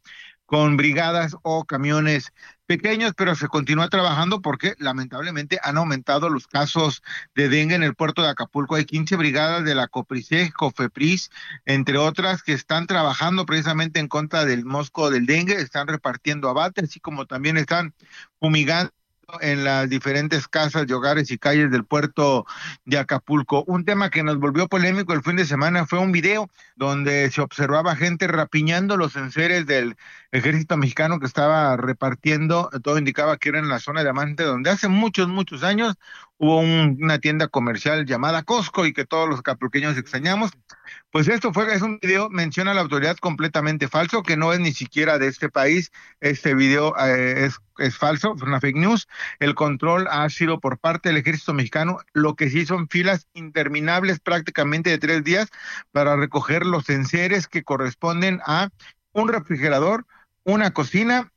con 0.46 0.76
brigadas 0.76 1.38
o 1.44 1.64
camiones 1.64 2.34
pequeños, 2.72 3.12
pero 3.18 3.36
se 3.36 3.50
continúa 3.50 3.90
trabajando 3.90 4.42
porque 4.42 4.76
lamentablemente 4.80 5.60
han 5.62 5.78
aumentado 5.78 6.30
los 6.30 6.48
casos 6.48 7.04
de 7.36 7.50
dengue 7.50 7.76
en 7.76 7.84
el 7.84 7.96
puerto 7.96 8.22
de 8.22 8.30
Acapulco. 8.30 8.76
Hay 8.76 8.86
15 8.86 9.18
brigadas 9.18 9.66
de 9.66 9.76
la 9.76 9.90
COPRISEG, 9.90 10.54
COFEPRIS, 10.54 11.32
entre 11.66 11.98
otras, 11.98 12.44
que 12.44 12.54
están 12.54 12.88
trabajando 12.88 13.46
precisamente 13.46 14.00
en 14.00 14.08
contra 14.08 14.46
del 14.46 14.64
mosco 14.64 15.10
del 15.10 15.26
dengue, 15.26 15.56
están 15.56 15.88
repartiendo 15.88 16.48
abate, 16.48 16.86
así 16.86 17.02
como 17.02 17.26
también 17.26 17.58
están 17.58 17.94
fumigando 18.40 18.94
en 19.40 19.64
las 19.64 19.90
diferentes 19.90 20.48
casas 20.48 20.86
y 20.88 20.94
hogares 20.94 21.32
y 21.32 21.38
calles 21.38 21.72
del 21.72 21.86
puerto 21.86 22.46
de 22.86 22.98
Acapulco. 22.98 23.64
Un 23.68 23.86
tema 23.86 24.10
que 24.10 24.24
nos 24.24 24.38
volvió 24.38 24.68
polémico 24.68 25.14
el 25.14 25.24
fin 25.24 25.36
de 25.36 25.46
semana 25.46 25.86
fue 25.86 26.00
un 26.00 26.12
video 26.12 26.50
donde 26.76 27.30
se 27.32 27.42
observaba 27.42 27.96
gente 27.96 28.28
rapiñando 28.28 28.98
los 28.98 29.16
enseres 29.16 29.66
del 29.66 29.96
ejército 30.32 30.78
mexicano 30.78 31.20
que 31.20 31.26
estaba 31.26 31.78
repartiendo, 31.78 32.70
todo 32.84 32.98
indicaba 32.98 33.38
que 33.38 33.50
era 33.50 33.60
en 33.60 33.70
la 33.70 33.80
zona 33.80 34.04
de 34.04 34.10
Amante, 34.10 34.44
donde 34.44 34.70
hace 34.70 34.88
muchos, 34.88 35.28
muchos 35.28 35.64
años 35.64 35.96
hubo 36.42 36.58
una 36.58 37.20
tienda 37.20 37.48
comercial 37.48 38.08
llamada 38.08 38.42
Costco 38.42 38.88
y 38.88 38.94
que 38.94 39.06
todos 39.06 39.30
los 39.30 39.42
acapulqueños 39.42 39.96
extrañamos. 39.96 40.50
Pues 41.12 41.28
esto 41.28 41.54
fue, 41.54 41.72
es 41.72 41.84
un 41.84 42.00
video, 42.02 42.32
menciona 42.32 42.74
la 42.74 42.82
autoridad 42.82 43.16
completamente 43.18 43.88
falso, 43.88 44.24
que 44.24 44.38
no 44.38 44.52
es 44.52 44.60
ni 44.60 44.74
siquiera 44.74 45.20
de 45.20 45.28
este 45.28 45.50
país. 45.50 45.92
Este 46.20 46.56
video 46.56 46.96
eh, 46.98 47.46
es, 47.46 47.60
es 47.78 47.96
falso, 47.96 48.34
es 48.36 48.42
una 48.42 48.60
fake 48.60 48.76
news. 48.76 49.08
El 49.40 49.54
control 49.54 50.08
ha 50.10 50.28
sido 50.30 50.60
por 50.60 50.80
parte 50.80 51.10
del 51.10 51.20
ejército 51.20 51.54
mexicano, 51.54 52.00
lo 52.14 52.36
que 52.36 52.50
sí 52.50 52.66
son 52.66 52.90
filas 52.90 53.28
interminables 53.36 54.20
prácticamente 54.20 54.90
de 54.90 54.98
tres 54.98 55.24
días 55.24 55.50
para 55.92 56.16
recoger 56.16 56.66
los 56.66 56.90
enseres 56.90 57.48
que 57.48 57.64
corresponden 57.64 58.42
a 58.48 58.70
un 59.12 59.28
refrigerador, 59.28 60.08
una 60.44 60.72
cocina 60.72 61.32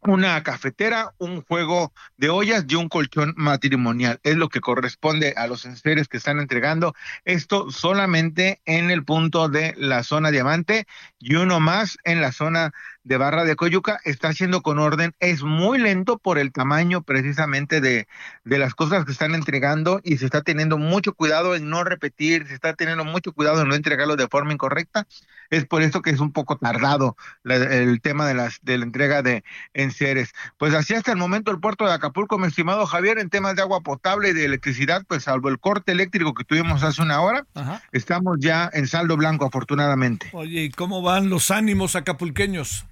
una 0.00 0.42
cafetera, 0.42 1.14
un 1.18 1.42
juego 1.42 1.92
de 2.16 2.30
ollas 2.30 2.64
y 2.68 2.74
un 2.74 2.88
colchón 2.88 3.34
matrimonial. 3.36 4.20
Es 4.22 4.36
lo 4.36 4.48
que 4.48 4.60
corresponde 4.60 5.34
a 5.36 5.46
los 5.46 5.64
enseres 5.64 6.08
que 6.08 6.18
están 6.18 6.40
entregando. 6.40 6.94
Esto 7.24 7.70
solamente 7.70 8.60
en 8.64 8.90
el 8.90 9.04
punto 9.04 9.48
de 9.48 9.74
la 9.76 10.02
zona 10.02 10.30
diamante 10.30 10.86
y 11.18 11.36
uno 11.36 11.60
más 11.60 11.98
en 12.04 12.20
la 12.20 12.32
zona 12.32 12.72
de 13.04 13.18
Barra 13.18 13.44
de 13.44 13.54
Coyuca 13.54 14.00
está 14.04 14.28
haciendo 14.28 14.62
con 14.62 14.78
orden. 14.78 15.14
Es 15.20 15.42
muy 15.42 15.78
lento 15.78 16.18
por 16.18 16.38
el 16.38 16.52
tamaño 16.52 17.02
precisamente 17.02 17.80
de, 17.80 18.08
de 18.44 18.58
las 18.58 18.74
cosas 18.74 19.04
que 19.04 19.12
están 19.12 19.34
entregando 19.34 20.00
y 20.02 20.16
se 20.16 20.24
está 20.24 20.42
teniendo 20.42 20.78
mucho 20.78 21.12
cuidado 21.12 21.54
en 21.54 21.68
no 21.68 21.84
repetir, 21.84 22.46
se 22.46 22.54
está 22.54 22.74
teniendo 22.74 23.04
mucho 23.04 23.32
cuidado 23.32 23.62
en 23.62 23.68
no 23.68 23.74
entregarlo 23.74 24.16
de 24.16 24.26
forma 24.28 24.52
incorrecta. 24.52 25.06
Es 25.50 25.66
por 25.66 25.82
eso 25.82 26.02
que 26.02 26.10
es 26.10 26.20
un 26.20 26.32
poco 26.32 26.56
tardado 26.56 27.16
el 27.44 28.00
tema 28.00 28.26
de, 28.26 28.34
las, 28.34 28.58
de 28.62 28.78
la 28.78 28.84
entrega 28.84 29.22
de 29.22 29.44
enseres. 29.74 30.32
Pues 30.58 30.74
así 30.74 30.94
hasta 30.94 31.12
el 31.12 31.18
momento 31.18 31.50
el 31.50 31.60
puerto 31.60 31.84
de 31.84 31.92
Acapulco, 31.92 32.38
mi 32.38 32.46
estimado 32.46 32.86
Javier, 32.86 33.18
en 33.18 33.28
temas 33.28 33.54
de 33.54 33.62
agua 33.62 33.82
potable 33.82 34.30
y 34.30 34.32
de 34.32 34.46
electricidad, 34.46 35.04
pues 35.06 35.24
salvo 35.24 35.50
el 35.50 35.58
corte 35.58 35.92
eléctrico 35.92 36.34
que 36.34 36.44
tuvimos 36.44 36.82
hace 36.82 37.02
una 37.02 37.20
hora, 37.20 37.46
estamos 37.92 38.38
ya 38.40 38.70
en 38.72 38.88
saldo 38.88 39.16
blanco 39.16 39.44
afortunadamente. 39.44 40.30
Oye, 40.32 40.64
¿y 40.64 40.70
cómo 40.70 41.02
van 41.02 41.28
los 41.28 41.50
ánimos 41.50 41.94
acapulqueños? 41.94 42.86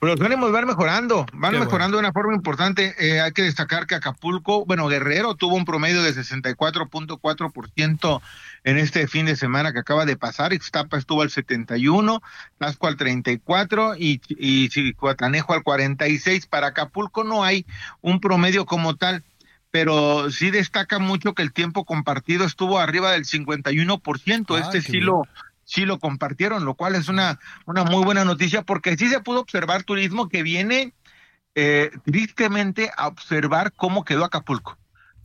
Pues 0.00 0.18
los 0.18 0.26
ánimos 0.26 0.50
van 0.50 0.66
mejorando, 0.66 1.26
van 1.34 1.58
mejorando 1.58 1.98
de 1.98 2.00
una 2.00 2.12
forma 2.12 2.34
importante. 2.34 2.94
Eh, 2.98 3.20
hay 3.20 3.32
que 3.32 3.42
destacar 3.42 3.86
que 3.86 3.94
Acapulco, 3.94 4.64
bueno, 4.64 4.88
Guerrero 4.88 5.34
tuvo 5.34 5.56
un 5.56 5.66
promedio 5.66 6.02
de 6.02 6.14
64.4% 6.14 8.22
en 8.64 8.78
este 8.78 9.06
fin 9.08 9.26
de 9.26 9.36
semana 9.36 9.74
que 9.74 9.80
acaba 9.80 10.06
de 10.06 10.16
pasar. 10.16 10.54
Ixtapa 10.54 10.96
estuvo 10.96 11.20
al 11.20 11.28
71, 11.28 12.22
Tasco 12.56 12.86
al 12.86 12.96
34 12.96 13.96
y, 13.98 14.22
y 14.26 14.70
Cihuatanejo 14.70 15.52
al 15.52 15.62
46. 15.62 16.46
Para 16.46 16.68
Acapulco 16.68 17.22
no 17.22 17.44
hay 17.44 17.66
un 18.00 18.20
promedio 18.20 18.64
como 18.64 18.96
tal 18.96 19.22
pero 19.70 20.32
sí 20.32 20.50
destaca 20.50 20.98
mucho 20.98 21.34
que 21.34 21.42
el 21.42 21.52
tiempo 21.52 21.84
compartido 21.84 22.44
estuvo 22.44 22.80
arriba 22.80 23.12
del 23.12 23.24
51%. 23.24 24.56
Ah, 24.56 24.58
este 24.58 24.80
sí 24.80 24.98
lo, 24.98 25.28
sí 25.70 25.86
lo 25.86 25.98
compartieron, 25.98 26.64
lo 26.64 26.74
cual 26.74 26.96
es 26.96 27.08
una, 27.08 27.38
una 27.64 27.84
muy 27.84 28.02
buena 28.04 28.24
noticia 28.24 28.62
porque 28.62 28.96
sí 28.96 29.08
se 29.08 29.20
pudo 29.20 29.40
observar 29.40 29.84
turismo 29.84 30.28
que 30.28 30.42
viene 30.42 30.92
eh, 31.54 31.90
tristemente 32.04 32.90
a 32.96 33.06
observar 33.06 33.72
cómo 33.72 34.04
quedó 34.04 34.24
Acapulco. 34.24 34.76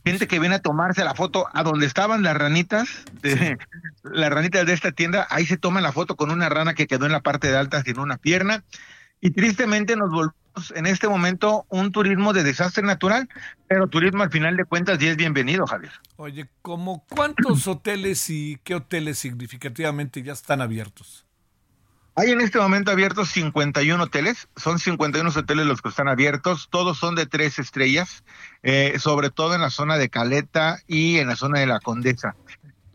Gente 0.04 0.28
que 0.28 0.38
viene 0.38 0.54
a 0.54 0.62
tomarse 0.62 1.02
la 1.02 1.14
foto 1.14 1.48
a 1.52 1.64
donde 1.64 1.84
estaban 1.84 2.22
las 2.22 2.36
ranitas, 2.36 2.88
de, 3.22 3.58
las 4.04 4.30
ranitas 4.30 4.64
de 4.64 4.72
esta 4.72 4.92
tienda, 4.92 5.26
ahí 5.30 5.46
se 5.46 5.56
toman 5.56 5.82
la 5.82 5.90
foto 5.90 6.14
con 6.14 6.30
una 6.30 6.48
rana 6.48 6.74
que 6.74 6.86
quedó 6.86 7.06
en 7.06 7.12
la 7.12 7.22
parte 7.22 7.48
de 7.48 7.56
alta 7.56 7.82
sin 7.82 7.98
una 7.98 8.16
pierna. 8.16 8.62
Y 9.20 9.30
tristemente 9.30 9.96
nos 9.96 10.10
volvemos 10.10 10.45
en 10.74 10.86
este 10.86 11.08
momento 11.08 11.66
un 11.68 11.92
turismo 11.92 12.32
de 12.32 12.42
desastre 12.42 12.82
natural, 12.82 13.28
pero 13.68 13.88
turismo 13.88 14.22
al 14.22 14.30
final 14.30 14.56
de 14.56 14.64
cuentas 14.64 15.00
y 15.02 15.08
es 15.08 15.16
bienvenido, 15.16 15.66
Javier. 15.66 15.92
Oye, 16.16 16.48
¿cómo 16.62 17.04
cuántos 17.08 17.66
hoteles 17.68 18.30
y 18.30 18.58
qué 18.64 18.74
hoteles 18.74 19.18
significativamente 19.18 20.22
ya 20.22 20.32
están 20.32 20.60
abiertos? 20.60 21.24
Hay 22.18 22.30
en 22.30 22.40
este 22.40 22.58
momento 22.58 22.90
abiertos 22.90 23.28
51 23.28 24.02
hoteles, 24.02 24.48
son 24.56 24.78
51 24.78 25.28
hoteles 25.28 25.66
los 25.66 25.82
que 25.82 25.90
están 25.90 26.08
abiertos, 26.08 26.68
todos 26.70 26.96
son 26.96 27.14
de 27.14 27.26
tres 27.26 27.58
estrellas, 27.58 28.24
eh, 28.62 28.94
sobre 28.98 29.28
todo 29.28 29.54
en 29.54 29.60
la 29.60 29.68
zona 29.68 29.98
de 29.98 30.08
Caleta 30.08 30.78
y 30.86 31.18
en 31.18 31.28
la 31.28 31.36
zona 31.36 31.60
de 31.60 31.66
la 31.66 31.78
Condesa. 31.78 32.34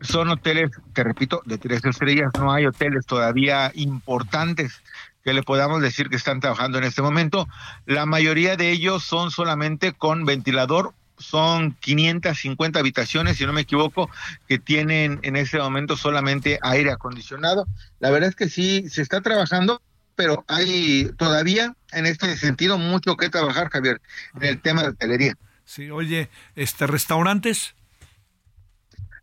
Son 0.00 0.28
hoteles, 0.28 0.72
te 0.92 1.04
repito, 1.04 1.40
de 1.44 1.58
tres 1.58 1.84
estrellas, 1.84 2.32
no 2.36 2.52
hay 2.52 2.66
hoteles 2.66 3.06
todavía 3.06 3.70
importantes 3.76 4.82
que 5.22 5.32
le 5.32 5.42
podamos 5.42 5.80
decir 5.80 6.08
que 6.08 6.16
están 6.16 6.40
trabajando 6.40 6.78
en 6.78 6.84
este 6.84 7.02
momento. 7.02 7.48
La 7.86 8.06
mayoría 8.06 8.56
de 8.56 8.70
ellos 8.70 9.04
son 9.04 9.30
solamente 9.30 9.92
con 9.92 10.24
ventilador, 10.24 10.94
son 11.18 11.76
550 11.80 12.78
habitaciones, 12.78 13.36
si 13.36 13.46
no 13.46 13.52
me 13.52 13.60
equivoco, 13.60 14.10
que 14.48 14.58
tienen 14.58 15.20
en 15.22 15.36
este 15.36 15.58
momento 15.58 15.96
solamente 15.96 16.58
aire 16.62 16.90
acondicionado. 16.90 17.66
La 18.00 18.10
verdad 18.10 18.30
es 18.30 18.36
que 18.36 18.48
sí, 18.48 18.88
se 18.88 19.02
está 19.02 19.20
trabajando, 19.20 19.80
pero 20.16 20.44
hay 20.48 21.10
todavía 21.16 21.74
en 21.92 22.06
este 22.06 22.36
sentido 22.36 22.78
mucho 22.78 23.16
que 23.16 23.28
trabajar, 23.28 23.70
Javier, 23.70 24.00
en 24.36 24.44
el 24.44 24.60
tema 24.60 24.82
de 24.82 24.88
hotelería. 24.88 25.34
Sí, 25.64 25.90
oye, 25.90 26.28
este 26.56 26.86
restaurantes 26.86 27.74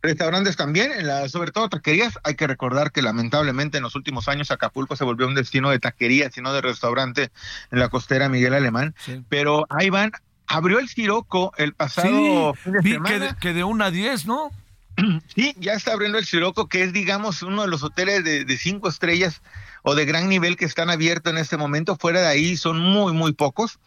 Restaurantes 0.02 0.56
también, 0.56 0.92
en 0.92 1.06
la, 1.06 1.28
sobre 1.28 1.52
todo 1.52 1.68
taquerías. 1.68 2.18
Hay 2.24 2.34
que 2.34 2.46
recordar 2.46 2.90
que 2.90 3.02
lamentablemente 3.02 3.76
en 3.76 3.82
los 3.82 3.94
últimos 3.94 4.28
años 4.28 4.50
Acapulco 4.50 4.96
se 4.96 5.04
volvió 5.04 5.26
un 5.26 5.34
destino 5.34 5.70
de 5.70 5.78
taquería, 5.78 6.30
sino 6.30 6.52
de 6.52 6.62
restaurante 6.62 7.30
en 7.70 7.78
la 7.78 7.88
costera 7.88 8.28
Miguel 8.30 8.54
Alemán. 8.54 8.94
Pero 9.28 9.66
ahí 9.68 9.90
van, 9.90 10.12
abrió 10.46 10.78
el 10.78 10.88
Siroco 10.88 11.52
el 11.58 11.74
pasado 11.74 12.54
fin 12.54 12.72
de 12.72 12.80
vi 12.80 12.92
semana. 12.92 13.36
Que, 13.38 13.52
de, 13.52 13.64
una 13.64 13.86
a 13.86 13.90
diez, 13.90 14.26
¿no? 14.26 14.50
Sí, 15.34 15.54
ya 15.58 15.74
está 15.74 15.92
abriendo 15.92 16.18
el 16.18 16.24
Siroco, 16.24 16.68
que 16.68 16.82
es, 16.82 16.92
digamos, 16.92 17.42
uno 17.42 17.62
de 17.62 17.68
los 17.68 17.82
hoteles 17.82 18.24
de, 18.24 18.44
de 18.44 18.56
cinco 18.56 18.88
estrellas 18.88 19.42
o 19.82 19.94
de 19.94 20.04
gran 20.04 20.28
nivel 20.28 20.56
que 20.56 20.64
están 20.64 20.88
abiertos 20.90 21.32
en 21.32 21.38
este 21.38 21.56
momento. 21.56 21.96
Fuera 21.96 22.20
de 22.20 22.26
ahí 22.26 22.56
son 22.56 22.80
muy, 22.80 23.12
muy 23.12 23.32
pocos, 23.32 23.78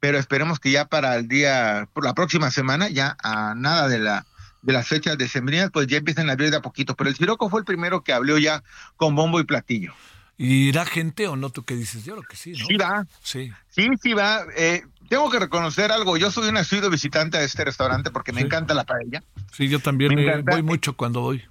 pero 0.00 0.18
esperemos 0.18 0.58
que 0.58 0.70
ya 0.70 0.86
para 0.86 1.16
el 1.16 1.28
día, 1.28 1.88
por 1.92 2.04
la 2.04 2.14
próxima 2.14 2.50
semana, 2.50 2.88
ya 2.88 3.16
a 3.22 3.54
nada 3.54 3.88
de 3.88 3.98
la 3.98 4.26
de 4.62 4.72
las 4.72 4.86
fechas 4.86 5.16
de 5.16 5.28
sembrinas, 5.28 5.70
pues 5.72 5.86
ya 5.86 5.98
empiezan 5.98 6.28
a 6.28 6.32
abrir 6.32 6.50
de 6.50 6.56
a 6.56 6.62
poquito. 6.62 6.94
Pero 6.94 7.10
el 7.10 7.16
Siroco 7.16 7.48
fue 7.48 7.60
el 7.60 7.66
primero 7.66 8.02
que 8.02 8.12
abrió 8.12 8.38
ya 8.38 8.62
con 8.96 9.14
bombo 9.14 9.40
y 9.40 9.44
platillo. 9.44 9.92
¿Y 10.36 10.68
irá 10.68 10.86
gente 10.86 11.28
o 11.28 11.36
no? 11.36 11.50
¿Tú 11.50 11.64
qué 11.64 11.76
dices? 11.76 12.04
Yo 12.04 12.14
creo 12.14 12.24
que 12.26 12.36
sí, 12.36 12.52
¿no? 12.52 12.64
Sí 12.64 12.76
va. 12.76 13.06
Sí. 13.22 13.52
Sí, 13.68 13.88
sí 14.02 14.14
va. 14.14 14.44
Eh, 14.56 14.82
tengo 15.10 15.28
que 15.28 15.38
reconocer 15.38 15.92
algo. 15.92 16.16
Yo 16.16 16.30
soy 16.30 16.48
un 16.48 16.56
asiduo 16.56 16.88
visitante 16.88 17.36
de 17.36 17.44
este 17.44 17.64
restaurante 17.64 18.10
porque 18.10 18.32
me 18.32 18.40
encanta 18.40 18.72
la 18.72 18.84
paella. 18.84 19.22
Sí, 19.52 19.68
yo 19.68 19.80
también 19.80 20.18
eh, 20.18 20.42
voy 20.42 20.62
mucho 20.62 20.96
cuando 20.96 21.20
voy. 21.20 21.44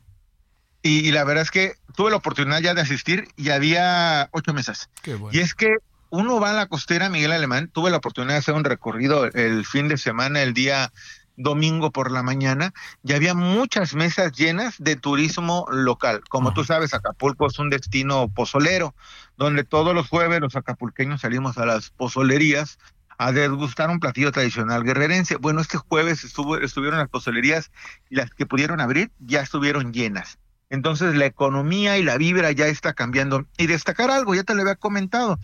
Y, 0.81 1.11
la 1.11 1.23
verdad 1.23 1.44
es 1.44 1.52
que 1.52 1.73
tuve 1.95 2.10
la 2.10 2.18
oportunidad 2.18 2.61
ya 2.61 2.73
de 2.73 2.81
asistir 2.81 3.27
y 3.36 3.49
había 3.49 4.30
ocho 4.31 4.53
mesas. 4.53 4.90
Qué 5.03 5.15
bueno. 5.15 5.38
Y 5.38 5.41
es 5.41 5.53
que 5.53 5.76
uno 6.10 6.40
va 6.40 6.52
a 6.52 6.53
la 6.53 6.68
costera 6.68 7.10
Miguel 7.10 7.34
Alemán. 7.34 7.69
Tuve 7.72 7.91
la 7.91 7.98
oportunidad 7.98 8.36
de 8.36 8.40
hacer 8.40 8.56
un 8.56 8.64
recorrido 8.64 9.26
el 9.26 9.65
fin 9.65 9.88
de 9.88 9.98
semana, 9.98 10.41
el 10.41 10.53
día 10.53 10.91
domingo 11.40 11.90
por 11.91 12.11
la 12.11 12.22
mañana 12.22 12.74
y 13.03 13.14
había 13.14 13.34
muchas 13.34 13.95
mesas 13.95 14.34
llenas 14.34 14.76
de 14.78 14.98
turismo 14.98 15.66
local. 15.72 16.22
Como 16.30 16.53
tú 16.53 16.66
sabes, 16.66 16.94
Acapulco 16.94 17.48
es 17.48 17.57
un 17.57 17.70
destino 17.70 18.28
pozolero, 18.28 18.94
donde 19.38 19.64
todos 19.64 19.95
los 19.95 20.07
jueves 20.07 20.41
los 20.41 20.56
acapulqueños 20.56 21.22
salimos 21.22 21.57
a 21.57 21.66
las 21.66 21.90
pozolerías 21.91 22.78
a 23.18 23.32
degustar 23.32 23.90
un 23.90 23.99
platillo 23.99 24.32
tradicional 24.32 24.84
guerrerense. 24.84 25.38
Bueno, 25.38 25.61
este 25.61 25.78
jueves 25.78 26.24
estuvo, 26.24 26.57
estuvieron 26.57 26.99
las 26.99 27.10
pozolerías 27.10 27.72
y 28.10 28.16
las 28.16 28.32
que 28.32 28.45
pudieron 28.45 28.82
abrir 28.82 29.11
ya 29.20 29.41
estuvieron 29.41 29.94
llenas. 29.94 30.40
Entonces 30.70 31.16
la 31.16 31.26
economía 31.26 31.98
y 31.98 32.03
la 32.03 32.18
vibra 32.18 32.52
ya 32.52 32.68
está 32.68 32.94
cambiando. 32.94 33.45
Y 33.57 33.68
destacar 33.68 34.11
algo, 34.11 34.36
ya 34.36 34.44
te 34.44 34.53
lo 34.53 34.61
había 34.61 34.76
comentado, 34.76 35.40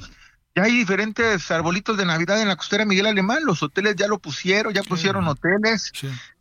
ya 0.55 0.63
hay 0.63 0.71
diferentes 0.71 1.51
arbolitos 1.51 1.97
de 1.97 2.05
Navidad 2.05 2.41
en 2.41 2.47
la 2.47 2.55
costera 2.55 2.85
Miguel 2.85 3.07
Alemán, 3.07 3.43
los 3.43 3.61
hoteles 3.61 3.97
ya 3.97 4.07
lo 4.07 4.19
pusieron, 4.19 4.73
ya 4.73 4.83
pusieron 4.83 5.27
hoteles, 5.27 5.91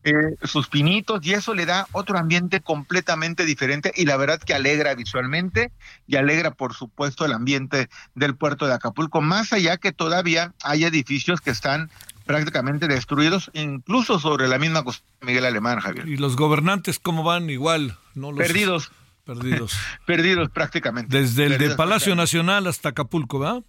eh, 0.05 0.13
sus 0.45 0.69
pinitos, 0.69 1.19
y 1.27 1.33
eso 1.33 1.53
le 1.53 1.67
da 1.67 1.89
otro 1.91 2.17
ambiente 2.17 2.61
completamente 2.61 3.45
diferente 3.45 3.93
y 3.97 4.05
la 4.05 4.17
verdad 4.17 4.39
que 4.39 4.55
alegra 4.55 4.95
visualmente 4.95 5.73
y 6.07 6.15
alegra 6.15 6.53
por 6.53 6.75
supuesto 6.75 7.25
el 7.25 7.33
ambiente 7.33 7.89
del 8.15 8.37
puerto 8.37 8.69
de 8.69 8.75
Acapulco, 8.75 9.21
más 9.21 9.53
allá 9.53 9.79
que 9.79 9.91
todavía 9.91 10.55
hay 10.63 10.85
edificios 10.85 11.41
que 11.41 11.51
están 11.51 11.91
prácticamente 12.25 12.87
destruidos, 12.87 13.51
incluso 13.53 14.21
sobre 14.21 14.47
la 14.47 14.59
misma 14.59 14.85
costera 14.85 15.09
Miguel 15.23 15.45
Alemán, 15.45 15.81
Javier. 15.81 16.07
¿Y 16.07 16.19
los 16.19 16.37
gobernantes 16.37 17.01
cómo 17.01 17.25
van 17.25 17.51
igual? 17.51 17.99
no 18.15 18.33
Perdidos. 18.33 18.93
Perdidos. 19.25 19.73
Perdidos 20.07 20.51
prácticamente. 20.51 21.19
Desde 21.19 21.47
el 21.47 21.75
Palacio 21.77 22.15
Nacional 22.15 22.67
hasta 22.69 22.91
Acapulco, 22.91 23.39
¿verdad? 23.41 23.65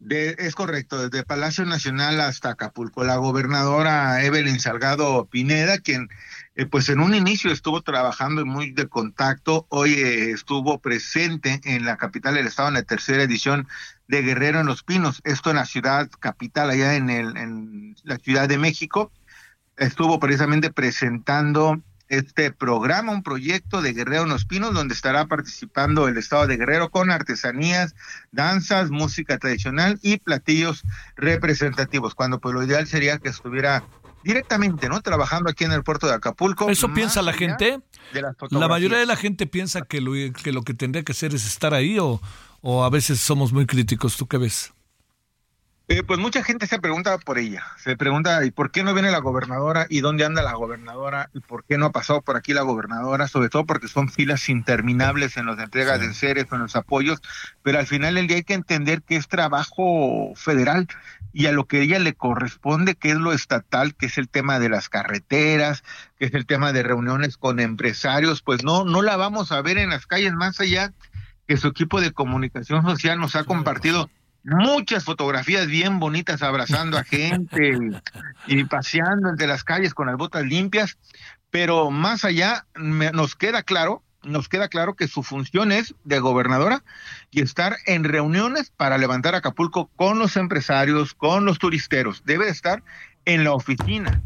Es 0.00 0.54
correcto, 0.54 1.08
desde 1.08 1.24
Palacio 1.24 1.64
Nacional 1.64 2.20
hasta 2.20 2.50
Acapulco. 2.50 3.04
La 3.04 3.16
gobernadora 3.16 4.22
Evelyn 4.22 4.60
Salgado 4.60 5.26
Pineda, 5.26 5.78
quien 5.78 6.08
eh, 6.56 6.66
pues 6.66 6.88
en 6.88 7.00
un 7.00 7.14
inicio 7.14 7.50
estuvo 7.50 7.82
trabajando 7.82 8.44
muy 8.46 8.70
de 8.70 8.86
contacto, 8.86 9.66
hoy 9.70 9.94
eh, 9.94 10.30
estuvo 10.30 10.78
presente 10.78 11.60
en 11.64 11.84
la 11.84 11.96
capital 11.96 12.34
del 12.34 12.46
estado 12.46 12.68
en 12.68 12.74
la 12.74 12.82
tercera 12.82 13.22
edición 13.22 13.66
de 14.06 14.22
Guerrero 14.22 14.60
en 14.60 14.66
los 14.66 14.82
Pinos, 14.82 15.20
esto 15.24 15.50
en 15.50 15.56
la 15.56 15.66
ciudad 15.66 16.08
capital, 16.20 16.70
allá 16.70 16.94
en, 16.94 17.10
el, 17.10 17.36
en 17.36 17.96
la 18.04 18.18
Ciudad 18.18 18.48
de 18.48 18.58
México. 18.58 19.10
Estuvo 19.76 20.20
precisamente 20.20 20.70
presentando 20.72 21.82
este 22.16 22.52
programa, 22.52 23.12
un 23.12 23.22
proyecto 23.22 23.82
de 23.82 23.92
Guerrero 23.92 24.24
en 24.24 24.30
los 24.30 24.44
Pinos, 24.44 24.74
donde 24.74 24.94
estará 24.94 25.26
participando 25.26 26.08
el 26.08 26.16
Estado 26.18 26.46
de 26.46 26.56
Guerrero 26.56 26.90
con 26.90 27.10
artesanías, 27.10 27.94
danzas, 28.32 28.90
música 28.90 29.38
tradicional 29.38 29.98
y 30.02 30.18
platillos 30.18 30.84
representativos, 31.16 32.14
cuando 32.14 32.40
pues 32.40 32.54
lo 32.54 32.62
ideal 32.62 32.86
sería 32.86 33.18
que 33.18 33.28
estuviera 33.28 33.84
directamente, 34.24 34.88
¿no? 34.88 35.00
Trabajando 35.02 35.50
aquí 35.50 35.64
en 35.64 35.72
el 35.72 35.82
puerto 35.82 36.06
de 36.06 36.14
Acapulco. 36.14 36.68
¿Eso 36.70 36.92
piensa 36.92 37.22
la 37.22 37.32
gente? 37.32 37.80
La 38.50 38.68
mayoría 38.68 38.98
de 38.98 39.06
la 39.06 39.16
gente 39.16 39.46
piensa 39.46 39.82
que 39.82 40.00
lo, 40.00 40.12
que 40.12 40.52
lo 40.52 40.62
que 40.62 40.74
tendría 40.74 41.04
que 41.04 41.12
hacer 41.12 41.34
es 41.34 41.46
estar 41.46 41.74
ahí 41.74 41.98
o, 41.98 42.20
o 42.60 42.84
a 42.84 42.90
veces 42.90 43.20
somos 43.20 43.52
muy 43.52 43.66
críticos. 43.66 44.16
¿Tú 44.16 44.26
qué 44.26 44.38
ves? 44.38 44.73
Eh, 45.86 46.02
pues 46.02 46.18
mucha 46.18 46.42
gente 46.42 46.66
se 46.66 46.78
pregunta 46.78 47.18
por 47.18 47.36
ella, 47.36 47.62
se 47.76 47.94
pregunta 47.94 48.42
¿y 48.46 48.50
por 48.50 48.70
qué 48.70 48.82
no 48.82 48.94
viene 48.94 49.10
la 49.10 49.18
gobernadora? 49.18 49.86
¿Y 49.90 50.00
dónde 50.00 50.24
anda 50.24 50.42
la 50.42 50.54
gobernadora? 50.54 51.28
¿Y 51.34 51.40
por 51.40 51.62
qué 51.64 51.76
no 51.76 51.84
ha 51.84 51.92
pasado 51.92 52.22
por 52.22 52.36
aquí 52.36 52.54
la 52.54 52.62
gobernadora? 52.62 53.28
Sobre 53.28 53.50
todo 53.50 53.66
porque 53.66 53.88
son 53.88 54.08
filas 54.08 54.48
interminables 54.48 55.36
en 55.36 55.44
las 55.44 55.58
entregas 55.58 56.00
de 56.00 56.14
seres, 56.14 56.46
en 56.50 56.60
los 56.60 56.74
apoyos, 56.74 57.20
pero 57.62 57.78
al 57.78 57.86
final 57.86 58.14
del 58.14 58.28
día 58.28 58.38
hay 58.38 58.44
que 58.44 58.54
entender 58.54 59.02
que 59.02 59.16
es 59.16 59.28
trabajo 59.28 60.32
federal 60.36 60.88
y 61.34 61.46
a 61.46 61.52
lo 61.52 61.66
que 61.66 61.82
ella 61.82 61.98
le 61.98 62.14
corresponde, 62.14 62.94
que 62.94 63.10
es 63.10 63.16
lo 63.16 63.34
estatal, 63.34 63.94
que 63.94 64.06
es 64.06 64.16
el 64.16 64.30
tema 64.30 64.58
de 64.58 64.70
las 64.70 64.88
carreteras, 64.88 65.84
que 66.18 66.24
es 66.24 66.32
el 66.32 66.46
tema 66.46 66.72
de 66.72 66.82
reuniones 66.82 67.36
con 67.36 67.60
empresarios, 67.60 68.40
pues 68.40 68.64
no, 68.64 68.86
no 68.86 69.02
la 69.02 69.16
vamos 69.16 69.52
a 69.52 69.60
ver 69.60 69.76
en 69.76 69.90
las 69.90 70.06
calles 70.06 70.32
más 70.32 70.60
allá 70.60 70.94
que 71.46 71.58
su 71.58 71.68
equipo 71.68 72.00
de 72.00 72.12
comunicación 72.12 72.82
social 72.84 73.20
nos 73.20 73.36
ha 73.36 73.44
compartido 73.44 74.08
muchas 74.44 75.04
fotografías 75.04 75.66
bien 75.66 75.98
bonitas 75.98 76.42
abrazando 76.42 76.98
a 76.98 77.04
gente 77.04 77.78
y, 78.46 78.64
paseando 78.64 79.30
entre 79.30 79.46
las 79.46 79.64
calles 79.64 79.94
con 79.94 80.06
las 80.06 80.16
botas 80.16 80.44
limpias, 80.44 80.98
pero 81.50 81.90
más 81.90 82.24
allá 82.24 82.66
nos 82.74 83.34
queda 83.34 83.62
claro, 83.62 84.02
nos 84.22 84.48
queda 84.48 84.68
claro 84.68 84.94
que 84.94 85.08
su 85.08 85.22
función 85.22 85.72
es 85.72 85.94
de 86.04 86.18
gobernadora 86.18 86.82
y 87.30 87.42
estar 87.42 87.76
en 87.86 88.04
reuniones 88.04 88.70
para 88.76 88.98
levantar 88.98 89.34
Acapulco 89.34 89.90
con 89.96 90.18
los 90.18 90.36
empresarios, 90.36 91.14
con 91.14 91.44
los 91.44 91.58
turisteros. 91.58 92.22
Debe 92.24 92.48
estar 92.48 92.82
en 93.24 93.44
la 93.44 93.52
oficina. 93.52 94.22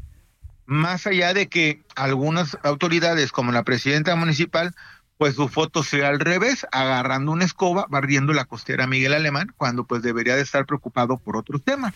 Más 0.67 1.07
allá 1.07 1.33
de 1.33 1.49
que 1.49 1.83
algunas 1.97 2.59
autoridades 2.63 3.33
como 3.33 3.53
la 3.53 3.63
presidenta 3.63 4.15
municipal 4.17 4.75
pues 5.19 5.35
su 5.35 5.49
foto 5.49 5.83
sea 5.83 6.09
al 6.09 6.21
revés, 6.21 6.67
agarrando 6.73 7.33
una 7.33 7.45
escoba, 7.45 7.87
barriendo 7.91 8.33
la 8.33 8.45
costera 8.45 8.87
Miguel 8.87 9.13
Alemán, 9.13 9.53
cuando 9.57 9.85
pues 9.85 10.03
debería 10.03 10.37
de 10.37 10.43
estar 10.43 10.65
preocupado 10.65 11.19
por 11.19 11.37
otros 11.37 11.63
temas. 11.63 11.93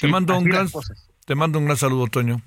te, 0.00 0.06
mando 0.06 0.38
un 0.38 0.44
gran, 0.44 0.68
te 1.26 1.34
mando 1.34 1.58
un 1.58 1.66
gran 1.66 1.76
saludo, 1.76 2.06
Toño. 2.06 2.40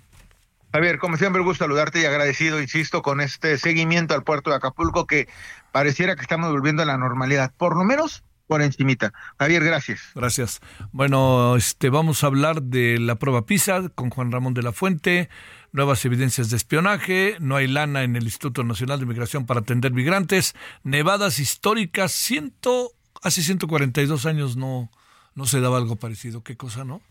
Javier, 0.71 0.99
como 0.99 1.17
siempre, 1.17 1.41
gusto 1.41 1.65
saludarte 1.65 2.01
y 2.01 2.05
agradecido, 2.05 2.61
insisto, 2.61 3.01
con 3.01 3.19
este 3.19 3.57
seguimiento 3.57 4.13
al 4.13 4.23
puerto 4.23 4.49
de 4.49 4.55
Acapulco 4.55 5.05
que 5.05 5.27
pareciera 5.73 6.15
que 6.15 6.21
estamos 6.21 6.49
volviendo 6.49 6.81
a 6.81 6.85
la 6.85 6.97
normalidad, 6.97 7.53
por 7.57 7.75
lo 7.75 7.83
menos 7.83 8.23
por 8.47 8.61
encimita. 8.61 9.13
Javier, 9.37 9.63
gracias. 9.63 10.11
Gracias. 10.15 10.61
Bueno, 10.93 11.57
este, 11.57 11.89
vamos 11.89 12.23
a 12.23 12.27
hablar 12.27 12.61
de 12.61 12.99
la 12.99 13.15
prueba 13.15 13.45
PISA 13.45 13.89
con 13.95 14.09
Juan 14.09 14.31
Ramón 14.31 14.53
de 14.53 14.61
la 14.61 14.71
Fuente 14.71 15.29
nuevas 15.71 16.03
evidencias 16.05 16.49
de 16.49 16.57
espionaje, 16.57 17.37
no 17.39 17.55
hay 17.55 17.67
lana 17.67 18.03
en 18.03 18.15
el 18.15 18.23
Instituto 18.23 18.63
Nacional 18.63 18.99
de 18.99 19.05
Migración 19.05 19.45
para 19.45 19.61
atender 19.61 19.93
migrantes, 19.93 20.55
nevadas 20.83 21.39
históricas, 21.39 22.11
ciento, 22.11 22.91
hace 23.21 23.41
142 23.41 24.25
años 24.25 24.57
no, 24.57 24.89
no 25.35 25.45
se 25.45 25.61
daba 25.61 25.77
algo 25.77 25.95
parecido, 25.95 26.43
qué 26.43 26.57
cosa, 26.57 26.83
¿no? 26.83 27.01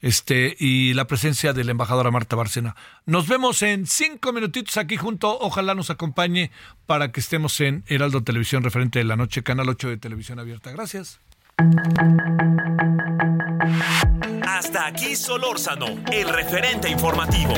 Este, 0.00 0.54
y 0.58 0.92
la 0.92 1.06
presencia 1.06 1.52
de 1.54 1.64
la 1.64 1.70
embajadora 1.70 2.10
Marta 2.10 2.36
Bárcena. 2.36 2.76
Nos 3.06 3.28
vemos 3.28 3.62
en 3.62 3.86
cinco 3.86 4.32
minutitos 4.32 4.76
aquí 4.76 4.98
junto. 4.98 5.38
Ojalá 5.38 5.74
nos 5.74 5.88
acompañe 5.88 6.50
para 6.84 7.12
que 7.12 7.20
estemos 7.20 7.58
en 7.60 7.82
Heraldo 7.86 8.22
Televisión, 8.22 8.62
referente 8.62 8.98
de 8.98 9.06
la 9.06 9.16
noche, 9.16 9.42
Canal 9.42 9.70
8 9.70 9.88
de 9.88 9.96
Televisión 9.96 10.38
Abierta. 10.38 10.70
Gracias. 10.70 11.18
Hasta 14.46 14.86
aquí 14.86 15.16
Solórzano, 15.16 15.86
el 16.12 16.28
referente 16.28 16.90
informativo. 16.90 17.54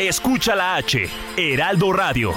Escucha 0.00 0.56
la 0.56 0.74
H, 0.74 1.08
Heraldo 1.36 1.92
Radio. 1.92 2.32